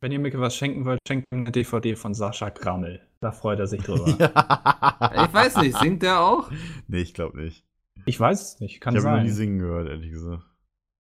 Wenn 0.01 0.11
ihr 0.11 0.19
mir 0.19 0.31
was 0.39 0.55
schenken 0.55 0.85
wollt, 0.85 0.99
schenkt 1.07 1.25
mir 1.31 1.39
eine 1.41 1.51
DVD 1.51 1.95
von 1.95 2.13
Sascha 2.13 2.49
Grammel. 2.49 3.01
Da 3.19 3.31
freut 3.33 3.59
er 3.59 3.67
sich 3.67 3.81
drüber. 3.83 4.07
ja. 4.19 5.25
Ich 5.25 5.33
weiß 5.33 5.57
nicht, 5.57 5.77
singt 5.77 6.03
der 6.03 6.21
auch? 6.21 6.49
Nee, 6.87 7.01
ich 7.01 7.13
glaube 7.13 7.37
nicht. 7.41 7.65
Ich 8.05 8.17
weiß 8.17 8.41
es 8.53 8.59
nicht, 8.61 8.79
kann 8.79 8.95
ich 8.95 8.99
habe 9.01 9.09
noch 9.09 9.17
sein. 9.17 9.25
nie 9.25 9.31
singen 9.33 9.59
gehört, 9.59 9.89
ehrlich 9.89 10.11
gesagt. 10.11 10.43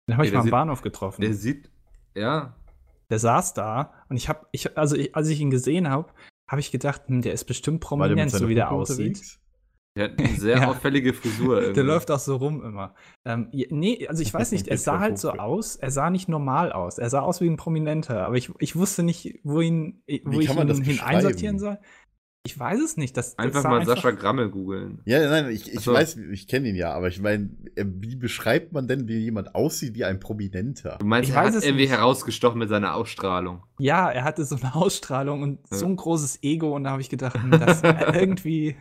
Den 0.06 0.16
habe 0.16 0.26
ich 0.26 0.32
mal 0.32 0.40
am 0.40 0.50
Bahnhof 0.50 0.82
getroffen. 0.82 1.22
Der 1.22 1.32
sieht, 1.32 1.70
ja, 2.14 2.54
Der 3.12 3.18
saß 3.18 3.52
da 3.52 3.92
und 4.08 4.16
ich 4.16 4.30
habe, 4.30 4.46
ich, 4.52 4.78
also 4.78 4.96
ich, 4.96 5.14
als 5.14 5.28
ich 5.28 5.38
ihn 5.38 5.50
gesehen 5.50 5.90
habe, 5.90 6.10
habe 6.48 6.60
ich 6.60 6.72
gedacht, 6.72 7.02
hm, 7.08 7.20
der 7.20 7.34
ist 7.34 7.44
bestimmt 7.44 7.82
der 7.82 7.86
prominent, 7.88 8.30
so 8.30 8.48
wie 8.48 8.54
der 8.54 8.64
Puppe 8.64 8.76
aussieht. 8.80 8.98
unterwegs? 9.08 9.38
der 9.94 10.04
hat 10.04 10.18
eine 10.18 10.28
sehr 10.40 10.56
Ja. 10.56 10.70
auffällige 10.70 11.12
Frisur. 11.12 11.56
Der 11.56 11.64
irgendwie. 11.64 11.80
läuft 11.82 12.10
auch 12.10 12.18
so 12.18 12.36
rum 12.36 12.64
immer. 12.64 12.94
Ähm, 13.26 13.48
nee, 13.52 14.06
also 14.08 14.22
ich 14.22 14.32
weiß 14.34 14.52
nicht, 14.52 14.66
er 14.66 14.78
sah 14.78 14.92
der 14.92 15.00
halt 15.00 15.18
so 15.18 15.32
aus, 15.32 15.76
er 15.76 15.90
sah 15.90 16.08
nicht 16.08 16.26
normal 16.30 16.72
aus. 16.72 16.96
Er 16.96 17.10
sah 17.10 17.20
aus 17.20 17.42
wie 17.42 17.48
ein 17.50 17.58
Prominenter, 17.58 18.26
aber 18.26 18.36
ich, 18.36 18.50
ich 18.60 18.76
wusste 18.76 19.02
nicht, 19.02 19.40
wo, 19.44 19.60
ihn, 19.60 20.02
wo 20.24 20.38
Wie 20.40 20.44
ich 20.44 20.88
ihn 20.88 21.00
einsortieren 21.00 21.58
soll. 21.58 21.78
Ich 22.44 22.58
weiß 22.58 22.80
es 22.80 22.96
nicht. 22.96 23.16
Das, 23.16 23.36
das 23.36 23.38
Einfach 23.38 23.62
sah 23.62 23.68
mal 23.68 23.86
Sascha 23.86 24.10
Grammel 24.10 24.50
googeln. 24.50 25.00
Ja, 25.04 25.28
nein, 25.30 25.48
ich, 25.50 25.72
ich 25.72 25.78
so. 25.80 25.92
weiß, 25.92 26.16
ich 26.16 26.48
kenne 26.48 26.68
ihn 26.70 26.74
ja, 26.74 26.92
aber 26.92 27.06
ich 27.06 27.20
meine, 27.20 27.50
wie 27.76 28.16
beschreibt 28.16 28.72
man 28.72 28.88
denn, 28.88 29.06
wie 29.06 29.18
jemand 29.18 29.54
aussieht 29.54 29.94
wie 29.94 30.04
ein 30.04 30.18
Prominenter? 30.18 30.96
Du 30.98 31.06
meinst, 31.06 31.30
Ich 31.30 31.36
er 31.36 31.42
weiß 31.42 31.50
hat 31.50 31.58
es 31.60 31.64
irgendwie 31.64 31.84
nicht. 31.84 31.92
herausgestochen 31.92 32.58
mit 32.58 32.68
seiner 32.68 32.96
Ausstrahlung. 32.96 33.62
Ja, 33.78 34.10
er 34.10 34.24
hatte 34.24 34.44
so 34.44 34.56
eine 34.56 34.74
Ausstrahlung 34.74 35.42
und 35.42 35.58
Ja. 35.70 35.76
so 35.76 35.86
ein 35.86 35.94
großes 35.94 36.42
Ego 36.42 36.74
und 36.74 36.82
da 36.82 36.90
habe 36.90 37.00
ich 37.00 37.10
gedacht, 37.10 37.40
hm, 37.40 37.52
das 37.52 37.80
irgendwie 38.12 38.74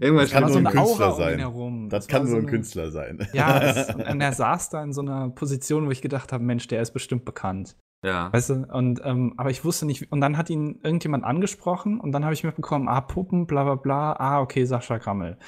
Irgendwas 0.00 0.30
Das 0.30 0.32
kann 0.32 0.42
nur 0.42 0.52
so 0.52 0.58
ein 0.58 0.64
Künstler 0.64 1.06
Aura 1.06 1.14
sein. 1.16 1.38
herum. 1.38 1.88
Das 1.90 2.08
kann 2.08 2.26
so 2.26 2.36
ein 2.36 2.46
Künstler 2.46 2.90
sein. 2.90 3.28
Ja, 3.32 3.62
es, 3.62 3.94
und 3.94 4.20
er 4.20 4.32
saß 4.32 4.70
da 4.70 4.82
in 4.82 4.92
so 4.92 5.02
einer 5.02 5.28
Position, 5.30 5.86
wo 5.86 5.92
ich 5.92 6.02
gedacht 6.02 6.32
habe, 6.32 6.42
Mensch, 6.42 6.66
der 6.66 6.82
ist 6.82 6.90
bestimmt 6.90 7.24
bekannt. 7.24 7.76
Ja. 8.04 8.32
Weißt 8.32 8.50
du, 8.50 8.54
und 8.70 9.00
ähm, 9.04 9.32
aber 9.38 9.50
ich 9.50 9.64
wusste 9.64 9.86
nicht, 9.86 10.12
und 10.12 10.20
dann 10.20 10.36
hat 10.36 10.50
ihn 10.50 10.78
irgendjemand 10.82 11.24
angesprochen 11.24 11.98
und 12.00 12.12
dann 12.12 12.22
habe 12.24 12.34
ich 12.34 12.44
mitbekommen, 12.44 12.86
ah, 12.88 13.00
Puppen, 13.00 13.46
bla 13.46 13.64
bla 13.64 13.74
bla, 13.76 14.12
ah, 14.12 14.40
okay, 14.42 14.64
Sascha 14.66 14.98
Grammel. 14.98 15.38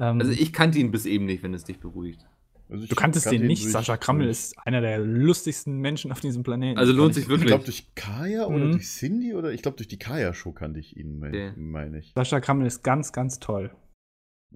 Ähm, 0.00 0.18
Also 0.20 0.32
ich 0.32 0.52
kannte 0.52 0.78
ihn 0.78 0.90
bis 0.90 1.04
eben 1.06 1.26
nicht, 1.26 1.42
wenn 1.42 1.52
es 1.54 1.64
dich 1.64 1.78
beruhigt. 1.80 2.24
Also 2.70 2.86
du 2.86 2.94
kanntest 2.94 3.24
kannte 3.26 3.36
den 3.38 3.44
ihn 3.44 3.48
nicht, 3.48 3.62
durch- 3.64 3.72
Sascha 3.72 3.96
Grammel 3.96 4.26
durch- 4.26 4.38
ist 4.38 4.58
einer 4.66 4.80
der 4.80 4.98
lustigsten 4.98 5.78
Menschen 5.78 6.12
auf 6.12 6.20
diesem 6.20 6.42
Planeten. 6.42 6.78
Also 6.78 6.92
lohnt 6.92 7.14
sich 7.14 7.22
ich- 7.24 7.26
Ich 7.26 7.30
wirklich. 7.30 7.48
glaube 7.48 7.64
durch 7.64 7.94
Kaya 7.94 8.46
oder 8.46 8.66
Mhm. 8.66 8.72
durch 8.72 8.86
Cindy 8.86 9.34
oder 9.34 9.52
ich 9.52 9.62
glaube 9.62 9.76
durch 9.78 9.88
die 9.88 9.98
Kaya-Show 9.98 10.52
kannte 10.52 10.78
ich 10.80 10.96
ihn, 10.96 11.18
meine 11.18 11.54
mein 11.56 11.94
ich. 11.94 12.12
Sascha 12.14 12.38
Grammel 12.40 12.66
ist 12.66 12.82
ganz, 12.82 13.12
ganz 13.12 13.38
toll. 13.38 13.70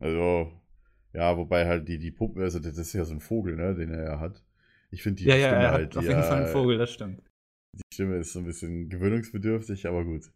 Also, 0.01 0.51
ja, 1.13 1.37
wobei 1.37 1.67
halt 1.67 1.89
die, 1.89 1.99
die 1.99 2.11
Puppen, 2.11 2.41
also 2.43 2.59
das 2.59 2.79
ist 2.79 2.93
ja 2.93 3.05
so 3.05 3.13
ein 3.15 3.21
Vogel, 3.21 3.57
ne, 3.57 3.75
den 3.75 3.91
er 3.91 4.05
ja 4.05 4.21
hat. 4.21 4.43
Ich 4.91 5.03
finde 5.03 5.23
die 5.23 5.29
ja, 5.29 5.37
ja, 5.37 5.49
Stimme 5.49 5.63
er 5.63 5.69
hat 5.69 5.75
halt, 5.75 5.97
auf 5.97 6.03
jeden 6.05 6.23
Fall 6.23 6.39
ja, 6.41 6.45
einen 6.45 6.53
Vogel, 6.53 6.79
das 6.79 6.91
stimmt. 6.93 7.23
Die 7.75 7.95
Stimme 7.95 8.17
ist 8.17 8.33
so 8.33 8.41
ein 8.41 8.45
bisschen 8.45 8.89
gewöhnungsbedürftig, 8.89 9.87
aber 9.87 10.05
gut. 10.05 10.31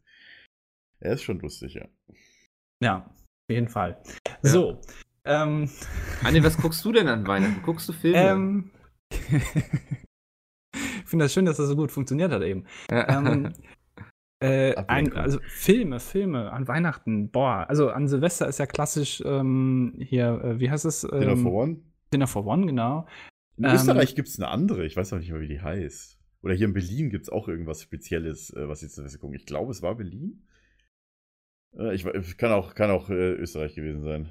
Er 1.01 1.13
ist 1.13 1.23
schon 1.23 1.39
lustig, 1.41 1.75
ja. 1.75 1.87
Ja, 2.83 3.07
auf 3.07 3.51
jeden 3.51 3.69
Fall. 3.69 4.03
So, 4.43 4.81
ähm, 5.25 5.69
Anni, 6.23 6.43
was 6.43 6.57
guckst 6.57 6.85
du 6.85 6.93
denn 6.93 7.09
an 7.09 7.27
Weihnachten? 7.27 7.63
Guckst 7.63 7.89
du 7.89 7.93
Filme? 7.93 8.19
ähm, 8.19 8.71
ich 9.13 11.05
finde 11.05 11.25
das 11.25 11.33
schön, 11.33 11.45
dass 11.45 11.57
das 11.57 11.69
so 11.69 11.77
gut 11.77 11.91
funktioniert 11.91 12.33
hat 12.33 12.43
eben. 12.43 12.65
ähm, 12.91 13.53
äh, 14.43 14.75
ein, 14.87 15.13
also 15.15 15.39
Filme, 15.49 15.99
Filme 15.99 16.53
an 16.53 16.69
Weihnachten, 16.69 17.31
boah, 17.31 17.67
also 17.69 17.91
an 17.91 18.07
Silvester 18.07 18.47
ist 18.47 18.59
ja 18.59 18.67
klassisch 18.67 19.23
ähm, 19.25 19.95
hier, 19.99 20.41
äh, 20.45 20.61
wie 20.61 20.71
heißt 20.71 20.85
es? 20.85 21.05
Ähm, 21.05 21.21
Dinner 21.21 21.37
for 21.37 21.53
One. 21.53 21.77
Dinner 22.13 22.27
for 22.27 22.47
One, 22.47 22.67
genau. 22.67 23.07
In 23.57 23.65
ähm, 23.65 23.75
Österreich 23.75 24.15
gibt 24.15 24.29
es 24.29 24.39
eine 24.39 24.49
andere, 24.49 24.85
ich 24.85 24.97
weiß 24.97 25.13
auch 25.13 25.19
nicht 25.19 25.31
mehr, 25.31 25.41
wie 25.41 25.49
die 25.49 25.61
heißt. 25.61 26.16
Oder 26.43 26.55
hier 26.55 26.67
in 26.67 26.75
Berlin 26.75 27.11
gibt 27.11 27.25
es 27.25 27.29
auch 27.31 27.49
irgendwas 27.49 27.83
Spezielles, 27.83 28.51
äh, 28.55 28.69
was 28.69 28.83
jetzt 28.83 28.95
Silvester 28.95 29.19
gucken. 29.19 29.37
Ich 29.37 29.47
glaube, 29.47 29.73
es 29.73 29.83
war 29.83 29.95
Berlin. 29.97 30.47
Äh, 31.79 31.95
ich, 31.95 32.05
kann 32.37 32.53
auch, 32.53 32.75
kann 32.75 32.91
auch 32.91 33.11
äh, 33.11 33.33
Österreich 33.33 33.75
gewesen 33.75 34.03
sein. 34.03 34.29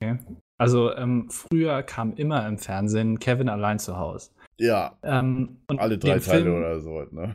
ja. 0.00 0.18
Also 0.58 0.94
ähm, 0.94 1.28
früher 1.30 1.82
kam 1.82 2.12
immer 2.14 2.46
im 2.46 2.58
Fernsehen 2.58 3.18
Kevin 3.18 3.48
allein 3.48 3.78
zu 3.78 3.96
Hause. 3.96 4.30
Ja, 4.58 4.98
Ähm, 5.02 5.56
und 5.68 5.80
alle 5.80 5.96
drei 5.96 6.18
Teile 6.18 6.42
Film, 6.42 6.54
oder 6.56 6.80
so. 6.80 7.02
Ne? 7.10 7.34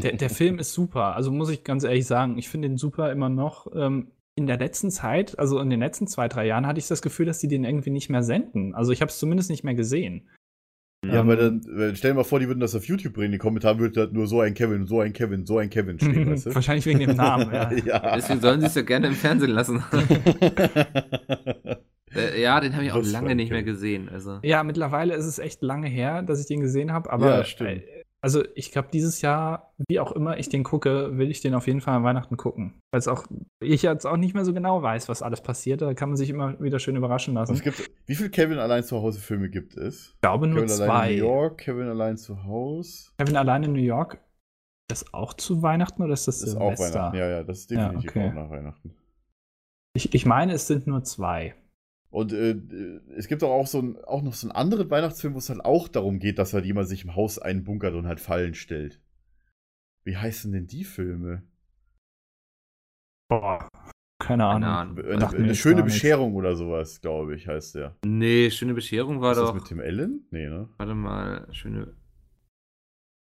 Der, 0.00 0.12
der 0.12 0.30
Film 0.30 0.60
ist 0.60 0.72
super. 0.72 1.16
Also 1.16 1.32
muss 1.32 1.50
ich 1.50 1.64
ganz 1.64 1.82
ehrlich 1.82 2.06
sagen, 2.06 2.38
ich 2.38 2.48
finde 2.48 2.68
den 2.68 2.78
super 2.78 3.10
immer 3.10 3.28
noch. 3.28 3.66
Ähm, 3.74 4.12
in 4.36 4.46
der 4.46 4.58
letzten 4.58 4.90
Zeit, 4.90 5.38
also 5.38 5.58
in 5.58 5.70
den 5.70 5.80
letzten 5.80 6.06
zwei, 6.06 6.28
drei 6.28 6.46
Jahren, 6.46 6.66
hatte 6.66 6.78
ich 6.78 6.86
das 6.86 7.02
Gefühl, 7.02 7.26
dass 7.26 7.40
die 7.40 7.48
den 7.48 7.64
irgendwie 7.64 7.90
nicht 7.90 8.08
mehr 8.08 8.22
senden. 8.22 8.74
Also 8.74 8.92
ich 8.92 9.02
habe 9.02 9.10
es 9.10 9.18
zumindest 9.18 9.50
nicht 9.50 9.64
mehr 9.64 9.74
gesehen. 9.74 10.28
Ja, 11.04 11.20
Ähm, 11.20 11.26
weil 11.28 11.36
dann, 11.36 11.60
weil 11.68 11.96
stell 11.96 12.12
dir 12.12 12.16
mal 12.18 12.22
vor, 12.24 12.38
die 12.38 12.46
würden 12.46 12.60
das 12.60 12.76
auf 12.76 12.84
YouTube 12.84 13.14
bringen. 13.14 13.32
Die 13.32 13.38
Kommentare 13.38 13.78
würde 13.80 14.00
halt 14.02 14.12
nur 14.12 14.28
so 14.28 14.40
ein 14.40 14.54
Kevin, 14.54 14.86
so 14.86 15.00
ein 15.00 15.12
Kevin, 15.12 15.44
so 15.46 15.58
ein 15.58 15.68
Kevin 15.68 15.98
stehen, 15.98 16.26
weißt 16.30 16.46
du? 16.46 16.54
Wahrscheinlich 16.54 16.86
wegen 16.86 17.00
dem 17.00 17.16
Namen, 17.16 17.52
ja. 17.52 17.72
ja. 17.84 18.14
Deswegen 18.16 18.40
sollen 18.40 18.60
sie 18.60 18.66
es 18.66 18.74
ja 18.76 18.82
gerne 18.82 19.08
im 19.08 19.14
Fernsehen 19.14 19.50
lassen. 19.50 19.82
äh, 22.14 22.40
ja, 22.40 22.60
den 22.60 22.74
habe 22.74 22.84
ich 22.84 22.92
auch 22.92 23.02
für 23.02 23.10
lange 23.10 23.34
nicht 23.34 23.50
mehr 23.50 23.60
Film. 23.64 23.66
gesehen. 23.66 24.08
Also. 24.10 24.38
Ja, 24.42 24.62
mittlerweile 24.62 25.14
ist 25.14 25.26
es 25.26 25.38
echt 25.38 25.62
lange 25.62 25.88
her, 25.88 26.22
dass 26.22 26.40
ich 26.40 26.46
den 26.46 26.60
gesehen 26.60 26.92
habe, 26.92 27.10
aber 27.12 27.38
Ja, 27.38 27.44
stimmt. 27.44 27.70
äh, 27.82 28.01
also 28.24 28.44
ich 28.54 28.70
glaube, 28.70 28.88
dieses 28.92 29.20
Jahr, 29.20 29.74
wie 29.88 29.98
auch 29.98 30.12
immer 30.12 30.38
ich 30.38 30.48
den 30.48 30.62
gucke, 30.62 31.18
will 31.18 31.30
ich 31.30 31.40
den 31.40 31.54
auf 31.54 31.66
jeden 31.66 31.80
Fall 31.80 31.96
an 31.96 32.04
Weihnachten 32.04 32.36
gucken. 32.36 32.80
Weil 32.92 33.02
auch, 33.08 33.26
ich 33.60 33.82
jetzt 33.82 34.06
auch 34.06 34.16
nicht 34.16 34.34
mehr 34.34 34.44
so 34.44 34.54
genau 34.54 34.80
weiß, 34.80 35.08
was 35.08 35.22
alles 35.22 35.40
passiert. 35.40 35.82
Da 35.82 35.92
kann 35.94 36.08
man 36.08 36.16
sich 36.16 36.30
immer 36.30 36.58
wieder 36.60 36.78
schön 36.78 36.94
überraschen 36.94 37.34
lassen. 37.34 37.54
Es 37.54 37.62
gibt, 37.62 37.90
wie 38.06 38.14
viele 38.14 38.30
Kevin 38.30 38.58
allein 38.58 38.84
zu 38.84 39.02
Hause 39.02 39.18
Filme 39.18 39.50
gibt 39.50 39.76
es? 39.76 40.12
ich 40.14 40.20
glaube 40.20 40.46
nur 40.46 40.64
Kevin 40.64 40.70
allein 40.70 40.80
in 40.80 40.86
zwei. 40.86 41.10
New 41.10 41.26
York, 41.26 41.58
Kevin 41.58 41.88
allein 41.88 42.16
zu 42.16 42.44
Hause. 42.44 43.10
Kevin 43.18 43.36
allein 43.36 43.64
in 43.64 43.72
New 43.72 43.80
York. 43.80 44.14
Ist 44.90 45.02
das 45.02 45.14
auch 45.14 45.34
zu 45.34 45.62
Weihnachten 45.62 46.00
oder 46.02 46.12
ist 46.12 46.28
das 46.28 46.40
Das 46.40 46.50
ist 46.50 46.56
auch? 46.56 46.78
Weihnachten. 46.78 47.16
Ja, 47.16 47.28
ja, 47.28 47.42
das 47.42 47.58
ist 47.58 47.70
Ja, 47.72 47.88
definitiv 47.88 48.10
okay. 48.10 48.28
auch 48.28 48.34
nach 48.34 48.50
Weihnachten. 48.50 48.94
Ich, 49.94 50.14
ich 50.14 50.26
meine, 50.26 50.52
es 50.52 50.68
sind 50.68 50.86
nur 50.86 51.02
zwei. 51.02 51.56
Und 52.12 52.32
äh, 52.34 52.54
es 53.16 53.26
gibt 53.26 53.42
auch, 53.42 53.66
so 53.66 53.80
ein, 53.80 53.96
auch 54.04 54.20
noch 54.22 54.34
so 54.34 54.46
einen 54.46 54.54
anderen 54.54 54.90
Weihnachtsfilm, 54.90 55.32
wo 55.32 55.38
es 55.38 55.48
halt 55.48 55.64
auch 55.64 55.88
darum 55.88 56.18
geht, 56.18 56.38
dass 56.38 56.52
halt 56.52 56.66
jemand 56.66 56.86
sich 56.86 57.04
im 57.04 57.16
Haus 57.16 57.38
einbunkert 57.38 57.94
und 57.94 58.06
halt 58.06 58.20
Fallen 58.20 58.52
stellt. 58.54 59.00
Wie 60.04 60.16
heißen 60.16 60.52
denn 60.52 60.66
die 60.66 60.84
Filme? 60.84 61.42
Boah, 63.30 63.66
keine 64.22 64.44
Ahnung. 64.44 64.68
Ahnung. 64.68 64.98
Eine, 64.98 65.28
eine 65.28 65.54
schöne. 65.54 65.82
Bescherung 65.82 66.34
oder 66.34 66.54
sowas, 66.54 67.00
glaube 67.00 67.34
ich, 67.34 67.48
heißt 67.48 67.76
der. 67.76 67.96
Nee, 68.04 68.50
schöne 68.50 68.74
Bescherung 68.74 69.22
war 69.22 69.32
Ist 69.32 69.38
doch. 69.38 69.46
das 69.46 69.54
mit 69.54 69.64
Tim 69.64 69.80
Allen? 69.80 70.26
Nee, 70.30 70.48
ne? 70.48 70.68
Warte 70.76 70.94
mal, 70.94 71.48
schöne, 71.52 71.96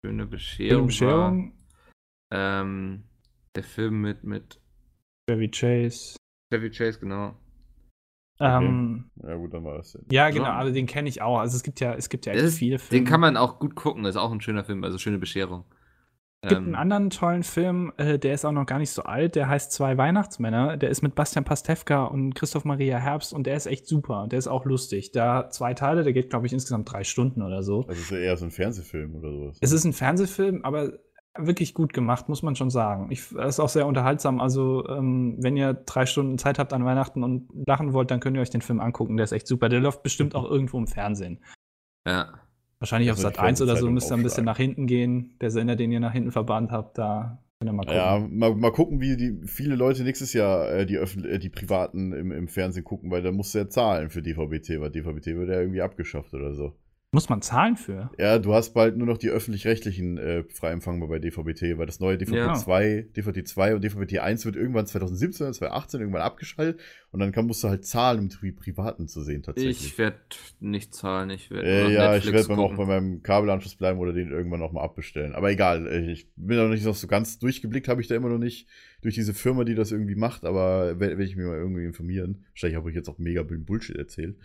schöne 0.02 0.22
Schöne 0.22 0.26
Bescherung. 0.26 0.86
Bescherung, 0.86 1.52
War, 2.30 2.62
ähm, 2.62 3.04
der 3.54 3.64
Film 3.64 4.00
mit, 4.00 4.24
mit 4.24 4.60
Chevy 5.28 5.50
Chase. 5.50 6.16
Chevy 6.52 6.70
Chase, 6.70 6.98
genau. 7.00 7.36
Ähm, 8.40 9.10
Ja, 9.22 9.34
gut, 9.36 9.52
dann 9.52 9.64
war 9.64 9.78
das 9.78 9.92
denn. 9.92 10.04
ja, 10.10 10.30
genau, 10.30 10.44
So. 10.44 10.50
aber 10.50 10.70
den 10.70 10.86
kenne 10.86 11.08
ich 11.08 11.22
auch. 11.22 11.38
Also 11.38 11.56
es 11.56 11.62
gibt 11.62 11.80
ja, 11.80 11.94
es 11.94 12.08
gibt 12.08 12.26
ja 12.26 12.32
echt 12.32 12.42
Das 12.42 12.50
ist- 12.52 12.58
viele 12.58 12.78
Filme. 12.78 13.04
Den 13.04 13.10
kann 13.10 13.20
man 13.20 13.36
auch 13.36 13.58
gut 13.58 13.74
gucken, 13.74 14.04
ist 14.04 14.16
auch 14.16 14.30
ein 14.32 14.40
schöner 14.40 14.64
Film, 14.64 14.84
also 14.84 14.98
schöne 14.98 15.18
Bescherung. 15.18 15.64
Es 16.40 16.50
gibt 16.50 16.60
Ähm, 16.60 16.66
einen 16.66 16.74
anderen 16.76 17.10
tollen 17.10 17.42
Film, 17.42 17.92
äh, 17.96 18.16
der 18.16 18.32
ist 18.34 18.44
auch 18.44 18.52
noch 18.52 18.64
gar 18.64 18.78
nicht 18.78 18.90
so 18.92 19.02
alt, 19.02 19.34
der 19.34 19.48
heißt 19.48 19.72
Zwei 19.72 19.98
Weihnachtsmänner. 19.98 20.76
Der 20.76 20.88
ist 20.88 21.02
mit 21.02 21.16
Bastian 21.16 21.44
Pastewka 21.44 22.04
und 22.04 22.34
Christoph 22.36 22.64
Maria 22.64 22.98
Herbst 22.98 23.32
und 23.34 23.44
der 23.48 23.56
ist 23.56 23.66
echt 23.66 23.88
super. 23.88 24.22
Und 24.22 24.30
der 24.30 24.38
ist 24.38 24.46
auch 24.46 24.64
lustig. 24.64 25.10
Da 25.10 25.50
zwei 25.50 25.74
Teile, 25.74 26.04
der 26.04 26.12
geht, 26.12 26.30
glaube 26.30 26.46
ich, 26.46 26.52
insgesamt 26.52 26.92
drei 26.92 27.02
Stunden 27.02 27.42
oder 27.42 27.64
so. 27.64 27.80
Also 27.88 28.00
ist 28.00 28.10
ja 28.12 28.18
eher 28.18 28.36
so 28.36 28.44
ein 28.44 28.52
Fernsehfilm 28.52 29.16
oder 29.16 29.32
sowas. 29.32 29.58
Es 29.60 29.72
ist 29.72 29.82
ein 29.84 29.92
Fernsehfilm, 29.92 30.60
aber 30.64 30.92
wirklich 31.38 31.74
gut 31.74 31.92
gemacht, 31.92 32.28
muss 32.28 32.42
man 32.42 32.56
schon 32.56 32.70
sagen. 32.70 33.08
Ich, 33.10 33.32
ist 33.32 33.60
auch 33.60 33.68
sehr 33.68 33.86
unterhaltsam. 33.86 34.40
Also, 34.40 34.86
ähm, 34.88 35.36
wenn 35.38 35.56
ihr 35.56 35.74
drei 35.74 36.06
Stunden 36.06 36.38
Zeit 36.38 36.58
habt 36.58 36.72
an 36.72 36.84
Weihnachten 36.84 37.22
und 37.22 37.48
lachen 37.66 37.92
wollt, 37.92 38.10
dann 38.10 38.20
könnt 38.20 38.36
ihr 38.36 38.42
euch 38.42 38.50
den 38.50 38.62
Film 38.62 38.80
angucken. 38.80 39.16
Der 39.16 39.24
ist 39.24 39.32
echt 39.32 39.46
super. 39.46 39.68
Der 39.68 39.80
läuft 39.80 40.02
bestimmt 40.02 40.34
auch 40.34 40.48
irgendwo 40.48 40.78
im 40.78 40.86
Fernsehen. 40.86 41.40
ja. 42.06 42.40
Wahrscheinlich 42.80 43.10
auf 43.10 43.16
Also 43.16 43.28
die 43.28 43.34
Sat 43.34 43.44
1 43.44 43.62
oder 43.62 43.76
so 43.76 43.90
müsst 43.90 44.10
ihr 44.10 44.16
ein 44.16 44.22
bisschen 44.22 44.44
nach 44.44 44.56
hinten 44.56 44.86
gehen. 44.86 45.36
Der 45.40 45.50
Sender, 45.50 45.74
den 45.74 45.90
ihr 45.90 46.00
nach 46.00 46.12
hinten 46.12 46.30
verbannt 46.30 46.70
habt, 46.70 46.96
da 46.96 47.42
könnt 47.58 47.70
ihr 47.70 47.72
mal 47.72 47.82
gucken. 47.82 47.96
Ja, 47.96 48.18
mal, 48.30 48.54
mal 48.54 48.70
gucken, 48.70 49.00
wie 49.00 49.16
die 49.16 49.46
viele 49.46 49.74
Leute 49.74 50.04
nächstes 50.04 50.32
Jahr 50.32 50.70
äh, 50.70 50.86
die, 50.86 50.94
äh, 50.94 51.38
die 51.38 51.48
Privaten 51.48 52.12
im, 52.12 52.30
im 52.30 52.46
Fernsehen 52.46 52.84
gucken, 52.84 53.10
weil 53.10 53.22
da 53.22 53.32
musst 53.32 53.54
du 53.54 53.58
ja 53.58 53.68
zahlen 53.68 54.10
für 54.10 54.22
DVB-T, 54.22 54.80
weil 54.80 54.90
DVB-T 54.90 55.36
wird 55.36 55.48
ja 55.48 55.60
irgendwie 55.60 55.82
abgeschafft 55.82 56.34
oder 56.34 56.54
so. 56.54 56.76
Muss 57.10 57.30
man 57.30 57.40
zahlen 57.40 57.78
für? 57.78 58.10
Ja, 58.18 58.38
du 58.38 58.52
hast 58.52 58.74
bald 58.74 58.98
nur 58.98 59.06
noch 59.06 59.16
die 59.16 59.30
öffentlich-rechtlichen 59.30 60.18
äh, 60.18 60.44
frei 60.44 60.72
empfangbar 60.72 61.08
bei 61.08 61.18
DVB-T, 61.18 61.78
weil 61.78 61.86
das 61.86 62.00
neue 62.00 62.18
DVB-2, 62.18 63.14
DVB-2 63.14 63.74
und 63.74 63.82
DVB-T1 63.82 64.44
wird 64.44 64.56
irgendwann 64.56 64.86
2017 64.86 65.46
oder 65.46 65.54
2018 65.54 66.00
irgendwann 66.00 66.20
abgeschaltet 66.20 66.78
und 67.10 67.20
dann 67.20 67.32
kann, 67.32 67.46
musst 67.46 67.64
du 67.64 67.68
halt 67.68 67.86
zahlen, 67.86 68.20
um 68.20 68.28
die 68.28 68.52
Privaten 68.52 69.08
zu 69.08 69.22
sehen 69.22 69.42
tatsächlich. 69.42 69.86
Ich 69.86 69.96
werde 69.96 70.18
nicht 70.60 70.94
zahlen, 70.94 71.30
ich 71.30 71.50
werde 71.50 71.66
Äh, 71.66 71.94
ja, 71.94 72.14
ich 72.14 72.30
werde 72.30 72.46
beim 72.46 72.58
auch 72.58 72.76
bei 72.76 72.84
meinem 72.84 73.22
Kabelanschluss 73.22 73.76
bleiben 73.76 73.98
oder 74.00 74.12
den 74.12 74.30
irgendwann 74.30 74.60
auch 74.60 74.72
mal 74.72 74.82
abbestellen. 74.82 75.34
Aber 75.34 75.50
egal, 75.50 75.86
äh, 75.86 76.12
ich 76.12 76.30
bin 76.36 76.58
da 76.58 76.64
noch 76.64 76.74
nicht 76.74 76.84
noch 76.84 76.94
so 76.94 77.06
ganz 77.06 77.38
durchgeblickt, 77.38 77.88
habe 77.88 78.02
ich 78.02 78.08
da 78.08 78.16
immer 78.16 78.28
noch 78.28 78.36
nicht 78.36 78.68
durch 79.00 79.14
diese 79.14 79.32
Firma, 79.32 79.64
die 79.64 79.74
das 79.74 79.92
irgendwie 79.92 80.16
macht, 80.16 80.44
aber 80.44 81.00
werde 81.00 81.16
werd 81.16 81.28
ich 81.28 81.36
mich 81.36 81.46
mal 81.46 81.56
irgendwie 81.56 81.84
informieren. 81.84 82.44
Wahrscheinlich 82.50 82.76
habe 82.76 82.90
ich 82.90 82.96
jetzt 82.96 83.08
auch 83.08 83.18
mega 83.18 83.42
Bullshit 83.42 83.96
erzählt. 83.96 84.36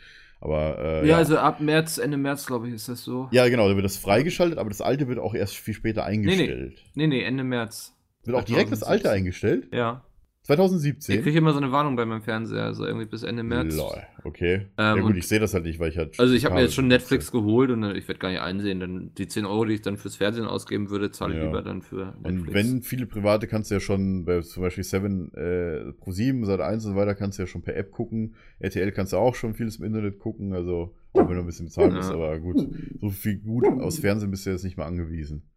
Aber 0.43 0.77
äh, 0.77 1.07
Ja, 1.07 1.15
also 1.15 1.37
ab 1.37 1.61
März, 1.61 1.97
Ende 1.97 2.17
März, 2.17 2.45
glaube 2.45 2.67
ich, 2.67 2.73
ist 2.73 2.89
das 2.89 3.01
so. 3.01 3.29
ja, 3.31 3.47
genau, 3.47 3.69
da 3.69 3.75
wird 3.75 3.85
das 3.85 3.95
freigeschaltet, 3.95 4.59
aber 4.59 4.69
das 4.69 4.81
alte 4.81 5.07
wird 5.07 5.17
auch 5.17 5.33
erst 5.33 5.55
viel 5.55 5.73
später 5.73 6.03
eingestellt. 6.03 6.83
Nee, 6.95 7.07
nee, 7.07 7.23
Ende 7.23 7.45
März. 7.45 7.95
Wird 8.25 8.35
auch 8.37 8.43
direkt 8.43 8.69
das 8.73 8.83
alte 8.83 9.03
2017. 9.03 9.11
eingestellt? 9.11 9.67
Ja. 9.73 10.03
Ich 10.45 10.47
2017? 10.47 11.23
kriege 11.23 11.37
immer 11.37 11.53
so 11.53 11.59
eine 11.59 11.71
Warnung 11.71 11.95
bei 11.95 12.03
meinem 12.05 12.21
Fernseher, 12.21 12.65
also 12.65 12.85
irgendwie 12.85 13.05
bis 13.05 13.23
Ende 13.23 13.43
März. 13.43 13.77
Lol, 13.77 14.03
okay. 14.25 14.67
Ähm, 14.77 14.97
ja 14.97 14.99
gut, 14.99 15.15
ich 15.15 15.25
sehe 15.25 15.39
das 15.39 15.53
halt 15.53 15.63
nicht, 15.63 15.79
weil 15.79 15.89
ich 15.89 15.97
halt. 15.97 16.19
Also 16.19 16.33
ich 16.33 16.43
habe 16.43 16.55
mir 16.55 16.61
jetzt 16.63 16.73
schon. 16.75 16.89
Netflix 16.89 17.31
geholt 17.31 17.71
und 17.71 17.83
äh, 17.83 17.93
ich 17.93 18.05
werde 18.09 18.19
gar 18.19 18.29
nicht 18.29 18.41
einsehen, 18.41 18.81
denn 18.81 19.11
die 19.17 19.29
10 19.29 19.45
Euro, 19.45 19.63
die 19.63 19.75
ich 19.75 19.81
dann 19.81 19.95
fürs 19.95 20.17
Fernsehen 20.17 20.45
ausgeben 20.45 20.89
würde, 20.89 21.11
zahle 21.11 21.33
ich 21.35 21.39
Ja. 21.39 21.45
lieber 21.45 21.61
dann 21.61 21.81
für 21.81 22.07
Netflix. 22.21 22.25
Und 22.41 22.53
wenn 22.53 22.81
viele 22.81 23.05
private 23.05 23.47
kannst 23.47 23.71
du 23.71 23.75
ja 23.75 23.79
schon, 23.79 24.25
bei 24.25 24.41
zum 24.41 24.63
Beispiel 24.63 24.83
7, 24.83 25.33
äh, 25.33 25.93
Pro 25.93 26.11
7, 26.11 26.43
Sat 26.43 26.59
1 26.59 26.83
und 26.83 26.91
so 26.91 26.97
weiter, 26.97 27.15
kannst 27.15 27.39
du 27.39 27.43
ja 27.43 27.47
schon 27.47 27.61
per 27.61 27.77
App 27.77 27.91
gucken. 27.91 28.35
RTL 28.59 28.91
kannst 28.91 29.13
du 29.13 29.17
auch 29.17 29.35
schon 29.35 29.53
vieles 29.53 29.77
im 29.77 29.85
Internet 29.85 30.19
gucken, 30.19 30.51
also 30.53 30.93
auch 31.13 31.25
wenn 31.29 31.35
du 31.35 31.39
ein 31.39 31.45
bisschen 31.45 31.67
bezahlen 31.67 31.91
Ja. 31.91 31.95
musst, 31.99 32.11
aber 32.11 32.37
gut. 32.39 32.57
So 32.99 33.09
viel 33.11 33.37
gut 33.39 33.65
aus 33.65 33.97
Fernsehen 33.99 34.29
bist 34.29 34.45
du 34.45 34.49
jetzt 34.49 34.65
nicht 34.65 34.75
mehr 34.75 34.87
angewiesen. 34.87 35.49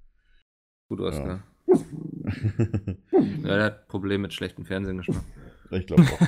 Gut, 0.89 1.01
Oskar. 1.01 1.27
Ja. 1.27 1.45
Ja, 1.67 3.57
der 3.57 3.65
hat 3.65 3.89
Probleme 3.89 4.23
mit 4.23 4.33
schlechtem 4.35 4.65
Fernsehgeschmack. 4.65 5.23
ich 5.71 5.87
glaube 5.87 6.03
auch. 6.03 6.21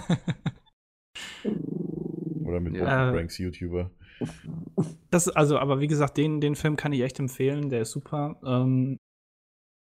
Oder 2.45 2.61
mit 2.61 2.75
Ja. 2.77 3.11
Ranks 3.11 3.39
YouTuber. 3.39 3.91
Das, 5.11 5.29
also, 5.29 5.59
aber 5.59 5.81
wie 5.81 5.87
gesagt, 5.87 6.17
den, 6.17 6.41
den 6.41 6.55
Film 6.55 6.77
kann 6.77 6.93
ich 6.93 7.03
echt 7.03 7.19
empfehlen, 7.19 7.69
der 7.69 7.83
ist 7.83 7.91
super. 7.91 8.41
Ähm, 8.45 8.99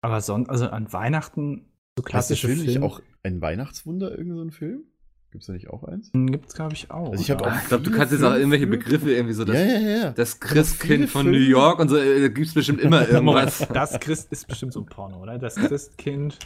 aber 0.02 0.20
sonst, 0.20 0.48
also 0.48 0.68
an 0.68 0.92
Weihnachten, 0.92 1.72
so 1.96 2.02
der 2.02 2.10
klassische 2.10 2.48
Film 2.48 2.60
Filme 2.60 2.86
auch 2.86 3.00
ein 3.22 3.40
Weihnachtswunder, 3.40 4.16
irgend 4.16 4.34
so 4.34 4.42
ein 4.42 4.50
Film? 4.50 4.84
Gibt's 5.30 5.46
da 5.46 5.52
nicht 5.52 5.68
auch 5.68 5.84
eins? 5.84 6.10
gibt 6.12 6.46
es, 6.48 6.54
glaube 6.54 6.72
ich, 6.72 6.90
auch. 6.90 7.10
Also 7.10 7.22
ich 7.22 7.30
hab 7.30 7.42
ja. 7.42 7.52
auch- 7.52 7.62
Ich 7.62 7.68
glaube, 7.68 7.84
du 7.84 7.90
kannst 7.90 8.12
jetzt 8.12 8.22
auch 8.22 8.34
irgendwelche 8.34 8.66
Begriffe 8.66 9.12
irgendwie 9.12 9.34
so, 9.34 9.44
das, 9.44 9.56
ja, 9.56 9.62
ja, 9.64 9.78
ja. 9.98 10.10
das 10.12 10.40
Christkind 10.40 11.10
von 11.10 11.30
New 11.30 11.36
York 11.38 11.78
und 11.80 11.88
so, 11.90 11.96
äh, 11.98 12.20
da 12.22 12.28
gibt 12.28 12.46
es 12.46 12.54
bestimmt 12.54 12.80
immer 12.80 13.06
irgendwas. 13.10 13.66
Das 13.72 13.98
Christ 14.00 14.32
ist 14.32 14.48
bestimmt 14.48 14.72
so 14.72 14.80
ein 14.80 14.86
Porno, 14.86 15.20
oder? 15.20 15.38
Das 15.38 15.56
Christkind 15.56 16.38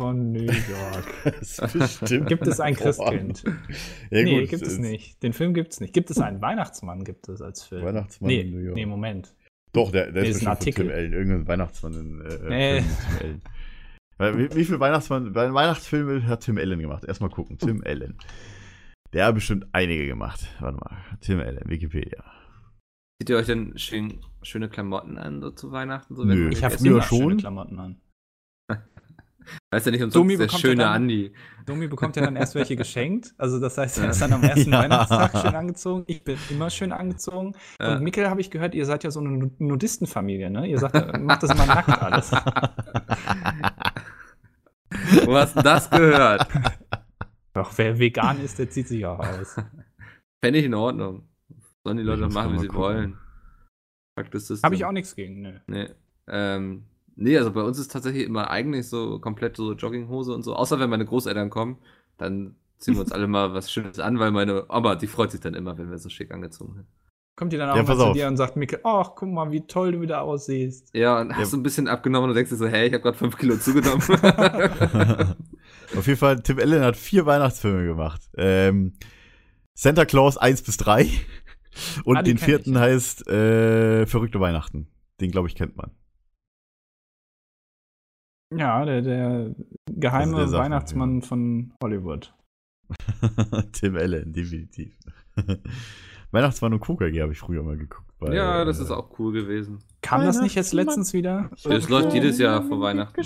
von 0.00 0.32
New 0.32 0.42
York. 0.42 1.14
Das 1.24 1.58
ist 1.60 1.72
bestimmt 2.00 2.26
Gibt 2.28 2.46
es 2.48 2.58
ein. 2.58 2.74
Christkind? 2.74 3.44
Ja, 4.10 4.22
nee, 4.24 4.40
gut, 4.40 4.50
gibt 4.50 4.62
es 4.62 4.72
ist- 4.72 4.78
nicht. 4.80 5.22
Den 5.22 5.32
Film 5.32 5.54
gibt 5.54 5.72
es 5.72 5.80
nicht. 5.80 5.92
Gibt 5.94 6.10
es 6.10 6.18
einen 6.18 6.42
Weihnachtsmann, 6.42 7.04
gibt 7.04 7.28
es 7.28 7.40
als 7.40 7.62
Film. 7.62 7.84
Weihnachtsmann 7.84 8.28
nee, 8.28 8.40
in 8.40 8.50
New 8.50 8.58
York. 8.58 8.74
Nee, 8.74 8.86
Moment. 8.86 9.32
Doch, 9.72 9.92
der, 9.92 10.10
der 10.10 10.22
Nee, 10.24 10.28
ist 10.30 10.36
ist 10.36 10.42
ein 10.42 10.46
von 10.46 10.52
Artikel. 10.52 10.86
Tim 10.86 10.92
Allen. 10.94 11.12
Irgendein 11.12 11.46
Weihnachtsmann 11.46 11.92
in 11.94 12.20
äh, 12.20 12.48
Nee. 12.48 12.80
Film 12.80 12.84
mit 12.84 12.96
Tim 13.20 13.26
Allen. 13.28 13.42
Weil, 14.18 14.38
wie, 14.38 14.54
wie 14.54 14.64
viel 14.64 14.78
Weihnachtsmann, 14.80 15.34
Weihnachtsfilme 15.34 16.26
hat 16.26 16.40
Tim 16.42 16.58
Allen 16.58 16.78
gemacht? 16.78 17.04
Erstmal 17.04 17.30
gucken. 17.30 17.58
Tim 17.58 17.82
Allen. 17.84 18.16
Der 19.12 19.26
hat 19.26 19.34
bestimmt 19.34 19.66
einige 19.72 20.06
gemacht. 20.06 20.46
Warte 20.60 20.76
mal. 20.78 20.96
Tim 21.20 21.40
Allen, 21.40 21.60
Wikipedia. 21.66 22.22
Zieht 23.20 23.30
ihr 23.30 23.36
euch 23.36 23.46
denn 23.46 23.76
schön, 23.78 24.20
schöne 24.42 24.68
Klamotten 24.68 25.18
an, 25.18 25.40
so 25.40 25.50
zu 25.50 25.70
Weihnachten? 25.72 26.14
So, 26.16 26.24
Nö. 26.24 26.34
du 26.34 26.48
Ich 26.50 26.58
Ich 26.58 26.64
habe 26.64 26.76
früher 26.76 26.90
immer 26.92 27.02
schon. 27.02 27.18
schöne 27.18 27.36
Klamotten 27.36 27.78
an. 27.78 28.00
Weißt 29.70 29.84
ja 29.86 29.92
nicht 29.92 30.00
umsonst 30.02 30.16
Domi 30.16 30.36
der 30.38 30.46
ja 30.46 30.58
schöne 30.58 30.82
dann- 30.84 30.92
Andi. 31.02 31.32
Domi 31.66 31.86
bekommt 31.86 32.16
ja 32.16 32.22
dann 32.24 32.34
erst 32.36 32.54
welche 32.54 32.76
geschenkt. 32.76 33.34
Also 33.38 33.60
das 33.60 33.76
heißt, 33.78 33.98
er 33.98 34.10
ist 34.10 34.20
dann 34.20 34.32
am 34.32 34.42
ersten 34.42 34.72
Ja. 34.72 34.80
Weihnachtstag 34.82 35.32
schön 35.38 35.54
angezogen. 35.54 36.04
Ich 36.06 36.24
bin 36.24 36.36
immer 36.50 36.70
schön 36.70 36.92
angezogen. 36.92 37.54
Ja. 37.80 37.92
Und 37.96 38.02
Mikkel 38.02 38.28
habe 38.30 38.40
ich 38.40 38.50
gehört, 38.50 38.74
ihr 38.74 38.84
seid 38.86 39.04
ja 39.04 39.10
so 39.10 39.20
eine 39.20 39.30
Nu- 39.30 39.50
Nudistenfamilie, 39.58 40.50
ne? 40.50 40.66
Ihr 40.66 40.78
sagt, 40.78 41.20
macht 41.20 41.42
das 41.42 41.50
immer 41.50 41.66
nackt 41.66 41.88
alles. 42.02 42.30
Wo 45.24 45.34
hast 45.34 45.56
du 45.56 45.62
das 45.62 45.90
gehört? 45.90 46.46
Doch, 47.54 47.72
wer 47.76 47.98
vegan 47.98 48.40
ist, 48.40 48.58
der 48.58 48.68
zieht 48.70 48.88
sich 48.88 49.06
auch 49.06 49.18
aus. 49.18 49.56
Fände 50.44 50.58
ich 50.58 50.64
in 50.64 50.74
Ordnung. 50.74 51.28
Sollen 51.84 51.98
die 51.98 52.02
Leute 52.02 52.22
doch 52.22 52.32
machen, 52.32 52.54
wie 52.54 52.58
sie 52.58 52.66
gucken. 52.66 52.82
wollen. 52.82 53.18
Fakt 54.18 54.34
ist 54.34 54.50
das. 54.50 54.62
Habe 54.62 54.74
ich 54.74 54.84
auch 54.84 54.92
nichts 54.92 55.14
gegen, 55.14 55.40
ne? 55.40 55.62
Nee. 55.66 55.88
Ähm, 56.26 56.84
nee, 57.16 57.36
also 57.36 57.52
bei 57.52 57.62
uns 57.62 57.78
ist 57.78 57.92
tatsächlich 57.92 58.24
immer 58.24 58.50
eigentlich 58.50 58.88
so 58.88 59.18
komplett 59.18 59.56
so 59.56 59.72
Jogginghose 59.74 60.32
und 60.32 60.42
so. 60.42 60.54
Außer 60.56 60.78
wenn 60.80 60.90
meine 60.90 61.04
Großeltern 61.04 61.50
kommen, 61.50 61.78
dann 62.16 62.56
ziehen 62.78 62.94
wir 62.94 63.00
uns 63.00 63.12
alle 63.12 63.26
mal 63.26 63.54
was 63.54 63.70
Schönes 63.70 63.98
an, 63.98 64.18
weil 64.18 64.30
meine 64.30 64.66
Oma, 64.70 64.94
die 64.94 65.06
freut 65.06 65.30
sich 65.30 65.40
dann 65.40 65.54
immer, 65.54 65.76
wenn 65.78 65.90
wir 65.90 65.98
so 65.98 66.08
schick 66.08 66.32
angezogen 66.32 66.74
sind. 66.74 66.86
Kommt 67.36 67.52
ihr 67.52 67.58
dann 67.58 67.70
auch 67.70 67.76
Ja, 67.76 67.82
mal 67.82 67.96
zu 67.96 68.04
auf. 68.04 68.12
dir 68.16 68.28
und 68.28 68.36
sagt, 68.36 68.54
Mikkel, 68.56 68.78
ach, 68.84 69.10
guck 69.16 69.28
mal, 69.28 69.50
wie 69.50 69.66
toll 69.66 69.90
du 69.92 70.00
wieder 70.00 70.22
aussiehst. 70.22 70.94
Ja, 70.94 71.20
und 71.20 71.30
Ja. 71.30 71.36
hast 71.36 71.52
du 71.52 71.56
ein 71.56 71.62
bisschen 71.64 71.88
abgenommen 71.88 72.30
und 72.30 72.36
denkst 72.36 72.50
dir 72.50 72.56
so, 72.56 72.66
hey, 72.68 72.86
ich 72.86 72.92
habe 72.92 73.02
gerade 73.02 73.18
5 73.18 73.36
Kilo 73.36 73.56
zugenommen. 73.56 74.00
Auf 75.96 76.06
jeden 76.06 76.18
Fall, 76.18 76.40
Tim 76.42 76.58
Allen 76.60 76.82
hat 76.82 76.96
vier 76.96 77.26
Weihnachtsfilme 77.26 77.84
gemacht. 77.86 78.22
Ähm, 78.36 78.94
Santa 79.74 80.04
Claus 80.04 80.36
1 80.38 80.62
bis 80.62 80.76
3. 80.76 81.08
Und 82.04 82.18
Ah, 82.18 82.22
den 82.22 82.38
vierten 82.38 82.74
ich. 82.74 82.78
heißt 82.78 83.26
äh, 83.28 84.06
Verrückte 84.06 84.38
Weihnachten. 84.38 84.86
Den, 85.20 85.32
glaube 85.32 85.48
ich, 85.48 85.56
kennt 85.56 85.76
man. 85.76 85.90
Ja, 88.56 88.84
der, 88.84 89.02
der 89.02 89.54
geheime 89.90 90.36
Also 90.36 90.52
der 90.52 90.60
Weihnachtsmann 90.60 91.22
von 91.22 91.72
Hollywood. 91.82 92.32
Tim 93.72 93.96
Allen, 93.96 94.32
definitiv. 94.32 94.96
Weihnachtsmann 96.34 96.72
und 96.74 96.80
KKG 96.80 97.22
habe 97.22 97.32
ich 97.32 97.38
früher 97.38 97.62
mal 97.62 97.76
geguckt. 97.78 98.06
bei, 98.18 98.34
ja, 98.34 98.64
das 98.64 98.78
äh, 98.78 98.82
ist 98.82 98.90
auch 98.90 99.18
cool 99.18 99.32
gewesen. 99.32 99.78
Kam 100.02 100.20
das 100.22 100.40
nicht 100.40 100.54
jetzt 100.54 100.72
letztens 100.74 101.12
wieder? 101.14 101.50
Das 101.64 101.88
läuft 101.88 102.12
jedes 102.12 102.38
Jahr 102.38 102.62
vor 102.62 102.80
Weihnachten. 102.80 103.22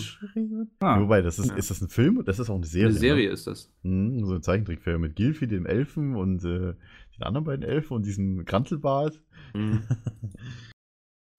Ah, 0.81 1.01
Wobei, 1.01 1.23
das 1.23 1.39
ist, 1.41 1.49
Ja. 1.51 1.57
ist 1.57 1.71
das 1.71 1.81
ein 1.81 1.89
Film? 1.89 2.23
Das 2.25 2.39
ist 2.39 2.49
auch 2.51 2.55
eine 2.57 2.67
Serie. 2.67 2.89
Eine 2.91 2.99
Serie 2.99 3.27
Ne? 3.29 3.33
ist 3.33 3.47
das. 3.47 3.73
Mhm, 3.83 4.25
so 4.25 4.35
ein 4.35 4.43
Zeichentrickfilm 4.43 5.01
mit 5.01 5.17
Gilfi, 5.17 5.47
dem 5.49 5.67
Elfen 5.67 6.15
und 6.15 6.45
äh, 6.45 6.75
den 7.17 7.23
anderen 7.23 7.45
beiden 7.47 7.65
Elfen 7.65 7.95
und 7.97 8.07
diesem 8.07 8.45
Grantelbart. 8.45 9.21
Mhm. 9.55 9.81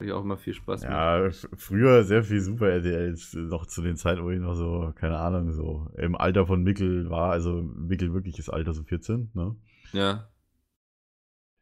Ich 0.01 0.13
auch 0.13 0.23
immer 0.23 0.37
viel 0.37 0.53
Spaß 0.53 0.83
mit. 0.83 0.89
Ja, 0.91 1.25
f- 1.25 1.49
früher 1.57 2.05
sehr 2.05 2.23
viel 2.23 2.39
Super 2.39 2.69
RTLs, 2.69 3.33
noch 3.33 3.65
zu 3.65 3.81
den 3.81 3.97
Zeiten, 3.97 4.23
wo 4.23 4.29
ich 4.29 4.39
noch 4.39 4.53
so, 4.55 4.93
keine 4.95 5.17
Ahnung, 5.17 5.51
so 5.51 5.87
im 5.97 6.15
Alter 6.15 6.47
von 6.47 6.63
Mickel 6.63 7.09
war, 7.09 7.31
also 7.33 7.61
Mickel 7.61 8.13
wirkliches 8.13 8.49
Alter, 8.49 8.73
so 8.73 8.83
14, 8.83 9.31
ne? 9.33 9.57
Ja. 9.91 10.28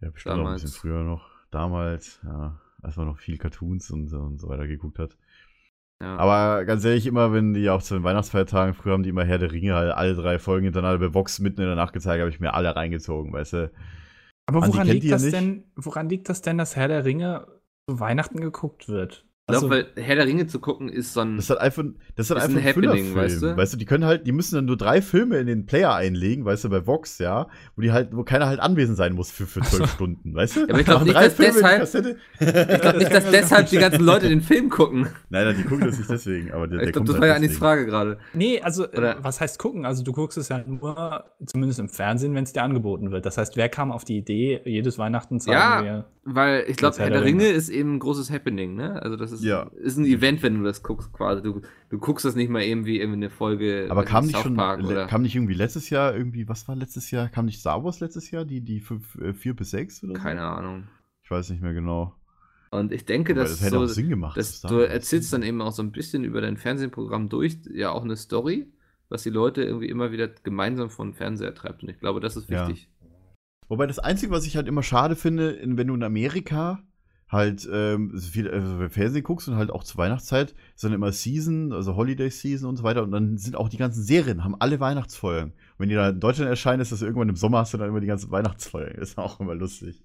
Ja, 0.01 0.09
bestimmt 0.11 0.33
auch 0.33 0.39
ein 0.39 0.43
Damals. 0.45 0.61
bisschen 0.61 0.79
früher 0.79 1.03
noch. 1.03 1.27
Damals, 1.51 2.19
ja, 2.23 2.59
als 2.81 2.97
man 2.97 3.07
noch 3.07 3.17
viel 3.17 3.37
Cartoons 3.37 3.89
und, 3.91 4.07
so- 4.07 4.19
und 4.19 4.37
so 4.39 4.47
weiter 4.49 4.67
geguckt 4.67 4.99
hat. 4.99 5.17
Ja. 6.01 6.15
Aber 6.17 6.65
ganz 6.65 6.85
ehrlich, 6.85 7.07
immer 7.07 7.33
wenn 7.33 7.53
die 7.53 7.69
auch 7.69 7.81
zu 7.81 7.95
den 7.95 8.03
Weihnachtsfeiertagen, 8.03 8.75
früher 8.75 8.93
haben 8.93 9.03
die 9.03 9.09
immer 9.09 9.25
Herr 9.25 9.39
der 9.39 9.51
Ringe 9.51 9.73
halt 9.73 9.91
alle 9.91 10.13
drei 10.13 10.37
Folgen 10.37 10.65
hintereinander 10.65 10.99
bei 11.07 11.13
Vox 11.13 11.39
mitten 11.39 11.61
in 11.61 11.67
der 11.67 11.75
Nacht 11.75 11.93
gezeigt, 11.93 12.19
habe 12.19 12.29
ich 12.29 12.39
mir 12.39 12.53
alle 12.53 12.75
reingezogen, 12.75 13.33
weißt 13.33 13.53
du. 13.53 13.71
Aber 14.45 14.65
woran 14.67 14.87
liegt 14.87 15.09
das 15.11 15.23
nicht? 15.23 15.33
denn, 15.33 15.63
woran 15.75 16.07
liegt 16.07 16.29
das 16.29 16.41
denn, 16.41 16.57
dass 16.57 16.75
Herr 16.75 16.87
der 16.87 17.03
Ringe 17.03 17.47
zu 17.89 17.99
Weihnachten 17.99 18.39
geguckt 18.39 18.87
wird? 18.87 19.25
Ich 19.49 19.55
Also, 19.55 19.69
glaube, 19.69 19.87
weil 19.95 20.03
Herr 20.03 20.15
der 20.17 20.25
Ringe 20.27 20.45
zu 20.47 20.59
gucken 20.59 20.89
ist 20.89 21.13
so 21.13 21.21
ein. 21.21 21.37
Das 21.37 21.45
ist 21.45 21.49
halt 21.51 21.61
einfach, 21.61 21.83
das 22.17 22.25
ist 22.25 22.29
halt 22.31 22.39
Ist 22.39 22.45
einfach 22.49 22.57
ein 22.57 22.63
ein 22.63 22.67
Happening, 22.69 22.89
Füllerfilm, 23.05 23.15
weißt 23.15 23.41
du? 23.43 23.57
Weißt 23.57 23.73
du, 23.73 23.77
die 23.77 23.85
können 23.85 24.03
halt, 24.03 24.27
die 24.27 24.33
müssen 24.33 24.55
dann 24.55 24.65
nur 24.65 24.75
drei 24.75 25.01
Filme 25.01 25.37
in 25.37 25.47
den 25.47 25.65
Player 25.65 25.95
einlegen, 25.95 26.43
weißt 26.43 26.65
du, 26.65 26.69
bei 26.69 26.85
Vox, 26.85 27.17
ja, 27.19 27.47
wo 27.77 27.81
die 27.81 27.93
halt, 27.93 28.09
wo 28.13 28.23
keiner 28.23 28.47
halt 28.47 28.59
anwesend 28.59 28.97
sein 28.97 29.13
muss 29.13 29.31
für, 29.31 29.47
für 29.47 29.61
zwölf 29.61 29.89
Stunden, 29.89 30.35
weißt 30.35 30.57
du? 30.57 30.63
aber 30.63 30.79
ich 30.79 30.85
glaub 30.85 30.95
Machen 30.97 31.05
nicht, 31.07 31.15
drei 31.15 31.23
dass 31.25 31.33
Filme 31.35 31.53
deshalb- 31.53 31.79
Kassette. 31.79 32.17
ich 32.41 32.81
glaube 32.81 32.97
nicht, 32.97 33.13
dass 33.13 33.25
deshalb 33.31 33.69
die 33.69 33.77
ganzen 33.77 34.03
Leute 34.03 34.27
den 34.27 34.41
Film 34.41 34.69
gucken. 34.69 35.07
Nein, 35.29 35.45
nein, 35.45 35.55
die 35.57 35.63
gucken 35.63 35.85
das 35.87 35.97
nicht 35.97 36.09
deswegen, 36.09 36.51
aber 36.51 36.67
der, 36.67 36.79
der 36.79 36.87
Ich 36.87 36.91
glaube, 36.93 37.05
kommt 37.05 37.07
das 37.09 37.13
halt 37.15 37.21
war 37.21 37.27
ja 37.29 37.35
Anis 37.35 37.47
deswegen. 37.51 37.59
Frage 37.61 37.85
gerade. 37.85 38.17
nee, 38.33 38.59
also, 38.61 38.83
äh, 38.83 38.97
Oder- 38.97 39.17
was 39.21 39.39
heißt 39.39 39.59
gucken? 39.59 39.85
Also, 39.85 40.03
du 40.03 40.11
guckst 40.11 40.37
es 40.37 40.49
ja 40.49 40.61
nur, 40.67 41.23
zumindest 41.45 41.79
im 41.79 41.87
Fernsehen, 41.87 42.35
wenn 42.35 42.43
es 42.43 42.51
dir 42.51 42.63
angeboten 42.63 43.11
wird. 43.11 43.25
Das 43.25 43.37
heißt, 43.37 43.55
wer 43.55 43.69
kam 43.69 43.93
auf 43.93 44.03
die 44.03 44.17
Idee, 44.17 44.59
jedes 44.65 44.97
Weihnachten 44.97 45.39
sagen 45.39 45.57
Ja. 45.57 45.83
wir, 45.85 46.05
Weil 46.25 46.65
ich 46.67 46.75
glaube, 46.75 46.97
Herr 46.97 47.05
Herr 47.05 47.11
der 47.11 47.19
der 47.21 47.25
Ringe 47.27 47.43
Ringe. 47.45 47.53
ist 47.53 47.69
eben 47.69 47.95
ein 47.95 47.99
großes 47.99 48.29
Happening, 48.29 48.75
ne? 48.75 49.01
Also 49.01 49.15
das 49.15 49.31
ist, 49.31 49.36
Ja. 49.43 49.63
ist 49.75 49.97
ein 49.97 50.05
Event, 50.05 50.43
wenn 50.43 50.57
du 50.57 50.63
das 50.63 50.83
guckst, 50.83 51.11
quasi. 51.13 51.41
Du, 51.41 51.61
du 51.89 51.97
guckst 51.99 52.25
das 52.25 52.35
nicht 52.35 52.49
mal 52.49 52.63
eben 52.63 52.85
wie 52.85 52.99
irgendwie 52.99 53.17
eine 53.17 53.29
Folge 53.29 53.87
Aber 53.89 54.03
kam 54.03 54.25
nicht, 54.25 54.37
schon, 54.37 54.59
oder 54.59 55.07
kam 55.07 55.21
nicht 55.21 55.35
irgendwie 55.35 55.53
letztes 55.53 55.89
Jahr 55.89 56.15
irgendwie, 56.15 56.47
was 56.47 56.67
war 56.67 56.75
letztes 56.75 57.11
Jahr? 57.11 57.29
Kam 57.29 57.45
nicht 57.45 57.59
Star 57.59 57.83
Wars 57.83 57.99
letztes 57.99 58.31
Jahr, 58.31 58.45
die, 58.45 58.61
die 58.61 58.79
fünf, 58.79 59.15
äh, 59.15 59.33
vier 59.33 59.55
bis 59.55 59.71
sechs 59.71 60.03
oder 60.03 60.15
so? 60.15 60.21
keine 60.21 60.41
Ahnung. 60.41 60.87
Ich 61.23 61.31
weiß 61.31 61.49
nicht 61.49 61.61
mehr 61.61 61.73
genau. 61.73 62.15
Und 62.71 62.91
ich 62.91 63.05
denke, 63.05 63.33
dass 63.33 63.51
das 63.51 63.61
hätte 63.61 63.77
so, 63.77 63.83
auch 63.83 63.87
Sinn 63.87 64.09
gemacht. 64.09 64.37
dass 64.37 64.61
du 64.61 64.79
erzählst 64.79 65.31
dann 65.31 65.43
eben 65.43 65.61
auch 65.61 65.71
so 65.71 65.81
ein 65.81 65.91
bisschen 65.91 66.23
über 66.23 66.41
dein 66.41 66.57
Fernsehprogramm 66.57 67.29
durch, 67.29 67.57
ja 67.73 67.91
auch 67.91 68.03
eine 68.03 68.15
Story, 68.17 68.67
was 69.09 69.23
die 69.23 69.29
Leute 69.29 69.63
irgendwie 69.63 69.87
immer 69.87 70.11
wieder 70.11 70.27
gemeinsam 70.27 70.89
vor 70.89 71.05
den 71.05 71.13
Fernseher 71.13 71.55
treibt. 71.55 71.83
Und 71.83 71.89
ich 71.89 71.99
glaube, 71.99 72.19
das 72.19 72.35
ist 72.35 72.49
Ja. 72.49 72.67
wichtig. 72.67 72.89
Wobei 73.69 73.87
das 73.87 73.99
Einzige, 73.99 74.31
was 74.31 74.45
ich 74.45 74.55
halt 74.55 74.67
immer 74.67 74.83
schade 74.83 75.15
finde, 75.15 75.51
in, 75.51 75.77
wenn 75.77 75.87
du 75.87 75.93
in 75.95 76.03
Amerika 76.03 76.83
halt 77.29 77.67
ähm, 77.71 78.11
so 78.13 78.29
viel 78.29 78.49
also 78.49 78.87
Fernsehen 78.89 79.23
guckst 79.23 79.49
und 79.49 79.55
halt 79.55 79.69
auch 79.69 79.83
zur 79.83 79.97
Weihnachtszeit, 79.97 80.55
dann 80.81 80.93
immer 80.93 81.11
Season, 81.11 81.73
also 81.73 81.95
Holiday 81.95 82.29
Season 82.29 82.69
und 82.69 82.77
so 82.77 82.83
weiter. 82.83 83.03
Und 83.03 83.11
dann 83.11 83.37
sind 83.37 83.55
auch 83.55 83.69
die 83.69 83.77
ganzen 83.77 84.03
Serien, 84.03 84.43
haben 84.43 84.55
alle 84.59 84.79
Weihnachtsfolgen. 84.79 85.51
Und 85.51 85.79
wenn 85.79 85.89
die 85.89 85.95
da 85.95 86.09
in 86.09 86.19
Deutschland 86.19 86.49
erscheinen, 86.49 86.81
ist 86.81 86.91
das 86.91 87.01
irgendwann 87.01 87.29
im 87.29 87.35
Sommer 87.35 87.59
hast 87.59 87.73
du 87.73 87.77
dann 87.77 87.89
immer 87.89 87.99
die 87.99 88.07
ganzen 88.07 88.31
Weihnachtsfolgen. 88.31 88.95
Ist 89.01 89.17
auch 89.17 89.39
immer 89.39 89.55
lustig. 89.55 90.01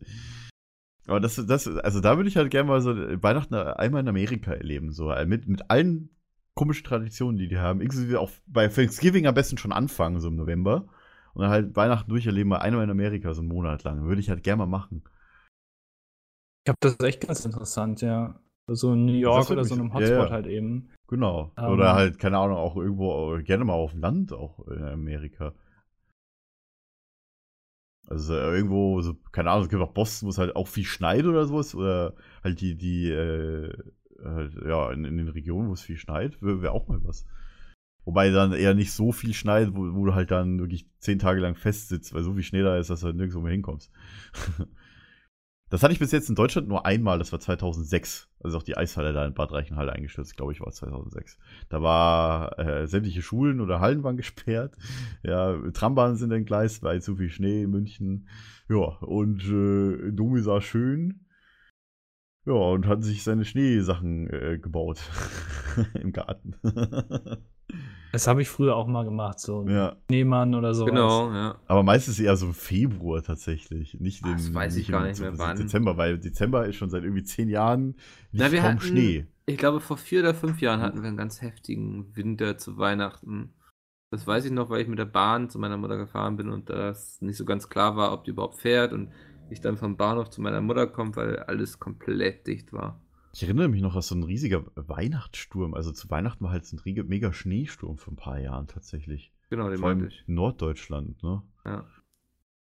Aber 1.06 1.20
das, 1.20 1.36
das, 1.46 1.68
also 1.68 2.00
da 2.00 2.16
würde 2.16 2.28
ich 2.28 2.36
halt 2.36 2.50
gerne 2.50 2.68
mal 2.68 2.80
so 2.80 2.94
Weihnachten 2.94 3.54
einmal 3.54 4.02
in 4.02 4.08
Amerika 4.08 4.52
erleben, 4.52 4.92
so 4.92 5.10
äh, 5.10 5.26
mit, 5.26 5.48
mit 5.48 5.70
allen 5.70 6.10
komischen 6.54 6.84
Traditionen, 6.84 7.38
die 7.38 7.48
die 7.48 7.58
haben. 7.58 7.80
Inklusive 7.80 8.20
auch 8.20 8.30
bei 8.46 8.68
Thanksgiving 8.68 9.26
am 9.26 9.34
besten 9.34 9.58
schon 9.58 9.72
anfangen, 9.72 10.20
so 10.20 10.28
im 10.28 10.36
November. 10.36 10.86
Und 11.34 11.42
dann 11.42 11.50
halt 11.50 11.76
Weihnachten 11.76 12.10
durcherleben, 12.10 12.50
mal 12.50 12.58
einmal 12.58 12.84
in 12.84 12.90
Amerika, 12.90 13.32
so 13.32 13.40
einen 13.40 13.48
Monat 13.48 13.84
lang. 13.84 14.04
Würde 14.04 14.20
ich 14.20 14.28
halt 14.28 14.42
gerne 14.42 14.58
mal 14.58 14.66
machen. 14.66 15.02
Ich 16.62 16.66
glaube, 16.66 16.78
das 16.80 16.92
ist 16.92 17.02
echt 17.02 17.26
ganz 17.26 17.44
interessant, 17.44 18.02
ja. 18.02 18.38
So 18.68 18.92
in 18.92 19.04
New 19.04 19.14
York 19.14 19.50
oder 19.50 19.64
so 19.64 19.74
einem 19.74 19.92
Hotspot 19.92 20.10
ja, 20.10 20.24
ja. 20.24 20.30
halt 20.30 20.46
eben. 20.46 20.90
Genau. 21.08 21.50
Ähm. 21.58 21.72
Oder 21.72 21.94
halt, 21.94 22.20
keine 22.20 22.38
Ahnung, 22.38 22.56
auch 22.56 22.76
irgendwo, 22.76 23.36
gerne 23.42 23.64
mal 23.64 23.72
auf 23.72 23.90
dem 23.90 24.00
Land, 24.00 24.32
auch 24.32 24.64
in 24.68 24.84
Amerika. 24.84 25.54
Also 28.06 28.34
irgendwo, 28.34 29.00
so, 29.00 29.14
keine 29.32 29.50
Ahnung, 29.50 29.64
es 29.64 29.70
gibt 29.70 29.82
auch 29.82 29.92
Boston, 29.92 30.26
wo 30.26 30.30
es 30.30 30.38
halt 30.38 30.54
auch 30.54 30.68
viel 30.68 30.84
schneit 30.84 31.24
oder 31.24 31.46
sowas. 31.46 31.74
Oder 31.74 32.14
halt 32.44 32.60
die, 32.60 32.76
die, 32.76 33.10
äh, 33.10 33.76
halt, 34.22 34.54
ja, 34.64 34.92
in, 34.92 35.04
in 35.04 35.16
den 35.16 35.28
Regionen, 35.28 35.68
wo 35.68 35.72
es 35.72 35.82
viel 35.82 35.96
schneit, 35.96 36.40
wäre 36.40 36.62
wär 36.62 36.74
auch 36.74 36.86
mal 36.86 37.02
was. 37.02 37.26
Wobei 38.04 38.30
dann 38.30 38.52
eher 38.52 38.74
nicht 38.74 38.92
so 38.92 39.10
viel 39.10 39.34
schneit, 39.34 39.74
wo, 39.74 39.94
wo 39.94 40.04
du 40.06 40.14
halt 40.14 40.30
dann 40.30 40.60
wirklich 40.60 40.88
zehn 40.98 41.18
Tage 41.18 41.40
lang 41.40 41.56
festsitzt, 41.56 42.14
weil 42.14 42.22
so 42.22 42.34
viel 42.34 42.44
Schnee 42.44 42.62
da 42.62 42.76
ist, 42.76 42.90
dass 42.90 43.00
du 43.00 43.06
halt 43.06 43.16
nirgendwo 43.16 43.40
mehr 43.40 43.52
hinkommst. 43.52 43.90
Das 45.72 45.82
hatte 45.82 45.94
ich 45.94 45.98
bis 45.98 46.12
jetzt 46.12 46.28
in 46.28 46.34
Deutschland 46.34 46.68
nur 46.68 46.84
einmal, 46.84 47.18
das 47.18 47.32
war 47.32 47.40
2006. 47.40 48.28
Also 48.40 48.58
auch 48.58 48.62
die 48.62 48.76
Eishalle 48.76 49.14
da 49.14 49.24
in 49.24 49.32
Bad 49.32 49.52
Reichenhall 49.52 49.88
eingestürzt, 49.88 50.36
glaube 50.36 50.52
ich, 50.52 50.60
war 50.60 50.70
2006. 50.70 51.38
Da 51.70 51.80
war 51.80 52.58
äh, 52.58 52.86
sämtliche 52.86 53.22
Schulen 53.22 53.58
oder 53.58 53.80
Hallen 53.80 54.02
waren 54.02 54.16
gesperrt. 54.18 54.76
Ja, 55.22 55.58
Trambahnen 55.72 56.16
sind 56.16 56.30
entgleist, 56.30 56.82
weil 56.82 57.00
zu 57.00 57.16
viel 57.16 57.30
Schnee 57.30 57.62
in 57.62 57.70
München. 57.70 58.28
Ja, 58.68 58.98
und 59.00 59.44
äh, 59.44 60.12
Domi 60.12 60.42
sah 60.42 60.60
schön. 60.60 61.24
Ja, 62.44 62.52
und 62.52 62.86
hat 62.86 63.02
sich 63.02 63.24
seine 63.24 63.46
Schneesachen 63.46 64.28
äh, 64.28 64.58
gebaut 64.58 65.00
im 65.94 66.12
Garten. 66.12 66.54
Das 68.12 68.26
habe 68.26 68.42
ich 68.42 68.48
früher 68.50 68.76
auch 68.76 68.86
mal 68.86 69.04
gemacht, 69.04 69.40
so 69.40 69.66
ja, 69.66 69.96
Schneemann 70.10 70.54
oder 70.54 70.74
so. 70.74 70.84
Genau, 70.84 71.32
ja. 71.32 71.56
aber 71.66 71.82
meistens 71.82 72.20
eher 72.20 72.36
so 72.36 72.46
im 72.48 72.54
Februar 72.54 73.22
tatsächlich, 73.22 73.98
nicht 74.00 74.22
im, 74.26 74.32
Das 74.32 74.52
weiß 74.52 74.76
ich 74.76 74.88
im 74.88 74.92
gar 74.92 75.04
nicht 75.06 75.18
mehr, 75.18 75.38
wann. 75.38 75.56
Dezember, 75.56 75.96
weil 75.96 76.18
Dezember 76.18 76.66
ist 76.66 76.76
schon 76.76 76.90
seit 76.90 77.04
irgendwie 77.04 77.22
zehn 77.22 77.48
Jahren 77.48 77.94
Na, 78.32 78.44
nicht 78.44 78.52
wir 78.52 78.60
kaum 78.60 78.68
hatten- 78.72 78.80
Schnee. 78.82 79.26
Ich 79.46 79.56
glaube, 79.56 79.80
vor 79.80 79.96
vier 79.96 80.20
oder 80.20 80.34
fünf 80.34 80.60
Jahren 80.60 80.82
hatten 80.82 81.00
wir 81.02 81.08
einen 81.08 81.16
ganz 81.16 81.40
heftigen 81.42 82.14
Winter 82.14 82.58
zu 82.58 82.76
Weihnachten. 82.76 83.54
Das 84.10 84.26
weiß 84.26 84.44
ich 84.44 84.52
noch, 84.52 84.68
weil 84.68 84.82
ich 84.82 84.88
mit 84.88 84.98
der 84.98 85.06
Bahn 85.06 85.48
zu 85.48 85.58
meiner 85.58 85.78
Mutter 85.78 85.96
gefahren 85.96 86.36
bin 86.36 86.50
und 86.50 86.68
das 86.68 87.20
nicht 87.22 87.38
so 87.38 87.46
ganz 87.46 87.70
klar 87.70 87.96
war, 87.96 88.12
ob 88.12 88.24
die 88.24 88.30
überhaupt 88.32 88.60
fährt 88.60 88.92
und 88.92 89.10
ich 89.48 89.60
dann 89.62 89.78
vom 89.78 89.96
Bahnhof 89.96 90.28
zu 90.28 90.42
meiner 90.42 90.60
Mutter 90.60 90.86
komme, 90.86 91.16
weil 91.16 91.38
alles 91.38 91.78
komplett 91.80 92.46
dicht 92.46 92.72
war. 92.74 93.00
Ich 93.34 93.42
erinnere 93.42 93.68
mich 93.68 93.80
noch, 93.80 93.94
dass 93.94 94.08
so 94.08 94.14
ein 94.14 94.22
riesiger 94.24 94.64
Weihnachtssturm, 94.74 95.74
also 95.74 95.90
zu 95.92 96.10
Weihnachten 96.10 96.44
war 96.44 96.50
halt 96.52 96.66
so 96.66 96.76
ein 96.76 96.80
riesiger, 96.80 97.04
mega 97.04 97.32
Schneesturm 97.32 97.96
vor 97.96 98.12
ein 98.12 98.16
paar 98.16 98.38
Jahren 98.38 98.66
tatsächlich. 98.66 99.32
Genau, 99.48 99.68
den 99.70 99.78
Vor 99.78 99.88
allem 99.88 100.00
meinte 100.00 100.14
ich. 100.14 100.24
in 100.28 100.34
Norddeutschland, 100.34 101.22
ne? 101.22 101.42
Ja. 101.64 101.86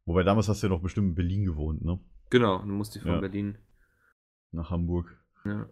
Wobei 0.06 0.22
damals 0.22 0.48
hast 0.48 0.62
du 0.62 0.68
ja 0.68 0.72
noch 0.72 0.80
bestimmt 0.82 1.08
in 1.08 1.14
Berlin 1.14 1.44
gewohnt, 1.44 1.84
ne? 1.84 1.98
Genau, 2.30 2.58
dann 2.58 2.70
musste 2.70 2.98
ich 2.98 3.02
von 3.02 3.14
Ja. 3.14 3.20
Berlin. 3.20 3.58
Nach 4.52 4.70
Hamburg. 4.70 5.16
Ja. 5.44 5.68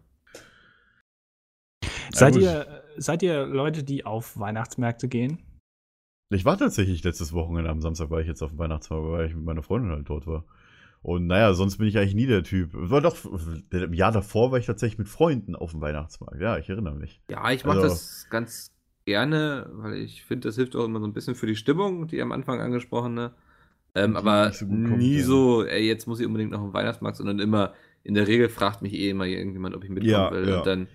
Seid, 2.11 2.35
ihr, 2.35 2.83
seid 2.97 3.23
ihr 3.23 3.45
Leute, 3.45 3.83
die 3.83 4.05
auf 4.05 4.37
Weihnachtsmärkte 4.37 5.07
gehen? 5.07 5.39
Ich 6.29 6.43
war 6.45 6.57
tatsächlich 6.57 7.03
letztes 7.03 7.33
Wochenende 7.33 7.69
am 7.69 7.81
Samstag, 7.81 8.09
war 8.09 8.19
ich 8.19 8.27
jetzt 8.27 8.41
auf 8.41 8.51
dem 8.51 8.59
Weihnachtsmarkt, 8.59 9.05
weil 9.05 9.27
ich 9.27 9.35
mit 9.35 9.45
meiner 9.45 9.63
Freundin 9.63 9.91
halt 9.91 10.09
dort 10.09 10.27
war. 10.27 10.45
Und 11.01 11.27
naja, 11.27 11.53
sonst 11.53 11.77
bin 11.77 11.87
ich 11.87 11.97
eigentlich 11.97 12.15
nie 12.15 12.25
der 12.27 12.43
Typ. 12.43 12.71
War 12.73 12.99
doch, 13.01 13.15
im 13.71 13.93
Jahr 13.93 14.11
davor 14.11 14.51
war 14.51 14.59
ich 14.59 14.65
tatsächlich 14.65 14.97
mit 14.97 15.07
Freunden 15.07 15.55
auf 15.55 15.71
dem 15.71 15.79
Weihnachtsmarkt. 15.81 16.41
Ja, 16.41 16.57
ich 16.57 16.69
erinnere 16.69 16.95
mich. 16.95 17.21
Ja, 17.29 17.49
ich 17.51 17.63
mache 17.65 17.77
Also- 17.79 17.89
das 17.89 18.27
ganz 18.29 18.71
gerne, 19.05 19.69
weil 19.73 19.93
ich 19.95 20.23
finde, 20.25 20.47
das 20.49 20.55
hilft 20.55 20.75
auch 20.75 20.85
immer 20.85 20.99
so 20.99 21.05
ein 21.07 21.13
bisschen 21.13 21.35
für 21.35 21.47
die 21.47 21.55
Stimmung, 21.55 22.07
die 22.07 22.21
am 22.21 22.31
Anfang 22.31 22.59
angesprochene. 22.59 23.31
Ähm, 23.95 24.11
Die 24.11 24.17
aber 24.17 24.51
so 24.51 24.65
kommt, 24.67 24.97
nie 24.97 25.17
ja. 25.17 25.23
so, 25.23 25.63
ey, 25.65 25.87
jetzt 25.87 26.05
muss 26.05 26.19
ich 26.19 26.27
unbedingt 26.27 26.51
noch 26.51 26.59
auf 26.61 26.67
den 26.69 26.73
Weihnachtsmarkt, 26.73 27.17
sondern 27.17 27.39
immer, 27.39 27.73
in 28.03 28.13
der 28.13 28.27
Regel 28.27 28.49
fragt 28.49 28.81
mich 28.81 28.93
eh 28.93 29.09
immer 29.09 29.25
irgendjemand, 29.25 29.75
ob 29.75 29.83
ich 29.83 29.89
mitkommen 29.89 30.11
Ja, 30.11 30.31
will. 30.31 30.47
ja. 30.47 30.57
Und 30.59 30.67
dann, 30.67 30.87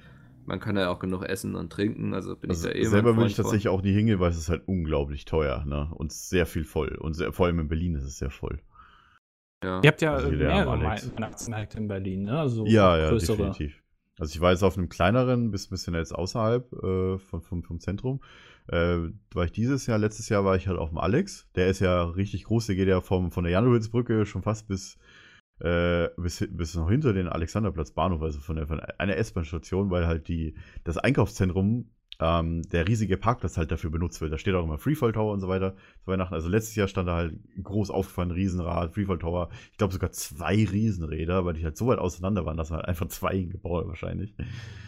man 0.47 0.61
kann 0.61 0.77
ja 0.77 0.91
auch 0.91 0.99
genug 1.01 1.25
essen 1.25 1.55
und 1.57 1.73
trinken, 1.73 2.15
also 2.15 2.37
bin 2.37 2.51
Also 2.51 2.69
ich 2.69 2.75
da 2.75 2.79
eh 2.79 2.85
selber 2.85 3.17
würde 3.17 3.31
ich 3.31 3.37
tatsächlich 3.37 3.69
auch 3.69 3.83
nie 3.83 3.93
hingehen, 3.93 4.21
weil 4.21 4.31
es 4.31 4.37
ist 4.39 4.49
halt 4.51 4.63
unglaublich 4.67 5.25
teuer, 5.25 5.65
ne? 5.67 5.91
Und 5.95 6.13
sehr 6.13 6.47
viel 6.47 6.65
voll. 6.65 6.95
Und 7.01 7.15
sehr, 7.15 7.33
vor 7.33 7.47
allem 7.47 7.59
in 7.59 7.69
Berlin 7.69 7.95
ist 7.97 8.05
es 8.05 8.19
sehr 8.19 8.31
voll. 8.31 8.61
Ja. 9.65 9.81
Ihr 9.83 9.89
habt 9.89 10.03
ja 10.03 10.15
Also 10.15 10.29
äh, 10.29 10.37
mehrere 10.37 10.83
Weihnachtsmärkte 10.83 11.79
in 11.79 11.89
Berlin, 11.89 12.23
ne? 12.25 12.39
Also 12.39 12.67
Ja, 12.67 12.99
ja, 12.99 13.11
größere. 13.11 13.37
definitiv. 13.37 13.83
Also 14.19 14.33
ich 14.35 14.41
war 14.41 14.53
jetzt 14.53 14.63
auf 14.63 14.77
einem 14.77 14.89
kleineren, 14.89 15.51
bis 15.51 15.67
ein 15.67 15.71
bisschen 15.71 15.95
jetzt 15.95 16.15
außerhalb 16.15 16.73
äh, 16.73 17.19
von, 17.19 17.41
vom, 17.43 17.63
vom 17.65 17.81
Zentrum. 17.81 18.21
Äh, 18.69 18.99
war 19.33 19.45
ich 19.45 19.53
dieses 19.53 19.87
Jahr, 19.87 19.99
letztes 19.99 20.29
Jahr 20.29 20.45
war 20.45 20.57
ich 20.57 20.69
halt 20.69 20.79
auf 20.79 20.91
dem 20.91 20.99
Alex. 20.99 21.49
Der 21.55 21.67
ist 21.69 21.81
ja 21.81 22.05
richtig 22.05 22.45
groß, 22.45 22.67
der 22.67 22.77
geht 22.77 22.89
ja 22.89 23.01
vom, 23.01 23.31
von 23.31 23.45
der 23.45 23.53
Janowitzbrücke 23.53 24.25
schon 24.27 24.43
fast 24.43 24.69
bis, 24.69 24.99
äh, 25.61 26.09
bis, 26.17 26.47
bis 26.51 26.75
noch 26.77 26.89
hinter 26.91 27.13
den 27.13 27.29
Alexanderplatz 27.29 27.93
Bahnhof, 27.93 28.23
also 28.23 28.41
von, 28.41 28.57
der, 28.57 28.67
von 28.67 28.81
einer 28.81 29.17
S-Bahn-Station, 29.17 29.91
weil 29.91 30.07
halt 30.07 30.29
die, 30.29 30.55
das 30.85 30.99
Einkaufszentrum, 30.99 31.91
ähm, 32.21 32.63
der 32.71 32.87
riesige 32.87 33.17
Parkplatz 33.17 33.57
halt 33.57 33.73
dafür 33.73 33.91
benutzt 33.91 34.21
wird. 34.21 34.33
Da 34.33 34.39
steht 34.39 34.55
auch 34.55 34.63
immer 34.65 34.79
Freefall 34.79 35.13
Tower 35.13 35.33
und 35.33 35.41
so 35.41 35.49
weiter 35.49 35.75
zu 36.01 36.07
Weihnachten. 36.11 36.35
Also 36.35 36.49
letztes 36.49 36.77
Jahr 36.77 36.87
stand 36.87 37.09
da 37.09 37.17
halt 37.17 37.39
groß 37.63 37.91
aufgefahren, 37.91 38.31
Riesenrad, 38.31 38.95
Freefall 38.95 39.19
Tower. 39.19 39.51
Ich 39.73 39.79
glaube 39.79 39.93
sogar 39.93 40.13
zwei 40.13 40.55
Riesenräder, 40.65 41.45
weil 41.45 41.55
die 41.55 41.65
halt 41.65 41.77
so 41.77 41.89
weit 41.89 41.99
auseinander 41.99 42.47
waren, 42.47 42.57
dass 42.57 42.71
man 42.71 42.79
halt 42.79 42.89
einfach 42.89 43.09
zwei 43.09 43.41
gebaut 43.43 43.89
wahrscheinlich. 43.89 44.35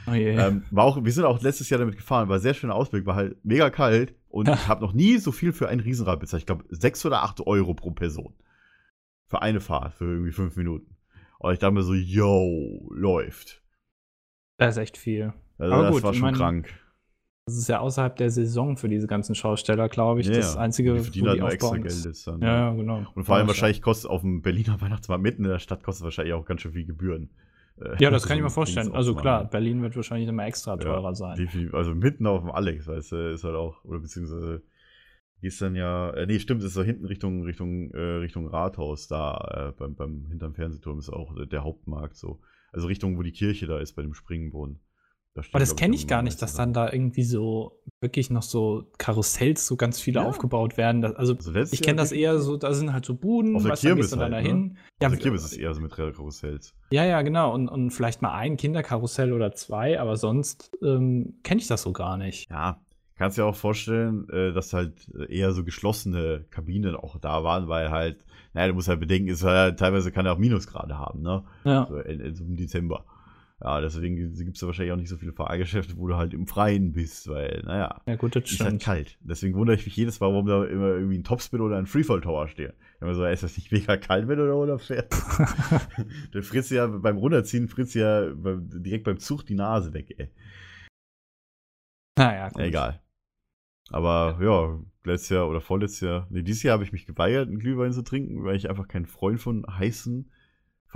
Oh 0.07 0.13
je. 0.13 0.37
Ähm, 0.37 0.63
war 0.71 0.85
auch, 0.85 1.05
wir 1.05 1.13
sind 1.13 1.25
auch 1.25 1.43
letztes 1.43 1.69
Jahr 1.69 1.81
damit 1.81 1.97
gefahren, 1.97 2.29
war 2.29 2.39
sehr 2.39 2.55
schöner 2.55 2.75
Ausblick, 2.77 3.07
war 3.07 3.17
halt 3.17 3.45
mega 3.45 3.71
kalt 3.71 4.15
und 4.29 4.49
ich 4.49 4.55
habe 4.69 4.83
noch 4.85 4.93
nie 4.93 5.19
so 5.19 5.33
viel 5.33 5.53
für 5.53 5.69
ein 5.69 5.81
Riesenrad 5.81 6.21
bezahlt. 6.21 6.43
Ich 6.43 6.47
glaube, 6.47 6.65
sechs 6.69 7.05
oder 7.05 7.23
acht 7.25 7.41
Euro 7.47 7.75
pro 7.75 7.91
Person. 7.91 8.35
Für 9.29 9.43
eine 9.43 9.59
Fahrt, 9.61 9.95
für 9.95 10.05
irgendwie 10.05 10.31
fünf 10.33 10.55
Minuten. 10.57 10.97
Und 11.41 11.53
ich 11.53 11.59
dachte 11.59 11.75
mir 11.75 11.83
so, 11.83 11.93
yo, 11.95 12.89
läuft. 12.95 13.63
das 14.59 14.77
ist 14.77 14.83
echt 14.83 14.97
viel. 14.97 15.35
Also 15.59 15.73
Aber 15.75 15.83
das 15.85 15.93
gut, 15.93 16.03
war 16.05 16.11
ich 16.13 16.19
schon 16.19 16.25
mein- 16.27 16.35
krank. 16.35 16.69
Das 17.47 17.57
ist 17.57 17.69
ja 17.69 17.79
außerhalb 17.79 18.17
der 18.17 18.29
Saison 18.31 18.77
für 18.77 18.89
diese 18.89 19.07
ganzen 19.07 19.37
Schausteller, 19.37 19.89
glaube 19.89 20.21
ich. 20.21 20.27
Ja, 20.27 20.35
das 20.35 20.57
einzige, 20.57 20.95
die 20.95 21.01
verdienen 21.01 21.29
halt 21.29 21.39
nur 21.41 21.53
extra 21.53 21.77
Geld 21.77 21.87
ist- 22.07 22.27
dann. 22.27 22.41
Ja, 22.43 22.49
ja, 22.49 22.75
genau. 22.75 23.07
Und 23.15 23.23
vor 23.23 23.37
allem 23.37 23.47
wahrscheinlich 23.47 23.83
kostet 23.83 24.11
auf 24.11 24.23
dem 24.23 24.43
Berliner 24.43 24.81
Weihnachtsmarkt 24.81 25.23
mitten 25.23 25.45
in 25.45 25.51
der 25.51 25.61
Stadt 25.61 25.85
kostet 25.85 26.03
wahrscheinlich 26.03 26.35
auch 26.35 26.45
ganz 26.45 26.63
schön 26.63 26.73
viel 26.73 26.85
Gebühren. 26.87 27.31
Ja, 27.99 28.11
das 28.11 28.27
kann 28.27 28.37
ich 28.39 28.43
mir 28.43 28.51
vorstellen. 28.51 28.93
Also 28.93 29.15
klar, 29.15 29.45
Berlin 29.45 29.83
wird 29.83 29.95
wahrscheinlich 29.95 30.29
immer 30.29 30.47
extra 30.47 30.77
teurer 30.77 31.11
Ja, 31.11 31.15
sein. 31.15 31.37
Definitiv, 31.37 31.75
also 31.75 31.95
mitten 31.95 32.27
auf 32.27 32.41
dem 32.41 32.51
Alex, 32.51 32.87
weißt 32.89 33.13
du, 33.13 33.33
ist 33.33 33.45
halt 33.45 33.55
auch, 33.55 33.85
oder 33.85 34.01
beziehungsweise 34.01 34.63
ist 35.43 35.61
dann 35.61 35.77
ja, 35.77 36.11
äh, 36.11 36.27
nee, 36.27 36.39
stimmt, 36.39 36.63
ist 36.65 36.73
so 36.73 36.83
hinten 36.83 37.05
Richtung, 37.05 37.45
Richtung, 37.45 37.91
äh, 37.93 38.01
Richtung 38.01 38.49
Rathaus 38.49 39.07
da, 39.09 39.69
äh, 39.69 39.79
beim, 39.79 39.95
beim, 39.95 40.27
hinterm 40.31 40.55
Fernsehturm 40.55 40.99
ist 40.99 41.11
auch 41.11 41.35
der 41.47 41.63
Hauptmarkt 41.63 42.17
so. 42.17 42.41
Also 42.73 42.87
Richtung, 42.89 43.19
wo 43.19 43.23
die 43.23 43.33
Kirche 43.33 43.67
da 43.67 43.79
ist, 43.79 43.93
bei 43.93 44.03
dem 44.03 44.15
Springbrunnen. 44.15 44.81
Da 45.37 45.43
steht, 45.43 45.55
Aber 45.55 45.61
das 45.61 45.77
kenne 45.77 45.95
ich 45.95 46.07
gar 46.07 46.23
nicht, 46.23 46.41
dass 46.41 46.55
dann 46.55 46.73
da 46.73 46.91
irgendwie 46.91 47.23
so 47.23 47.79
wirklich 48.01 48.31
noch 48.31 48.43
so 48.43 48.91
Karussells 48.97 49.67
so 49.67 49.77
ganz 49.77 50.01
viele 50.01 50.21
Ja. 50.21 50.27
aufgebaut 50.27 50.77
werden. 50.79 51.05
Also 51.05 51.35
Also 51.35 51.55
ich 51.55 51.83
kenne 51.83 51.97
das 51.99 52.11
eher 52.11 52.39
so, 52.39 52.57
da 52.57 52.73
sind 52.73 52.93
halt 52.95 53.05
so 53.05 53.15
Buden, 53.15 53.55
Auf 53.55 53.63
der 53.65 53.73
du 53.75 53.81
Kirmes 53.81 54.11
dann 54.11 54.21
halt, 54.21 54.33
dahin. 54.33 54.79
Ja, 55.01 55.09
Also 55.09 55.21
Kirmes 55.21 55.45
ist 55.45 55.59
eher 55.59 55.75
so 55.75 55.81
mit 55.83 55.93
Karussells. 55.93 56.75
ja, 56.91 57.05
ja, 57.05 57.21
genau. 57.21 57.53
Und, 57.55 57.69
und 57.69 57.91
vielleicht 57.91 58.23
mal 58.23 58.33
ein 58.35 58.57
Kinderkarussell 58.57 59.33
oder 59.35 59.53
zwei, 59.53 60.01
aber 60.01 60.17
sonst 60.17 60.71
ähm, 60.83 61.35
kenne 61.43 61.61
ich 61.61 61.67
das 61.67 61.83
so 61.83 61.93
gar 61.93 62.17
nicht. 62.17 62.51
Ja, 62.51 62.81
kannst 63.17 63.37
dir 63.37 63.45
auch 63.45 63.57
vorstellen, 63.57 64.27
äh, 64.31 64.53
dass 64.55 64.73
halt 64.73 65.07
eher 65.29 65.53
so 65.53 65.65
geschlossene 65.65 66.47
Kabinen 66.51 66.97
auch 66.97 67.19
da 67.19 67.45
waren, 67.45 67.69
weil 67.69 67.91
halt, 67.91 68.25
naja, 68.55 68.69
du 68.69 68.75
musst 68.75 68.89
halt 68.89 69.01
bedenken, 69.01 69.29
ist 69.29 69.45
halt, 69.45 69.79
teilweise 69.79 70.13
kann 70.13 70.25
er 70.25 70.33
auch 70.33 70.39
Minusgrade 70.39 70.97
haben, 70.99 71.21
ne? 71.21 71.45
Ja. 71.65 71.85
So 71.87 71.99
in, 71.99 72.21
in, 72.21 72.35
so 72.35 72.43
im 72.45 72.57
Dezember. 72.57 73.05
Ja, 73.63 73.81
deswegen 73.81 74.17
gibt 74.35 74.57
es 74.57 74.63
wahrscheinlich 74.67 74.93
auch 74.93 74.99
nicht 74.99 75.09
so 75.09 75.17
viele 75.17 75.33
Fahrgeschäfte, 75.33 75.97
wo 75.97 76.07
du 76.09 76.17
halt 76.17 76.35
im 76.35 76.47
Freien 76.47 76.93
bist, 76.93 77.27
weil, 77.29 77.63
naja, 77.65 78.03
Ja, 78.07 78.17
gut, 78.17 78.37
das 78.37 78.45
ist 78.51 78.61
halt 78.61 78.69
stimmt. 78.69 78.83
kalt. 78.83 79.19
Deswegen 79.23 79.55
wundere 79.57 79.77
ich 79.77 79.87
mich 79.87 79.97
jedes 79.97 80.21
Mal, 80.21 80.27
warum 80.31 80.47
da 80.47 80.65
immer 80.67 80.89
irgendwie 80.89 81.17
ein 81.17 81.25
Topspin 81.25 81.63
oder 81.63 81.79
ein 81.79 81.87
Freefall 81.87 82.21
Tower 82.21 82.49
steht. 82.49 82.75
Immer 83.01 83.15
so, 83.15 83.25
ist 83.25 83.43
das 83.43 83.57
nicht 83.57 83.73
mega 83.73 83.97
kalt, 83.97 84.29
wenn 84.29 84.39
du 84.39 84.47
da 84.47 84.53
runterfährst? 84.53 85.11
Dann 86.33 86.43
fritzt 86.43 86.71
ja 86.71 86.87
beim 86.87 87.17
Runterziehen, 87.17 87.69
fritzt 87.69 87.95
ja 87.95 88.31
beim, 88.35 88.69
direkt 88.83 89.05
beim 89.05 89.19
Zug 89.19 89.47
die 89.47 89.55
Nase 89.55 89.95
weg, 89.95 90.15
ey. 90.19 90.31
naja, 92.19 92.49
gut. 92.51 92.63
Egal. 92.63 93.01
Aber 93.91 94.39
ja, 94.43 94.79
letztes 95.11 95.31
Jahr 95.31 95.49
oder 95.49 95.61
vorletztes 95.61 96.01
Jahr, 96.01 96.27
nee, 96.31 96.43
dieses 96.43 96.63
Jahr 96.63 96.75
habe 96.75 96.85
ich 96.85 96.93
mich 96.93 97.07
geweigert, 97.07 97.49
einen 97.49 97.59
Glühwein 97.59 97.93
zu 97.93 98.03
trinken, 98.03 98.45
weil 98.45 98.57
ich 98.57 98.69
einfach 98.69 98.89
kein 98.89 99.07
Freund 99.07 99.41
von 99.41 99.65
heißen, 99.67 100.31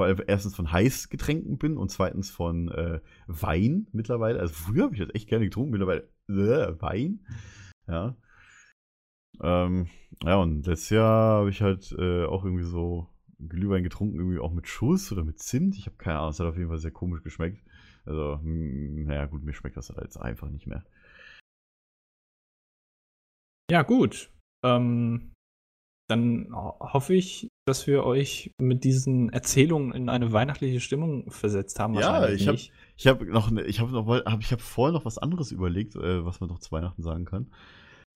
vor 0.00 0.06
allem 0.06 0.22
erstens 0.26 0.56
von 0.56 0.72
Heißgetränken 0.72 1.58
bin 1.58 1.76
und 1.76 1.90
zweitens 1.90 2.30
von 2.30 2.70
äh, 2.70 3.00
Wein 3.26 3.86
mittlerweile. 3.92 4.40
Also 4.40 4.54
früher 4.54 4.84
habe 4.84 4.94
ich 4.94 5.00
das 5.00 5.14
echt 5.14 5.28
gerne 5.28 5.44
getrunken, 5.44 5.72
mittlerweile 5.72 6.08
äh, 6.26 6.80
Wein. 6.80 7.26
Ja. 7.86 8.16
Ähm, 9.42 9.88
ja, 10.22 10.36
und 10.36 10.66
letztes 10.66 10.88
Jahr 10.88 11.40
habe 11.40 11.50
ich 11.50 11.60
halt 11.60 11.94
äh, 11.98 12.24
auch 12.24 12.46
irgendwie 12.46 12.64
so 12.64 13.10
Glühwein 13.46 13.82
getrunken, 13.82 14.16
irgendwie 14.16 14.38
auch 14.38 14.54
mit 14.54 14.68
Schuss 14.68 15.12
oder 15.12 15.22
mit 15.22 15.38
Zimt. 15.38 15.76
Ich 15.76 15.84
habe 15.84 15.98
keine 15.98 16.20
Ahnung, 16.20 16.30
es 16.30 16.40
hat 16.40 16.46
auf 16.46 16.56
jeden 16.56 16.70
Fall 16.70 16.78
sehr 16.78 16.92
komisch 16.92 17.22
geschmeckt. 17.22 17.62
Also, 18.06 18.38
hm, 18.40 19.04
naja, 19.04 19.26
gut, 19.26 19.42
mir 19.44 19.52
schmeckt 19.52 19.76
das 19.76 19.90
halt 19.90 20.00
jetzt 20.00 20.16
einfach 20.16 20.48
nicht 20.48 20.66
mehr. 20.66 20.82
Ja, 23.70 23.82
gut. 23.82 24.30
Ähm, 24.64 25.34
dann 26.10 26.48
ho- 26.52 26.76
hoffe 26.80 27.14
ich, 27.14 27.48
dass 27.66 27.86
wir 27.86 28.04
euch 28.04 28.50
mit 28.60 28.84
diesen 28.84 29.30
Erzählungen 29.32 29.92
in 29.92 30.08
eine 30.08 30.32
weihnachtliche 30.32 30.80
Stimmung 30.80 31.30
versetzt 31.30 31.78
haben. 31.78 31.94
Ja, 31.94 32.28
ich 32.28 32.46
hab- 32.48 32.52
nicht. 32.54 32.72
Ich 32.96 33.06
habe 33.06 33.24
noch, 33.26 33.50
ne, 33.50 33.62
ich 33.62 33.80
habe 33.80 33.92
noch, 33.92 34.06
hab, 34.06 34.40
ich 34.40 34.52
habe 34.52 34.60
vorher 34.62 34.92
noch 34.92 35.04
was 35.04 35.16
anderes 35.18 35.52
überlegt, 35.52 35.94
äh, 35.96 36.24
was 36.24 36.40
man 36.40 36.48
doch 36.48 36.58
zu 36.58 36.72
Weihnachten 36.72 37.02
sagen 37.02 37.24
kann. 37.24 37.46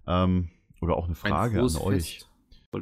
Ähm, 0.07 0.49
oder 0.81 0.97
auch 0.97 1.07
eine 1.07 1.15
Frage 1.15 1.55
an 1.55 1.69
frohes 1.69 1.81
euch. 1.81 2.27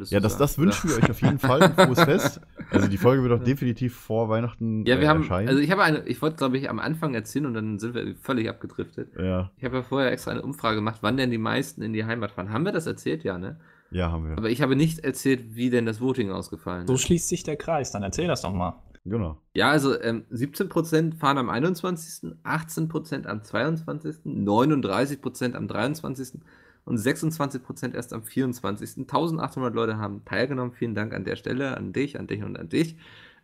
Ja, 0.09 0.21
das, 0.21 0.39
das 0.39 0.57
wünschen 0.57 0.89
wir 0.89 0.97
euch 0.97 1.11
auf 1.11 1.21
jeden 1.21 1.39
Fall. 1.39 1.63
Ein 1.63 1.75
frohes 1.75 2.01
Fest. 2.05 2.41
Also 2.71 2.89
die 2.89 2.97
Folge 2.97 3.23
wird 3.23 3.39
auch 3.39 3.45
definitiv 3.45 3.95
vor 3.95 4.31
Weihnachten 4.31 4.87
Ja, 4.87 4.97
wir 4.97 5.05
äh, 5.05 5.09
haben, 5.09 5.21
erscheinen. 5.21 5.49
also 5.49 5.61
ich 5.61 5.71
habe 5.71 5.83
eine, 5.83 6.07
ich 6.09 6.23
wollte 6.23 6.37
glaube 6.37 6.57
ich 6.57 6.71
am 6.71 6.79
Anfang 6.79 7.13
erzählen 7.15 7.45
und 7.45 7.53
dann 7.53 7.79
sind 7.79 7.95
wir 7.95 8.17
völlig 8.17 8.49
abgedriftet. 8.49 9.11
ja, 9.19 9.51
Ich 9.59 9.65
habe 9.65 9.77
ja 9.77 9.83
vorher 9.83 10.11
extra 10.11 10.31
eine 10.31 10.41
Umfrage 10.41 10.77
gemacht, 10.77 11.01
wann 11.03 11.19
denn 11.19 11.31
die 11.31 11.37
meisten 11.37 11.83
in 11.83 11.93
die 11.93 12.07
Heimat 12.07 12.31
fahren. 12.33 12.51
Haben 12.51 12.65
wir 12.65 12.73
das 12.73 12.87
erzählt? 12.87 13.23
Ja, 13.23 13.37
ne? 13.37 13.61
Ja, 13.93 14.11
haben 14.11 14.29
wir. 14.29 14.37
Aber 14.39 14.51
ich 14.51 14.63
habe 14.63 14.77
nicht 14.77 15.01
erzählt, 15.01 15.55
wie 15.55 15.71
denn 15.71 15.87
das 15.87 16.01
Voting 16.01 16.31
ausgefallen 16.31 16.87
So 16.87 16.95
ist. 16.95 17.03
schließt 17.03 17.29
sich 17.29 17.43
der 17.43 17.57
Kreis. 17.57 17.93
Dann 17.93 18.03
erzähl 18.03 18.27
das 18.27 18.43
doch 18.43 18.53
mal. 18.53 18.83
Genau. 19.05 19.41
Ja, 19.55 19.71
also 19.71 20.01
ähm, 20.01 20.25
17% 20.31 21.17
fahren 21.17 21.39
am 21.39 21.51
21., 21.51 22.31
18% 22.45 23.27
am 23.27 23.43
22., 23.43 24.17
39% 24.25 25.55
am 25.55 25.67
23. 25.69 26.41
und 26.85 26.99
26% 26.99 27.95
erst 27.95 28.13
am 28.13 28.23
24. 28.23 28.99
1800 28.99 29.75
Leute 29.75 29.99
haben 29.99 30.25
teilgenommen. 30.25 30.73
Vielen 30.73 30.95
Dank 30.95 31.15
an 31.15 31.25
der 31.25 31.37
Stelle, 31.37 31.77
an 31.77 31.93
dich, 31.93 32.19
an 32.19 32.27
dich 32.29 32.43
und 32.45 32.57
an 32.59 32.69
dich. 32.69 32.97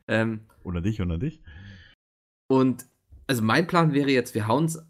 Ähm, 0.06 0.40
Oder 0.62 0.80
dich 0.80 1.00
oder 1.02 1.18
dich? 1.18 1.42
und 2.50 2.86
also 3.26 3.42
mein 3.42 3.66
Plan 3.66 3.92
wäre 3.92 4.10
jetzt, 4.10 4.34
wir 4.34 4.48
hauen 4.48 4.64
es 4.64 4.82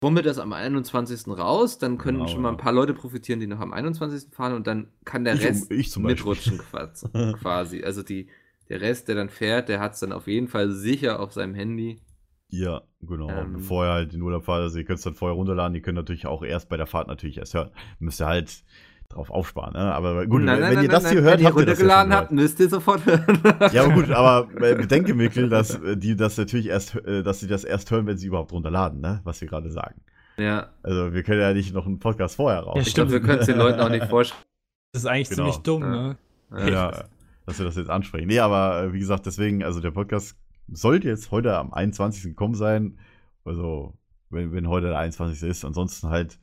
vormittags 0.00 0.38
am 0.38 0.52
21. 0.52 1.28
raus, 1.28 1.78
dann 1.78 1.98
können 1.98 2.18
Genau, 2.18 2.28
schon 2.28 2.42
mal 2.42 2.50
ein 2.50 2.56
paar 2.56 2.72
Leute 2.72 2.94
profitieren, 2.94 3.40
die 3.40 3.46
noch 3.46 3.60
am 3.60 3.72
21. 3.72 4.34
fahren 4.34 4.54
und 4.54 4.66
dann 4.66 4.88
kann 5.04 5.24
der 5.24 5.34
Ich, 5.34 5.44
Rest 5.44 5.70
ich 5.70 5.96
mitrutschen 5.96 6.58
quasi. 7.40 7.82
Also 7.82 8.02
die, 8.02 8.28
der 8.68 8.80
Rest, 8.80 9.08
der 9.08 9.14
dann 9.14 9.30
fährt, 9.30 9.68
der 9.68 9.80
hat 9.80 9.94
es 9.94 10.00
dann 10.00 10.12
auf 10.12 10.26
jeden 10.26 10.48
Fall 10.48 10.70
sicher 10.70 11.20
auf 11.20 11.32
seinem 11.32 11.54
Handy. 11.54 12.00
Ja, 12.48 12.82
genau. 13.00 13.28
Ähm. 13.28 13.54
Bevor 13.54 13.86
ihr 13.86 13.92
halt 13.92 14.14
in 14.14 14.22
Urlaub 14.22 14.44
fahrt, 14.44 14.62
also 14.62 14.78
ihr 14.78 14.84
könnt 14.84 14.98
es 14.98 15.04
dann 15.04 15.14
vorher 15.14 15.34
runterladen, 15.34 15.74
ihr 15.74 15.82
könnt 15.82 15.96
natürlich 15.96 16.26
auch 16.26 16.42
erst 16.42 16.68
bei 16.68 16.76
der 16.76 16.86
Fahrt 16.86 17.08
natürlich 17.08 17.38
erst 17.38 17.54
hören. 17.54 17.70
Müsst 17.98 18.20
ihr 18.20 18.26
halt 18.26 18.64
drauf 19.08 19.30
aufsparen, 19.30 19.72
ne? 19.74 19.94
Aber 19.94 20.26
gut, 20.26 20.42
Nein, 20.42 20.56
wenn, 20.56 20.60
nein, 20.60 20.68
wenn 20.70 20.74
nein, 20.76 20.84
ihr 20.84 20.90
das 20.90 21.02
nein, 21.04 21.12
hier 21.12 21.20
nein. 21.22 21.30
hört, 21.30 21.38
Wenn 21.38 21.44
ihr 21.44 21.48
habt 21.50 21.58
ihr 21.60 21.66
das 21.66 21.78
ja 21.78 21.84
runtergeladen 21.84 22.10
gehört. 22.10 22.24
habt, 22.24 22.32
müsst 22.32 22.60
ihr 22.60 22.68
sofort 22.68 23.06
hören. 23.06 23.40
Ja, 23.72 23.84
aber 23.84 23.94
gut, 23.94 24.10
aber 24.10 24.48
äh, 24.62 24.74
bedenke, 24.74 25.14
Mikkel, 25.14 25.48
dass 25.48 25.74
äh, 25.80 25.96
die 25.96 26.16
das 26.16 26.36
natürlich 26.36 26.66
erst, 26.66 26.94
äh, 26.96 27.22
dass 27.22 27.40
sie 27.40 27.46
das 27.46 27.64
erst 27.64 27.90
hören, 27.90 28.06
wenn 28.06 28.18
sie 28.18 28.26
überhaupt 28.26 28.52
runterladen, 28.52 29.00
ne? 29.00 29.20
Was 29.24 29.40
wir 29.40 29.48
gerade 29.48 29.70
sagen. 29.70 30.00
ja, 30.36 30.68
Also 30.82 31.12
wir 31.14 31.22
können 31.22 31.40
ja 31.40 31.52
nicht 31.52 31.72
noch 31.74 31.86
einen 31.86 31.98
Podcast 31.98 32.36
vorher 32.36 32.60
raus. 32.60 32.74
Ja, 32.76 32.82
ich 32.82 32.94
glaube, 32.94 33.12
wir 33.12 33.20
können 33.20 33.38
es 33.40 33.46
den 33.46 33.58
Leuten 33.58 33.80
auch 33.80 33.88
nicht 33.90 34.06
vorstellen. 34.06 34.42
Das 34.92 35.02
ist 35.02 35.08
eigentlich 35.10 35.28
Genau. 35.28 35.42
ziemlich 35.50 35.58
dumm, 35.58 35.82
Ja. 35.82 36.16
ne? 36.64 36.70
ja, 36.72 37.04
dass 37.44 37.58
wir 37.58 37.66
das 37.66 37.76
jetzt 37.76 37.90
ansprechen. 37.90 38.28
Nee, 38.28 38.38
aber 38.40 38.92
wie 38.94 38.98
gesagt, 38.98 39.26
deswegen, 39.26 39.62
also 39.62 39.80
der 39.80 39.90
Podcast 39.90 40.36
sollte 40.68 41.06
jetzt 41.08 41.30
heute 41.30 41.54
am 41.56 41.72
21. 41.74 42.22
gekommen 42.22 42.54
sein. 42.54 42.98
Also, 43.44 43.92
wenn, 44.30 44.52
wenn 44.52 44.68
heute 44.68 44.86
der 44.88 44.98
21. 44.98 45.48
ist, 45.48 45.64
ansonsten 45.66 46.08
halt 46.08 46.38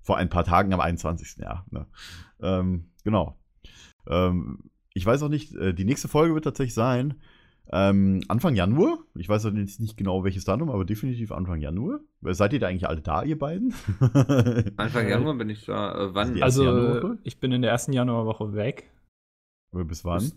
vor 0.00 0.16
ein 0.16 0.28
paar 0.28 0.44
Tagen 0.44 0.72
am 0.72 0.80
21. 0.80 1.36
Ja. 1.38 1.64
Ne? 1.70 1.86
Ähm, 2.40 2.90
genau. 3.04 3.36
Ähm, 4.06 4.70
ich 4.94 5.04
weiß 5.04 5.22
auch 5.22 5.28
nicht, 5.28 5.54
äh, 5.54 5.74
die 5.74 5.84
nächste 5.84 6.08
Folge 6.08 6.34
wird 6.34 6.44
tatsächlich 6.44 6.74
sein. 6.74 7.20
Ähm, 7.70 8.22
Anfang 8.28 8.54
Januar. 8.54 8.98
Ich 9.14 9.28
weiß 9.28 9.44
jetzt 9.44 9.80
nicht 9.80 9.96
genau 9.96 10.24
welches 10.24 10.44
Datum, 10.44 10.70
aber 10.70 10.84
definitiv 10.84 11.32
Anfang 11.32 11.60
Januar. 11.60 12.00
Seid 12.22 12.54
ihr 12.54 12.60
da 12.60 12.68
eigentlich 12.68 12.88
alle 12.88 13.02
da, 13.02 13.22
ihr 13.22 13.38
beiden? 13.38 13.74
Anfang 14.76 15.08
Januar 15.08 15.34
bin 15.34 15.50
ich 15.50 15.66
da. 15.66 16.06
Äh, 16.06 16.14
wann? 16.14 16.42
Also, 16.42 16.62
äh, 16.62 16.66
Januarwoche? 16.66 17.18
ich 17.24 17.40
bin 17.40 17.52
in 17.52 17.62
der 17.62 17.70
ersten 17.70 17.92
Januarwoche 17.92 18.54
weg. 18.54 18.90
Oder 19.72 19.84
bis 19.84 20.04
wann? 20.04 20.32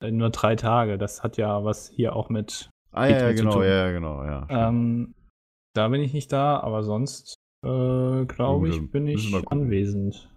Äh, 0.00 0.12
Nur 0.12 0.30
drei 0.30 0.54
Tage. 0.54 0.98
Das 0.98 1.24
hat 1.24 1.36
ja 1.36 1.64
was 1.64 1.88
hier 1.88 2.14
auch 2.14 2.28
mit. 2.28 2.70
Ah, 2.92 3.08
ja, 3.08 3.22
ja, 3.22 3.32
genau, 3.32 3.62
ja, 3.62 3.86
ja, 3.86 3.90
genau, 3.90 4.24
ja. 4.24 4.44
stimmt. 4.44 4.60
Ähm, 4.60 5.14
da 5.74 5.88
bin 5.88 6.00
ich 6.00 6.12
nicht 6.12 6.30
da, 6.30 6.60
aber 6.60 6.84
sonst 6.84 7.34
äh, 7.64 8.26
glaube 8.26 8.68
ich, 8.68 8.90
bin 8.90 9.06
ich 9.06 9.34
anwesend. 9.50 10.30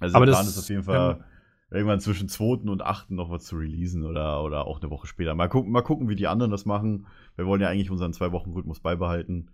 Also 0.00 0.16
Aber 0.16 0.26
der 0.26 0.32
das 0.34 0.40
Plan 0.42 0.48
ist 0.50 0.58
auf 0.58 0.68
jeden 0.68 0.82
Fall, 0.82 1.24
irgendwann 1.70 2.00
zwischen 2.00 2.28
2. 2.28 2.68
und 2.70 2.82
8. 2.82 3.10
noch 3.10 3.30
was 3.30 3.44
zu 3.44 3.56
releasen 3.56 4.04
oder, 4.04 4.42
oder 4.44 4.66
auch 4.66 4.80
eine 4.80 4.90
Woche 4.90 5.06
später. 5.06 5.34
Mal 5.34 5.48
gucken, 5.48 5.72
mal 5.72 5.82
gucken, 5.82 6.08
wie 6.08 6.16
die 6.16 6.26
anderen 6.28 6.50
das 6.50 6.64
machen. 6.66 7.06
Wir 7.36 7.46
wollen 7.46 7.60
ja 7.60 7.68
eigentlich 7.68 7.90
unseren 7.90 8.12
Zwei-Wochen-Rhythmus 8.12 8.80
beibehalten. 8.80 9.50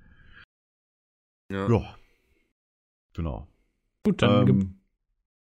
Ja. 1.51 1.68
Ja. 1.68 1.95
Genau. 3.14 3.47
Gut, 4.05 4.22
dann 4.22 4.49
Ähm, 4.49 4.78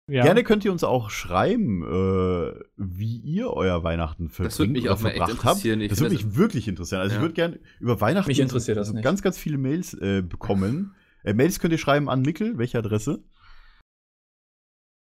ja. 0.09 0.23
Gerne 0.23 0.43
könnt 0.43 0.63
ihr 0.63 0.71
uns 0.71 0.85
auch 0.85 1.09
schreiben, 1.09 1.83
äh, 1.83 2.53
wie 2.77 3.17
ihr 3.17 3.51
euer 3.51 3.83
Weihnachten 3.83 4.29
verbringt 4.29 4.51
Das 4.53 4.59
würde 4.59 4.71
mich 4.71 4.83
oder 4.85 4.93
auch 4.93 5.03
echt 5.03 5.17
verbracht 5.17 5.43
habt. 5.43 5.65
Ich 5.65 5.89
Das 5.89 5.99
würde 5.99 6.13
mich 6.15 6.35
wirklich 6.35 6.67
interessieren. 6.69 7.01
Also 7.01 7.11
ich 7.11 7.17
Ja. 7.17 7.21
würde 7.21 7.33
gerne 7.33 7.59
über 7.81 7.99
Weihnachten 7.99 8.29
Mich 8.29 8.39
interessiert 8.39 8.77
das 8.77 8.93
nicht. 8.93 9.03
ganz, 9.03 9.21
ganz 9.21 9.37
viele 9.37 9.57
Mails 9.57 9.93
äh, 9.95 10.21
bekommen. 10.21 10.95
Äh, 11.27 11.33
Mails 11.33 11.59
könnt 11.59 11.73
ihr 11.73 11.77
schreiben 11.77 12.07
an 12.09 12.21
Mickel. 12.21 12.57
Welche 12.57 12.77
Adresse? 12.77 13.21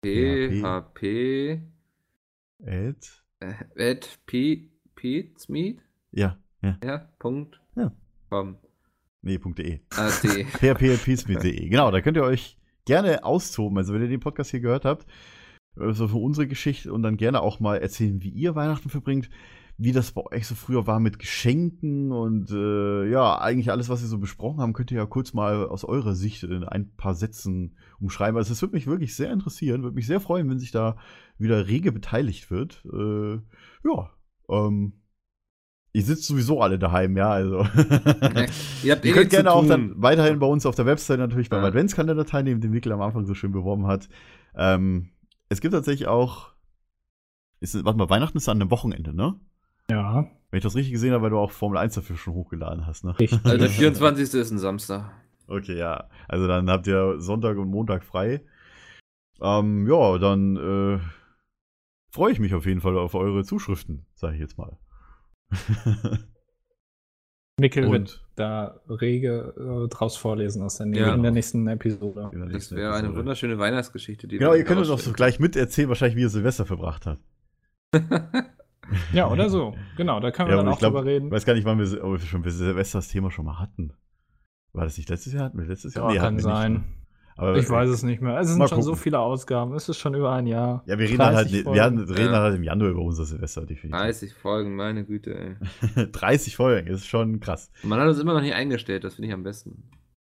PHP 0.05 1.62
At, 2.64 3.24
äh, 3.41 3.93
at 3.93 4.18
P 4.27 4.70
Pizmeet 4.97 5.81
ja, 6.11 6.39
ja. 6.62 6.79
ja 6.83 7.09
Punkt 7.18 7.61
Ja. 7.77 7.92
com 8.29 8.59
Nee, 9.22 9.38
.de. 9.38 9.80
AD. 9.91 10.45
phppeacemeet.de. 10.59 11.68
Genau, 11.68 11.91
da 11.91 12.00
könnt 12.00 12.17
ihr 12.17 12.22
euch 12.22 12.59
gerne 12.84 13.25
austoben. 13.25 13.76
Also, 13.79 13.92
wenn 13.92 14.03
ihr 14.03 14.09
den 14.09 14.21
Podcast 14.21 14.50
hier 14.50 14.61
gehört 14.61 14.84
habt, 14.84 15.07
so 15.75 16.09
für 16.09 16.17
unsere 16.17 16.46
Geschichte 16.46 16.92
und 16.92 17.03
dann 17.03 17.17
gerne 17.17 17.41
auch 17.41 17.59
mal 17.59 17.79
erzählen, 17.79 18.22
wie 18.22 18.30
ihr 18.30 18.55
Weihnachten 18.55 18.88
verbringt. 18.88 19.29
Wie 19.78 19.92
das 19.92 20.12
bei 20.12 20.22
euch 20.32 20.46
so 20.46 20.54
früher 20.54 20.86
war 20.86 21.00
mit 21.00 21.18
Geschenken 21.18 22.11
und 22.11 22.50
äh, 22.50 23.11
ja, 23.11 23.38
eigentlich 23.38 23.70
alles, 23.70 23.88
was 23.90 24.00
wir 24.00 24.08
so 24.08 24.18
besprochen 24.18 24.61
haben, 24.61 24.72
könnt 24.72 24.90
ihr 24.90 24.96
ja 24.96 25.07
kurz 25.07 25.34
mal 25.34 25.66
aus 25.66 25.84
eurer 25.84 26.14
Sicht 26.14 26.42
in 26.44 26.64
ein 26.64 26.94
paar 26.96 27.14
Sätzen 27.14 27.76
umschreiben. 28.00 28.38
Also 28.38 28.53
es 28.53 28.62
würde 28.62 28.74
mich 28.74 28.86
wirklich 28.86 29.14
sehr 29.14 29.30
interessieren, 29.30 29.82
würde 29.82 29.96
mich 29.96 30.07
sehr 30.07 30.20
freuen, 30.20 30.48
wenn 30.48 30.58
sich 30.58 30.70
da 30.70 30.96
wieder 31.38 31.66
rege 31.66 31.92
beteiligt 31.92 32.50
wird. 32.50 32.84
Äh, 32.90 33.34
ja, 33.84 34.11
ähm, 34.48 34.94
ihr 35.92 36.03
sitzt 36.03 36.24
sowieso 36.26 36.62
alle 36.62 36.78
daheim, 36.78 37.14
ja, 37.16 37.30
also. 37.30 37.58
Ihr 38.82 38.92
habt 38.92 39.04
eh 39.04 39.08
Ihr 39.08 39.12
könnt 39.12 39.30
gerne 39.30 39.53
auch 39.53 39.66
dann 39.66 39.92
weiterhin 39.96 40.38
bei 40.38 40.46
uns 40.46 40.64
auf 40.64 40.74
der 40.74 40.86
Website 40.86 41.18
natürlich 41.18 41.50
beim 41.50 41.61
Ja. 41.61 41.68
Adventskalender 41.68 42.24
teilnehmen, 42.24 42.62
den 42.62 42.70
Mikkel 42.70 42.92
am 42.92 43.03
Anfang 43.03 43.26
so 43.26 43.34
schön 43.34 43.53
beworben 43.53 43.86
hat. 43.86 44.08
Ähm, 44.54 45.11
es 45.50 45.61
gibt 45.61 45.74
tatsächlich 45.74 46.08
auch, 46.08 46.54
ist, 47.61 47.84
warte 47.84 47.98
mal, 47.98 48.08
Weihnachten 48.08 48.38
ist 48.38 48.48
an 48.48 48.61
einem 48.61 48.70
Wochenende, 48.70 49.14
ne? 49.14 49.38
Ja, 49.91 50.26
Wenn 50.50 50.58
ich 50.58 50.63
das 50.64 50.75
richtig 50.75 50.92
gesehen 50.92 51.13
habe, 51.13 51.22
weil 51.22 51.30
du 51.30 51.38
auch 51.38 51.50
Formel 51.53 51.79
1 51.79 51.95
dafür 51.95 52.17
schon 52.17 52.34
hochgeladen 52.34 52.87
hast, 52.87 53.04
ne? 53.04 53.17
richtig. 53.18 53.41
Also 53.45 53.58
der 53.58 53.68
24. 53.71 54.34
ist 54.41 54.50
ein 54.50 54.58
Samstag. 54.58 55.13
Okay, 55.49 55.76
ja. 55.79 56.08
Also 56.29 56.49
dann 56.49 56.68
habt 56.71 56.87
ihr 56.88 57.21
Sonntag 57.21 57.57
und 57.57 57.68
Montag 57.68 58.04
frei. 58.04 58.42
Ähm, 59.41 59.87
ja, 59.88 60.18
dann 60.18 60.57
äh, 60.57 60.99
freue 62.11 62.33
ich 62.33 62.41
mich 62.41 62.54
auf 62.54 62.67
jeden 62.67 62.80
Fall 62.80 62.96
auf 62.99 63.14
eure 63.14 63.45
Zuschriften, 63.45 64.07
sage 64.14 64.34
ich 64.34 64.41
jetzt 64.41 64.58
mal. 64.58 64.76
Mikkel 67.58 67.91
wird 67.91 68.22
da 68.34 68.80
rege 68.88 69.54
äh, 69.57 69.88
draus 69.88 70.17
vorlesen 70.17 70.63
aus 70.63 70.76
der, 70.76 70.88
Ja. 70.88 71.14
in 71.14 71.22
der 71.22 71.30
nächsten 71.33 71.67
Episode. 71.68 72.29
der 72.33 72.41
Das 72.41 72.49
nächsten 72.53 72.76
wäre 72.76 72.95
eine 72.95 73.14
wunderschöne 73.17 73.58
Weihnachtsgeschichte. 73.58 74.26
Die 74.29 74.37
Genau, 74.38 74.53
ihr 74.53 74.64
könnt 74.64 74.80
uns 74.80 74.91
auch 74.91 74.99
so 74.99 75.13
gleich 75.13 75.38
miterzählen, 75.41 75.88
wahrscheinlich, 75.88 76.17
wie 76.17 76.22
ihr 76.22 76.29
Silvester 76.29 76.67
verbracht 76.67 77.07
habt. 77.07 77.22
Ja, 79.12 79.28
oder 79.30 79.48
so. 79.50 79.74
Genau, 79.96 80.20
da 80.20 80.30
können 80.30 80.48
wir 80.48 80.57
Ja, 80.57 80.62
dann 80.62 80.72
auch 80.72 80.78
glaub, 80.78 80.92
drüber 80.94 81.04
reden. 81.04 81.26
Ich 81.26 81.32
weiß 81.32 81.44
gar 81.44 81.54
nicht, 81.54 81.64
wann 81.64 81.78
wir, 81.78 82.04
ob 82.04 82.12
wir 82.12 82.18
schon 82.20 82.42
für 82.44 82.50
Silvester 82.53 82.98
das 82.98 83.08
Thema 83.08 83.30
schon 83.30 83.44
mal 83.44 83.58
hatten. 83.58 83.92
War 84.72 84.84
das 84.84 84.96
nicht 84.96 85.08
letztes 85.08 85.32
Jahr? 85.32 85.44
Hatten 85.46 85.58
wir 85.58 85.66
letztes 85.66 85.94
Jahr? 85.94 86.12
Ja, 86.12 86.22
hatten 86.22 86.36
kann 86.36 86.44
wir 86.44 86.50
nicht, 86.50 86.57
sein. 86.57 86.72
ne? 86.74 86.84
Aber 87.38 87.57
Ich 87.58 87.68
weiß 87.68 87.90
es 87.90 88.03
nicht 88.03 88.22
mehr. 88.22 88.38
Es 88.38 88.48
sind 88.48 88.66
schon 88.68 88.80
so 88.82 88.90
gucken. 88.92 89.03
viele 89.03 89.18
Ausgaben. 89.18 89.74
Es 89.74 89.88
ist 89.90 89.98
schon 89.98 90.14
über 90.14 90.32
ein 90.32 90.46
Jahr. 90.46 90.82
Ja, 90.86 90.98
wir 90.98 91.07
reden 91.08 91.22
halt, 91.22 91.34
30 91.36 91.64
wir 91.66 91.82
hatten- 91.82 91.96
Folgen. 91.98 92.12
reden 92.14 92.32
Ja. 92.32 92.40
halt 92.40 92.57
im 92.57 92.62
Januar 92.62 92.90
über 92.90 93.03
unser 93.03 93.24
Silvester, 93.26 93.66
definitiv. 93.66 93.90
30 94.00 94.32
Folgen, 94.34 94.74
meine 94.74 95.04
Güte, 95.04 95.34
ey. 95.96 96.07
30 96.12 96.57
Folgen, 96.57 96.86
ist 96.86 97.07
schon 97.07 97.40
krass. 97.40 97.70
Man 97.82 98.00
hat 98.00 98.08
uns 98.08 98.18
immer 98.20 98.32
noch 98.32 98.40
nicht 98.40 98.54
eingestellt, 98.54 99.04
das 99.04 99.16
finde 99.16 99.28
ich 99.28 99.34
am 99.34 99.42
besten. 99.42 99.90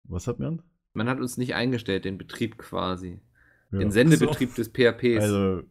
Was 0.09 0.27
hat 0.27 0.41
man? 0.41 0.61
Man 0.93 1.09
hat 1.09 1.21
uns 1.21 1.39
nicht 1.39 1.55
eingestellt, 1.55 2.05
den 2.05 2.19
Betrieb 2.19 2.59
quasi. 2.59 3.21
Ja. 3.73 3.79
Den 3.79 3.93
Sendebetrieb 3.93 4.55
des 4.57 4.69
PHPs. 4.71 5.23
Also, 5.23 5.63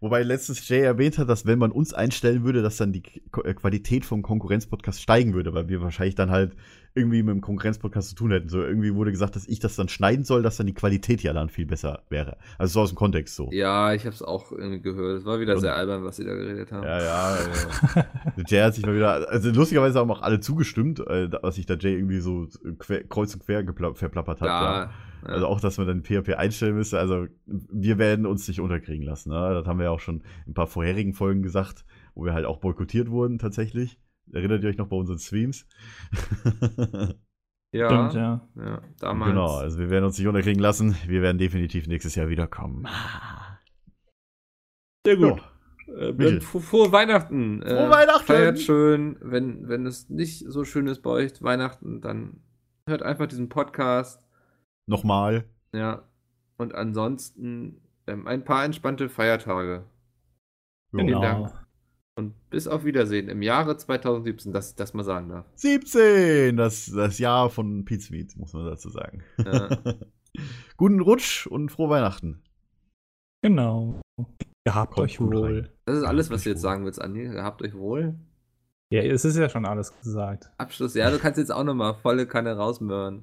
wobei 0.00 0.22
letztens 0.22 0.68
Jay 0.68 0.80
erwähnt 0.80 1.18
hat, 1.18 1.28
dass 1.28 1.46
wenn 1.46 1.58
man 1.58 1.70
uns 1.72 1.92
einstellen 1.94 2.44
würde, 2.44 2.62
dass 2.62 2.76
dann 2.76 2.92
die 2.92 3.02
äh, 3.44 3.54
Qualität 3.54 4.04
vom 4.04 4.22
Konkurrenzpodcast 4.22 5.00
steigen 5.02 5.34
würde, 5.34 5.54
weil 5.54 5.68
wir 5.68 5.80
wahrscheinlich 5.80 6.14
dann 6.14 6.30
halt 6.30 6.54
irgendwie 6.94 7.22
mit 7.22 7.34
dem 7.34 7.40
Konkurrenzpodcast 7.42 8.10
zu 8.10 8.14
tun 8.16 8.30
hätten. 8.32 8.48
So 8.48 8.60
irgendwie 8.62 8.94
wurde 8.94 9.12
gesagt, 9.12 9.36
dass 9.36 9.46
ich 9.46 9.60
das 9.60 9.76
dann 9.76 9.88
schneiden 9.88 10.24
soll, 10.24 10.42
dass 10.42 10.56
dann 10.56 10.66
die 10.66 10.74
Qualität 10.74 11.22
ja 11.22 11.32
dann 11.32 11.48
viel 11.48 11.66
besser 11.66 12.02
wäre. 12.08 12.38
Also 12.58 12.72
so 12.74 12.80
aus 12.80 12.90
dem 12.90 12.96
Kontext 12.96 13.36
so. 13.36 13.48
ja, 13.52 13.92
ich 13.92 14.04
habe 14.04 14.14
es 14.14 14.22
auch 14.22 14.50
irgendwie 14.50 14.80
gehört. 14.80 15.18
Es 15.20 15.24
war 15.24 15.38
wieder 15.38 15.54
Und- 15.54 15.60
sehr 15.60 15.76
albern, 15.76 16.02
was 16.04 16.16
sie 16.16 16.24
da 16.24 16.34
geredet 16.34 16.72
haben. 16.72 16.84
Ja, 16.84 17.00
ja. 17.02 17.22
Also, 17.24 18.42
Jay 18.46 18.60
hat 18.62 18.74
sich 18.74 18.84
mal 18.84 18.96
wieder, 18.96 19.28
also 19.30 19.50
lustigerweise 19.50 19.98
haben 19.98 20.10
auch 20.10 20.22
alle 20.22 20.40
zugestimmt, 20.40 21.00
äh, 21.00 21.30
was 21.42 21.54
sich 21.56 21.66
da 21.66 21.74
Jay 21.74 21.94
irgendwie 21.94 22.20
so 22.20 22.48
quer, 22.78 23.04
kreuz 23.04 23.34
und 23.34 23.44
quer 23.44 23.64
verplappert 23.94 24.40
hat. 24.40 24.48
Ja, 24.48 24.80
ja. 24.84 24.90
Also 25.22 25.46
auch, 25.46 25.60
dass 25.60 25.78
man 25.78 25.86
dann 25.86 26.02
PHP 26.02 26.34
einstellen 26.34 26.74
müsste. 26.74 26.98
Also 26.98 27.26
wir 27.46 27.98
werden 27.98 28.26
uns 28.26 28.46
nicht 28.48 28.60
unterkriegen 28.60 29.04
lassen. 29.04 29.30
Ne? 29.30 29.54
Das 29.54 29.66
haben 29.66 29.78
wir 29.78 29.84
ja 29.84 29.90
auch 29.90 30.00
schon 30.00 30.20
in 30.46 30.52
ein 30.52 30.54
paar 30.54 30.66
vorherigen 30.66 31.14
Folgen 31.14 31.42
gesagt, 31.42 31.84
wo 32.14 32.24
wir 32.24 32.34
halt 32.34 32.46
auch 32.46 32.58
boykottiert 32.58 33.10
wurden 33.10 33.38
tatsächlich. 33.38 33.98
Erinnert 34.32 34.62
ihr 34.62 34.70
euch 34.70 34.78
noch 34.78 34.88
bei 34.88 34.96
unseren 34.96 35.18
Streams? 35.18 35.66
ja, 37.72 37.88
Stimmt, 37.88 38.14
ja. 38.14 38.48
ja, 38.56 38.82
damals. 39.00 39.30
genau, 39.30 39.56
also 39.56 39.78
wir 39.78 39.90
werden 39.90 40.04
uns 40.04 40.18
nicht 40.18 40.28
unterkriegen 40.28 40.60
lassen. 40.60 40.96
Wir 41.06 41.22
werden 41.22 41.38
definitiv 41.38 41.86
nächstes 41.86 42.14
Jahr 42.14 42.28
wiederkommen. 42.28 42.86
Sehr 45.06 45.16
gut. 45.16 45.42
Äh, 45.96 46.12
Mittel. 46.12 46.40
frohe, 46.40 46.60
frohe 46.60 46.92
Weihnachten. 46.92 47.62
Äh, 47.62 47.68
Frohe 47.68 47.90
Weihnachten. 47.90 48.26
Feiert 48.26 48.58
schön. 48.60 49.16
Wenn, 49.20 49.68
wenn 49.68 49.86
es 49.86 50.10
nicht 50.10 50.44
so 50.46 50.64
schön 50.64 50.86
ist 50.86 51.00
bei 51.00 51.10
euch, 51.10 51.42
Weihnachten, 51.42 52.00
dann 52.00 52.42
hört 52.86 53.02
einfach 53.02 53.26
diesen 53.26 53.48
Podcast. 53.48 54.22
Nochmal. 54.88 55.44
Ja. 55.72 56.02
Und 56.56 56.74
ansonsten 56.74 57.80
ähm, 58.06 58.26
ein 58.26 58.44
paar 58.44 58.64
entspannte 58.64 59.08
Feiertage. 59.08 59.84
Jo. 60.92 60.98
Vielen 60.98 61.06
Genau. 61.08 61.20
Dank. 61.20 61.66
Und 62.16 62.34
bis 62.50 62.66
auf 62.66 62.84
Wiedersehen 62.84 63.28
im 63.28 63.42
Jahre 63.42 63.76
2017, 63.76 64.52
dass 64.52 64.70
ich 64.70 64.74
das 64.76 64.92
mal 64.92 65.04
sagen 65.04 65.28
darf. 65.28 65.46
17, 65.54 66.56
das, 66.56 66.86
das 66.86 67.18
Jahr 67.20 67.48
von 67.48 67.84
Meat, 67.84 68.34
muss 68.36 68.52
man 68.54 68.64
dazu 68.64 68.88
sagen. 68.90 69.22
Ja. 69.44 69.68
Guten 70.76 71.00
Rutsch 71.00 71.46
und 71.46 71.70
frohe 71.70 71.90
Weihnachten. 71.90 72.42
Genau. 73.42 74.00
Gehabt 74.64 74.94
Kommt 74.94 75.04
euch 75.04 75.20
wohl. 75.20 75.44
rein. 75.60 75.68
Das 75.84 75.98
ist 75.98 76.04
alles, 76.04 76.28
was 76.30 76.40
ich 76.40 76.44
du 76.44 76.50
jetzt 76.50 76.58
wohl. 76.58 76.62
sagen 76.62 76.84
willst, 76.84 77.00
Andi. 77.00 77.28
Habt 77.36 77.62
euch 77.62 77.74
wohl. 77.74 78.14
Ja, 78.90 79.02
es 79.02 79.24
ist 79.24 79.36
ja 79.36 79.48
schon 79.48 79.64
alles 79.64 79.96
gesagt. 80.00 80.50
Abschluss. 80.58 80.94
Ja, 80.94 81.10
du 81.10 81.18
kannst 81.18 81.38
jetzt 81.38 81.52
auch 81.52 81.62
nochmal 81.64 81.94
volle 81.94 82.26
Kanne 82.26 82.56
rausmöhren. 82.56 83.22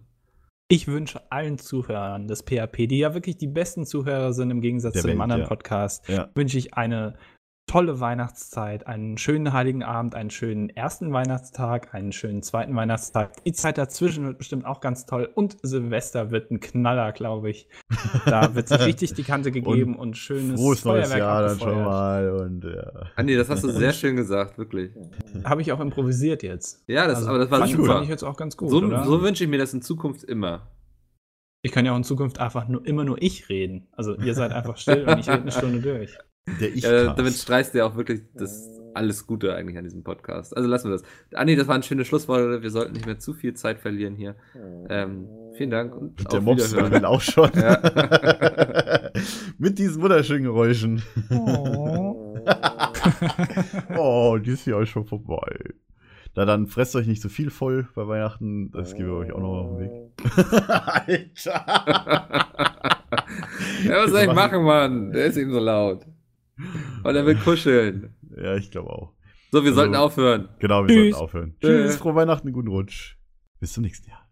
Ich 0.68 0.88
wünsche 0.88 1.22
allen 1.32 1.60
Zuhörern 1.60 2.28
des 2.28 2.42
PHP, 2.42 2.88
die 2.88 2.98
ja 2.98 3.14
wirklich 3.14 3.38
die 3.38 3.46
besten 3.48 3.86
Zuhörer 3.86 4.34
sind 4.34 4.50
im 4.50 4.62
Gegensatz 4.62 4.94
Der 4.94 5.02
zu 5.04 5.08
dem 5.08 5.18
Welt, 5.20 5.24
anderen 5.24 5.42
ja. 5.44 5.48
Podcast, 5.48 6.08
Ja. 6.10 6.30
wünsche 6.34 6.58
ich 6.58 6.74
eine 6.74 7.14
tolle 7.68 8.00
Weihnachtszeit, 8.00 8.88
einen 8.88 9.18
schönen 9.18 9.52
Heiligen 9.52 9.84
Abend, 9.84 10.16
einen 10.16 10.30
schönen 10.30 10.70
ersten 10.70 11.12
Weihnachtstag, 11.12 11.94
einen 11.94 12.12
schönen 12.12 12.44
zweiten 12.44 12.76
Weihnachtstag. 12.76 13.44
Die 13.44 13.54
Zeit 13.54 13.78
dazwischen 13.78 14.26
wird 14.26 14.38
bestimmt 14.38 14.66
auch 14.66 14.82
ganz 14.82 15.06
toll 15.06 15.30
und 15.34 15.58
Silvester 15.64 16.32
wird 16.32 16.52
ein 16.52 16.60
Knaller, 16.60 17.12
glaube 17.12 17.50
ich. 17.50 17.68
Da 18.26 18.54
wird 18.56 18.68
sich 18.68 18.86
richtig 18.86 19.14
die 19.14 19.24
Kante 19.24 19.52
gegeben 19.52 19.96
und, 19.96 20.16
schönes 20.16 20.60
Frohes 20.60 20.86
neues 20.86 21.10
Feuerwerk 21.10 21.20
Jahr 21.20 21.42
dann 21.48 21.60
schon 21.60 21.84
mal 21.84 22.30
und 22.32 22.64
ja. 22.64 22.92
Andi, 23.16 23.36
das 23.36 23.50
hast 23.50 23.64
du 23.64 23.70
sehr 23.70 23.94
schön 23.94 24.16
gesagt, 24.16 24.58
wirklich. 24.58 24.92
Habe 25.44 25.62
ich 25.62 25.72
auch 25.72 25.80
improvisiert 25.80 26.44
jetzt. 26.44 26.84
Ja, 26.88 27.08
das, 27.08 27.18
Also, 27.18 27.30
aber 27.30 27.40
das 27.40 27.52
war 27.52 27.60
fand, 27.60 27.72
super. 27.72 27.86
fand 27.88 28.04
ich 28.04 28.10
jetzt 28.10 28.24
auch 28.24 28.38
ganz 28.38 28.56
gut, 28.58 28.70
so 28.70 28.80
so 29.04 29.22
wünsche 29.22 29.44
ich 29.44 29.50
mir 29.50 29.58
das 29.58 29.74
in 29.74 29.82
Zukunft 29.82 30.24
immer. 30.24 30.72
ich 31.64 31.72
kann 31.72 31.86
ja 31.86 31.94
auch 31.94 31.98
in 31.98 32.04
Zukunft 32.04 32.40
einfach 32.40 32.68
nur 32.68 32.86
immer 32.86 33.04
nur 33.04 33.22
ich 33.22 33.50
reden. 33.50 33.88
Also 33.92 34.16
ihr 34.16 34.34
seid 34.36 34.52
einfach 34.52 34.78
still 34.78 35.04
und 35.08 35.20
ich 35.20 35.28
rede 35.28 35.42
eine 35.42 35.52
Stunde 35.52 35.82
durch. 35.82 36.18
Der 36.60 36.74
ich 36.74 36.84
Ja, 36.84 37.14
damit 37.14 37.34
streichst 37.34 37.74
du 37.74 37.80
ja 37.80 37.86
auch 37.86 37.96
wirklich 37.96 38.22
das 38.34 38.70
alles 38.94 39.28
Gute 39.28 39.54
eigentlich 39.54 39.78
an 39.78 39.84
diesem 39.84 40.04
Podcast. 40.04 40.56
Also 40.56 40.70
lassen 40.70 40.90
wir 40.90 40.98
das. 40.98 41.04
Andi, 41.34 41.56
das 41.56 41.68
waren 41.68 41.84
schöne 41.84 42.06
Schlussworte. 42.06 42.62
Wir 42.62 42.70
sollten 42.72 42.94
nicht 42.94 43.06
mehr 43.06 43.20
zu 43.20 43.34
viel 43.34 43.54
Zeit 43.54 43.80
verlieren 43.80 44.16
hier. 44.16 44.36
Ähm, 44.90 45.28
vielen 45.58 45.70
Dank 45.70 45.96
und 45.96 46.32
Der 46.32 46.40
auf 46.40 46.46
Mops 46.46 46.76
will 46.76 47.06
auch 47.06 47.22
schon. 47.22 47.52
Ja. 47.56 47.82
Mit 49.58 49.80
diesen 49.80 50.02
wunderschönen 50.02 50.44
Geräuschen. 50.44 51.02
Oh. 51.30 52.38
oh, 53.98 54.38
die 54.38 54.52
ist 54.52 54.66
ja 54.66 54.78
auch 54.78 54.86
schon 54.86 55.06
vorbei. 55.06 55.74
Na 56.36 56.44
dann 56.44 56.68
fresst 56.68 56.96
euch 56.96 57.08
nicht 57.08 57.22
so 57.22 57.30
viel 57.30 57.50
voll 57.50 57.88
bei 57.96 58.08
Weihnachten. 58.08 58.72
Das 58.72 58.94
geben 58.94 59.10
wir 59.10 59.16
euch 59.16 59.32
auch 59.32 59.40
noch 59.40 59.54
auf 59.54 59.78
den 59.78 59.80
Weg. 59.80 59.92
Alter. 60.70 61.66
ja, 63.86 64.04
was 64.04 64.12
soll 64.12 64.22
ich 64.22 64.34
machen, 64.34 64.64
Mann? 64.64 65.12
Der 65.12 65.26
ist 65.26 65.38
eben 65.38 65.52
so 65.52 65.60
laut. 65.60 66.06
Und 67.04 67.16
er 67.16 67.26
will 67.26 67.36
kuscheln. 67.36 68.16
Ja, 68.38 68.56
ich 68.56 68.72
glaube 68.72 68.90
auch. 68.90 69.14
So, 69.52 69.64
wir 69.64 69.70
Also- 69.70 69.82
sollten 69.82 69.96
aufhören. 69.96 70.50
Genau, 70.60 70.88
wir 70.88 70.96
Tschüss. 70.96 71.12
sollten 71.16 71.24
aufhören. 71.24 71.56
Tschüss. 71.62 71.70
Tschüss, 71.92 71.96
frohe 71.98 72.16
Weihnachten, 72.16 72.52
guten 72.52 72.68
Rutsch. 72.70 73.16
Bis 73.60 73.74
zum 73.74 73.84
nächsten 73.84 74.10
Jahr. 74.10 74.25